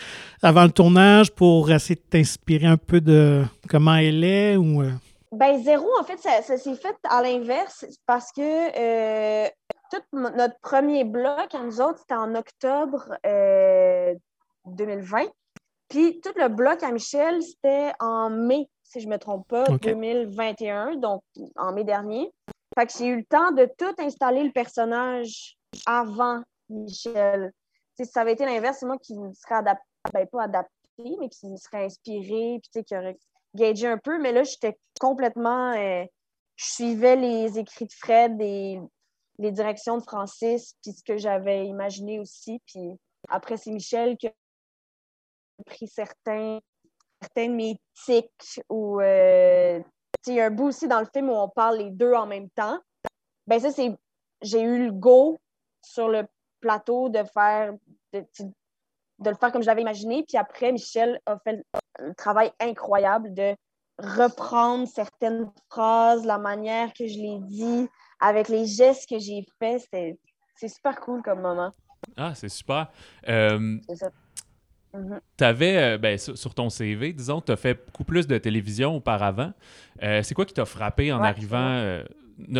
avant 0.42 0.64
le 0.64 0.72
tournage 0.72 1.32
pour 1.32 1.70
essayer 1.72 1.96
de 1.96 2.02
t'inspirer 2.02 2.66
un 2.66 2.78
peu 2.78 3.00
de 3.00 3.44
comment 3.70 3.96
elle 3.96 4.24
est 4.24 4.58
ou. 4.58 4.82
Euh? 4.82 4.90
Ben, 5.32 5.62
zéro, 5.62 5.88
en 6.00 6.04
fait, 6.04 6.18
ça, 6.18 6.42
s'est 6.42 6.76
fait 6.76 6.96
à 7.08 7.22
l'inverse 7.22 7.86
parce 8.08 8.32
que 8.32 8.42
euh, 8.42 9.48
tout 9.92 10.02
notre 10.18 10.60
premier 10.62 11.04
bloc 11.04 11.54
à 11.54 11.62
nous 11.64 11.80
autres, 11.80 12.00
c'était 12.00 12.16
en 12.16 12.34
octobre 12.34 13.14
2020. 14.66 15.26
Puis 15.90 16.20
tout 16.22 16.34
le 16.38 16.48
bloc 16.50 16.82
à 16.82 16.92
Michel, 16.92 17.42
c'était 17.44 17.92
en 18.00 18.32
mai 18.32 18.68
si 18.90 19.00
je 19.00 19.08
ne 19.08 19.14
me 19.14 19.20
trompe 19.20 19.48
pas, 19.48 19.66
2021, 19.66 20.96
donc 20.96 21.24
en 21.56 21.72
mai 21.72 21.84
dernier. 21.84 22.32
Fait 22.78 22.88
que 22.88 22.94
j'ai 22.98 23.06
eu 23.06 23.18
le 23.18 23.26
temps 23.26 23.52
de 23.52 23.70
tout 23.78 23.94
installer 24.00 24.44
le 24.44 24.52
personnage 24.52 25.58
avant 25.86 26.42
Michel. 26.70 27.54
si 27.96 28.06
ça 28.06 28.22
avait 28.22 28.34
été 28.34 28.46
l'inverse, 28.46 28.78
c'est 28.80 28.86
moi 28.88 28.98
qui 28.98 29.18
me 29.18 29.32
serais 29.34 29.56
adapté, 29.56 29.84
ben, 30.12 30.28
pas 30.28 30.44
adapté, 30.44 31.18
mais 31.20 31.30
qui 31.30 31.48
me 31.48 31.58
serait 31.58 31.86
inspiré, 31.86 32.60
puis 32.62 32.84
qui 32.84 32.98
aurait 32.98 33.18
gagé 33.54 33.88
un 33.88 33.98
peu. 33.98 34.20
Mais 34.20 34.32
là, 34.32 34.44
j'étais 34.44 34.78
complètement. 35.00 35.72
Euh, 35.74 36.04
je 36.56 36.66
suivais 36.66 37.16
les 37.16 37.58
écrits 37.60 37.86
de 37.86 37.94
Fred 37.94 38.42
et 38.42 38.80
les 39.38 39.52
directions 39.52 39.98
de 39.98 40.04
Francis, 40.04 40.76
puis 40.82 40.94
ce 40.94 41.04
que 41.04 41.18
j'avais 41.18 41.68
imaginé 41.68 42.20
aussi. 42.20 42.60
Puis 42.66 42.98
après, 43.30 43.58
c'est 43.58 43.72
Michel 43.72 44.18
qui 44.18 44.28
a 44.28 44.34
pris 45.66 45.88
certains 45.88 46.60
certains 47.22 47.50
mythiques 47.50 48.62
ou 48.70 49.00
euh, 49.02 49.80
il 50.28 50.34
y 50.34 50.42
a 50.42 50.46
un 50.46 50.52
bout 50.52 50.68
aussi 50.68 50.88
dans 50.88 51.00
le 51.00 51.08
film 51.12 51.30
où 51.30 51.34
on 51.34 51.50
parle 51.50 51.78
les 51.78 51.92
deux 51.92 52.14
en 52.14 52.26
même 52.26 52.50
temps. 52.50 52.80
Ben 53.48 53.60
ça, 53.60 53.72
c'est 53.72 53.96
j'ai 54.42 54.62
eu 54.62 54.86
le 54.86 54.92
go 54.92 55.40
sur 55.82 56.08
le 56.08 56.26
plateau 56.60 57.10
de 57.10 57.24
faire 57.34 57.74
de, 58.14 58.26
le 59.26 59.36
faire 59.36 59.52
comme 59.52 59.62
je 59.62 59.68
l'avais 59.68 59.82
imaginé. 59.82 60.24
Puis 60.28 60.38
après, 60.38 60.72
Michel 60.72 61.20
a 61.26 61.38
fait 61.40 61.64
un 62.00 62.14
travail 62.14 62.52
incroyable 62.60 63.34
de 63.34 63.56
reprendre 63.98 64.88
certaines 64.88 65.52
phrases, 65.70 66.26
la 66.26 66.38
manière 66.38 66.94
que 66.94 67.06
je 67.08 67.18
l'ai 67.18 67.40
dit, 67.42 67.88
avec 68.20 68.48
les 68.48 68.66
gestes 68.66 69.10
que 69.10 69.20
j'ai 69.20 69.46
faits. 69.60 69.88
C'est 70.56 70.68
super 70.68 71.00
cool 71.02 71.22
comme 71.22 71.42
moment. 71.42 71.74
Ah, 72.16 72.34
c'est 72.34 72.50
super. 72.50 72.90
Euh, 73.28 73.78
c'est 73.88 73.98
ça. 73.98 74.10
Mm-hmm. 74.94 75.20
Tu 75.38 75.44
avais, 75.44 75.78
euh, 75.78 75.98
ben, 75.98 76.18
sur, 76.18 76.54
ton 76.54 76.70
CV, 76.70 77.14
disons, 77.14 77.42
tu 77.42 77.52
as 77.52 77.58
fait 77.58 77.74
beaucoup 77.74 78.04
plus 78.04 78.28
de 78.28 78.38
télévision 78.38 78.96
auparavant. 78.96 79.54
Euh, 80.02 80.24
c'est 80.24 80.34
quoi 80.34 80.46
qui 80.46 80.54
t'a 80.54 80.66
frappé 80.66 81.12
en 81.12 81.22
arrivant 81.22 81.58
euh, 81.58 82.04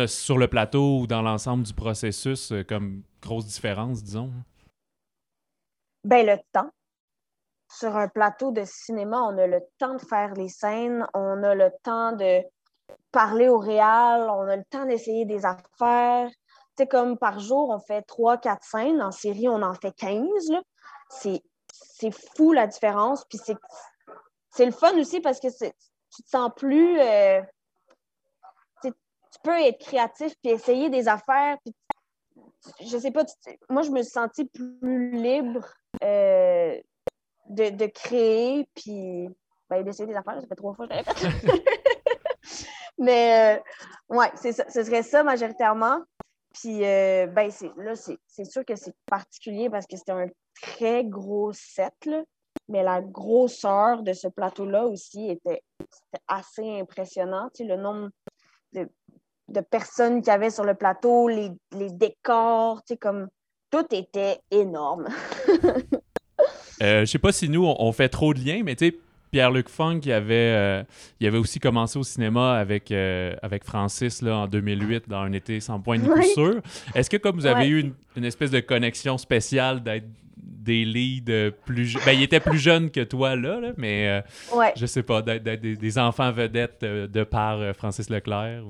sur 0.06 0.38
le 0.38 0.48
plateau 0.48 1.00
ou 1.00 1.06
dans 1.06 1.22
l'ensemble 1.22 1.64
du 1.64 1.74
processus 1.74 2.52
comme 2.68 3.02
grosse 3.20 3.46
différence, 3.46 4.02
disons? 4.02 4.30
Ben, 6.04 6.24
le 6.24 6.36
temps. 6.52 6.70
Sur 7.72 7.96
un 7.96 8.08
plateau 8.08 8.50
de 8.50 8.62
cinéma, 8.64 9.20
on 9.22 9.38
a 9.38 9.46
le 9.46 9.60
temps 9.78 9.94
de 9.94 10.00
faire 10.00 10.34
les 10.34 10.48
scènes, 10.48 11.06
on 11.14 11.42
a 11.44 11.54
le 11.54 11.70
temps 11.84 12.12
de 12.12 12.42
parler 13.12 13.48
au 13.48 13.58
réal, 13.58 14.28
on 14.28 14.48
a 14.48 14.56
le 14.56 14.64
temps 14.70 14.86
d'essayer 14.86 15.24
des 15.24 15.44
affaires. 15.44 16.28
Tu 16.76 16.86
comme 16.86 17.16
par 17.16 17.38
jour, 17.38 17.70
on 17.70 17.78
fait 17.78 18.02
trois, 18.02 18.38
quatre 18.38 18.64
scènes. 18.64 19.02
En 19.02 19.12
série, 19.12 19.48
on 19.48 19.62
en 19.62 19.74
fait 19.74 19.92
15. 19.92 20.24
C'est 21.10 21.42
c'est 21.80 22.10
fou 22.10 22.52
la 22.52 22.66
différence. 22.66 23.24
Puis 23.24 23.38
c'est 24.50 24.66
le 24.66 24.72
fun 24.72 24.96
aussi 24.98 25.20
parce 25.20 25.40
que 25.40 25.48
tu 25.48 26.22
te 26.22 26.28
sens 26.28 26.50
plus. 26.56 26.98
Euh, 26.98 27.40
tu 28.82 29.38
peux 29.44 29.60
être 29.60 29.78
créatif 29.78 30.34
puis 30.42 30.50
essayer 30.50 30.90
des 30.90 31.06
affaires. 31.06 31.56
Puis, 31.64 31.74
je 32.80 32.98
sais 32.98 33.12
pas, 33.12 33.24
moi, 33.68 33.82
je 33.82 33.90
me 33.90 34.02
suis 34.02 34.10
sentie 34.10 34.44
plus 34.44 35.12
libre 35.12 35.64
euh, 36.02 36.76
de, 37.48 37.86
créer 37.86 38.68
puis 38.74 39.28
ben, 39.68 39.84
d'essayer 39.84 40.08
des 40.08 40.16
affaires. 40.16 40.40
Ça 40.40 40.46
fait 40.48 40.56
trois 40.56 40.74
fois 40.74 40.88
que 40.88 40.94
je 40.94 41.28
fait. 41.28 41.64
Mais 42.98 43.56
euh, 43.56 44.16
ouais, 44.16 44.30
ce 44.34 44.52
serait 44.52 45.04
ça 45.04 45.22
majoritairement. 45.22 46.00
Puis, 46.52 46.80
ben, 46.80 47.50
là, 47.76 47.94
c'est 47.94 48.44
sûr 48.44 48.64
que 48.64 48.74
c'est 48.74 48.94
particulier 49.06 49.70
parce 49.70 49.86
que 49.86 49.96
c'était 49.96 50.12
un 50.12 50.26
très 50.60 51.04
gros 51.04 51.52
set, 51.52 52.08
mais 52.68 52.82
la 52.82 53.00
grosseur 53.00 54.02
de 54.02 54.12
ce 54.12 54.28
plateau-là 54.28 54.86
aussi 54.86 55.28
était, 55.28 55.62
assez 56.28 56.80
impressionnante. 56.80 57.58
le 57.60 57.76
nombre 57.76 58.10
de, 58.72 58.88
personnes 59.70 60.22
qu'il 60.22 60.30
y 60.30 60.34
avait 60.34 60.50
sur 60.50 60.64
le 60.64 60.74
plateau, 60.74 61.28
les, 61.28 61.50
les 61.72 61.90
décors, 61.90 62.82
comme 63.00 63.28
tout 63.70 63.86
était 63.92 64.38
énorme. 64.50 65.08
je 66.80 67.04
sais 67.04 67.18
pas 67.18 67.32
si 67.32 67.48
nous, 67.48 67.64
on, 67.64 67.92
fait 67.92 68.08
trop 68.08 68.32
de 68.34 68.40
liens, 68.40 68.62
mais 68.64 68.76
tu 68.76 68.88
sais, 68.88 68.96
Pierre-Luc 69.32 69.68
Funk, 69.68 70.00
il 70.04 70.12
avait, 70.12 70.84
il 71.20 71.26
avait 71.26 71.38
aussi 71.38 71.60
commencé 71.60 71.98
au 71.98 72.02
cinéma 72.02 72.56
avec, 72.58 72.90
avec 72.90 73.64
Francis 73.64 74.22
là, 74.22 74.38
en 74.38 74.46
2008 74.46 75.08
dans 75.08 75.20
Un 75.20 75.32
été 75.32 75.60
sans 75.60 75.80
point 75.80 75.98
ni 75.98 76.08
coup 76.08 76.22
sûr. 76.22 76.60
Est-ce 76.94 77.10
que 77.10 77.16
comme 77.16 77.36
vous 77.36 77.46
avez 77.46 77.66
eu 77.66 77.80
une, 77.80 77.94
une, 78.16 78.24
espèce 78.24 78.50
de 78.50 78.60
connexion 78.60 79.18
spéciale 79.18 79.82
d'être 79.82 80.06
des 80.60 80.84
leads 80.84 81.52
plus 81.64 81.96
ben 82.04 82.12
il 82.12 82.22
était 82.22 82.40
plus 82.40 82.58
jeune 82.58 82.90
que 82.90 83.00
toi 83.00 83.34
là, 83.36 83.60
mais 83.76 84.22
euh, 84.52 84.70
je 84.76 84.86
sais 84.86 85.02
pas 85.02 85.22
d'être 85.22 85.42
des, 85.42 85.98
enfants 85.98 86.30
vedettes 86.32 86.82
euh, 86.82 87.06
de 87.06 87.24
par 87.24 87.58
euh, 87.58 87.72
Francis 87.72 88.10
Leclerc 88.10 88.62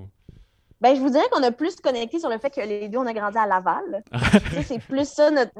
ben, 0.81 0.95
je 0.95 1.01
vous 1.01 1.11
dirais 1.11 1.27
qu'on 1.31 1.43
a 1.43 1.53
plus 1.53 1.77
connecté 1.77 2.19
sur 2.19 2.31
le 2.31 2.39
fait 2.39 2.51
que 2.51 2.61
les 2.61 2.89
deux 2.89 2.99
on 2.99 3.07
a 3.07 3.13
grandi 3.13 3.37
à 3.37 3.47
Laval 3.47 4.03
c'est 4.65 4.81
plus 4.81 5.09
ça 5.09 5.31
notre, 5.31 5.53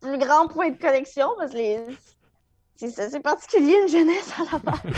plus 0.00 0.18
grand 0.18 0.48
point 0.48 0.70
de 0.70 0.78
connexion 0.78 1.28
parce 1.38 1.52
que 1.52 1.56
les... 1.56 1.80
c'est 2.76 3.22
particulier 3.22 3.76
une 3.82 3.88
jeunesse 3.88 4.32
à 4.38 4.56
Laval 4.56 4.92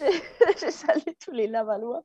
je 0.60 0.70
salue 0.70 1.14
tous 1.24 1.32
les 1.32 1.46
Lavallois. 1.46 2.02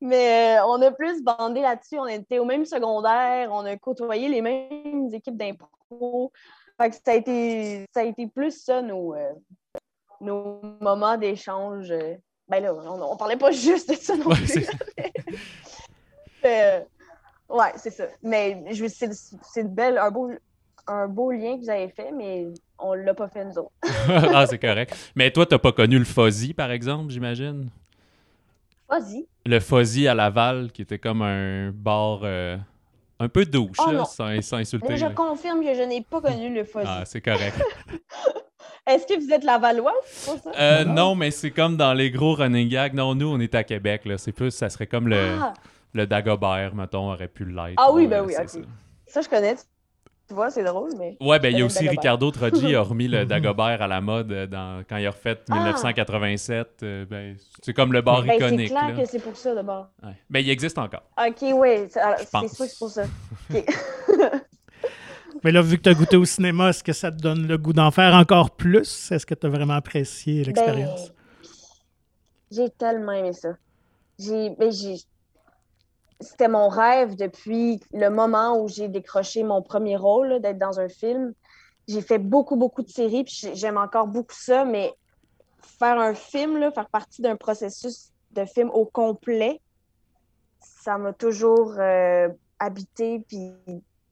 Mais 0.00 0.56
on 0.66 0.80
a 0.82 0.90
plus 0.90 1.22
bandé 1.22 1.60
là-dessus. 1.60 1.98
On 1.98 2.06
était 2.06 2.38
au 2.38 2.44
même 2.44 2.64
secondaire. 2.64 3.50
On 3.52 3.64
a 3.64 3.76
côtoyé 3.76 4.28
les 4.28 4.42
mêmes 4.42 5.08
équipes 5.12 5.36
d'impro 5.36 6.32
ça 6.78 7.12
a 7.12 7.14
été, 7.14 7.84
ça 7.92 8.00
a 8.00 8.04
été 8.04 8.26
plus 8.26 8.62
ça, 8.62 8.80
nos, 8.82 9.14
euh, 9.14 9.32
nos 10.20 10.60
moments 10.80 11.16
d'échange. 11.16 11.90
Euh. 11.90 12.14
Ben 12.48 12.62
là, 12.62 12.74
on, 12.74 13.16
parlait 13.16 13.36
pas 13.36 13.50
juste 13.52 13.90
de 13.90 13.94
ça 13.94 14.16
non 14.16 14.30
plus. 14.30 14.66
euh, 16.44 16.80
ouais, 17.48 17.72
c'est 17.76 17.90
ça. 17.90 18.04
Mais 18.22 18.64
c'est 19.52 19.74
belle, 19.74 19.98
un 19.98 20.10
beau, 20.10 20.30
un 20.86 21.08
beau 21.08 21.30
lien 21.32 21.56
que 21.56 21.62
vous 21.62 21.70
avez 21.70 21.88
fait, 21.88 22.12
mais 22.12 22.46
on 22.78 22.94
l'a 22.94 23.14
pas 23.14 23.28
fait 23.28 23.44
nous 23.44 23.58
autres. 23.58 23.72
ah, 24.08 24.46
c'est 24.46 24.58
correct. 24.58 24.94
Mais 25.14 25.30
toi, 25.30 25.44
t'as 25.46 25.58
pas 25.58 25.72
connu 25.72 25.98
le 25.98 26.04
Fuzzy, 26.04 26.54
par 26.54 26.70
exemple, 26.70 27.10
j'imagine? 27.10 27.70
Fuzzy? 28.90 29.26
Le 29.44 29.60
Fuzzy 29.60 30.08
à 30.08 30.14
Laval, 30.14 30.72
qui 30.72 30.82
était 30.82 30.98
comme 30.98 31.22
un 31.22 31.70
bar... 31.72 32.20
Euh, 32.22 32.56
un 33.20 33.28
peu 33.28 33.44
douche, 33.44 33.76
oh, 33.80 34.04
sans, 34.04 34.54
insulter. 34.54 34.96
je 34.96 35.06
confirme 35.06 35.64
que 35.64 35.74
je 35.74 35.82
n'ai 35.82 36.02
pas 36.02 36.20
connu 36.20 36.54
le 36.54 36.64
fuzzy. 36.64 36.86
Ah, 36.86 37.02
c'est 37.04 37.20
correct. 37.20 37.60
Est-ce 38.86 39.06
que 39.06 39.20
vous 39.20 39.30
êtes 39.32 39.44
Lavallois 39.44 39.92
ça? 40.04 40.32
Euh, 40.58 40.84
non, 40.84 41.14
mais 41.14 41.30
c'est 41.30 41.50
comme 41.50 41.76
dans 41.76 41.92
les 41.92 42.10
gros 42.10 42.34
running 42.34 42.68
gags. 42.68 42.94
Non, 42.94 43.14
nous, 43.14 43.28
on 43.28 43.38
est 43.38 43.54
à 43.54 43.62
Québec. 43.62 44.06
Là. 44.06 44.16
C'est 44.16 44.32
plus, 44.32 44.50
ça 44.50 44.70
serait 44.70 44.86
comme 44.86 45.08
le, 45.08 45.36
ah. 45.42 45.52
le 45.92 46.06
Dagobert, 46.06 46.74
mettons, 46.74 47.12
aurait 47.12 47.28
pu 47.28 47.44
l'être. 47.44 47.74
Ah 47.76 47.92
oui, 47.92 48.06
ben 48.06 48.24
oui, 48.24 48.34
ok. 48.38 48.48
Ça. 48.48 48.58
ça, 49.06 49.20
je 49.20 49.28
connais. 49.28 49.56
Tu 50.28 50.34
vois, 50.34 50.50
c'est 50.50 50.62
drôle, 50.62 50.90
mais. 50.98 51.16
Ouais, 51.22 51.38
ben 51.38 51.50
il 51.50 51.58
y 51.58 51.62
a 51.62 51.64
aussi 51.64 51.88
Ricardo 51.88 52.30
Troggi 52.30 52.74
a 52.74 52.82
remis 52.82 53.08
le 53.08 53.24
Dagobert 53.26 53.80
à 53.80 53.86
la 53.86 54.02
mode 54.02 54.30
euh, 54.30 54.46
dans, 54.46 54.84
quand 54.86 54.98
il 54.98 55.06
a 55.06 55.10
refait 55.10 55.38
1987. 55.48 56.68
Ah! 56.82 56.84
Euh, 56.84 57.06
ben, 57.06 57.36
c'est 57.62 57.72
comme 57.72 57.94
le 57.94 58.02
bar 58.02 58.22
ben, 58.22 58.34
iconique. 58.34 58.68
C'est 58.68 58.74
clair 58.74 58.94
que 58.94 59.06
c'est 59.06 59.22
pour 59.22 59.34
ça, 59.36 59.54
d'abord. 59.54 59.88
Ouais. 60.02 60.12
Ben, 60.28 60.40
il 60.40 60.50
existe 60.50 60.76
encore. 60.76 61.04
Ok, 61.18 61.38
oui, 61.40 61.88
c'est 61.88 62.00
sûr 62.54 62.66
que 62.66 62.70
c'est 62.70 62.78
pour 62.78 62.90
ça. 62.90 63.04
mais 65.44 65.50
là, 65.50 65.62
vu 65.62 65.78
que 65.78 65.84
tu 65.84 65.88
as 65.88 65.94
goûté 65.94 66.18
au 66.18 66.26
cinéma, 66.26 66.68
est-ce 66.68 66.84
que 66.84 66.92
ça 66.92 67.10
te 67.10 67.16
donne 67.16 67.46
le 67.46 67.56
goût 67.56 67.72
d'en 67.72 67.90
faire 67.90 68.14
encore 68.14 68.50
plus? 68.50 69.10
Est-ce 69.10 69.24
que 69.24 69.34
tu 69.34 69.46
as 69.46 69.50
vraiment 69.50 69.74
apprécié 69.74 70.44
l'expérience? 70.44 71.08
Ben, 71.08 71.14
j'ai 72.50 72.68
tellement 72.68 73.12
aimé 73.12 73.32
ça. 73.32 73.56
J'ai. 74.18 74.50
Ben, 74.58 74.70
c'était 76.20 76.48
mon 76.48 76.68
rêve 76.68 77.16
depuis 77.16 77.80
le 77.92 78.08
moment 78.08 78.60
où 78.60 78.68
j'ai 78.68 78.88
décroché 78.88 79.42
mon 79.42 79.62
premier 79.62 79.96
rôle, 79.96 80.40
d'être 80.40 80.58
dans 80.58 80.80
un 80.80 80.88
film. 80.88 81.32
J'ai 81.86 82.02
fait 82.02 82.18
beaucoup, 82.18 82.56
beaucoup 82.56 82.82
de 82.82 82.88
séries, 82.88 83.24
puis 83.24 83.50
j'aime 83.54 83.78
encore 83.78 84.08
beaucoup 84.08 84.34
ça, 84.34 84.64
mais 84.64 84.92
faire 85.60 85.98
un 85.98 86.14
film, 86.14 86.58
là, 86.58 86.70
faire 86.70 86.88
partie 86.88 87.22
d'un 87.22 87.36
processus 87.36 88.12
de 88.32 88.44
film 88.44 88.70
au 88.70 88.84
complet, 88.84 89.60
ça 90.60 90.98
m'a 90.98 91.12
toujours 91.12 91.74
euh, 91.78 92.28
habité 92.58 93.24
puis 93.28 93.52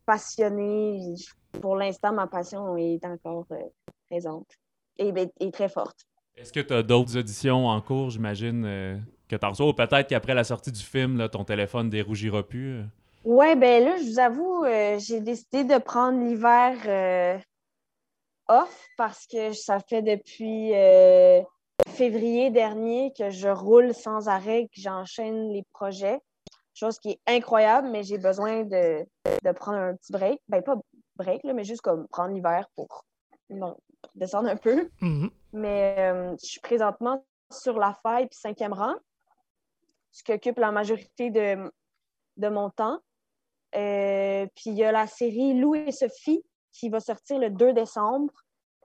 passionné. 0.07 1.15
Pour 1.61 1.77
l'instant, 1.77 2.13
ma 2.13 2.27
passion 2.27 2.77
est 2.77 3.05
encore 3.05 3.47
euh, 3.51 3.57
présente 4.09 4.49
et, 4.99 5.13
et, 5.41 5.51
très 5.51 5.69
forte. 5.69 6.07
Est-ce 6.37 6.53
que 6.53 6.61
tu 6.61 6.73
as 6.73 6.83
d'autres 6.83 7.17
auditions 7.17 7.67
en 7.67 7.81
cours, 7.81 8.11
j'imagine, 8.11 8.65
euh, 8.65 8.99
que 9.29 9.37
t'en 9.37 9.51
reçois, 9.51 9.67
ou 9.67 9.73
peut-être 9.73 10.09
qu'après 10.09 10.35
la 10.35 10.45
sortie 10.45 10.73
du 10.73 10.83
film, 10.83 11.19
là, 11.19 11.29
ton 11.29 11.45
téléphone 11.45 11.91
dérougira 11.91 12.43
plus? 12.43 12.81
Euh? 12.81 12.85
Ouais, 13.25 13.57
ben 13.57 13.85
là, 13.85 13.97
je 13.97 14.05
vous 14.05 14.19
avoue, 14.21 14.65
euh, 14.65 14.99
j'ai 14.99 15.21
décidé 15.21 15.65
de 15.65 15.79
prendre 15.79 16.25
l'hiver 16.25 16.77
euh, 16.87 17.39
off 18.49 18.87
parce 18.97 19.27
que 19.27 19.53
ça 19.53 19.81
fait 19.81 20.03
depuis 20.03 20.71
février 21.89 22.51
dernier 22.51 23.13
que 23.19 23.31
je 23.31 23.49
roule 23.49 23.95
sans 23.95 24.29
arrêt, 24.29 24.69
que 24.73 24.81
j'enchaîne 24.81 25.51
les 25.53 25.65
projets. 25.73 26.21
Chose 26.75 26.99
qui 26.99 27.11
est 27.11 27.21
incroyable, 27.27 27.89
mais 27.91 28.05
j'ai 28.05 28.19
besoin 28.19 28.63
de, 28.63 29.05
prendre 29.55 29.79
un 29.79 29.97
petit 29.97 30.13
break. 30.13 30.41
Ben, 30.49 30.63
pas 30.63 30.77
break, 31.17 31.43
là, 31.43 31.53
mais 31.53 31.65
juste 31.65 31.81
comme 31.81 32.07
prendre 32.09 32.33
l'hiver 32.33 32.69
pour 32.77 33.05
descendre 34.15 34.49
un 34.49 34.57
peu. 34.57 34.89
Mm-hmm. 35.01 35.31
Mais 35.55 36.13
je 36.41 36.47
suis 36.47 36.61
présentement 36.61 37.25
sur 37.51 37.79
la 37.79 37.95
faille 38.03 38.27
puis 38.27 38.39
cinquième 38.39 38.73
rang 38.73 38.95
ce 40.17 40.23
qui 40.23 40.33
occupe 40.33 40.59
la 40.59 40.73
majorité 40.73 41.31
de, 41.31 41.71
de 42.39 42.49
mon 42.49 42.71
temps. 42.71 42.99
Euh, 43.77 44.47
puis 44.55 44.71
il 44.71 44.75
y 44.75 44.83
a 44.83 44.91
la 44.91 45.07
série 45.07 45.53
Lou 45.53 45.75
et 45.75 45.93
Sophie 45.93 46.43
qui 46.73 46.89
va 46.89 47.01
sortir 47.01 47.39
le 47.39 47.51
2 47.51 47.75
décembre, 47.75 48.33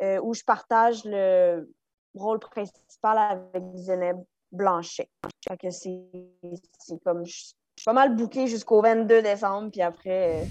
euh, 0.01 0.19
où 0.21 0.33
je 0.33 0.43
partage 0.43 1.05
le 1.05 1.71
rôle 2.15 2.39
principal 2.39 3.17
avec 3.17 3.63
Zeneb 3.75 4.17
Blanchet. 4.51 5.09
Fait 5.47 5.57
que 5.57 5.69
c'est 5.69 6.01
comme 7.05 7.25
je 7.25 7.33
suis 7.33 7.85
pas 7.85 7.93
mal 7.93 8.13
bouqué 8.13 8.47
jusqu'au 8.47 8.81
22 8.81 9.21
décembre, 9.21 9.71
puis 9.71 9.81
après, 9.81 10.41
euh, 10.41 10.45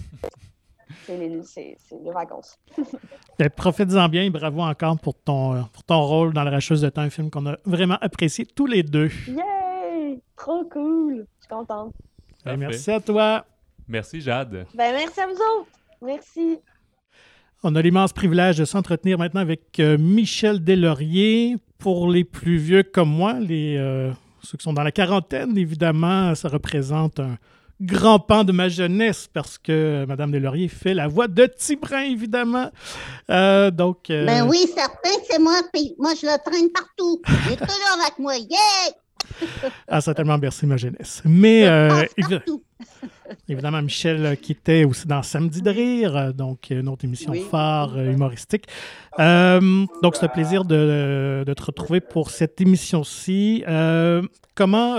c'est 1.07 1.19
les, 1.19 2.11
vacances. 2.11 2.59
Ben, 3.39 3.51
Profites-en 3.51 4.09
bien 4.09 4.23
et 4.25 4.31
bravo 4.31 4.61
encore 4.61 4.99
pour 4.99 5.15
ton, 5.15 5.65
pour 5.73 5.85
ton 5.85 6.03
rôle 6.03 6.33
dans 6.33 6.45
La 6.45 6.51
Racheuse 6.51 6.81
de 6.81 6.89
temps, 6.89 7.03
un 7.03 7.11
film 7.11 7.31
qu'on 7.31 7.47
a 7.47 7.57
vraiment 7.67 7.99
apprécié 8.01 8.47
tous 8.47 8.67
les 8.67 8.83
deux. 8.83 9.11
Yeah! 9.29 9.60
Trop 10.41 10.65
cool. 10.65 11.27
Je 11.39 11.45
suis 11.45 11.49
contente. 11.51 11.93
Ben, 12.47 12.57
merci 12.57 12.91
à 12.91 12.99
toi. 12.99 13.45
Merci, 13.87 14.23
Jade. 14.23 14.67
Ben, 14.75 14.95
merci 14.95 15.21
à 15.21 15.27
vous 15.27 15.35
autres. 15.35 15.69
Merci. 16.01 16.59
On 17.63 17.75
a 17.75 17.83
l'immense 17.83 18.15
privilège 18.15 18.57
de 18.57 18.65
s'entretenir 18.65 19.19
maintenant 19.19 19.43
avec 19.43 19.79
euh, 19.81 19.99
Michel 19.99 20.65
Delaurier. 20.65 21.57
Pour 21.77 22.09
les 22.09 22.25
plus 22.25 22.57
vieux 22.57 22.83
comme 22.83 23.11
moi, 23.11 23.35
les, 23.35 23.77
euh, 23.77 24.11
ceux 24.43 24.57
qui 24.57 24.65
sont 24.65 24.73
dans 24.73 24.83
la 24.83 24.93
quarantaine, 24.93 25.57
évidemment, 25.59 26.35
ça 26.35 26.49
représente 26.49 27.21
un 27.21 27.37
grand 27.81 28.19
pan 28.19 28.45
de 28.45 28.53
ma 28.53 28.69
jeunesse 28.69 29.29
parce 29.33 29.59
que 29.59 30.05
Madame 30.07 30.31
Delaurier 30.31 30.69
fait 30.69 30.95
la 30.95 31.09
voix 31.09 31.29
de 31.29 31.47
Tibrin, 31.47 32.03
évidemment. 32.03 32.71
Euh, 33.31 33.71
donc, 33.71 34.07
Ben 34.09 34.47
oui, 34.49 34.67
certain, 34.75 35.19
c'est 35.29 35.39
moi. 35.39 35.61
Moi, 35.99 36.13
je 36.15 36.27
le 36.27 36.51
traîne 36.51 36.71
partout. 36.71 37.21
Il 37.47 37.53
est 37.53 37.57
toujours 37.57 37.99
avec 38.03 38.19
moi. 38.19 38.37
Yeah! 38.37 38.95
Ah, 39.89 40.01
ça 40.01 40.13
a 40.13 40.15
tellement 40.15 40.39
bercé 40.39 40.67
ma 40.67 40.77
jeunesse. 40.77 41.23
Mais 41.25 41.67
euh, 41.67 42.05
évidemment, 43.49 43.83
Michel 43.83 44.25
euh, 44.25 44.35
qui 44.35 44.53
était 44.53 44.85
aussi 44.85 45.07
dans 45.07 45.23
Samedi 45.23 45.63
de 45.63 45.71
rire, 45.71 46.17
euh, 46.17 46.33
donc 46.33 46.71
une 46.71 46.89
autre 46.89 47.05
émission 47.05 47.33
phare 47.51 47.99
humoristique. 47.99 48.67
donc, 49.19 50.17
c'est 50.17 50.25
un 50.25 50.29
plaisir 50.29 50.65
de, 50.65 51.45
te 51.45 51.63
retrouver 51.63 52.01
pour 52.01 52.31
cette 52.31 52.61
émission-ci. 52.61 53.65
comment 54.55 54.97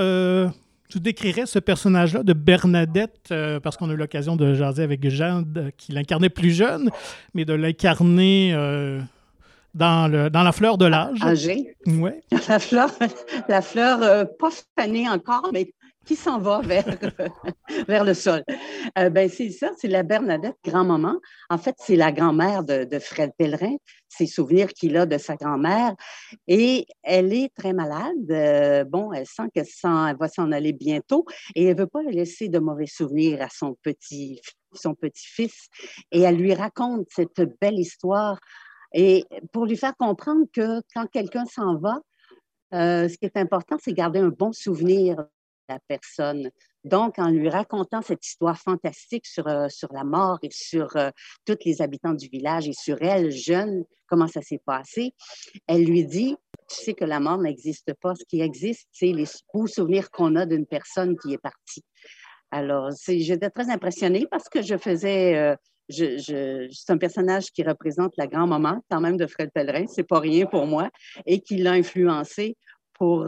tu 0.90 1.00
décrirais 1.00 1.46
ce 1.46 1.58
personnage-là 1.58 2.22
de 2.24 2.34
Bernadette, 2.34 3.34
parce 3.64 3.78
qu'on 3.78 3.90
a 3.90 3.94
eu 3.94 3.98
l'occasion 3.98 4.36
de 4.36 4.54
jaser 4.54 4.84
avec 4.84 5.08
Jean, 5.10 5.44
qui 5.78 5.94
l'incarnait 5.94 6.30
plus 6.30 6.52
jeune, 6.52 6.90
mais 7.34 7.46
de 7.46 7.54
l'incarner 7.54 8.54
dans, 9.74 10.12
le, 10.12 10.30
dans 10.30 10.44
la 10.44 10.52
fleur 10.52 10.78
de 10.78 10.86
l'âge. 10.86 11.22
Âgée. 11.22 11.76
Oui. 11.86 12.12
La 12.48 12.60
fleur, 12.60 12.90
la 13.48 13.62
fleur 13.62 14.02
euh, 14.02 14.26
pas 14.26 14.50
fanée 14.78 15.08
encore, 15.08 15.50
mais 15.54 15.74
qui 16.06 16.16
s'en 16.16 16.40
va 16.40 16.62
vers, 16.62 16.86
vers 17.88 18.04
le 18.04 18.14
sol. 18.14 18.44
Euh, 18.98 19.10
ben, 19.10 19.30
c'est 19.30 19.52
ça, 19.52 19.72
c'est 19.78 19.88
la 19.88 20.04
Bernadette, 20.04 20.58
grand-maman. 20.66 21.16
En 21.50 21.58
fait, 21.58 21.76
c'est 21.78 21.96
la 21.96 22.12
grand-mère 22.12 22.64
de, 22.64 22.84
de, 22.86 23.00
Fred 23.00 23.32
Pellerin, 23.38 23.76
ses 24.10 24.26
souvenirs 24.26 24.70
qu'il 24.70 24.98
a 24.98 25.06
de 25.06 25.18
sa 25.18 25.36
grand-mère. 25.36 25.94
Et 26.48 26.86
elle 27.04 27.34
est 27.34 27.54
très 27.56 27.74
malade. 27.74 28.32
Euh, 28.32 28.84
bon, 28.84 29.14
elle 29.14 29.28
sent 29.28 29.44
qu'elle 29.54 29.68
elle 29.84 30.18
va 30.18 30.28
s'en 30.28 30.52
aller 30.52 30.74
bientôt 30.74 31.26
et 31.56 31.66
elle 31.66 31.78
veut 31.78 31.88
pas 31.88 32.04
laisser 32.04 32.50
de 32.50 32.60
mauvais 32.60 32.88
souvenirs 32.88 33.42
à 33.42 33.50
son 33.50 33.76
petit 33.82 34.42
son 34.74 34.96
petit-fils. 34.96 35.68
Et 36.12 36.22
elle 36.22 36.38
lui 36.38 36.54
raconte 36.54 37.08
cette 37.10 37.42
belle 37.60 37.80
histoire 37.80 38.40
et 38.94 39.26
pour 39.52 39.66
lui 39.66 39.78
faire 39.78 39.96
comprendre 39.96 40.46
que 40.54 40.82
quand 40.94 41.08
quelqu'un 41.08 41.46
s'en 41.46 41.78
va, 41.78 42.02
euh, 42.74 43.08
ce 43.08 43.18
qui 43.18 43.26
est 43.26 43.38
important, 43.38 43.78
c'est 43.82 43.94
garder 43.94 44.20
un 44.20 44.30
bon 44.30 44.52
souvenir 44.52 45.18
de 45.18 45.24
la 45.70 45.80
personne. 45.88 46.52
Donc, 46.84 47.20
en 47.20 47.30
lui 47.30 47.50
racontant 47.50 48.02
cette 48.02 48.26
histoire 48.26 48.58
fantastique 48.58 49.28
sur, 49.28 49.48
euh, 49.48 49.70
sur 49.70 49.94
la 49.94 50.04
mort 50.04 50.40
et 50.42 50.50
sur 50.52 50.96
euh, 50.96 51.12
tous 51.46 51.58
les 51.66 51.82
habitants 51.82 52.14
du 52.14 52.28
village 52.28 52.68
et 52.68 52.74
sur 52.74 52.98
elle, 53.02 53.32
jeune, 53.32 53.84
comment 54.08 54.28
ça 54.28 54.42
s'est 54.42 54.62
passé, 54.66 55.14
elle 55.68 55.84
lui 55.84 56.06
dit, 56.06 56.36
tu 56.68 56.84
sais 56.84 56.94
que 56.94 57.06
la 57.06 57.20
mort 57.20 57.38
n'existe 57.38 57.94
pas. 58.02 58.16
Ce 58.16 58.26
qui 58.26 58.42
existe, 58.42 58.88
c'est 58.92 59.12
les 59.12 59.26
beaux 59.54 59.68
souvenirs 59.68 60.10
qu'on 60.10 60.36
a 60.36 60.46
d'une 60.46 60.66
personne 60.66 61.18
qui 61.18 61.34
est 61.34 61.38
partie. 61.38 61.84
Alors, 62.50 62.90
j'étais 63.08 63.50
très 63.50 63.70
impressionnée 63.70 64.26
parce 64.30 64.50
que 64.50 64.62
je 64.62 64.78
faisais... 64.78 65.36
Euh, 65.38 65.56
je, 65.92 66.68
c'est 66.72 66.92
un 66.92 66.98
personnage 66.98 67.52
qui 67.52 67.64
représente 67.64 68.18
la 68.18 68.28
grand-maman, 68.28 68.84
quand 68.90 69.02
même, 69.02 69.18
de 69.18 69.28
Fred 69.28 69.52
Pellerin. 69.54 69.86
C'est 69.88 70.08
pas 70.08 70.20
rien 70.20 70.46
pour 70.46 70.66
moi. 70.66 70.90
Et 71.26 71.40
qui 71.40 71.58
l'a 71.58 71.74
influencé 71.74 72.58
pour, 72.94 73.26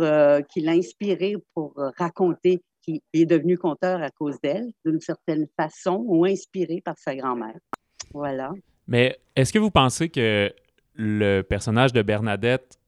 qui 0.50 0.62
l'a 0.62 0.72
inspiré 0.72 1.36
pour 1.54 1.74
raconter 1.98 2.62
qui 2.84 3.02
est 3.14 3.26
devenu 3.26 3.58
conteur 3.58 4.02
à 4.02 4.10
cause 4.10 4.36
d'elle, 4.44 4.68
d'une 4.86 5.00
certaine 5.00 5.48
façon, 5.58 6.04
ou 6.06 6.26
inspiré 6.26 6.82
par 6.84 6.98
sa 6.98 7.16
grand-mère. 7.16 7.58
Voilà. 8.14 8.52
Mais 8.88 9.18
est-ce 9.36 9.54
que 9.54 9.60
vous 9.60 9.72
pensez 9.72 10.10
que 10.10 10.54
le 10.94 11.42
personnage 11.42 11.94
de 11.94 12.02
Bernadette 12.02 12.80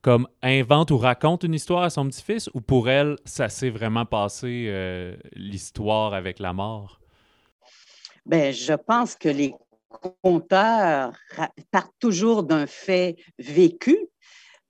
comme 0.00 0.28
invente 0.42 0.92
ou 0.92 0.98
raconte 0.98 1.42
une 1.42 1.54
histoire 1.54 1.82
à 1.82 1.90
son 1.90 2.06
petit-fils 2.08 2.48
ou 2.54 2.60
pour 2.60 2.88
elle, 2.88 3.16
ça 3.24 3.48
s'est 3.48 3.70
vraiment 3.70 4.06
passé 4.06 4.66
euh, 4.68 5.16
l'histoire 5.34 6.14
avec 6.14 6.38
la 6.38 6.52
mort? 6.52 7.00
Bien, 8.28 8.50
je 8.50 8.74
pense 8.74 9.14
que 9.14 9.30
les 9.30 9.54
conteurs 10.22 11.12
partent 11.70 11.94
toujours 11.98 12.42
d'un 12.42 12.66
fait 12.66 13.16
vécu, 13.38 13.96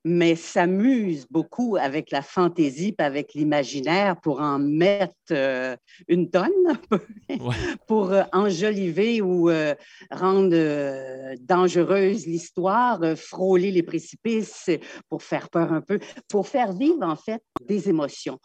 mais 0.04 0.36
s'amuse 0.36 1.26
beaucoup 1.28 1.76
avec 1.76 2.12
la 2.12 2.22
fantaisie 2.22 2.94
et 2.96 3.02
avec 3.02 3.34
l'imaginaire 3.34 4.20
pour 4.20 4.40
en 4.40 4.61
mettre 4.61 5.12
euh, 5.32 5.76
une 6.06 6.30
tonne, 6.30 6.78
pour 7.88 8.12
euh, 8.12 8.22
enjoliver 8.32 9.20
ou 9.20 9.50
euh, 9.50 9.74
rendre 10.12 11.34
dangereuse 11.40 12.28
l'histoire, 12.28 13.00
frôler 13.16 13.72
les 13.72 13.82
précipices 13.82 14.70
pour 15.09 15.24
faire 15.24 15.50
peur 15.50 15.72
un 15.72 15.80
peu, 15.80 15.98
pour 16.28 16.46
faire 16.46 16.72
vivre 16.72 17.02
en 17.02 17.16
fait 17.16 17.42
des 17.66 17.88
émotions. 17.88 18.38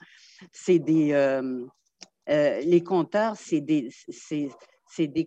C'est 0.51 0.79
des 0.79 1.39
les 2.27 2.83
conteurs, 2.83 3.35
c'est 3.37 3.61
des 3.61 3.89
c'est 4.95 5.07
des, 5.07 5.25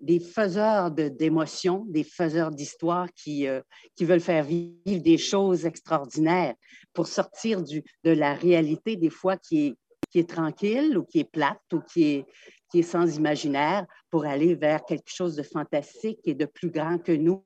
des, 0.00 0.20
faiseurs 0.20 0.90
d'émotions, 0.90 1.84
des 1.88 2.02
faiseurs 2.02 2.50
d'histoires 2.50 3.08
qui, 3.14 3.46
euh, 3.46 3.60
qui 3.94 4.04
veulent 4.04 4.20
faire 4.20 4.44
vivre 4.44 5.02
des 5.02 5.18
choses 5.18 5.66
extraordinaires 5.66 6.54
pour 6.92 7.06
sortir 7.06 7.62
du, 7.62 7.84
de 8.02 8.10
la 8.10 8.34
réalité 8.34 8.96
des 8.96 9.10
fois 9.10 9.36
qui 9.36 9.66
est, 9.66 9.74
qui 10.10 10.18
est 10.18 10.28
tranquille 10.28 10.98
ou 10.98 11.04
qui 11.04 11.20
est 11.20 11.30
plate 11.30 11.62
ou 11.72 11.80
qui 11.80 12.04
est, 12.04 12.26
qui 12.70 12.80
est 12.80 12.82
sans 12.82 13.16
imaginaire 13.16 13.86
pour 14.10 14.24
aller 14.24 14.54
vers 14.56 14.84
quelque 14.84 15.10
chose 15.10 15.36
de 15.36 15.44
fantastique 15.44 16.20
et 16.24 16.34
de 16.34 16.46
plus 16.46 16.70
grand 16.70 16.98
que 16.98 17.12
nous. 17.12 17.44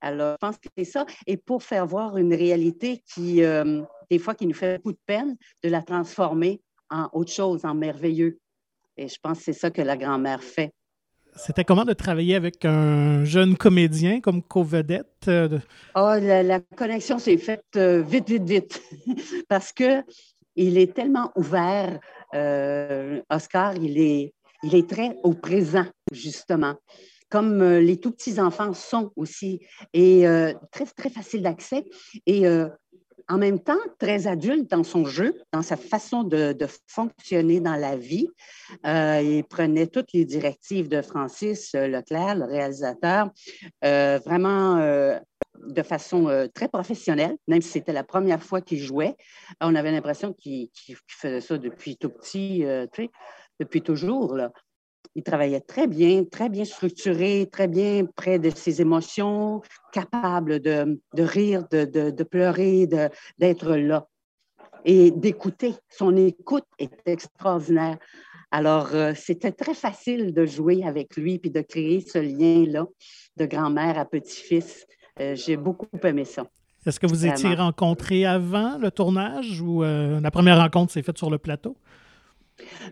Alors, 0.00 0.36
je 0.40 0.46
pense 0.46 0.58
que 0.58 0.68
c'est 0.78 0.84
ça. 0.84 1.04
Et 1.26 1.36
pour 1.36 1.62
faire 1.62 1.86
voir 1.86 2.16
une 2.16 2.32
réalité 2.32 3.02
qui, 3.12 3.42
euh, 3.42 3.82
des 4.10 4.18
fois, 4.18 4.34
qui 4.34 4.46
nous 4.46 4.54
fait 4.54 4.78
beaucoup 4.78 4.92
de 4.92 4.98
peine, 5.04 5.36
de 5.62 5.68
la 5.68 5.82
transformer 5.82 6.62
en 6.90 7.08
autre 7.12 7.32
chose, 7.32 7.64
en 7.64 7.74
merveilleux. 7.74 8.38
Et 8.96 9.08
je 9.08 9.16
pense 9.22 9.38
que 9.38 9.44
c'est 9.44 9.52
ça 9.52 9.70
que 9.70 9.82
la 9.82 9.96
grand-mère 9.96 10.42
fait. 10.42 10.72
C'était 11.36 11.64
comment 11.64 11.84
de 11.84 11.92
travailler 11.92 12.36
avec 12.36 12.64
un 12.64 13.24
jeune 13.24 13.56
comédien 13.56 14.20
comme 14.20 14.40
co-vedette? 14.42 15.26
Euh, 15.26 15.58
oh, 15.96 16.14
la, 16.20 16.60
connexion 16.76 17.18
s'est 17.18 17.38
faite 17.38 17.64
euh, 17.76 18.02
vite, 18.02 18.28
vite, 18.28 18.44
vite. 18.44 18.82
Parce 19.48 19.72
que 19.72 20.02
il 20.54 20.78
est 20.78 20.94
tellement 20.94 21.32
ouvert. 21.34 21.98
Euh, 22.34 23.20
Oscar, 23.30 23.74
il 23.76 23.98
est, 23.98 24.32
il 24.62 24.76
est 24.76 24.88
très 24.88 25.16
au 25.24 25.34
présent, 25.34 25.86
justement. 26.12 26.76
Comme 27.30 27.64
les 27.64 27.98
tout 27.98 28.12
petits 28.12 28.38
enfants 28.38 28.72
sont 28.72 29.10
aussi. 29.16 29.58
Et 29.92 30.24
très, 30.70 30.86
très 30.86 31.10
facile 31.10 31.42
d'accès. 31.42 31.84
Et 32.26 32.46
en 33.28 33.38
même 33.38 33.60
temps 33.60 33.78
très 33.98 34.26
adulte 34.26 34.70
dans 34.70 34.84
son 34.84 35.04
jeu, 35.04 35.40
dans 35.52 35.62
sa 35.62 35.76
façon 35.76 36.22
de, 36.24 36.54
fonctionner 36.86 37.60
dans 37.60 37.76
la 37.76 37.96
vie. 37.96 38.28
Euh, 38.86 39.20
il 39.22 39.44
prenait 39.44 39.86
toutes 39.86 40.12
les 40.12 40.24
directives 40.24 40.88
de 40.88 41.02
Francis 41.02 41.74
euh, 41.74 41.86
Leclerc, 41.86 42.36
le 42.36 42.44
réalisateur, 42.44 43.30
euh, 43.84 44.18
vraiment 44.24 44.76
de 44.76 45.82
façon 45.82 46.48
très 46.54 46.68
professionnelle, 46.68 47.36
même 47.48 47.62
si 47.62 47.70
c'était 47.70 47.92
la 47.92 48.04
première 48.04 48.42
fois 48.42 48.60
qu'il 48.60 48.80
jouait. 48.80 49.16
On 49.60 49.74
avait 49.74 49.92
l'impression 49.92 50.32
qu'il 50.32 50.68
faisait 51.06 51.40
ça 51.40 51.56
depuis 51.56 51.96
tout 51.96 52.10
petit, 52.10 52.64
depuis 53.58 53.82
toujours. 53.82 54.34
Là 54.34 54.52
il 55.14 55.22
travaillait 55.22 55.60
très 55.60 55.86
bien, 55.86 56.24
très 56.24 56.48
bien 56.48 56.64
structuré, 56.64 57.48
très 57.50 57.68
bien 57.68 58.04
près 58.04 58.38
de 58.38 58.50
ses 58.50 58.80
émotions, 58.80 59.62
capable 59.92 60.60
de, 60.60 60.98
rire, 61.16 61.64
de, 61.70 62.22
pleurer, 62.22 62.88
d'être 63.38 63.76
là 63.76 64.08
et 64.84 65.10
d'écouter. 65.10 65.74
Son 65.88 66.16
écoute 66.16 66.66
est 66.78 66.92
extraordinaire. 67.06 67.98
Alors, 68.50 68.94
euh, 68.94 69.12
c'était 69.16 69.52
très 69.52 69.74
facile 69.74 70.32
de 70.32 70.46
jouer 70.46 70.84
avec 70.84 71.16
lui 71.16 71.38
puis 71.38 71.50
de 71.50 71.60
créer 71.60 72.00
ce 72.00 72.18
lien-là 72.18 72.86
de 73.36 73.46
grand-mère 73.46 73.98
à 73.98 74.04
petit-fils. 74.04 74.86
Euh, 75.20 75.34
j'ai 75.34 75.56
beaucoup 75.56 75.88
aimé 76.04 76.24
ça. 76.24 76.44
Est-ce 76.86 77.00
que 77.00 77.06
vous 77.06 77.26
étiez 77.26 77.54
rencontrés 77.54 78.26
avant 78.26 78.76
le 78.78 78.90
tournage 78.90 79.60
ou 79.60 79.82
euh, 79.82 80.20
la 80.20 80.30
première 80.30 80.58
rencontre 80.58 80.92
s'est 80.92 81.02
faite 81.02 81.18
sur 81.18 81.30
le 81.30 81.38
plateau? 81.38 81.76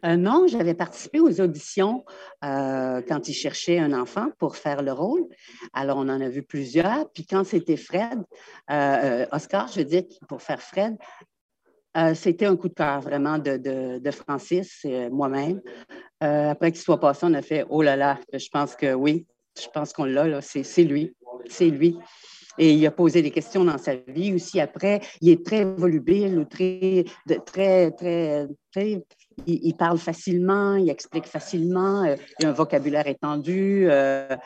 Euh, 0.04 0.16
non, 0.16 0.46
j'avais 0.46 0.74
participé 0.74 1.20
aux 1.20 1.40
auditions 1.40 2.04
euh, 2.44 3.00
quand 3.06 3.28
il 3.28 3.34
cherchait 3.34 3.78
un 3.78 3.92
enfant 3.92 4.28
pour 4.38 4.56
faire 4.56 4.82
le 4.82 4.92
rôle. 4.92 5.24
Alors, 5.72 5.98
on 5.98 6.08
en 6.08 6.20
a 6.20 6.28
vu 6.28 6.42
plusieurs. 6.42 7.10
Puis 7.12 7.26
quand 7.26 7.44
c'était 7.44 7.76
Fred, 7.76 8.22
euh, 8.70 9.26
Oscar, 9.32 9.68
je 9.68 9.82
dis 9.82 10.06
pour 10.28 10.42
faire 10.42 10.60
Fred, 10.60 10.96
c'était 12.14 12.46
un 12.46 12.56
coup 12.56 12.68
de 12.68 12.74
cœur 12.74 13.02
vraiment 13.02 13.38
de, 13.38 14.10
Francis 14.10 14.82
et 14.84 15.10
moi-même. 15.10 15.60
après 16.20 16.72
qu'il 16.72 16.80
soit 16.80 16.98
passé, 16.98 17.26
on 17.28 17.34
a 17.34 17.42
fait 17.42 17.66
Oh 17.68 17.82
là 17.82 17.96
là, 17.96 18.18
je 18.32 18.48
pense 18.50 18.74
que 18.74 18.94
oui, 18.94 19.26
je 19.60 19.68
pense 19.68 19.92
qu'on 19.92 20.04
l'a, 20.04 20.26
là, 20.26 20.40
c'est 20.40 20.84
lui, 20.84 21.14
c'est 21.50 21.68
lui. 21.68 21.98
Et 22.58 22.72
il 22.72 22.86
a 22.86 22.90
posé 22.90 23.22
des 23.22 23.30
questions 23.30 23.64
dans 23.64 23.78
sa 23.78 23.94
vie 23.94 24.34
aussi. 24.34 24.60
Après, 24.60 25.00
il 25.20 25.30
est 25.30 25.44
très 25.44 25.64
volubile 25.64 26.38
ou 26.38 26.44
très, 26.44 27.04
très, 27.46 27.90
très, 27.90 28.48
il, 29.46 29.74
parle 29.76 29.98
facilement, 29.98 30.76
il 30.76 30.90
explique 30.90 31.26
facilement, 31.26 32.04
euh, 32.04 32.16
il 32.38 32.46
a 32.46 32.48
un 32.50 32.52
vocabulaire 32.52 33.06
étendu. 33.06 33.86
Euh, 33.88 34.36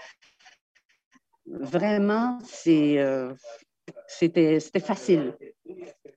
vraiment, 1.47 2.39
euh, 2.67 3.35
c'était 4.07 4.61
facile. 4.81 5.35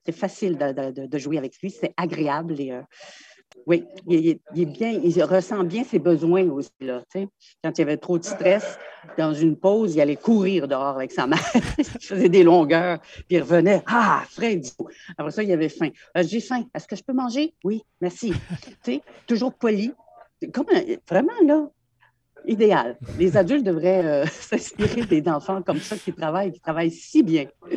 C'était 0.02 0.18
facile 0.18 0.56
de, 0.56 1.18
jouer 1.18 1.38
avec 1.38 1.58
lui, 1.60 1.70
c'était 1.70 1.94
agréable. 1.96 2.56
Oui, 3.66 3.84
il, 4.06 4.38
bien, 4.66 4.90
il 4.90 5.22
ressent 5.22 5.64
bien 5.64 5.84
ses 5.84 5.98
besoins 5.98 6.48
aussi. 6.50 6.70
Quand 6.82 7.76
il 7.76 7.78
y 7.78 7.82
avait 7.82 7.96
trop 7.96 8.18
de 8.18 8.24
stress, 8.24 8.78
dans 9.18 9.32
une 9.32 9.56
pause, 9.56 9.94
il 9.94 10.00
allait 10.00 10.16
courir 10.16 10.68
dehors 10.68 10.96
avec 10.96 11.12
sa 11.12 11.26
mère. 11.26 11.40
il 11.78 11.84
faisait 11.84 12.28
des 12.28 12.42
longueurs, 12.42 13.00
puis 13.00 13.36
il 13.36 13.40
revenait. 13.40 13.82
Ah, 13.86 14.24
Fred! 14.28 14.66
Après 15.16 15.30
ça, 15.30 15.42
il 15.42 15.52
avait 15.52 15.68
faim. 15.68 15.90
Euh, 16.16 16.22
j'ai 16.26 16.40
faim. 16.40 16.64
Est-ce 16.74 16.86
que 16.86 16.96
je 16.96 17.02
peux 17.02 17.12
manger? 17.12 17.54
Oui, 17.64 17.82
merci. 18.00 18.32
toujours 19.26 19.54
poli. 19.54 19.92
Comme, 20.52 20.66
vraiment, 21.08 21.32
là, 21.44 21.68
idéal. 22.46 22.96
Les 23.18 23.36
adultes 23.36 23.64
devraient 23.64 24.04
euh, 24.04 24.26
s'inspirer 24.30 25.02
des 25.02 25.28
enfants 25.28 25.62
comme 25.62 25.78
ça 25.78 25.96
qui 25.96 26.12
travaillent, 26.12 26.52
qui 26.52 26.60
travaillent 26.60 26.90
si 26.90 27.22
bien. 27.22 27.46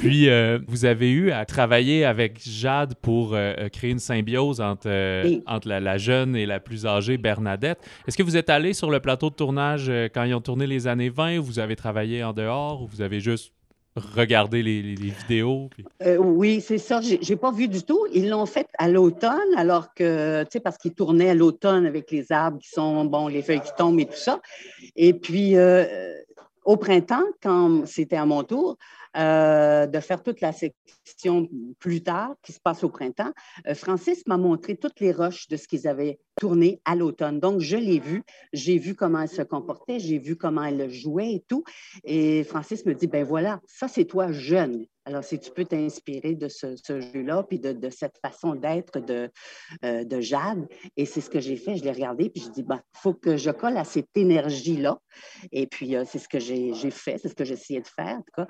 Puis, 0.00 0.28
euh, 0.28 0.58
vous 0.66 0.84
avez 0.84 1.10
eu 1.10 1.30
à 1.30 1.44
travailler 1.44 2.04
avec 2.04 2.40
Jade 2.42 2.94
pour 2.96 3.34
euh, 3.34 3.68
créer 3.68 3.90
une 3.90 3.98
symbiose 3.98 4.60
entre, 4.60 5.40
entre 5.46 5.68
la, 5.68 5.98
jeune 5.98 6.36
et 6.36 6.46
la 6.46 6.60
plus 6.60 6.86
âgée, 6.86 7.16
Bernadette. 7.16 7.78
Est-ce 8.06 8.16
que 8.16 8.22
vous 8.22 8.36
êtes 8.36 8.50
allé 8.50 8.72
sur 8.72 8.90
le 8.90 9.00
plateau 9.00 9.30
de 9.30 9.34
tournage 9.34 9.90
quand 10.14 10.24
ils 10.24 10.34
ont 10.34 10.40
tourné 10.40 10.66
les 10.66 10.86
années 10.86 11.08
20 11.08 11.38
ou 11.38 11.42
vous 11.42 11.58
avez 11.58 11.76
travaillé 11.76 12.22
en 12.22 12.32
dehors 12.32 12.82
ou 12.82 12.86
vous 12.86 13.02
avez 13.02 13.20
juste 13.20 13.52
regarder 13.96 14.62
les, 14.62 14.82
vidéos? 14.94 15.70
Euh, 16.02 16.16
oui, 16.16 16.60
c'est 16.60 16.78
ça. 16.78 17.00
Je 17.00 17.16
n'ai 17.16 17.36
pas 17.36 17.50
vu 17.50 17.68
du 17.68 17.82
tout. 17.82 18.06
Ils 18.12 18.28
l'ont 18.28 18.46
fait 18.46 18.68
à 18.78 18.88
l'automne, 18.88 19.54
alors 19.56 19.94
que, 19.94 20.42
tu 20.44 20.48
sais, 20.52 20.60
parce 20.60 20.78
qu'ils 20.78 20.94
tournaient 20.94 21.30
à 21.30 21.34
l'automne 21.34 21.86
avec 21.86 22.10
les 22.10 22.30
arbres 22.32 22.58
qui 22.58 22.68
sont, 22.68 23.04
bon, 23.04 23.28
les 23.28 23.42
feuilles 23.42 23.60
qui 23.60 23.74
tombent 23.76 24.00
et 24.00 24.06
tout 24.06 24.16
ça. 24.16 24.40
Et 24.96 25.14
puis, 25.14 25.56
euh, 25.56 25.84
au 26.64 26.76
printemps, 26.76 27.24
quand 27.42 27.86
c'était 27.86 28.16
à 28.16 28.26
mon 28.26 28.42
tour, 28.42 28.76
euh, 29.16 29.86
de 29.86 30.00
faire 30.00 30.22
toute 30.22 30.40
la 30.40 30.52
section 30.52 31.48
plus 31.78 32.02
tard, 32.02 32.34
qui 32.42 32.52
se 32.52 32.60
passe 32.60 32.84
au 32.84 32.88
printemps, 32.88 33.32
euh, 33.66 33.74
Francis 33.74 34.26
m'a 34.26 34.36
montré 34.36 34.76
toutes 34.76 35.00
les 35.00 35.12
roches 35.12 35.48
de 35.48 35.56
ce 35.56 35.68
qu'ils 35.68 35.88
avaient 35.88 36.18
tourné 36.38 36.80
à 36.84 36.94
l'automne. 36.94 37.40
Donc, 37.40 37.60
je 37.60 37.76
l'ai 37.76 37.98
vu, 37.98 38.22
j'ai 38.52 38.78
vu 38.78 38.94
comment 38.94 39.20
elle 39.20 39.28
se 39.28 39.42
comportait, 39.42 39.98
j'ai 39.98 40.18
vu 40.18 40.36
comment 40.36 40.64
elle 40.64 40.90
jouait 40.90 41.32
et 41.34 41.44
tout. 41.48 41.64
Et 42.04 42.44
Francis 42.44 42.84
me 42.84 42.94
dit, 42.94 43.06
ben 43.06 43.24
voilà, 43.24 43.60
ça 43.66 43.88
c'est 43.88 44.04
toi 44.04 44.32
jeune. 44.32 44.86
Alors, 45.06 45.22
si 45.22 45.38
tu 45.38 45.52
peux 45.52 45.64
t'inspirer 45.64 46.34
de 46.34 46.48
ce, 46.48 46.74
jeu-là, 46.88 47.44
puis 47.44 47.60
de, 47.60 47.90
cette 47.90 48.18
façon 48.18 48.56
d'être 48.56 48.98
de, 48.98 49.30
euh, 49.84 50.02
de 50.02 50.20
Jade, 50.20 50.66
et 50.96 51.06
c'est 51.06 51.20
ce 51.20 51.30
que 51.30 51.38
j'ai 51.38 51.56
fait, 51.56 51.76
je 51.76 51.84
l'ai 51.84 51.92
regardé, 51.92 52.28
puis 52.28 52.42
je 52.42 52.50
dis, 52.50 52.60
il 52.60 52.66
bah, 52.66 52.82
faut 52.92 53.14
que 53.14 53.36
je 53.36 53.52
colle 53.52 53.76
à 53.76 53.84
cette 53.84 54.08
énergie-là. 54.16 54.98
Et 55.52 55.68
puis, 55.68 55.94
euh, 55.94 56.02
c'est 56.04 56.18
ce 56.18 56.28
que 56.28 56.40
j'ai 56.40 56.72
fait, 56.90 57.18
c'est 57.18 57.28
ce 57.28 57.34
que 57.36 57.44
essayé 57.44 57.80
de 57.80 57.86
faire, 57.86 58.16
en 58.16 58.22
tout 58.22 58.32
cas, 58.34 58.46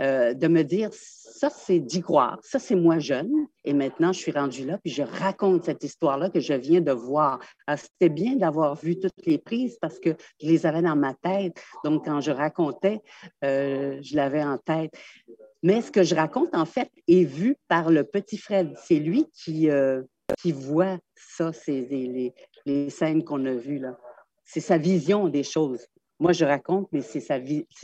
euh, 0.00 0.34
de 0.34 0.48
me 0.48 0.64
dire, 0.64 0.88
ça, 0.92 1.48
c'est 1.48 1.78
d'y 1.78 2.00
croire, 2.00 2.40
ça, 2.42 2.58
c'est 2.58 2.74
moi 2.74 2.98
jeune, 2.98 3.30
et 3.62 3.72
maintenant, 3.72 4.12
je 4.12 4.18
suis 4.18 4.32
rendue 4.32 4.66
là, 4.66 4.78
puis 4.78 4.92
je 4.92 5.04
raconte 5.04 5.62
cette 5.64 5.84
histoire-là 5.84 6.28
que 6.28 6.40
je 6.40 6.54
viens 6.54 6.80
de 6.80 6.90
voir. 6.90 7.38
C'était 7.76 8.08
bien 8.08 8.34
d'avoir 8.34 8.74
vu 8.74 8.98
toutes 8.98 9.24
les 9.26 9.38
prises 9.38 9.78
parce 9.80 10.00
que 10.00 10.16
je 10.42 10.48
les 10.48 10.66
avais 10.66 10.82
dans 10.82 10.96
ma 10.96 11.14
tête. 11.14 11.62
Donc, 11.84 12.06
quand 12.06 12.20
je 12.20 12.32
racontais, 12.32 13.00
je 13.42 14.16
l'avais 14.16 14.42
en 14.42 14.58
tête. 14.58 14.92
Mais 15.62 15.82
ce 15.82 15.90
que 15.90 16.02
je 16.02 16.14
raconte, 16.14 16.54
en 16.54 16.64
fait, 16.64 16.90
est 17.06 17.24
vu 17.24 17.56
par 17.68 17.90
le 17.90 18.04
petit 18.04 18.38
Fred. 18.38 18.74
C'est 18.82 18.98
lui 18.98 19.26
qui, 19.34 19.70
euh, 19.70 20.02
qui 20.38 20.52
voit 20.52 20.98
ça, 21.14 21.52
c'est 21.52 21.86
les, 21.90 22.34
les, 22.66 22.90
scènes 22.90 23.24
qu'on 23.24 23.44
a 23.46 23.52
vues 23.52 23.78
là. 23.78 23.98
C'est 24.44 24.60
sa 24.60 24.78
vision 24.78 25.28
des 25.28 25.42
choses. 25.42 25.86
Moi, 26.20 26.32
je 26.32 26.44
raconte, 26.44 26.88
mais 26.92 27.00
c'est 27.00 27.26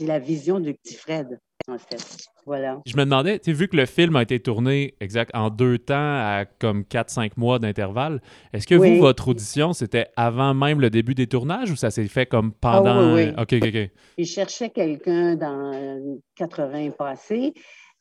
la 0.01 0.19
vision 0.19 0.59
du 0.59 0.73
petit 0.75 0.95
Fred, 0.95 1.39
en 1.67 1.77
fait. 1.77 2.27
Voilà. 2.45 2.79
Je 2.85 2.95
me 2.95 3.03
demandais, 3.03 3.39
tu 3.39 3.51
vu 3.51 3.67
que 3.67 3.75
le 3.75 3.85
film 3.85 4.15
a 4.15 4.21
été 4.21 4.39
tourné 4.39 4.95
exact 5.01 5.31
en 5.33 5.49
deux 5.49 5.79
temps 5.79 5.95
à 5.95 6.45
comme 6.59 6.83
4-5 6.83 7.31
mois 7.35 7.59
d'intervalle, 7.59 8.21
est-ce 8.53 8.65
que 8.65 8.75
vous, 8.75 8.99
votre 8.99 9.27
audition, 9.27 9.73
c'était 9.73 10.07
avant 10.15 10.53
même 10.53 10.79
le 10.79 10.89
début 10.89 11.13
des 11.13 11.27
tournages 11.27 11.71
ou 11.71 11.75
ça 11.75 11.91
s'est 11.91 12.07
fait 12.07 12.25
comme 12.25 12.53
pendant. 12.53 13.11
Ah, 13.11 13.13
oui, 13.15 13.29
OK, 13.37 13.53
OK, 13.61 13.67
OK. 13.67 13.89
Il 14.17 14.25
cherchait 14.25 14.69
quelqu'un 14.69 15.35
dans 15.35 16.19
80 16.35 16.91
passés. 16.91 17.53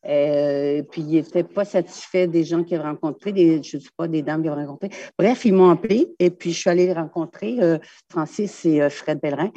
Euh, 0.07 0.83
puis 0.91 1.03
il 1.03 1.15
n'était 1.15 1.43
pas 1.43 1.65
satisfait 1.65 2.29
des 2.29 2.45
gens 2.45 2.63
qu'il 2.63 2.79
avait 2.79 2.89
rencontrés, 2.89 3.33
des, 3.33 3.61
je 3.63 3.79
ne 3.79 3.83
sais 3.83 3.89
pas, 3.97 4.07
des 4.07 4.23
dames 4.23 4.43
qu'il 4.43 4.51
avait 4.51 4.65
rencontrées. 4.65 4.97
Bref, 5.19 5.45
ils 5.45 5.53
m'ont 5.53 5.71
appelé 5.71 6.15
et 6.21 6.31
puis 6.31 6.53
je 6.53 6.61
suis 6.61 6.71
allée 6.71 6.93
rencontrer 6.93 7.57
euh, 7.61 7.79
Francis 8.11 8.65
et 8.65 8.83
euh, 8.83 8.91
Fred 8.91 9.19
Bellerin. 9.21 9.51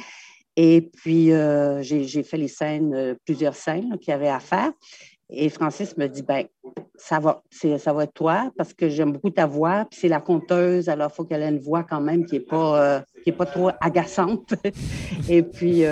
Et 0.56 0.80
puis, 0.82 1.32
euh, 1.32 1.82
j'ai 1.82 2.22
fait 2.22 2.36
les 2.36 2.48
scènes, 2.48 2.94
euh, 2.94 3.14
plusieurs 3.24 3.54
scènes 3.54 3.98
qu'il 3.98 4.10
y 4.10 4.14
avait 4.14 4.28
à 4.28 4.40
faire. 4.40 4.72
Et 5.32 5.48
Francis 5.48 5.96
me 5.96 6.08
dit, 6.08 6.22
ben 6.22 6.46
ça 6.96 7.20
va, 7.20 7.42
ça 7.50 7.92
va 7.92 8.04
être 8.04 8.12
toi 8.12 8.50
parce 8.56 8.74
que 8.74 8.88
j'aime 8.88 9.12
beaucoup 9.12 9.30
ta 9.30 9.46
voix. 9.46 9.86
Puis 9.88 10.00
c'est 10.00 10.08
la 10.08 10.20
conteuse, 10.20 10.88
alors 10.88 11.10
il 11.12 11.14
faut 11.14 11.24
qu'elle 11.24 11.42
ait 11.42 11.48
une 11.48 11.60
voix 11.60 11.84
quand 11.84 12.00
même 12.00 12.26
qui 12.26 12.34
n'est 12.34 12.40
pas, 12.44 12.96
euh, 13.24 13.32
pas 13.38 13.46
trop 13.46 13.70
agaçante. 13.80 14.54
Et 15.28 15.44
puis, 15.44 15.84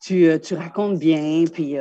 tu, 0.00 0.54
racontes 0.54 1.00
bien. 1.00 1.44
Puis 1.52 1.76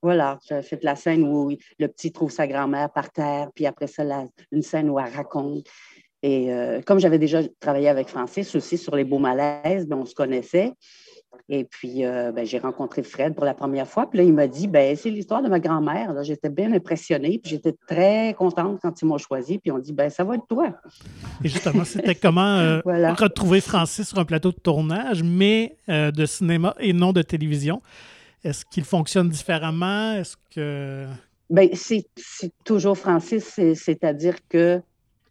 voilà, 0.00 0.38
j'ai 0.48 0.62
fait 0.62 0.84
la 0.84 0.94
scène 0.94 1.24
où 1.24 1.50
le 1.78 1.88
petit 1.88 2.12
trouve 2.12 2.30
sa 2.30 2.46
grand-mère 2.46 2.90
par 2.90 3.10
terre. 3.10 3.50
Puis 3.52 3.66
après 3.66 3.88
ça, 3.88 4.04
une 4.52 4.62
scène 4.62 4.90
où 4.90 5.00
elle 5.00 5.12
raconte. 5.12 5.66
Et 6.24 6.50
euh, 6.50 6.80
comme 6.80 6.98
j'avais 7.00 7.18
déjà 7.18 7.40
travaillé 7.60 7.86
avec 7.86 8.08
Francis 8.08 8.54
aussi 8.54 8.78
sur 8.78 8.96
les 8.96 9.04
beaux 9.04 9.18
malaises, 9.18 9.86
ben, 9.86 9.98
on 9.98 10.06
se 10.06 10.14
connaissait. 10.14 10.72
Et 11.50 11.64
puis, 11.64 12.06
euh, 12.06 12.32
ben, 12.32 12.46
j'ai 12.46 12.58
rencontré 12.58 13.02
Fred 13.02 13.34
pour 13.34 13.44
la 13.44 13.52
première 13.52 13.86
fois. 13.86 14.08
Puis 14.08 14.20
là, 14.20 14.24
il 14.24 14.32
m'a 14.32 14.46
dit, 14.46 14.66
ben, 14.66 14.96
c'est 14.96 15.10
l'histoire 15.10 15.42
de 15.42 15.50
ma 15.50 15.60
grand-mère. 15.60 16.14
J'étais 16.22 16.48
bien 16.48 16.72
impressionnée. 16.72 17.38
Puis 17.42 17.50
j'étais 17.50 17.74
très 17.86 18.34
contente 18.38 18.78
quand 18.80 19.02
ils 19.02 19.04
m'ont 19.04 19.18
choisi. 19.18 19.58
Puis 19.58 19.70
on 19.70 19.78
dit, 19.78 19.92
ben, 19.92 20.08
ça 20.08 20.24
va 20.24 20.36
être 20.36 20.46
toi. 20.48 20.70
Et 21.44 21.48
justement, 21.50 21.84
c'était 21.84 22.14
comment 22.14 22.56
euh, 22.56 22.80
retrouver 22.86 23.60
Francis 23.60 24.08
sur 24.08 24.18
un 24.18 24.24
plateau 24.24 24.50
de 24.50 24.60
tournage, 24.60 25.22
mais 25.22 25.76
de 25.88 26.24
cinéma 26.24 26.74
et 26.80 26.94
non 26.94 27.12
de 27.12 27.20
télévision? 27.20 27.82
Est-ce 28.42 28.64
qu'il 28.64 28.84
fonctionne 28.84 29.28
différemment? 29.28 30.14
Est-ce 30.14 30.38
que. 30.54 31.04
Ben, 31.50 31.68
c'est 31.74 32.06
toujours 32.64 32.96
Francis, 32.96 33.60
c'est-à-dire 33.74 34.36
que 34.48 34.80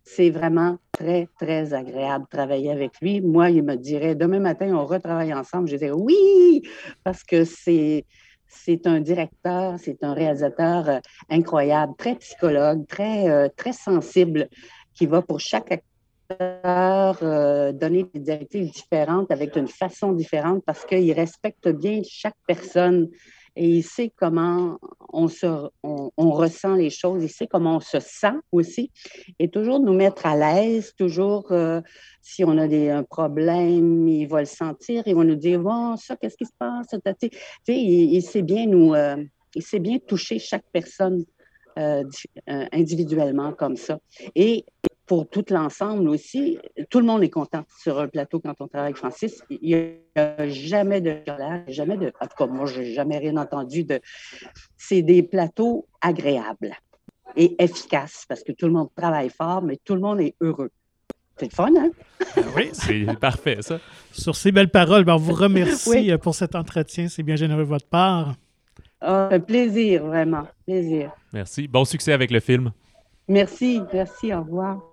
c'est 0.04 0.30
vraiment 0.30 0.78
très, 0.94 1.28
très 1.40 1.74
agréable 1.74 2.26
travailler 2.30 2.72
avec 2.72 3.02
lui. 3.02 3.20
Moi, 3.20 3.50
il 3.50 3.64
me 3.64 3.76
dirait, 3.76 4.16
demain 4.16 4.40
matin, 4.40 4.74
on 4.74 4.86
retravaille 4.86 5.34
ensemble. 5.34 5.68
Je 5.68 5.76
dirais 5.76 5.92
oui, 5.92 6.62
parce 7.04 7.24
que 7.24 7.44
c'est, 7.44 8.06
c'est 8.48 8.88
un 8.88 9.02
directeur, 9.02 9.76
c'est 9.80 10.04
un 10.04 10.14
réalisateur 10.14 10.90
euh, 10.90 11.00
incroyable, 11.30 11.94
très 11.98 12.16
psychologue, 12.16 12.88
très, 12.88 13.30
euh, 13.30 13.50
très 13.56 13.74
sensible, 13.74 14.48
qui 14.94 15.08
va 15.08 15.22
pour 15.22 15.40
chaque 15.40 15.72
acteur 15.72 17.18
euh, 17.24 17.72
donner 17.72 18.06
des 18.14 18.20
directives 18.20 18.72
différentes 18.72 19.32
avec 19.32 19.56
une 19.56 19.68
façon 19.68 20.14
différente 20.14 20.64
parce 20.66 20.86
qu'il 20.86 21.12
respecte 21.12 21.68
bien 21.70 22.02
chaque 22.08 22.38
personne 22.48 23.10
et 23.56 23.68
il 23.68 23.84
sait 23.84 24.12
comment 24.16 24.80
on, 25.12 25.28
se, 25.28 25.46
on, 25.84 26.32
ressent 26.32 26.76
les 26.76 26.90
choses, 26.90 27.24
il 27.24 27.30
sait 27.30 27.48
comment 27.48 27.78
on 27.78 27.80
se 27.80 28.00
sent 28.00 28.36
aussi, 28.52 28.92
et 29.40 29.50
toujours 29.50 29.80
nous 29.80 29.94
mettre 29.94 30.26
à 30.26 30.36
l'aise, 30.36 30.94
toujours 30.98 31.52
euh, 31.52 31.82
si 32.22 32.44
on 32.44 32.58
a 32.58 32.68
des, 32.68 32.90
un 32.90 33.04
problème, 33.04 34.08
il 34.08 34.26
va 34.28 34.40
le 34.40 34.46
sentir, 34.46 35.04
il 35.06 35.16
va 35.16 35.24
nous 35.24 35.36
dire, 35.36 35.60
bon, 35.60 35.96
ça, 35.98 36.16
qu'est-ce 36.16 36.38
qui 36.38 36.46
se 36.46 36.54
passe? 36.58 36.88
Tu 37.20 37.30
sais, 37.66 37.78
il, 37.78 38.22
sait 38.22 38.42
bien 38.42 38.66
nous, 38.66 38.94
euh, 38.94 39.18
il 39.56 39.62
sait 39.62 39.80
bien 39.80 40.00
toucher 40.00 40.40
chaque 40.40 40.66
personne 40.72 41.24
euh, 41.78 42.04
individuellement 42.72 43.52
comme 43.54 43.78
ça. 43.78 44.00
Pour 45.06 45.30
tout 45.30 45.46
l'ensemble 45.50 46.08
aussi, 46.08 46.60
tout 46.90 47.00
le 47.00 47.06
monde 47.06 47.24
est 47.24 47.30
content 47.30 47.64
sur 47.82 48.00
un 48.00 48.08
plateau 48.08 48.40
quand 48.40 48.54
on 48.60 48.68
travaille 48.68 48.88
avec 48.88 48.98
Francis. 48.98 49.44
Il 49.50 49.60
n'y 49.62 49.76
a 50.16 50.48
jamais 50.48 51.02
de 51.02 51.18
jamais 51.68 51.98
de. 51.98 52.14
En 52.22 52.28
tout 52.28 52.36
cas, 52.38 52.48
moi, 52.48 52.66
je 52.66 52.82
n'ai 52.82 52.94
jamais 52.94 53.18
rien 53.18 53.38
entendu 53.38 53.84
de. 53.84 54.00
C'est 54.78 55.02
des 55.02 55.24
plateaux 55.24 55.88
agréables 56.02 56.74
et 57.36 57.56
efficaces 57.62 58.26
parce 58.28 58.44
que 58.44 58.52
tout 58.52 58.68
le 58.68 58.74
monde 58.74 58.90
travaille 58.96 59.30
fort, 59.30 59.62
mais 59.62 59.78
tout 59.84 59.96
le 59.96 60.02
monde 60.02 60.22
est 60.22 60.36
heureux. 60.40 60.72
C'est 61.38 61.46
le 61.46 61.52
fun, 61.52 61.72
hein? 61.78 61.90
Ah 62.38 62.42
oui, 62.56 62.70
c'est 62.74 63.06
parfait, 63.20 63.58
ça. 63.62 63.80
Sur 64.12 64.36
ces 64.36 64.52
belles 64.52 64.70
paroles, 64.70 65.04
ben, 65.04 65.16
on 65.16 65.18
vous 65.18 65.34
remercie 65.34 66.12
euh, 66.12 66.18
pour 66.18 66.36
cet 66.36 66.56
entretien. 66.56 67.08
C'est 67.08 67.24
bien 67.24 67.36
généreux 67.36 67.64
de 67.64 67.70
votre 67.70 67.88
part. 67.88 68.36
Oh, 69.02 69.28
un 69.32 69.40
plaisir, 69.40 70.06
vraiment. 70.06 70.48
Plaisir. 70.66 71.12
Merci. 71.34 71.68
Bon 71.68 71.86
succès 71.86 72.14
avec 72.14 72.32
le 72.32 72.40
film. 72.40 72.72
Merci, 73.28 73.82
merci. 73.92 74.34
Au 74.34 74.42
revoir. 74.42 74.93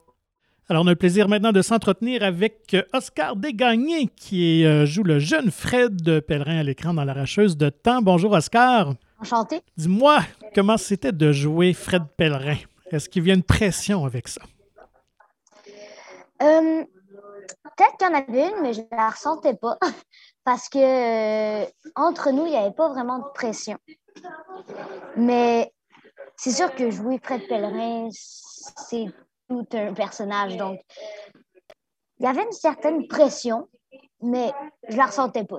Alors, 0.71 0.85
on 0.85 0.87
a 0.87 0.91
le 0.91 0.97
plaisir 0.97 1.29
maintenant 1.29 1.51
de 1.51 1.63
s'entretenir 1.63 2.23
avec 2.23 2.75
euh, 2.75 2.83
Oscar 2.93 3.35
Desgagnés, 3.35 4.07
qui 4.07 4.65
euh, 4.65 4.87
joue 4.87 5.03
le 5.03 5.19
jeune 5.19 5.51
Fred 5.51 6.21
Pellerin 6.21 6.61
à 6.61 6.63
l'écran 6.63 6.95
dans 6.95 7.03
L'Arracheuse 7.03 7.57
de 7.57 7.71
temps. 7.71 8.03
Bonjour, 8.03 8.31
Oscar. 8.31 8.95
Enchanté. 9.21 9.63
Dis-moi, 9.77 10.21
comment 10.55 10.77
c'était 10.77 11.11
de 11.11 11.33
jouer 11.33 11.73
Fred 11.73 12.05
Pellerin? 12.17 12.59
Est-ce 12.93 13.09
qu'il 13.09 13.27
y 13.27 13.33
a 13.33 13.35
une 13.35 13.43
pression 13.43 14.05
avec 14.05 14.29
ça? 14.29 14.43
Euh, 16.41 16.85
peut-être 16.85 17.97
qu'il 17.99 18.07
y 18.07 18.11
en 18.11 18.15
avait 18.15 18.49
une, 18.51 18.63
mais 18.63 18.73
je 18.73 18.83
ne 18.83 18.97
la 18.97 19.11
ressentais 19.11 19.55
pas. 19.55 19.77
Parce 20.45 20.69
que 20.69 21.65
entre 21.97 22.31
nous, 22.31 22.47
il 22.47 22.53
n'y 22.53 22.57
avait 22.57 22.71
pas 22.71 22.91
vraiment 22.91 23.19
de 23.19 23.33
pression. 23.35 23.77
Mais 25.17 25.73
c'est 26.37 26.53
sûr 26.53 26.73
que 26.77 26.93
jouer 26.93 27.19
Fred 27.21 27.49
Pellerin, 27.49 28.09
c'est 28.13 29.07
tout 29.51 29.67
un 29.73 29.93
personnage. 29.93 30.57
Donc, 30.57 30.81
il 32.19 32.25
y 32.25 32.27
avait 32.27 32.45
une 32.45 32.53
certaine 32.53 33.07
pression, 33.09 33.69
mais 34.23 34.53
je 34.89 34.97
la 34.97 35.07
ressentais 35.07 35.45
pas. 35.45 35.59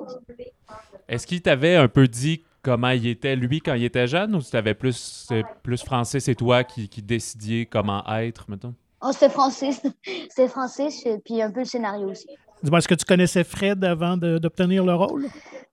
Est-ce 1.10 1.28
qu'il 1.28 1.42
t'avait 1.42 1.76
un 1.76 1.90
peu 1.90 2.08
dit 2.08 2.44
comment 2.62 2.90
il 2.90 3.08
était, 3.08 3.36
lui, 3.36 3.60
quand 3.60 3.74
il 3.74 3.84
était 3.84 4.08
jeune, 4.08 4.36
ou 4.36 4.42
c'était 4.42 4.74
plus, 4.74 5.30
plus 5.62 5.84
Francis 5.84 6.28
et 6.28 6.36
toi 6.36 6.64
qui, 6.64 6.88
qui 6.88 7.02
décidiez 7.02 7.66
comment 7.66 8.04
être, 8.08 8.50
mettons? 8.50 8.74
Oh, 9.02 9.12
c'était 9.12 9.30
Francis. 9.30 9.82
c'était 10.30 10.48
Francis, 10.48 11.06
puis 11.26 11.42
un 11.42 11.52
peu 11.52 11.60
le 11.60 11.66
scénario 11.66 12.10
aussi. 12.10 12.28
Dis-moi, 12.64 12.80
est-ce 12.80 12.88
que 12.88 12.96
tu 12.96 13.06
connaissais 13.06 13.44
Fred 13.44 13.84
avant 13.84 14.16
d'obtenir 14.16 14.86
le 14.86 14.94
rôle? 14.94 15.26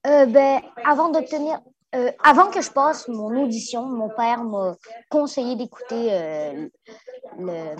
Euh, 0.07 0.27
ben, 0.27 0.61
avant 0.85 1.11
d'obtenir. 1.11 1.61
Euh, 1.95 2.11
avant 2.23 2.51
que 2.51 2.61
je 2.61 2.71
passe 2.71 3.09
mon 3.09 3.43
audition, 3.43 3.87
mon 3.87 4.11
père 4.11 4.45
m'a 4.45 4.77
conseillé 5.09 5.57
d'écouter 5.57 6.13
euh, 6.13 6.69
le, 7.39 7.77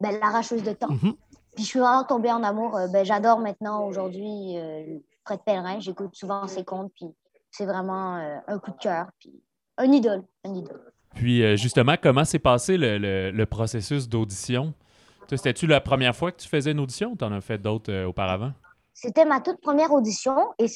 ben, 0.00 0.18
l'arracheuse 0.18 0.64
de 0.64 0.72
temps. 0.72 0.90
Mhm. 0.90 1.14
Puis 1.54 1.64
je 1.64 1.68
suis 1.68 1.78
vraiment 1.78 2.04
tombée 2.04 2.32
en 2.32 2.42
amour. 2.42 2.76
Euh, 2.76 2.88
ben, 2.88 3.04
j'adore 3.04 3.38
maintenant 3.38 3.86
aujourd'hui 3.86 4.56
Fred 5.24 5.40
Pellerin. 5.46 5.78
J'écoute 5.78 6.16
souvent 6.16 6.48
ses 6.48 6.64
contes, 6.64 6.92
puis 6.96 7.06
c'est 7.52 7.64
vraiment 7.64 8.16
un 8.46 8.58
coup 8.58 8.72
de 8.72 8.78
cœur, 8.78 9.06
puis 9.20 9.40
un 9.76 9.90
idole, 9.92 10.24
un 10.44 10.54
idole. 10.54 10.92
Puis 11.14 11.56
justement, 11.56 11.94
comment 12.00 12.24
s'est 12.24 12.38
passé 12.38 12.76
le, 12.76 12.98
le, 13.30 13.46
processus 13.46 14.08
d'audition? 14.08 14.74
C'était-tu 15.28 15.66
la 15.66 15.80
première 15.80 16.14
fois 16.14 16.32
que 16.32 16.38
tu 16.38 16.48
faisais 16.48 16.72
une 16.72 16.80
audition 16.80 17.12
ou 17.12 17.16
tu 17.16 17.24
en 17.24 17.32
as 17.32 17.40
fait 17.40 17.58
d'autres 17.58 18.04
auparavant? 18.04 18.52
C'était 18.94 19.24
ma 19.24 19.40
toute 19.40 19.60
première 19.60 19.92
audition 19.92 20.36
et 20.58 20.68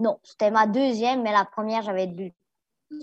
non, 0.00 0.18
c'était 0.22 0.50
ma 0.50 0.66
deuxième, 0.66 1.22
mais 1.22 1.32
la 1.32 1.44
première, 1.44 1.82
j'avais 1.82 2.32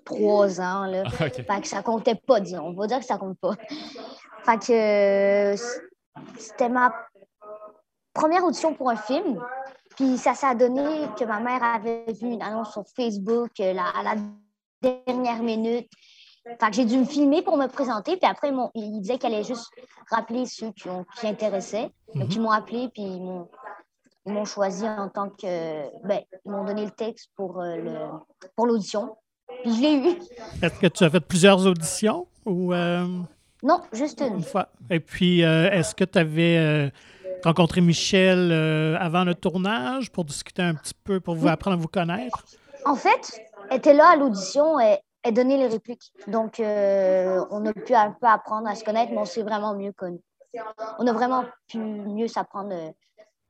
trois 0.05 0.61
ans. 0.61 0.85
Là. 0.85 1.09
Fait 1.09 1.61
que 1.61 1.67
ça 1.67 1.81
comptait 1.83 2.15
pas, 2.15 2.39
disons. 2.39 2.67
On 2.67 2.73
va 2.73 2.87
dire 2.87 2.99
que 2.99 3.05
ça 3.05 3.17
compte 3.17 3.37
pas. 3.39 3.53
Fait 4.43 4.57
que 4.59 5.55
c'était 6.37 6.69
ma 6.69 6.93
première 8.13 8.43
audition 8.45 8.73
pour 8.73 8.89
un 8.89 8.95
film. 8.95 9.41
Puis 9.95 10.17
ça 10.17 10.33
s'est 10.33 10.55
donné 10.55 11.07
que 11.17 11.23
ma 11.25 11.39
mère 11.39 11.63
avait 11.63 12.05
vu 12.13 12.27
une 12.27 12.41
annonce 12.41 12.71
sur 12.71 12.83
Facebook. 12.95 13.51
La, 13.59 13.91
la 14.03 14.15
dernière 14.81 15.41
minute. 15.41 15.89
Fait 16.45 16.69
que 16.69 16.73
j'ai 16.73 16.85
dû 16.85 16.97
me 16.97 17.05
filmer 17.05 17.41
pour 17.41 17.57
me 17.57 17.67
présenter. 17.67 18.17
Puis 18.17 18.29
après, 18.29 18.51
il 18.75 19.01
disait 19.01 19.17
qu'elle 19.17 19.33
allait 19.33 19.43
juste 19.43 19.67
rappeler 20.11 20.45
ceux 20.45 20.71
qui, 20.71 20.87
ont, 20.89 21.05
qui 21.19 21.27
intéressaient. 21.27 21.89
Donc, 22.13 22.27
ils 22.29 22.37
mhm. 22.37 22.43
m'ont 22.43 22.51
appelé, 22.51 22.89
puis 22.93 23.01
ils 23.01 23.21
m'ont, 23.21 23.49
choisi 24.45 24.87
en 24.87 25.09
tant 25.09 25.29
que. 25.29 26.05
Ben, 26.07 26.21
ils 26.45 26.51
m'ont 26.51 26.63
donné 26.63 26.85
le 26.85 26.91
texte 26.91 27.29
pour, 27.35 27.61
euh, 27.61 27.75
le, 27.75 27.95
pour 28.55 28.67
l'audition. 28.67 29.15
Puis 29.63 29.75
je 29.75 29.81
l'ai 29.81 29.95
eu. 29.95 30.17
Est-ce 30.61 30.79
que 30.79 30.87
tu 30.87 31.03
as 31.03 31.09
fait 31.09 31.19
plusieurs 31.19 31.65
auditions 31.65 32.27
ou. 32.45 32.73
Euh, 32.73 33.05
non, 33.63 33.81
juste 33.93 34.21
une. 34.21 34.35
Une 34.35 34.43
fois? 34.43 34.69
Et 34.89 34.99
puis, 34.99 35.43
euh, 35.43 35.69
est-ce 35.71 35.95
que 35.95 36.03
tu 36.03 36.17
avais 36.17 36.91
rencontré 37.43 37.81
Michel 37.81 38.51
avant 38.99 39.23
le 39.23 39.35
tournage 39.35 40.11
pour 40.11 40.25
discuter 40.25 40.61
un 40.61 40.75
petit 40.75 40.95
peu, 41.03 41.19
pour 41.19 41.35
vous 41.35 41.47
apprendre 41.47 41.77
à 41.77 41.79
vous 41.79 41.87
connaître? 41.87 42.43
En 42.85 42.95
fait, 42.95 43.41
elle 43.69 43.77
était 43.77 43.93
là 43.93 44.09
à 44.13 44.15
l'audition 44.15 44.79
et 44.79 44.99
et 45.27 45.31
donner 45.31 45.57
les 45.57 45.67
répliques. 45.67 46.13
Donc, 46.27 46.57
on 46.59 47.65
a 47.65 47.73
pu 47.73 47.95
un 47.95 48.11
peu 48.11 48.27
apprendre 48.27 48.67
à 48.67 48.75
se 48.75 48.83
connaître, 48.83 49.11
mais 49.11 49.17
on 49.17 49.25
s'est 49.25 49.41
vraiment 49.41 49.73
mieux 49.73 49.91
connu. 49.91 50.19
On 50.99 51.07
a 51.07 51.11
vraiment 51.11 51.45
pu 51.67 51.79
mieux 51.79 52.27
s'apprendre 52.27 52.93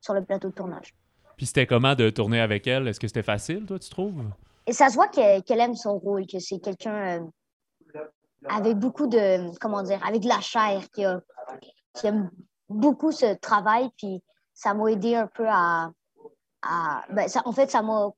sur 0.05 0.13
le 0.13 0.23
plateau 0.23 0.49
de 0.49 0.53
tournage. 0.53 0.93
Puis 1.35 1.47
c'était 1.47 1.65
comment 1.65 1.95
de 1.95 2.09
tourner 2.09 2.39
avec 2.39 2.67
elle? 2.67 2.87
Est-ce 2.87 2.99
que 2.99 3.07
c'était 3.07 3.23
facile, 3.23 3.65
toi, 3.65 3.79
tu 3.79 3.89
trouves? 3.89 4.23
Et 4.67 4.71
ça 4.71 4.89
se 4.89 4.95
voit 4.95 5.07
qu'elle 5.07 5.59
aime 5.59 5.75
son 5.75 5.97
rôle, 5.97 6.27
que 6.27 6.39
c'est 6.39 6.59
quelqu'un 6.59 7.19
euh, 7.95 7.99
avec 8.47 8.77
beaucoup 8.77 9.07
de, 9.07 9.57
comment 9.59 9.81
dire, 9.81 9.99
avec 10.05 10.21
de 10.21 10.27
la 10.27 10.39
chair, 10.39 10.81
qui, 10.93 11.03
aime 12.07 12.29
beaucoup 12.69 13.11
ce 13.11 13.33
travail. 13.35 13.89
Puis 13.97 14.21
ça 14.53 14.73
m'a 14.73 14.91
aidé 14.91 15.15
un 15.15 15.27
peu 15.27 15.45
à. 15.47 15.91
ben 17.09 17.27
ça, 17.27 17.41
en 17.45 17.51
fait, 17.51 17.69
ça 17.69 17.81
m'a 17.81 18.09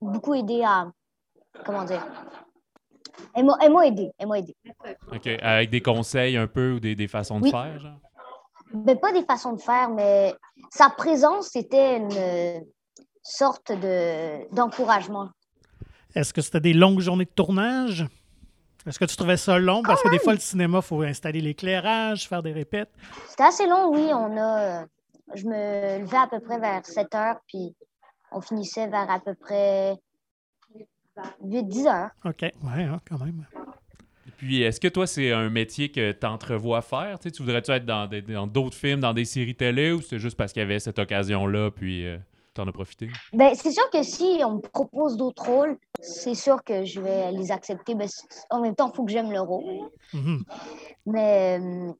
beaucoup 0.00 0.34
aidé 0.34 0.62
à, 0.64 0.90
comment 1.64 1.84
dire, 1.84 2.04
elle 3.34 3.44
m'a 3.44 3.86
aidé. 3.86 4.10
Elle 4.18 4.26
m'a 4.26 4.38
aidé. 4.40 4.56
OK. 5.12 5.28
Avec 5.40 5.70
des 5.70 5.80
conseils 5.80 6.36
un 6.36 6.46
peu 6.46 6.72
ou 6.72 6.80
des, 6.80 6.94
des 6.94 7.08
façons 7.08 7.40
de 7.40 7.48
faire, 7.48 7.78
genre? 7.78 8.00
Ben, 8.72 8.98
pas 8.98 9.12
des 9.12 9.24
façons 9.24 9.52
de 9.52 9.60
faire, 9.60 9.90
mais 9.90 10.34
sa 10.70 10.90
présence, 10.90 11.50
c'était 11.50 11.98
une 11.98 12.64
sorte 13.22 13.72
d'encouragement. 14.52 15.30
Est-ce 16.14 16.32
que 16.32 16.40
c'était 16.40 16.60
des 16.60 16.72
longues 16.72 17.00
journées 17.00 17.24
de 17.24 17.30
tournage? 17.30 18.06
Est-ce 18.86 18.98
que 18.98 19.04
tu 19.04 19.16
trouvais 19.16 19.36
ça 19.36 19.58
long? 19.58 19.82
Parce 19.82 20.02
que 20.02 20.08
des 20.10 20.18
ah 20.20 20.22
fois, 20.22 20.32
le 20.34 20.38
cinéma, 20.38 20.78
il 20.78 20.84
faut 20.84 21.02
installer 21.02 21.40
l'éclairage, 21.40 22.28
faire 22.28 22.42
des 22.42 22.52
répètes. 22.52 22.90
C'était 23.28 23.44
assez 23.44 23.66
long, 23.66 23.90
oui. 23.92 24.10
On 24.12 24.36
a... 24.38 24.84
Je 25.34 25.44
me 25.44 25.98
levais 26.00 26.16
à 26.16 26.28
peu 26.28 26.38
près 26.38 26.60
vers 26.60 26.86
7 26.86 27.14
heures, 27.16 27.40
puis 27.48 27.74
on 28.30 28.40
finissait 28.40 28.86
vers 28.86 29.10
à 29.10 29.18
peu 29.18 29.34
près 29.34 29.96
8-10 31.44 31.88
heures. 31.88 32.10
OK, 32.24 32.42
ouais, 32.42 32.52
hein, 32.84 33.00
quand 33.08 33.18
même. 33.18 33.44
Puis, 34.36 34.62
est-ce 34.62 34.80
que 34.80 34.88
toi, 34.88 35.06
c'est 35.06 35.32
un 35.32 35.48
métier 35.48 35.90
que 35.90 36.12
tu 36.12 36.26
entrevois 36.26 36.82
faire? 36.82 37.18
Tu, 37.18 37.30
voudrais-tu 37.42 37.70
être 37.70 37.86
dans, 37.86 38.46
d'autres 38.46 38.76
films, 38.76 39.00
dans 39.00 39.14
des 39.14 39.24
séries 39.24 39.54
télé, 39.54 39.92
ou 39.92 40.02
c'est 40.02 40.18
juste 40.18 40.36
parce 40.36 40.52
qu'il 40.52 40.60
y 40.60 40.64
avait 40.64 40.78
cette 40.78 40.98
occasion-là, 40.98 41.70
puis 41.70 42.06
euh, 42.06 42.18
tu 42.54 42.60
en 42.60 42.68
as 42.68 42.72
profité? 42.72 43.08
Ben, 43.32 43.54
c'est 43.54 43.70
sûr 43.70 43.88
que 43.90 44.02
si 44.02 44.40
on 44.44 44.56
me 44.56 44.60
propose 44.60 45.16
d'autres 45.16 45.44
rôles, 45.44 45.76
c'est 46.00 46.34
sûr 46.34 46.62
que 46.64 46.84
je 46.84 47.00
vais 47.00 47.32
les 47.32 47.50
accepter. 47.50 47.94
Ben, 47.94 48.08
en 48.50 48.60
même 48.60 48.74
temps, 48.74 48.90
il 48.92 48.96
faut 48.96 49.04
que 49.04 49.12
j'aime 49.12 49.30
le 49.30 49.40
rôle. 49.40 49.90
Mm-hmm. 50.12 50.42
Mais 51.06 51.58
euh, 51.60 51.92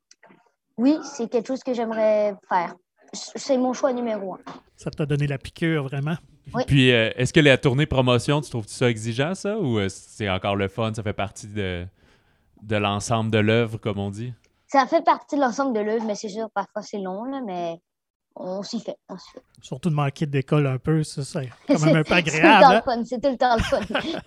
oui, 0.77 0.99
c'est 1.03 1.31
quelque 1.31 1.49
chose 1.49 1.63
que 1.63 1.73
j'aimerais 1.73 2.35
faire. 2.49 2.75
C'est 3.13 3.57
mon 3.57 3.73
choix 3.73 3.93
numéro 3.93 4.35
un. 4.35 4.39
Ça 4.77 4.91
t'a 4.91 5.07
donné 5.07 5.27
la 5.27 5.39
piqûre, 5.39 5.85
vraiment? 5.85 6.17
Puis, 6.67 6.93
euh, 6.93 7.11
est-ce 7.17 7.33
que 7.33 7.41
la 7.41 7.59
tournée 7.59 7.87
promotion, 7.87 8.41
tu 8.41 8.51
trouves 8.51 8.69
ça 8.69 8.89
exigeant, 8.89 9.35
ça? 9.35 9.59
Ou 9.59 9.79
euh, 9.79 9.89
c'est 9.89 10.29
encore 10.29 10.57
le 10.57 10.69
fun, 10.69 10.93
ça 10.95 11.03
fait 11.03 11.13
partie 11.13 11.49
de, 11.49 11.87
de 12.63 12.77
l'ensemble 12.77 13.31
de 13.31 13.39
l'œuvre, 13.39 13.79
comme 13.79 13.99
on 13.99 14.11
dit? 14.11 14.33
Ça 14.67 14.87
fait 14.87 15.05
partie 15.05 15.37
de 15.37 15.41
l'ensemble 15.41 15.73
de 15.75 15.81
l'œuvre, 15.81 16.05
mais 16.07 16.15
c'est 16.15 16.29
sûr, 16.29 16.51
parfois 16.51 16.83
c'est 16.83 16.99
long, 16.99 17.25
là, 17.25 17.41
mais 17.45 17.81
on 18.39 18.63
s'y 18.63 18.81
fait, 18.81 18.97
Surtout 19.63 19.89
de 19.89 19.95
manquer 19.95 20.27
d'école 20.27 20.67
un 20.67 20.79
peu, 20.79 21.03
ça, 21.03 21.25
c'est 21.25 21.49
quand 21.69 21.81
même 21.87 21.97
un 21.97 22.03
peu 22.03 22.15
agréable. 22.15 22.83
c'est 23.07 23.21
tout 23.21 23.31
le 23.31 23.39
temps 23.39 23.57
le 23.57 23.63
fun. 23.63 23.81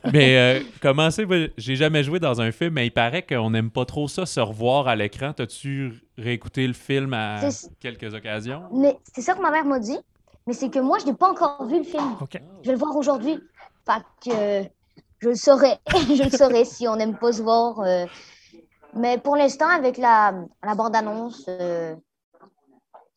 mais 0.13 0.37
euh, 0.37 0.63
comment 0.81 1.11
c'est? 1.11 1.27
J'ai 1.57 1.75
jamais 1.75 2.03
joué 2.03 2.19
dans 2.19 2.41
un 2.41 2.51
film, 2.51 2.73
mais 2.73 2.87
il 2.87 2.91
paraît 2.91 3.21
qu'on 3.21 3.51
n'aime 3.51 3.69
pas 3.69 3.85
trop 3.85 4.07
ça, 4.07 4.25
se 4.25 4.39
revoir 4.39 4.87
à 4.87 4.95
l'écran. 4.95 5.33
T'as-tu 5.33 6.01
réécouté 6.17 6.65
le 6.65 6.73
film 6.73 7.13
à 7.13 7.39
quelques 7.79 8.13
occasions? 8.13 8.63
C'est 9.13 9.21
ça 9.21 9.35
que 9.35 9.41
ma 9.41 9.51
mère 9.51 9.65
m'a 9.65 9.79
dit. 9.79 9.99
Mais 10.47 10.53
c'est 10.53 10.69
que 10.69 10.79
moi, 10.79 10.97
je 10.97 11.05
n'ai 11.05 11.13
pas 11.13 11.29
encore 11.29 11.63
vu 11.67 11.77
le 11.77 11.83
film. 11.83 12.15
Je 12.63 12.67
vais 12.67 12.73
le 12.73 12.79
voir 12.79 12.95
aujourd'hui. 12.95 13.39
Fait 13.85 14.01
que 14.25 14.69
je 15.21 15.29
le 15.29 15.35
saurai. 15.35 15.77
je 15.91 16.23
le 16.23 16.29
saurai 16.29 16.65
si 16.65 16.87
on 16.87 16.95
n'aime 16.95 17.17
pas 17.17 17.31
se 17.31 17.41
voir. 17.41 17.79
Euh. 17.81 18.05
Mais 18.95 19.17
pour 19.17 19.35
l'instant, 19.35 19.67
avec 19.69 19.97
la, 19.97 20.33
la 20.63 20.75
bande-annonce, 20.75 21.45
euh, 21.47 21.93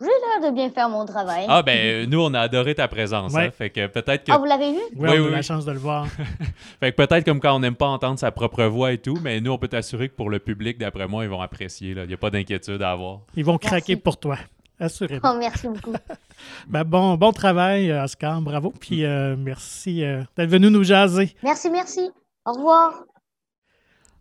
j'ai 0.01 0.09
l'air 0.09 0.51
de 0.51 0.55
bien 0.55 0.69
faire 0.71 0.89
mon 0.89 1.07
travail. 1.07 1.47
Ah, 1.49 1.63
ben, 1.63 2.11
nous, 2.11 2.21
on 2.21 2.35
a 2.35 2.41
adoré 2.41 2.75
ta 2.75 2.89
présence. 2.89 3.35
Hein. 3.37 3.51
fait 3.53 3.71
que 3.71 3.87
peut-être 3.87 4.25
que. 4.25 4.33
Ah, 4.33 4.39
vous 4.39 4.45
l'avez 4.45 4.73
vu? 4.73 4.81
Oui, 4.97 5.09
on 5.09 5.13
a 5.13 5.17
eu 5.17 5.31
la 5.31 5.43
chance 5.43 5.65
de 5.65 5.73
le 5.73 5.79
voir. 5.79 6.07
fait 6.81 6.93
que 6.93 6.97
peut-être 6.97 7.25
comme 7.25 7.41
quand 7.41 7.55
on 7.55 7.61
n'aime 7.61 7.77
pas 7.77 7.87
entendre 7.87 8.19
sa 8.19 8.33
propre 8.33 8.65
voix 8.65 8.93
et 8.93 8.99
tout, 8.99 9.19
mais 9.23 9.41
nous, 9.41 9.53
on 9.53 9.59
peut 9.59 9.69
t'assurer 9.69 10.09
que 10.09 10.15
pour 10.15 10.29
le 10.29 10.41
public, 10.41 10.79
d'après 10.79 11.07
moi, 11.07 11.25
ils 11.25 11.31
vont 11.31 11.41
apprécier. 11.41 11.91
Il 11.91 12.07
n'y 12.07 12.15
a 12.15 12.19
pas 12.19 12.31
d'inquiétude 12.31 12.83
à 12.83 12.91
avoir. 12.91 13.21
Ils 13.37 13.45
vont 13.45 13.59
craquer 13.59 13.97
pour 13.97 14.19
toi. 14.19 14.37
Assurément. 14.83 15.21
Oh, 15.33 15.39
merci 15.39 15.69
beaucoup. 15.69 15.93
ben 16.69 16.83
bon, 16.83 17.15
bon 17.15 17.33
travail, 17.33 17.93
Oscar. 17.93 18.43
Bravo. 18.43 18.73
Puis 18.81 19.05
euh, 19.05 19.37
merci 19.39 20.03
euh, 20.03 20.23
d'être 20.37 20.51
venu 20.51 20.73
nous 20.73 20.83
jaser. 20.83 21.37
Merci, 21.45 21.71
merci. 21.71 22.11
Au 22.45 22.53
revoir. 22.53 23.05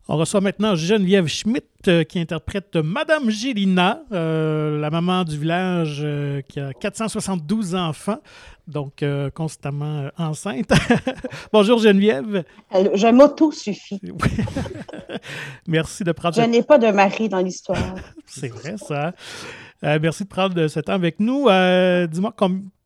On 0.08 0.18
reçoit 0.18 0.42
maintenant 0.42 0.76
Geneviève 0.76 1.26
Schmidt 1.26 1.66
euh, 1.88 2.04
qui 2.04 2.20
interprète 2.20 2.76
Madame 2.76 3.32
Gélina, 3.32 4.04
la 4.12 4.90
maman 4.92 5.24
du 5.24 5.40
village 5.40 6.06
qui 6.48 6.60
a 6.60 6.74
472 6.74 7.74
enfants, 7.74 8.20
donc 8.68 9.04
constamment 9.34 10.10
enceinte. 10.18 10.72
Bonjour 11.54 11.80
Geneviève. 11.80 12.44
Je 12.72 13.12
m'auto-suffis. 13.12 14.02
Merci 15.68 16.04
de 16.04 16.12
prendre... 16.12 16.36
Je 16.36 16.42
n'ai 16.42 16.62
pas 16.62 16.78
de 16.78 16.92
mari 16.92 17.30
dans 17.30 17.40
l'histoire. 17.40 17.96
C'est 18.28 18.50
vrai 18.50 18.76
ça. 18.78 19.14
Euh, 19.84 19.98
merci 20.02 20.24
de 20.24 20.30
prendre 20.30 20.68
ce 20.68 20.80
temps 20.80 20.94
avec 20.94 21.20
nous. 21.20 21.48
Euh, 21.48 22.06
dis-moi, 22.06 22.34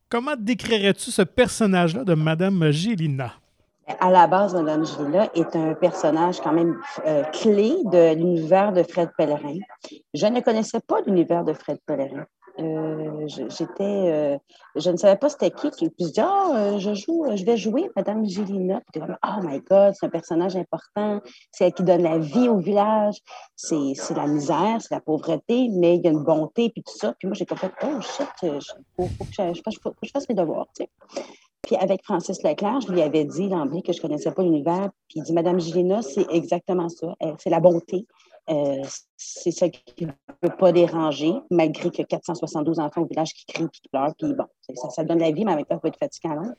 comment 0.09 0.35
décrirais-tu 0.37 1.11
ce 1.11 1.21
personnage-là 1.23 2.03
de 2.03 2.13
Madame 2.13 2.71
Gélina? 2.71 3.33
À 3.99 4.09
la 4.09 4.25
base, 4.27 4.55
Madame 4.55 4.85
Gélina 4.85 5.29
est 5.35 5.55
un 5.55 5.73
personnage 5.73 6.39
quand 6.39 6.53
même 6.53 6.79
euh, 7.05 7.23
clé 7.25 7.75
de 7.85 8.15
l'univers 8.15 8.71
de 8.71 8.81
Fred 8.81 9.09
Pellerin. 9.17 9.59
Je 10.13 10.25
ne 10.25 10.39
connaissais 10.39 10.79
pas 10.79 11.01
l'univers 11.05 11.43
de 11.43 11.53
Fred 11.53 11.77
Pellerin. 11.85 12.25
Euh, 12.57 13.27
j'étais, 13.27 13.83
euh, 13.83 14.37
je 14.75 14.89
ne 14.89 14.97
savais 14.97 15.17
pas 15.17 15.29
c'était 15.29 15.51
qui. 15.51 15.69
Puis 15.71 15.91
je 15.99 16.11
dis, 16.11 16.19
ah, 16.19 16.77
je 16.77 16.93
joue, 16.93 17.25
je 17.35 17.43
vais 17.43 17.57
jouer 17.57 17.89
Madame 17.95 18.25
Gélina. 18.25 18.81
Puis 18.91 19.01
comme, 19.01 19.17
oh 19.23 19.41
my 19.41 19.59
God, 19.59 19.93
c'est 19.93 20.05
un 20.05 20.09
personnage 20.09 20.55
important. 20.55 21.21
C'est 21.51 21.65
elle 21.65 21.73
qui 21.73 21.83
donne 21.83 22.03
la 22.03 22.17
vie 22.17 22.47
au 22.47 22.57
village. 22.57 23.15
C'est, 23.55 23.93
la 24.15 24.27
misère, 24.27 24.77
c'est 24.79 24.93
la 24.93 25.01
pauvreté, 25.01 25.69
mais 25.71 25.95
il 25.97 26.03
y 26.03 26.07
a 26.07 26.11
une 26.11 26.23
bonté, 26.23 26.69
puis 26.69 26.83
tout 26.83 26.97
ça. 26.97 27.13
Puis 27.19 27.27
moi, 27.27 27.35
j'ai 27.35 27.45
compris, 27.45 27.67
oh 27.83 28.01
shit, 28.01 28.27
il 28.43 28.59
faut, 28.95 29.07
que 29.07 29.53
je, 29.53 30.11
fasse 30.11 30.29
mes 30.29 30.35
devoirs, 30.35 30.67
tu 30.75 30.83
sais. 30.83 31.23
Puis 31.65 31.75
avec 31.77 32.03
Francis 32.03 32.43
Leclerc, 32.43 32.81
je 32.81 32.91
lui 32.91 33.01
avais 33.01 33.25
dit 33.25 33.47
d'emblée 33.49 33.81
que 33.81 33.91
je 33.91 33.97
ne 33.97 34.01
connaissais 34.03 34.31
pas 34.31 34.43
l'univers. 34.43 34.89
Puis 35.07 35.19
il 35.19 35.23
dit, 35.23 35.33
Madame 35.33 35.59
Gélina, 35.59 36.01
c'est 36.03 36.25
exactement 36.31 36.89
ça. 36.89 37.15
C'est 37.39 37.49
la 37.49 37.59
bonté. 37.59 38.05
Euh, 38.51 38.83
c'est 39.17 39.49
ça 39.49 39.67
qui 39.69 40.05
ne 40.05 40.11
peut 40.41 40.55
pas 40.55 40.71
déranger, 40.71 41.33
malgré 41.49 41.89
que 41.89 42.03
472 42.03 42.79
enfants 42.79 43.01
au 43.01 43.07
village 43.07 43.33
qui 43.33 43.45
crient 43.47 43.69
qui 43.73 43.81
pleurent. 43.91 44.13
Puis 44.19 44.31
bon, 44.35 44.45
ça, 44.89 45.03
donne 45.03 45.17
la 45.17 45.31
vie, 45.31 45.43
mais 45.43 45.53
avec 45.53 45.65
ça, 45.67 45.75
ça 45.75 45.79
peut 45.79 45.87
être 45.87 45.97
fatigant. 45.97 46.53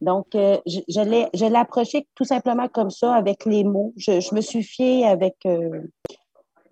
Donc, 0.00 0.34
euh, 0.34 0.58
je, 0.66 0.80
je 0.88 1.46
l'ai 1.46 1.56
approché 1.56 2.08
tout 2.16 2.24
simplement 2.24 2.66
comme 2.68 2.90
ça, 2.90 3.14
avec 3.14 3.44
les 3.44 3.62
mots. 3.62 3.92
Je, 3.96 4.34
me 4.34 4.40
suis 4.40 4.64
fiée 4.64 5.06
avec, 5.06 5.36
euh, 5.46 5.82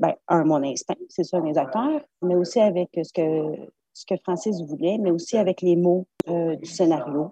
ben, 0.00 0.14
un, 0.26 0.44
mon 0.44 0.62
instinct, 0.64 0.94
c'est 1.08 1.24
ça, 1.24 1.40
mes 1.40 1.56
acteurs, 1.56 2.00
mais 2.22 2.34
aussi 2.34 2.58
avec 2.58 2.90
ce 3.00 3.12
que, 3.12 3.70
ce 3.92 4.04
que 4.04 4.16
Francis 4.24 4.60
voulait, 4.62 4.98
mais 4.98 5.12
aussi 5.12 5.38
avec 5.38 5.62
les 5.62 5.76
mots 5.76 6.06
du 6.26 6.66
scénario. 6.66 7.30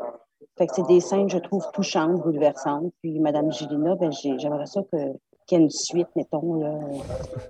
C'est 0.58 0.86
des 0.86 1.00
scènes, 1.00 1.28
je 1.28 1.38
trouve, 1.38 1.64
touchantes, 1.72 2.22
bouleversantes. 2.22 2.92
Puis, 3.02 3.18
Mme 3.18 3.50
Gilina, 3.50 3.96
ben, 3.96 4.12
j'aimerais 4.12 4.66
ça 4.66 4.82
que 4.92 4.98
qu'il 5.46 5.58
y 5.58 5.60
ait 5.60 5.64
une 5.64 5.70
suite, 5.70 6.08
mettons, 6.16 6.60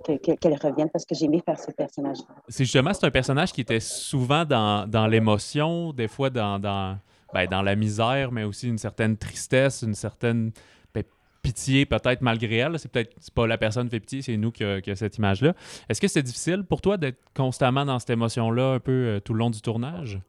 qu'elle 0.04 0.54
revienne 0.54 0.88
parce 0.90 1.04
que 1.04 1.14
j'ai 1.14 1.26
aimé 1.26 1.42
faire 1.44 1.58
ce 1.58 1.70
personnage-là. 1.70 2.34
C'est 2.48 2.64
justement, 2.64 2.92
c'est 2.92 3.06
un 3.06 3.10
personnage 3.10 3.52
qui 3.52 3.60
était 3.60 3.80
souvent 3.80 4.44
dans, 4.44 4.88
dans 4.88 5.06
l'émotion, 5.06 5.92
des 5.92 6.08
fois 6.08 6.30
dans, 6.30 6.58
dans, 6.58 6.98
ben, 7.34 7.46
dans 7.46 7.62
la 7.62 7.76
misère, 7.76 8.32
mais 8.32 8.44
aussi 8.44 8.68
une 8.68 8.78
certaine 8.78 9.16
tristesse, 9.16 9.82
une 9.82 9.94
certaine 9.94 10.52
ben, 10.94 11.04
pitié, 11.42 11.86
peut-être 11.86 12.22
malgré 12.22 12.56
elle. 12.56 12.78
C'est 12.78 12.90
peut-être 12.90 13.14
pas 13.34 13.46
la 13.46 13.58
personne 13.58 13.86
qui 13.86 13.90
fait 13.90 14.00
pitié, 14.00 14.22
c'est 14.22 14.36
nous 14.36 14.52
qui 14.52 14.64
a, 14.64 14.80
cette 14.94 15.18
image-là. 15.18 15.54
Est-ce 15.88 16.00
que 16.00 16.08
c'est 16.08 16.22
difficile 16.22 16.64
pour 16.64 16.80
toi 16.80 16.96
d'être 16.96 17.20
constamment 17.34 17.84
dans 17.84 17.98
cette 17.98 18.10
émotion-là 18.10 18.74
un 18.74 18.80
peu 18.80 18.92
euh, 18.92 19.20
tout 19.20 19.34
le 19.34 19.38
long 19.38 19.50
du 19.50 19.60
tournage? 19.60 20.20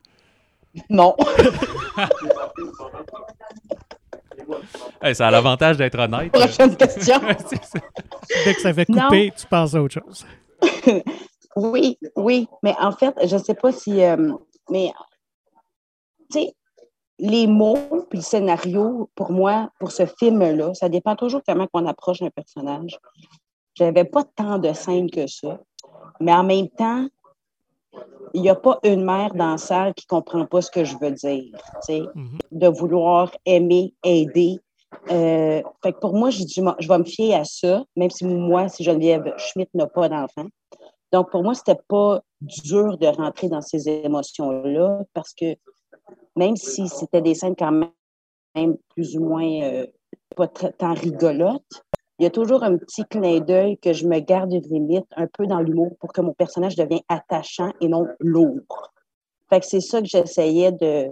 Non. 0.89 1.15
ça 5.13 5.27
a 5.27 5.31
l'avantage 5.31 5.77
d'être 5.77 5.99
honnête. 5.99 6.31
Prochaine 6.31 6.75
question. 6.75 7.19
Dès 8.45 8.53
que 8.53 8.61
ça 8.61 8.73
fait 8.73 8.85
couper, 8.85 9.31
tu 9.35 9.45
passes 9.47 9.75
à 9.75 9.81
autre 9.81 10.01
chose. 10.01 10.25
oui, 11.55 11.97
oui, 12.15 12.47
mais 12.63 12.75
en 12.79 12.91
fait, 12.91 13.15
je 13.25 13.35
ne 13.35 13.41
sais 13.41 13.53
pas 13.53 13.71
si. 13.71 14.03
Euh, 14.03 14.33
mais, 14.69 14.91
tu 16.31 16.39
sais, 16.39 16.55
les 17.19 17.47
mots 17.47 18.05
puis 18.09 18.19
le 18.19 18.23
scénario, 18.23 19.09
pour 19.15 19.31
moi, 19.31 19.69
pour 19.79 19.91
ce 19.91 20.05
film-là, 20.05 20.73
ça 20.73 20.89
dépend 20.89 21.15
toujours 21.15 21.41
comment 21.45 21.67
on 21.73 21.85
approche 21.85 22.21
un 22.21 22.29
personnage. 22.29 22.97
J'avais 23.75 24.05
pas 24.05 24.23
tant 24.23 24.59
de 24.59 24.73
scènes 24.73 25.09
que 25.09 25.27
ça. 25.27 25.59
Mais 26.19 26.33
en 26.33 26.43
même 26.43 26.69
temps, 26.69 27.07
il 28.33 28.41
n'y 28.41 28.49
a 28.49 28.55
pas 28.55 28.79
une 28.83 29.03
mère 29.03 29.33
dans 29.33 29.51
la 29.51 29.57
salle 29.57 29.93
qui 29.93 30.05
ne 30.05 30.17
comprend 30.17 30.45
pas 30.45 30.61
ce 30.61 30.71
que 30.71 30.83
je 30.83 30.97
veux 30.99 31.11
dire. 31.11 31.55
Mm-hmm. 31.87 32.39
De 32.51 32.67
vouloir 32.67 33.31
aimer, 33.45 33.93
aider. 34.03 34.59
Euh, 35.11 35.61
fait 35.83 35.93
que 35.93 35.99
pour 35.99 36.13
moi, 36.13 36.29
dit, 36.29 36.61
je 36.79 36.87
vais 36.87 36.97
me 36.97 37.03
fier 37.03 37.35
à 37.35 37.45
ça, 37.45 37.83
même 37.95 38.09
si 38.09 38.25
moi, 38.25 38.69
si 38.69 38.83
Geneviève 38.83 39.33
Schmidt 39.37 39.69
n'a 39.73 39.87
pas 39.87 40.09
d'enfant. 40.09 40.47
Donc, 41.11 41.29
pour 41.31 41.43
moi, 41.43 41.53
ce 41.53 41.61
n'était 41.67 41.81
pas 41.87 42.21
dur 42.41 42.97
de 42.97 43.07
rentrer 43.07 43.49
dans 43.49 43.61
ces 43.61 43.87
émotions-là 43.87 45.03
parce 45.13 45.33
que 45.33 45.55
même 46.35 46.55
si 46.55 46.87
c'était 46.87 47.21
des 47.21 47.35
scènes 47.35 47.55
quand 47.55 47.71
même 48.55 48.77
plus 48.89 49.15
ou 49.17 49.23
moins 49.23 49.61
euh, 49.61 49.87
pas 50.35 50.47
tant 50.47 50.93
rigolotes, 50.93 51.83
il 52.19 52.23
y 52.23 52.25
a 52.25 52.29
toujours 52.29 52.63
un 52.63 52.77
petit 52.77 53.03
clin 53.05 53.39
d'œil 53.39 53.77
que 53.77 53.93
je 53.93 54.07
me 54.07 54.19
garde 54.19 54.53
une 54.53 54.61
limite 54.61 55.07
un 55.15 55.27
peu 55.27 55.47
dans 55.47 55.59
l'humour 55.59 55.95
pour 55.99 56.13
que 56.13 56.21
mon 56.21 56.33
personnage 56.33 56.75
devienne 56.75 57.01
attachant 57.09 57.73
et 57.81 57.87
non 57.87 58.07
lourd. 58.19 58.93
Fait 59.49 59.59
que 59.59 59.65
c'est 59.65 59.81
ça 59.81 60.01
que 60.01 60.07
j'essayais 60.07 60.71
de. 60.71 61.11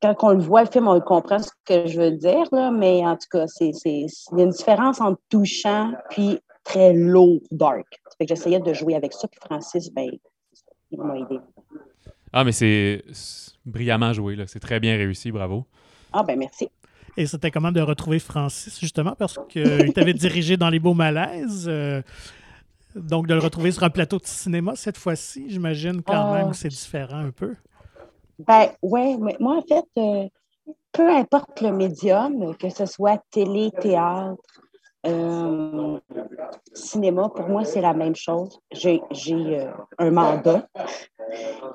Quand 0.00 0.14
on 0.22 0.30
le 0.30 0.42
voit, 0.42 0.64
le 0.64 0.70
film, 0.70 0.88
on 0.88 1.00
comprend 1.00 1.38
ce 1.38 1.50
que 1.64 1.86
je 1.86 2.00
veux 2.00 2.10
dire, 2.10 2.44
là, 2.50 2.70
mais 2.72 3.06
en 3.06 3.16
tout 3.16 3.28
cas, 3.30 3.46
c'est, 3.46 3.70
il 3.84 4.08
y 4.36 4.40
a 4.40 4.44
une 4.44 4.50
différence 4.50 5.00
entre 5.00 5.20
touchant 5.28 5.92
puis 6.10 6.40
très 6.64 6.92
lourd, 6.92 7.40
dark. 7.50 7.86
Fait 8.18 8.26
que 8.26 8.34
j'essayais 8.34 8.60
de 8.60 8.72
jouer 8.72 8.94
avec 8.96 9.12
ça, 9.12 9.28
puis 9.28 9.38
Francis, 9.44 9.92
ben, 9.92 10.10
il 10.90 10.98
m'a 10.98 11.18
aidé. 11.18 11.38
Ah, 12.32 12.44
mais 12.44 12.52
c'est 12.52 13.04
brillamment 13.64 14.12
joué, 14.12 14.36
là. 14.36 14.46
C'est 14.46 14.60
très 14.60 14.80
bien 14.80 14.96
réussi, 14.96 15.30
bravo. 15.30 15.66
Ah, 16.12 16.22
ben 16.22 16.38
merci. 16.38 16.68
Et 17.16 17.26
c'était 17.26 17.50
comment 17.50 17.72
de 17.72 17.80
retrouver 17.80 18.18
Francis, 18.18 18.80
justement, 18.80 19.14
parce 19.18 19.38
qu'il 19.48 19.92
t'avait 19.92 20.14
dirigé 20.14 20.56
dans 20.56 20.70
Les 20.70 20.78
Beaux 20.78 20.94
Malaises. 20.94 21.66
Euh, 21.68 22.02
donc, 22.94 23.26
de 23.26 23.34
le 23.34 23.40
retrouver 23.40 23.72
sur 23.72 23.84
un 23.84 23.90
plateau 23.90 24.18
de 24.18 24.26
cinéma 24.26 24.74
cette 24.76 24.96
fois-ci, 24.96 25.46
j'imagine 25.48 26.02
quand 26.02 26.32
même 26.34 26.50
que 26.50 26.56
c'est 26.56 26.68
différent 26.68 27.18
un 27.18 27.30
peu. 27.30 27.54
Ben, 28.38 28.68
oui, 28.82 29.16
mais 29.18 29.36
moi, 29.40 29.58
en 29.58 29.62
fait, 29.62 29.84
euh, 29.98 30.28
peu 30.92 31.08
importe 31.08 31.60
le 31.60 31.72
médium, 31.72 32.56
que 32.56 32.70
ce 32.70 32.86
soit 32.86 33.22
télé, 33.30 33.70
théâtre, 33.80 34.36
euh, 35.06 35.98
cinéma, 36.74 37.28
pour 37.28 37.48
moi, 37.48 37.64
c'est 37.64 37.80
la 37.80 37.94
même 37.94 38.14
chose. 38.14 38.58
J'ai 38.72 39.00
un 39.98 40.10
mandat 40.10 40.66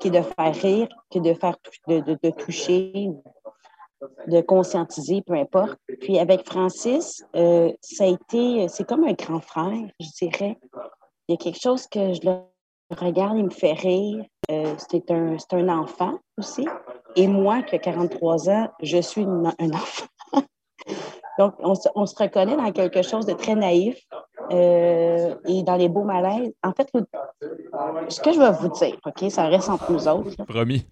qui 0.00 0.08
est 0.08 0.10
de 0.10 0.22
faire 0.22 0.54
rire, 0.54 0.88
qui 1.10 1.18
est 1.18 1.20
de 1.20 1.34
faire 1.34 1.56
de, 1.88 2.00
de, 2.00 2.18
de 2.22 2.30
toucher, 2.30 3.08
de 4.26 4.40
conscientiser, 4.40 5.22
peu 5.26 5.34
importe. 5.34 5.78
Puis 6.00 6.18
avec 6.18 6.46
Francis, 6.46 7.24
euh, 7.36 7.72
ça 7.80 8.04
a 8.04 8.06
été, 8.06 8.68
c'est 8.68 8.86
comme 8.86 9.04
un 9.04 9.12
grand 9.12 9.40
frère, 9.40 9.72
je 10.00 10.08
dirais. 10.26 10.56
Il 11.28 11.32
y 11.32 11.34
a 11.34 11.36
quelque 11.36 11.60
chose 11.60 11.86
que 11.86 12.12
je 12.12 12.20
le 12.24 12.36
regarde, 12.96 13.36
il 13.36 13.44
me 13.44 13.50
fait 13.50 13.72
rire. 13.72 14.24
Euh, 14.50 14.74
c'est 14.90 15.10
un, 15.10 15.36
un, 15.52 15.68
enfant 15.68 16.18
aussi. 16.38 16.66
Et 17.16 17.26
moi, 17.26 17.62
qui 17.62 17.74
ai 17.74 17.78
43 17.78 18.48
ans, 18.48 18.68
je 18.82 18.98
suis 18.98 19.24
un 19.24 19.70
enfant. 19.72 20.06
Donc, 21.38 21.54
on, 21.60 21.74
on, 21.94 22.06
se 22.06 22.16
reconnaît 22.16 22.56
dans 22.56 22.72
quelque 22.72 23.02
chose 23.02 23.26
de 23.26 23.32
très 23.32 23.54
naïf 23.54 23.96
euh, 24.50 25.34
et 25.46 25.62
dans 25.62 25.76
les 25.76 25.88
beaux 25.88 26.04
malaises. 26.04 26.52
En 26.64 26.72
fait, 26.72 26.90
ce 28.08 28.20
que 28.20 28.32
je 28.32 28.38
vais 28.38 28.50
vous 28.52 28.68
dire, 28.70 28.96
OK, 29.06 29.30
ça 29.30 29.46
reste 29.46 29.68
entre 29.68 29.92
nous 29.92 30.08
autres. 30.08 30.44
Promis. 30.46 30.86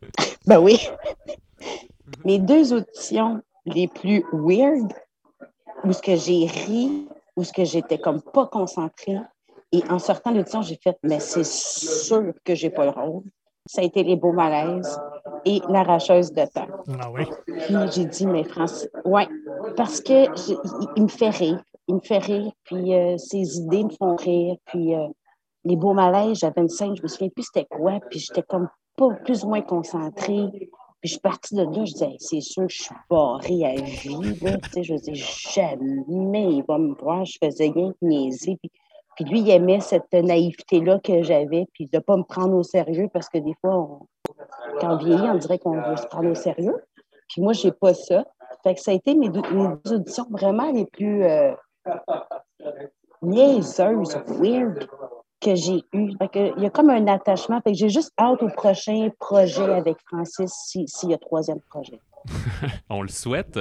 ben 0.46 0.58
oui. 0.58 0.88
Mes 2.24 2.38
deux 2.38 2.72
auditions 2.72 3.42
les 3.64 3.88
plus 3.88 4.24
weird, 4.32 4.92
où 5.84 5.92
ce 5.92 6.00
que 6.00 6.16
j'ai 6.16 6.46
ri, 6.46 7.08
où 7.36 7.44
ce 7.44 7.52
que 7.52 7.64
j'étais 7.64 7.98
comme 7.98 8.22
pas 8.22 8.46
concentrée, 8.46 9.18
et 9.72 9.82
en 9.90 9.98
sortant 9.98 10.30
de 10.30 10.38
l'audition, 10.38 10.62
j'ai 10.62 10.76
fait, 10.76 10.96
mais 11.02 11.20
c'est 11.20 11.44
sûr 11.44 12.32
que 12.44 12.54
j'ai 12.54 12.70
pas 12.70 12.84
le 12.84 12.90
rôle. 12.90 13.24
Ça 13.68 13.80
a 13.80 13.84
été 13.84 14.04
les 14.04 14.14
beaux 14.14 14.32
malaises 14.32 14.98
et 15.44 15.60
l'arracheuse 15.68 16.32
de 16.32 16.44
temps. 16.44 16.68
Ah 17.00 17.10
oui. 17.10 17.24
Puis 17.46 17.74
j'ai 17.92 18.04
dit, 18.04 18.26
mais 18.26 18.44
Francis, 18.44 18.88
ouais, 19.04 19.26
parce 19.76 20.00
que 20.00 20.26
il, 20.96 21.02
me 21.02 21.08
fait 21.08 21.30
rire. 21.30 21.60
Il 21.88 21.96
me 21.96 22.00
fait 22.00 22.18
rire, 22.18 22.52
puis 22.64 22.94
euh, 22.94 23.18
ses 23.18 23.58
idées 23.58 23.84
me 23.84 23.90
font 23.90 24.14
rire, 24.16 24.56
puis 24.66 24.94
euh, 24.94 25.08
les 25.64 25.76
beaux 25.76 25.94
malaises, 25.94 26.38
j'avais 26.38 26.60
une 26.60 26.68
scène, 26.68 26.96
je 26.96 27.02
me 27.02 27.08
souviens 27.08 27.28
plus 27.28 27.44
c'était 27.44 27.66
quoi, 27.66 27.98
puis 28.08 28.20
j'étais 28.20 28.42
comme 28.42 28.68
pas 28.96 29.10
plus 29.24 29.44
ou 29.44 29.48
moins 29.48 29.62
concentrée 29.62 30.70
je 31.06 31.12
suis 31.12 31.20
partie 31.20 31.54
de 31.54 31.62
là, 31.62 31.84
je 31.84 31.92
disais, 31.92 32.16
c'est 32.18 32.40
sûr 32.40 32.66
que 32.66 32.72
je 32.72 32.82
suis 32.84 32.94
barrée 33.08 33.64
à 33.64 33.74
vie. 33.74 34.38
Là. 34.42 34.58
Tu 34.58 34.70
sais, 34.70 34.82
je 34.82 34.94
dis, 34.94 35.14
jamais 35.14 36.52
il 36.52 36.64
va 36.66 36.78
me 36.78 36.94
voir. 36.94 37.24
Je 37.24 37.38
faisais 37.42 37.70
rien 37.70 37.92
que 37.92 38.04
niaiser. 38.06 38.56
Puis, 38.56 38.70
puis 39.16 39.24
lui, 39.24 39.40
il 39.40 39.50
aimait 39.50 39.80
cette 39.80 40.12
naïveté-là 40.12 40.98
que 41.00 41.22
j'avais, 41.22 41.66
puis 41.72 41.86
de 41.86 41.96
ne 41.96 42.00
pas 42.00 42.16
me 42.16 42.22
prendre 42.22 42.54
au 42.54 42.62
sérieux, 42.62 43.08
parce 43.12 43.28
que 43.28 43.38
des 43.38 43.54
fois, 43.60 44.00
quand 44.80 44.94
on 44.94 44.96
vieillit, 44.98 45.30
on 45.30 45.38
dirait 45.38 45.58
qu'on 45.58 45.80
veut 45.80 45.96
se 45.96 46.06
prendre 46.06 46.30
au 46.30 46.34
sérieux. 46.34 46.76
Puis 47.28 47.40
moi, 47.40 47.52
je 47.52 47.66
n'ai 47.66 47.72
pas 47.72 47.94
ça. 47.94 48.24
Fait 48.62 48.74
que 48.74 48.80
ça 48.80 48.90
a 48.90 48.94
été 48.94 49.14
mes 49.14 49.28
deux, 49.28 49.42
auditions 49.90 50.26
vraiment 50.30 50.70
les 50.70 50.86
plus 50.86 51.24
euh, 51.24 51.52
niaiseuses, 53.22 54.16
weird 54.26 54.86
que 55.40 55.54
j'ai 55.54 55.84
eu. 55.92 56.12
il 56.34 56.62
y 56.62 56.66
a 56.66 56.70
comme 56.70 56.90
un 56.90 57.06
attachement. 57.08 57.60
j'ai 57.66 57.88
juste 57.88 58.12
hâte 58.18 58.42
au 58.42 58.48
prochain 58.48 59.08
projet 59.18 59.72
avec 59.72 59.98
Francis 60.06 60.52
s'il 60.86 61.10
y 61.10 61.14
a 61.14 61.18
troisième 61.18 61.60
projet. 61.60 62.00
On 62.90 63.02
le 63.02 63.08
souhaite. 63.08 63.58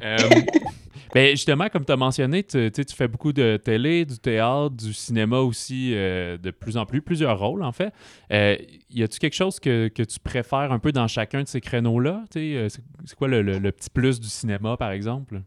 Euh, 0.00 0.16
ben, 1.14 1.30
justement, 1.30 1.68
comme 1.68 1.84
tu 1.84 1.92
as 1.92 1.96
mentionné, 1.96 2.42
tu, 2.44 2.70
tu 2.70 2.94
fais 2.94 3.08
beaucoup 3.08 3.32
de 3.32 3.56
télé, 3.56 4.04
du 4.04 4.18
théâtre, 4.18 4.70
du 4.70 4.92
cinéma 4.92 5.38
aussi, 5.38 5.92
euh, 5.94 6.36
de 6.38 6.50
plus 6.50 6.76
en 6.76 6.86
plus, 6.86 7.02
plusieurs 7.02 7.38
rôles 7.38 7.62
en 7.62 7.72
fait. 7.72 7.92
Euh, 8.32 8.56
y 8.90 9.02
a-tu 9.02 9.18
quelque 9.18 9.36
chose 9.36 9.58
que, 9.60 9.88
tu 9.88 10.20
préfères 10.20 10.72
un 10.72 10.78
peu 10.78 10.92
dans 10.92 11.08
chacun 11.08 11.42
de 11.42 11.48
ces 11.48 11.60
créneaux-là? 11.60 12.24
C'est 12.32 12.68
quoi 13.16 13.28
le, 13.28 13.42
le, 13.42 13.72
petit 13.72 13.90
plus 13.90 14.20
du 14.20 14.28
cinéma, 14.28 14.76
par 14.76 14.90
exemple? 14.90 15.42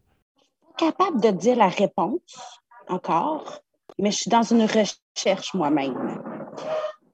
Capable 0.78 1.22
de 1.22 1.30
dire 1.32 1.56
la 1.56 1.70
réponse 1.70 2.62
encore 2.88 3.62
mais 4.00 4.12
je 4.12 4.18
suis 4.18 4.30
dans 4.30 4.44
une 4.44 4.64
recherche 4.64 5.54
moi-même. 5.54 6.22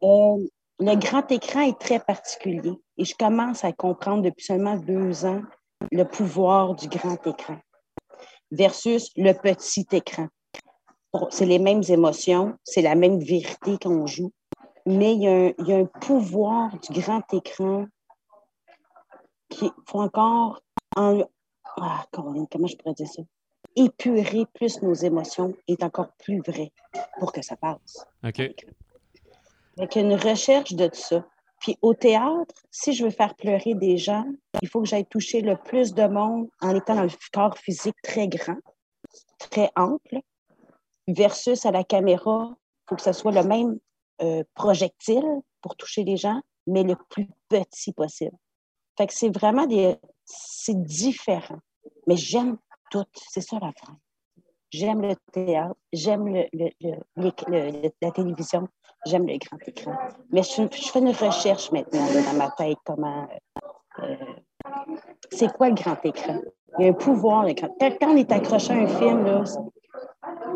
Euh, 0.04 0.48
le 0.80 0.96
grand 0.96 1.32
écran 1.32 1.62
est 1.62 1.80
très 1.80 2.00
particulier 2.00 2.74
et 2.98 3.06
je 3.06 3.16
commence 3.16 3.64
à 3.64 3.72
comprendre 3.74 4.22
depuis 4.24 4.46
seulement 4.46 4.78
deux 4.78 5.26
ans 5.26 5.42
le 5.92 6.04
pouvoir 6.04 6.76
du 6.76 6.88
grand 6.88 7.26
écran 7.26 7.58
versus 8.52 9.12
le 9.16 9.34
petit 9.34 9.88
écran. 9.92 10.28
C'est 11.30 11.46
les 11.46 11.60
mêmes 11.60 11.84
émotions, 11.88 12.56
c'est 12.64 12.82
la 12.82 12.96
même 12.96 13.20
vérité 13.20 13.78
qu'on 13.82 14.06
joue, 14.06 14.32
mais 14.86 15.16
il 15.16 15.22
y, 15.24 15.74
a 15.74 15.78
un, 15.78 15.86
pouvoir 15.86 16.78
du 16.80 17.02
grand 17.02 17.22
écran 17.34 17.86
qui 19.50 19.72
faut 19.88 20.02
encore 20.02 20.62
en, 20.96 21.24
ah, 21.78 22.06
comment 22.12 22.68
je 22.68 22.76
pourrais 22.76 22.94
dire 22.94 23.08
ça? 23.08 23.24
Épurer 23.78 24.46
plus 24.54 24.82
nos 24.82 24.94
émotions 24.94 25.54
est 25.68 25.84
encore 25.84 26.12
plus 26.18 26.42
vrai 26.42 26.72
pour 27.20 27.32
que 27.32 27.42
ça 27.42 27.56
passe. 27.56 28.06
OK. 28.26 28.42
Avec 29.78 29.96
une 29.96 30.16
recherche 30.16 30.74
de 30.74 30.90
ça. 30.92 31.24
Puis 31.60 31.78
au 31.82 31.94
théâtre, 31.94 32.54
si 32.72 32.94
je 32.94 33.06
veux 33.06 33.12
faire 33.12 33.36
pleurer 33.36 33.76
des 33.76 33.98
gens, 33.98 34.26
il 34.62 34.68
faut 34.68 34.82
que 34.82 34.88
j'aille 34.88 35.06
toucher 35.06 35.42
le 35.42 35.56
plus 35.56 35.94
de 35.94 36.08
monde 36.08 36.50
en 36.62 36.76
étant 36.76 36.96
dans 36.96 37.04
le 37.04 37.10
corps 37.32 37.58
physique 37.58 37.96
très 38.04 38.28
grand, 38.28 38.58
très 39.40 39.70
ample, 39.76 40.20
versus 41.08 41.66
à 41.66 41.72
la 41.72 41.84
caméra, 41.84 42.50
il 42.52 42.90
faut 42.90 42.96
que 42.96 43.02
ce 43.02 43.14
soit 43.14 43.32
le 43.32 43.44
même 43.44 43.80
euh, 44.22 44.44
projectile 44.54 45.42
pour 45.62 45.76
toucher 45.76 46.04
les 46.04 46.18
gens, 46.18 46.42
mais 46.66 46.84
le 46.84 46.96
plus 47.10 47.30
petit 47.50 47.94
possible. 47.94 48.36
Fait 48.98 49.08
que 49.08 49.14
c'est 49.14 49.30
vraiment 49.30 49.66
des... 49.66 49.96
C'est 50.26 50.82
différent. 50.84 51.60
Mais 52.08 52.18
j'aime 52.18 52.58
toutes. 52.90 53.10
C'est 53.14 53.42
ça 53.42 53.58
la 53.62 53.72
phrase. 53.72 53.96
J'aime 54.70 55.02
le 55.02 55.16
théâtre, 55.32 55.76
j'aime 55.94 56.28
le, 56.28 57.92
la 58.02 58.12
télévision, 58.12 58.68
j'aime 59.06 59.26
le 59.26 59.38
grand 59.38 59.58
écran. 59.66 59.94
Mais 60.32 60.44
je, 60.44 60.68
fais 60.68 61.00
une 61.00 61.12
recherche 61.12 61.72
maintenant 61.72 62.06
dans 62.06 62.38
ma 62.38 62.52
tête 62.52 62.78
comment. 62.84 63.28
Euh, 64.00 64.16
c'est 65.32 65.52
quoi 65.54 65.70
le 65.70 65.76
grand 65.76 65.98
écran? 66.04 66.42
Il 66.78 66.86
y 66.86 66.88
a 66.88 66.92
un 66.92 66.94
pouvoir, 66.94 67.46
le 67.46 67.54
Quand, 67.54 67.72
on 68.02 68.18
est 68.18 68.32
accroché 68.32 68.74
à 68.74 68.78
un 68.78 68.88
film, 68.88 69.44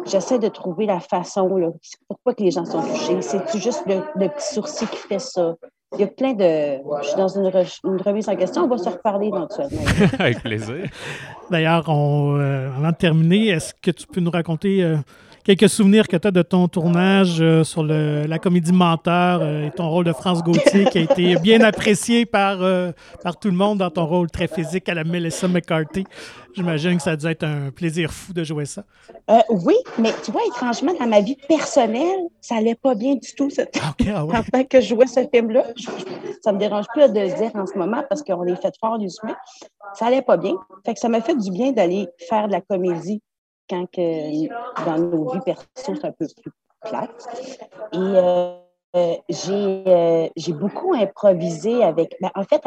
j'essaie 0.05 0.39
de 0.39 0.49
trouver 0.49 0.85
la 0.85 0.99
façon, 0.99 1.47
là, 1.55 1.69
pourquoi 2.07 2.33
que 2.33 2.43
les 2.43 2.51
gens 2.51 2.65
sont 2.65 2.81
touchés. 2.81 3.21
C'est-tu 3.21 3.59
juste 3.59 3.83
le, 3.85 4.27
petit 4.27 4.53
sourcil 4.53 4.87
qui 4.89 4.97
fait 4.97 5.19
ça? 5.19 5.55
Il 5.93 5.99
y 5.99 6.03
a 6.03 6.07
plein 6.07 6.33
de. 6.33 6.79
Je 7.01 7.07
suis 7.07 7.17
dans 7.17 7.27
une, 7.27 7.47
remise 8.01 8.29
en 8.29 8.35
question. 8.35 8.63
On 8.63 8.67
va 8.67 8.77
se 8.77 8.89
reparler 8.89 9.27
éventuellement. 9.27 9.81
Avec 10.19 10.41
plaisir. 10.41 10.89
D'ailleurs, 11.49 11.89
euh, 11.89 12.69
avant 12.77 12.91
de 12.91 12.95
terminer, 12.95 13.49
est-ce 13.49 13.73
que 13.73 13.91
tu 13.91 14.07
peux 14.07 14.21
nous 14.21 14.31
raconter 14.31 14.83
euh, 14.83 14.95
quelques 15.43 15.69
souvenirs 15.69 16.07
que 16.07 16.17
tu 16.17 16.27
as 16.27 16.31
de 16.31 16.41
ton 16.41 16.67
tournage 16.67 17.41
euh, 17.41 17.63
sur 17.63 17.83
la 17.83 18.39
comédie 18.39 18.71
Menteur 18.71 19.43
et 19.43 19.71
ton 19.75 19.89
rôle 19.89 20.05
de 20.05 20.13
France 20.13 20.43
Gauthier 20.43 20.85
qui 20.85 20.99
a 20.99 21.01
été 21.01 21.35
bien 21.35 21.61
apprécié 21.61 22.25
par, 22.25 22.59
par 23.23 23.37
tout 23.37 23.49
le 23.49 23.55
monde 23.55 23.79
dans 23.79 23.89
ton 23.89 24.05
rôle 24.05 24.29
très 24.29 24.47
physique 24.47 24.89
à 24.89 24.93
la 24.93 25.03
Melissa 25.03 25.47
McCarthy? 25.47 26.05
J'imagine 26.53 26.97
que 26.97 27.03
ça 27.03 27.11
a 27.11 27.15
dû 27.15 27.27
être 27.27 27.43
un 27.43 27.71
plaisir 27.71 28.11
fou 28.11 28.33
de 28.33 28.43
jouer 28.43 28.65
ça. 28.65 28.83
Euh, 29.29 29.39
oui, 29.49 29.75
mais 29.97 30.11
tu 30.23 30.31
vois, 30.31 30.41
étrangement, 30.47 30.93
dans 30.99 31.07
ma 31.07 31.21
vie 31.21 31.37
personnelle, 31.47 32.19
ça 32.41 32.55
n'allait 32.55 32.75
pas 32.75 32.95
bien 32.95 33.15
du 33.15 33.33
tout. 33.35 33.49
Cette... 33.49 33.77
Okay, 33.91 34.11
ah 34.13 34.25
ouais. 34.25 34.65
que 34.65 34.81
je 34.81 34.89
jouais 34.89 35.07
ce 35.07 35.21
film-là, 35.33 35.63
ça 36.41 36.51
ne 36.51 36.57
me 36.57 36.59
dérange 36.59 36.85
plus 36.93 37.07
de 37.07 37.19
le 37.19 37.27
dire 37.27 37.51
en 37.55 37.65
ce 37.65 37.77
moment 37.77 38.03
parce 38.09 38.21
qu'on 38.23 38.45
est 38.45 38.61
fait 38.61 38.73
fort 38.79 38.97
du 38.97 39.09
suite. 39.09 39.35
Ça 39.93 40.05
n'allait 40.05 40.21
pas 40.21 40.37
bien. 40.37 40.55
Fait 40.85 40.93
que 40.93 40.99
ça 40.99 41.09
m'a 41.09 41.21
fait 41.21 41.35
du 41.35 41.51
bien 41.51 41.71
d'aller 41.71 42.07
faire 42.29 42.47
de 42.47 42.53
la 42.53 42.61
comédie 42.61 43.21
quand 43.71 43.85
que, 43.85 44.85
dans 44.85 44.97
nos 44.97 45.31
vies 45.31 45.39
perso, 45.45 45.65
c'est 45.75 46.05
un 46.05 46.11
peu 46.11 46.27
plus 46.41 46.51
plate. 46.81 47.27
Et 47.93 47.97
euh, 47.97 48.53
euh, 48.95 50.29
j'ai 50.35 50.53
beaucoup 50.53 50.93
improvisé 50.93 51.83
avec. 51.83 52.15
Ben, 52.21 52.31
en 52.35 52.43
fait, 52.43 52.61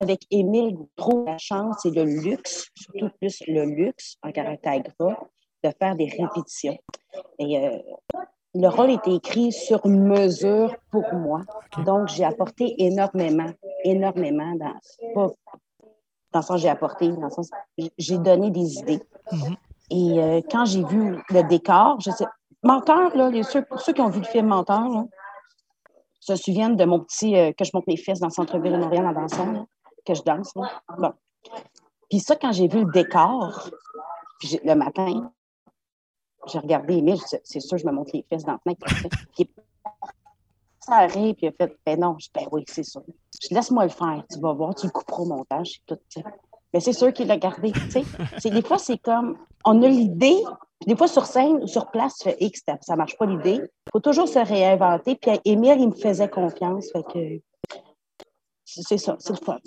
avec 0.00 0.26
Émile 0.30 0.76
trop 0.96 1.24
la 1.24 1.38
chance 1.38 1.86
et 1.86 1.90
le 1.90 2.04
luxe, 2.04 2.66
surtout 2.74 3.10
plus 3.18 3.40
le 3.46 3.64
luxe 3.64 4.16
en 4.22 4.32
caractère 4.32 4.82
gras, 4.98 5.16
de 5.62 5.70
faire 5.78 5.94
des 5.94 6.06
répétitions. 6.06 6.76
Et 7.38 7.58
euh, 7.58 7.78
le 8.54 8.68
rôle 8.68 8.90
était 8.90 9.14
écrit 9.14 9.52
sur 9.52 9.86
mesure 9.86 10.74
pour 10.90 11.04
moi. 11.14 11.42
Donc, 11.86 12.08
j'ai 12.08 12.24
apporté 12.24 12.74
énormément, 12.78 13.50
énormément 13.84 14.54
dans, 14.56 14.74
pas, 15.14 15.28
dans 16.32 16.40
le 16.40 16.44
sens 16.44 16.60
j'ai 16.60 16.68
apporté, 16.68 17.08
dans 17.08 17.26
le 17.26 17.30
sens 17.30 17.50
j'ai 17.96 18.18
donné 18.18 18.50
des 18.50 18.78
idées. 18.78 19.02
Mm-hmm. 19.30 19.56
Et 19.92 20.18
euh, 20.18 20.40
quand 20.50 20.64
j'ai 20.64 20.82
vu 20.84 21.22
le 21.28 21.42
décor, 21.48 22.00
je 22.00 22.10
sais, 22.10 22.24
Menteur, 22.62 23.14
là, 23.14 23.28
les, 23.28 23.42
ceux, 23.42 23.64
ceux 23.76 23.92
qui 23.92 24.00
ont 24.00 24.08
vu 24.08 24.20
le 24.20 24.26
film 24.26 24.46
Menteur, 24.46 25.04
se 26.18 26.34
souviennent 26.34 26.76
de 26.76 26.84
mon 26.84 27.00
petit, 27.00 27.36
euh, 27.36 27.52
que 27.52 27.64
je 27.64 27.70
monte 27.74 27.86
mes 27.86 27.98
fesses 27.98 28.20
dans 28.20 28.28
le 28.28 28.32
centre-ville 28.32 28.72
de 28.72 28.78
Montréal 28.78 29.06
en 29.06 29.12
dansant 29.12 29.66
que 30.06 30.14
je 30.14 30.22
danse. 30.22 30.54
Bon. 30.54 31.12
Puis 32.08 32.20
ça, 32.20 32.36
quand 32.36 32.52
j'ai 32.52 32.68
vu 32.68 32.84
le 32.84 32.90
décor, 32.90 33.68
le 34.64 34.74
matin, 34.74 35.30
j'ai 36.46 36.58
regardé 36.58 36.94
Émile, 36.94 37.20
c'est 37.44 37.60
sûr, 37.60 37.76
je 37.76 37.86
me 37.86 37.92
montre 37.92 38.12
les 38.14 38.24
fesses 38.30 38.44
dans 38.44 38.58
le 38.64 38.74
Puis 39.36 39.50
ça 40.80 40.94
arrive, 40.94 41.34
puis 41.34 41.46
il 41.46 41.48
a 41.48 41.52
fait, 41.52 41.76
ben 41.84 42.00
non, 42.00 42.16
je 42.18 42.28
ben 42.34 42.46
oui, 42.50 42.64
c'est 42.66 42.82
sûr. 42.82 43.02
Je 43.40 43.54
laisse-moi 43.54 43.84
le 43.84 43.90
faire, 43.90 44.24
tu 44.30 44.40
vas 44.40 44.52
voir, 44.54 44.74
tu 44.74 44.86
le 44.86 44.92
couperas 44.92 45.22
au 45.22 45.26
montage, 45.26 45.82
tout. 45.86 45.98
Mais 46.72 46.80
c'est 46.80 46.92
sûr 46.92 47.12
qu'il 47.12 47.26
l'a 47.26 47.36
gardé, 47.36 47.72
tu 47.72 47.90
sais. 47.90 48.50
Des 48.50 48.62
fois, 48.62 48.78
c'est 48.78 48.98
comme, 48.98 49.36
on 49.64 49.82
a 49.82 49.88
l'idée, 49.88 50.36
des 50.86 50.96
fois 50.96 51.08
sur 51.08 51.26
scène 51.26 51.56
ou 51.62 51.66
sur 51.66 51.90
place, 51.90 52.18
tu 52.18 52.24
fais 52.24 52.36
X, 52.40 52.62
ça 52.80 52.96
marche 52.96 53.16
pas 53.16 53.26
l'idée. 53.26 53.60
Il 53.60 53.90
faut 53.92 54.00
toujours 54.00 54.28
se 54.28 54.38
réinventer. 54.38 55.16
Puis 55.16 55.38
Émile, 55.44 55.76
il 55.78 55.88
me 55.88 55.94
faisait 55.94 56.28
confiance, 56.28 56.90
fait 56.92 57.04
que 57.12 57.40
c'est 58.64 58.98
ça, 58.98 59.16
c'est 59.18 59.38
le 59.38 59.44
fun. 59.44 59.58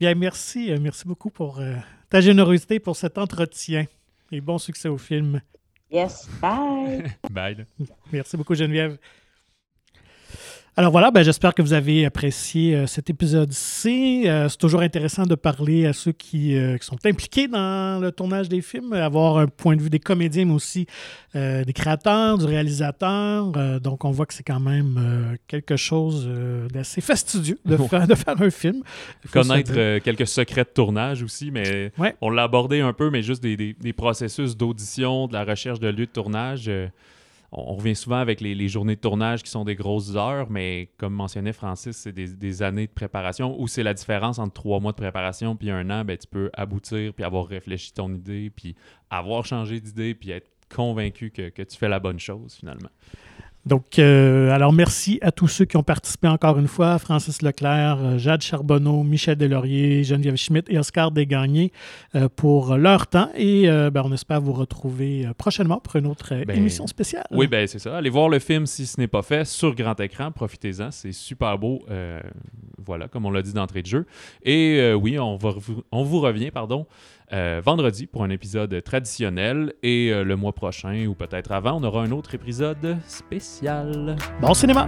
Bien, 0.00 0.14
merci. 0.14 0.72
Euh, 0.72 0.78
merci 0.80 1.06
beaucoup 1.06 1.30
pour 1.30 1.60
euh, 1.60 1.74
ta 2.10 2.20
générosité 2.20 2.80
pour 2.80 2.96
cet 2.96 3.16
entretien 3.16 3.86
et 4.32 4.40
bon 4.40 4.58
succès 4.58 4.88
au 4.88 4.98
film. 4.98 5.40
Yes. 5.90 6.28
Bye. 6.40 7.04
Bye. 7.30 7.66
Merci 8.12 8.36
beaucoup, 8.36 8.54
Geneviève. 8.54 8.98
Alors 10.78 10.92
voilà, 10.92 11.10
ben, 11.10 11.22
j'espère 11.22 11.54
que 11.54 11.62
vous 11.62 11.72
avez 11.72 12.04
apprécié 12.04 12.76
euh, 12.76 12.86
cet 12.86 13.08
épisode-ci. 13.08 14.28
Euh, 14.28 14.50
c'est 14.50 14.58
toujours 14.58 14.82
intéressant 14.82 15.22
de 15.22 15.34
parler 15.34 15.86
à 15.86 15.94
ceux 15.94 16.12
qui, 16.12 16.54
euh, 16.54 16.76
qui, 16.76 16.84
sont 16.84 16.98
impliqués 17.06 17.48
dans 17.48 17.98
le 17.98 18.12
tournage 18.12 18.50
des 18.50 18.60
films, 18.60 18.92
avoir 18.92 19.38
un 19.38 19.46
point 19.46 19.74
de 19.74 19.80
vue 19.80 19.88
des 19.88 20.00
comédiens, 20.00 20.44
mais 20.44 20.52
aussi 20.52 20.86
des 21.34 21.72
créateurs, 21.74 22.38
du 22.38 22.46
réalisateur. 22.46 23.52
donc 23.80 24.06
on 24.06 24.10
voit 24.10 24.24
que 24.24 24.32
c'est 24.32 24.42
quand 24.42 24.60
même 24.60 25.36
quelque 25.48 25.76
chose 25.76 26.26
d'assez 26.72 27.02
fastidieux 27.02 27.58
de, 27.66 27.76
faire, 27.90 28.06
de 28.06 28.14
faire 28.14 28.40
un 28.40 28.48
film. 28.48 28.82
Connaître 29.30 29.98
quelques 29.98 30.26
secrets 30.26 30.64
de 30.64 30.70
tournage 30.70 31.22
aussi, 31.22 31.50
mais 31.50 31.92
on 32.22 32.30
l'a 32.30 32.44
abordé 32.44 32.80
un 32.80 32.94
peu, 32.94 33.10
mais 33.10 33.22
juste 33.22 33.42
des, 33.42 33.58
des, 33.58 33.74
des 33.78 33.92
processus 33.92 34.56
d'audition, 34.56 35.26
de 35.26 35.34
la 35.34 35.44
recherche 35.44 35.78
de 35.78 35.88
lieu 35.88 36.06
de 36.06 36.10
tournage 36.10 36.70
on, 37.56 37.74
revient 37.74 37.96
souvent 37.96 38.18
avec 38.18 38.40
les, 38.40 38.68
journées 38.68 38.96
de 38.96 39.00
tournage 39.00 39.42
qui 39.42 39.50
sont 39.50 39.64
des 39.64 39.74
grosses 39.74 40.14
heures, 40.16 40.50
mais 40.50 40.90
comme 40.98 41.14
mentionnait 41.14 41.52
Francis, 41.52 41.96
c'est 41.96 42.12
des, 42.12 42.62
années 42.62 42.86
de 42.86 42.92
préparation 42.92 43.60
où 43.60 43.66
c'est 43.66 43.82
la 43.82 43.94
différence 43.94 44.38
entre 44.38 44.52
trois 44.52 44.80
mois 44.80 44.92
de 44.92 44.96
préparation 44.96 45.56
puis 45.56 45.70
un 45.70 45.90
an, 45.90 46.04
ben, 46.04 46.16
tu 46.16 46.26
peux 46.26 46.50
aboutir 46.52 47.14
puis 47.14 47.24
avoir 47.24 47.46
réfléchi 47.46 47.92
ton 47.92 48.12
idée, 48.14 48.50
puis 48.50 48.76
avoir 49.10 49.44
changé 49.44 49.80
d'idée, 49.80 50.14
puis 50.14 50.30
être 50.30 50.50
convaincu 50.74 51.30
que 51.30 51.62
tu 51.62 51.76
fais 51.76 51.88
la 51.88 52.00
bonne 52.00 52.18
chose 52.18 52.54
finalement. 52.54 52.90
Donc, 53.66 53.98
euh, 53.98 54.50
alors 54.50 54.72
merci 54.72 55.18
à 55.22 55.32
tous 55.32 55.48
ceux 55.48 55.64
qui 55.64 55.76
ont 55.76 55.82
participé 55.82 56.28
encore 56.28 56.56
une 56.56 56.68
fois, 56.68 57.00
Francis 57.00 57.42
Leclerc, 57.42 57.98
euh, 58.00 58.16
Jade 58.16 58.40
Charbonneau, 58.40 59.02
Michel 59.02 59.34
Delaurier, 59.34 60.04
Geneviève 60.04 60.36
Schmidt 60.36 60.72
et 60.72 60.78
Oscar 60.78 61.10
Desgagnés 61.10 61.72
euh, 62.14 62.28
pour 62.28 62.76
leur 62.76 63.08
temps. 63.08 63.28
Et 63.36 63.66
ben, 63.66 64.02
on 64.04 64.12
espère 64.12 64.40
vous 64.40 64.52
retrouver 64.52 65.26
prochainement 65.36 65.80
pour 65.80 65.96
une 65.96 66.06
autre 66.06 66.32
ben, 66.46 66.56
émission 66.56 66.86
spéciale. 66.86 67.26
Oui, 67.32 67.48
ben 67.48 67.66
c'est 67.66 67.80
ça. 67.80 67.96
Allez 67.96 68.10
voir 68.10 68.28
le 68.28 68.38
film 68.38 68.66
si 68.66 68.86
ce 68.86 69.00
n'est 69.00 69.08
pas 69.08 69.22
fait 69.22 69.44
sur 69.44 69.74
grand 69.74 69.98
écran. 69.98 70.30
Profitez-en, 70.30 70.92
c'est 70.92 71.12
super 71.12 71.58
beau. 71.58 71.82
voilà, 72.78 73.08
comme 73.08 73.26
on 73.26 73.30
l'a 73.32 73.42
dit 73.42 73.52
d'entrée 73.52 73.82
de 73.82 73.88
jeu. 73.88 74.06
Et 74.44 74.92
oui, 74.94 75.18
on, 75.18 75.36
va, 75.36 75.54
on 75.90 76.04
vous 76.04 76.20
revient, 76.20 76.52
pardon. 76.52 76.86
Euh, 77.32 77.60
vendredi 77.64 78.06
pour 78.06 78.22
un 78.22 78.30
épisode 78.30 78.82
traditionnel 78.84 79.74
et 79.82 80.10
euh, 80.12 80.22
le 80.22 80.36
mois 80.36 80.52
prochain 80.52 81.06
ou 81.06 81.14
peut-être 81.14 81.50
avant, 81.50 81.80
on 81.80 81.82
aura 81.82 82.02
un 82.02 82.12
autre 82.12 82.34
épisode 82.34 82.98
spécial. 83.06 84.16
Bon 84.40 84.54
cinéma! 84.54 84.86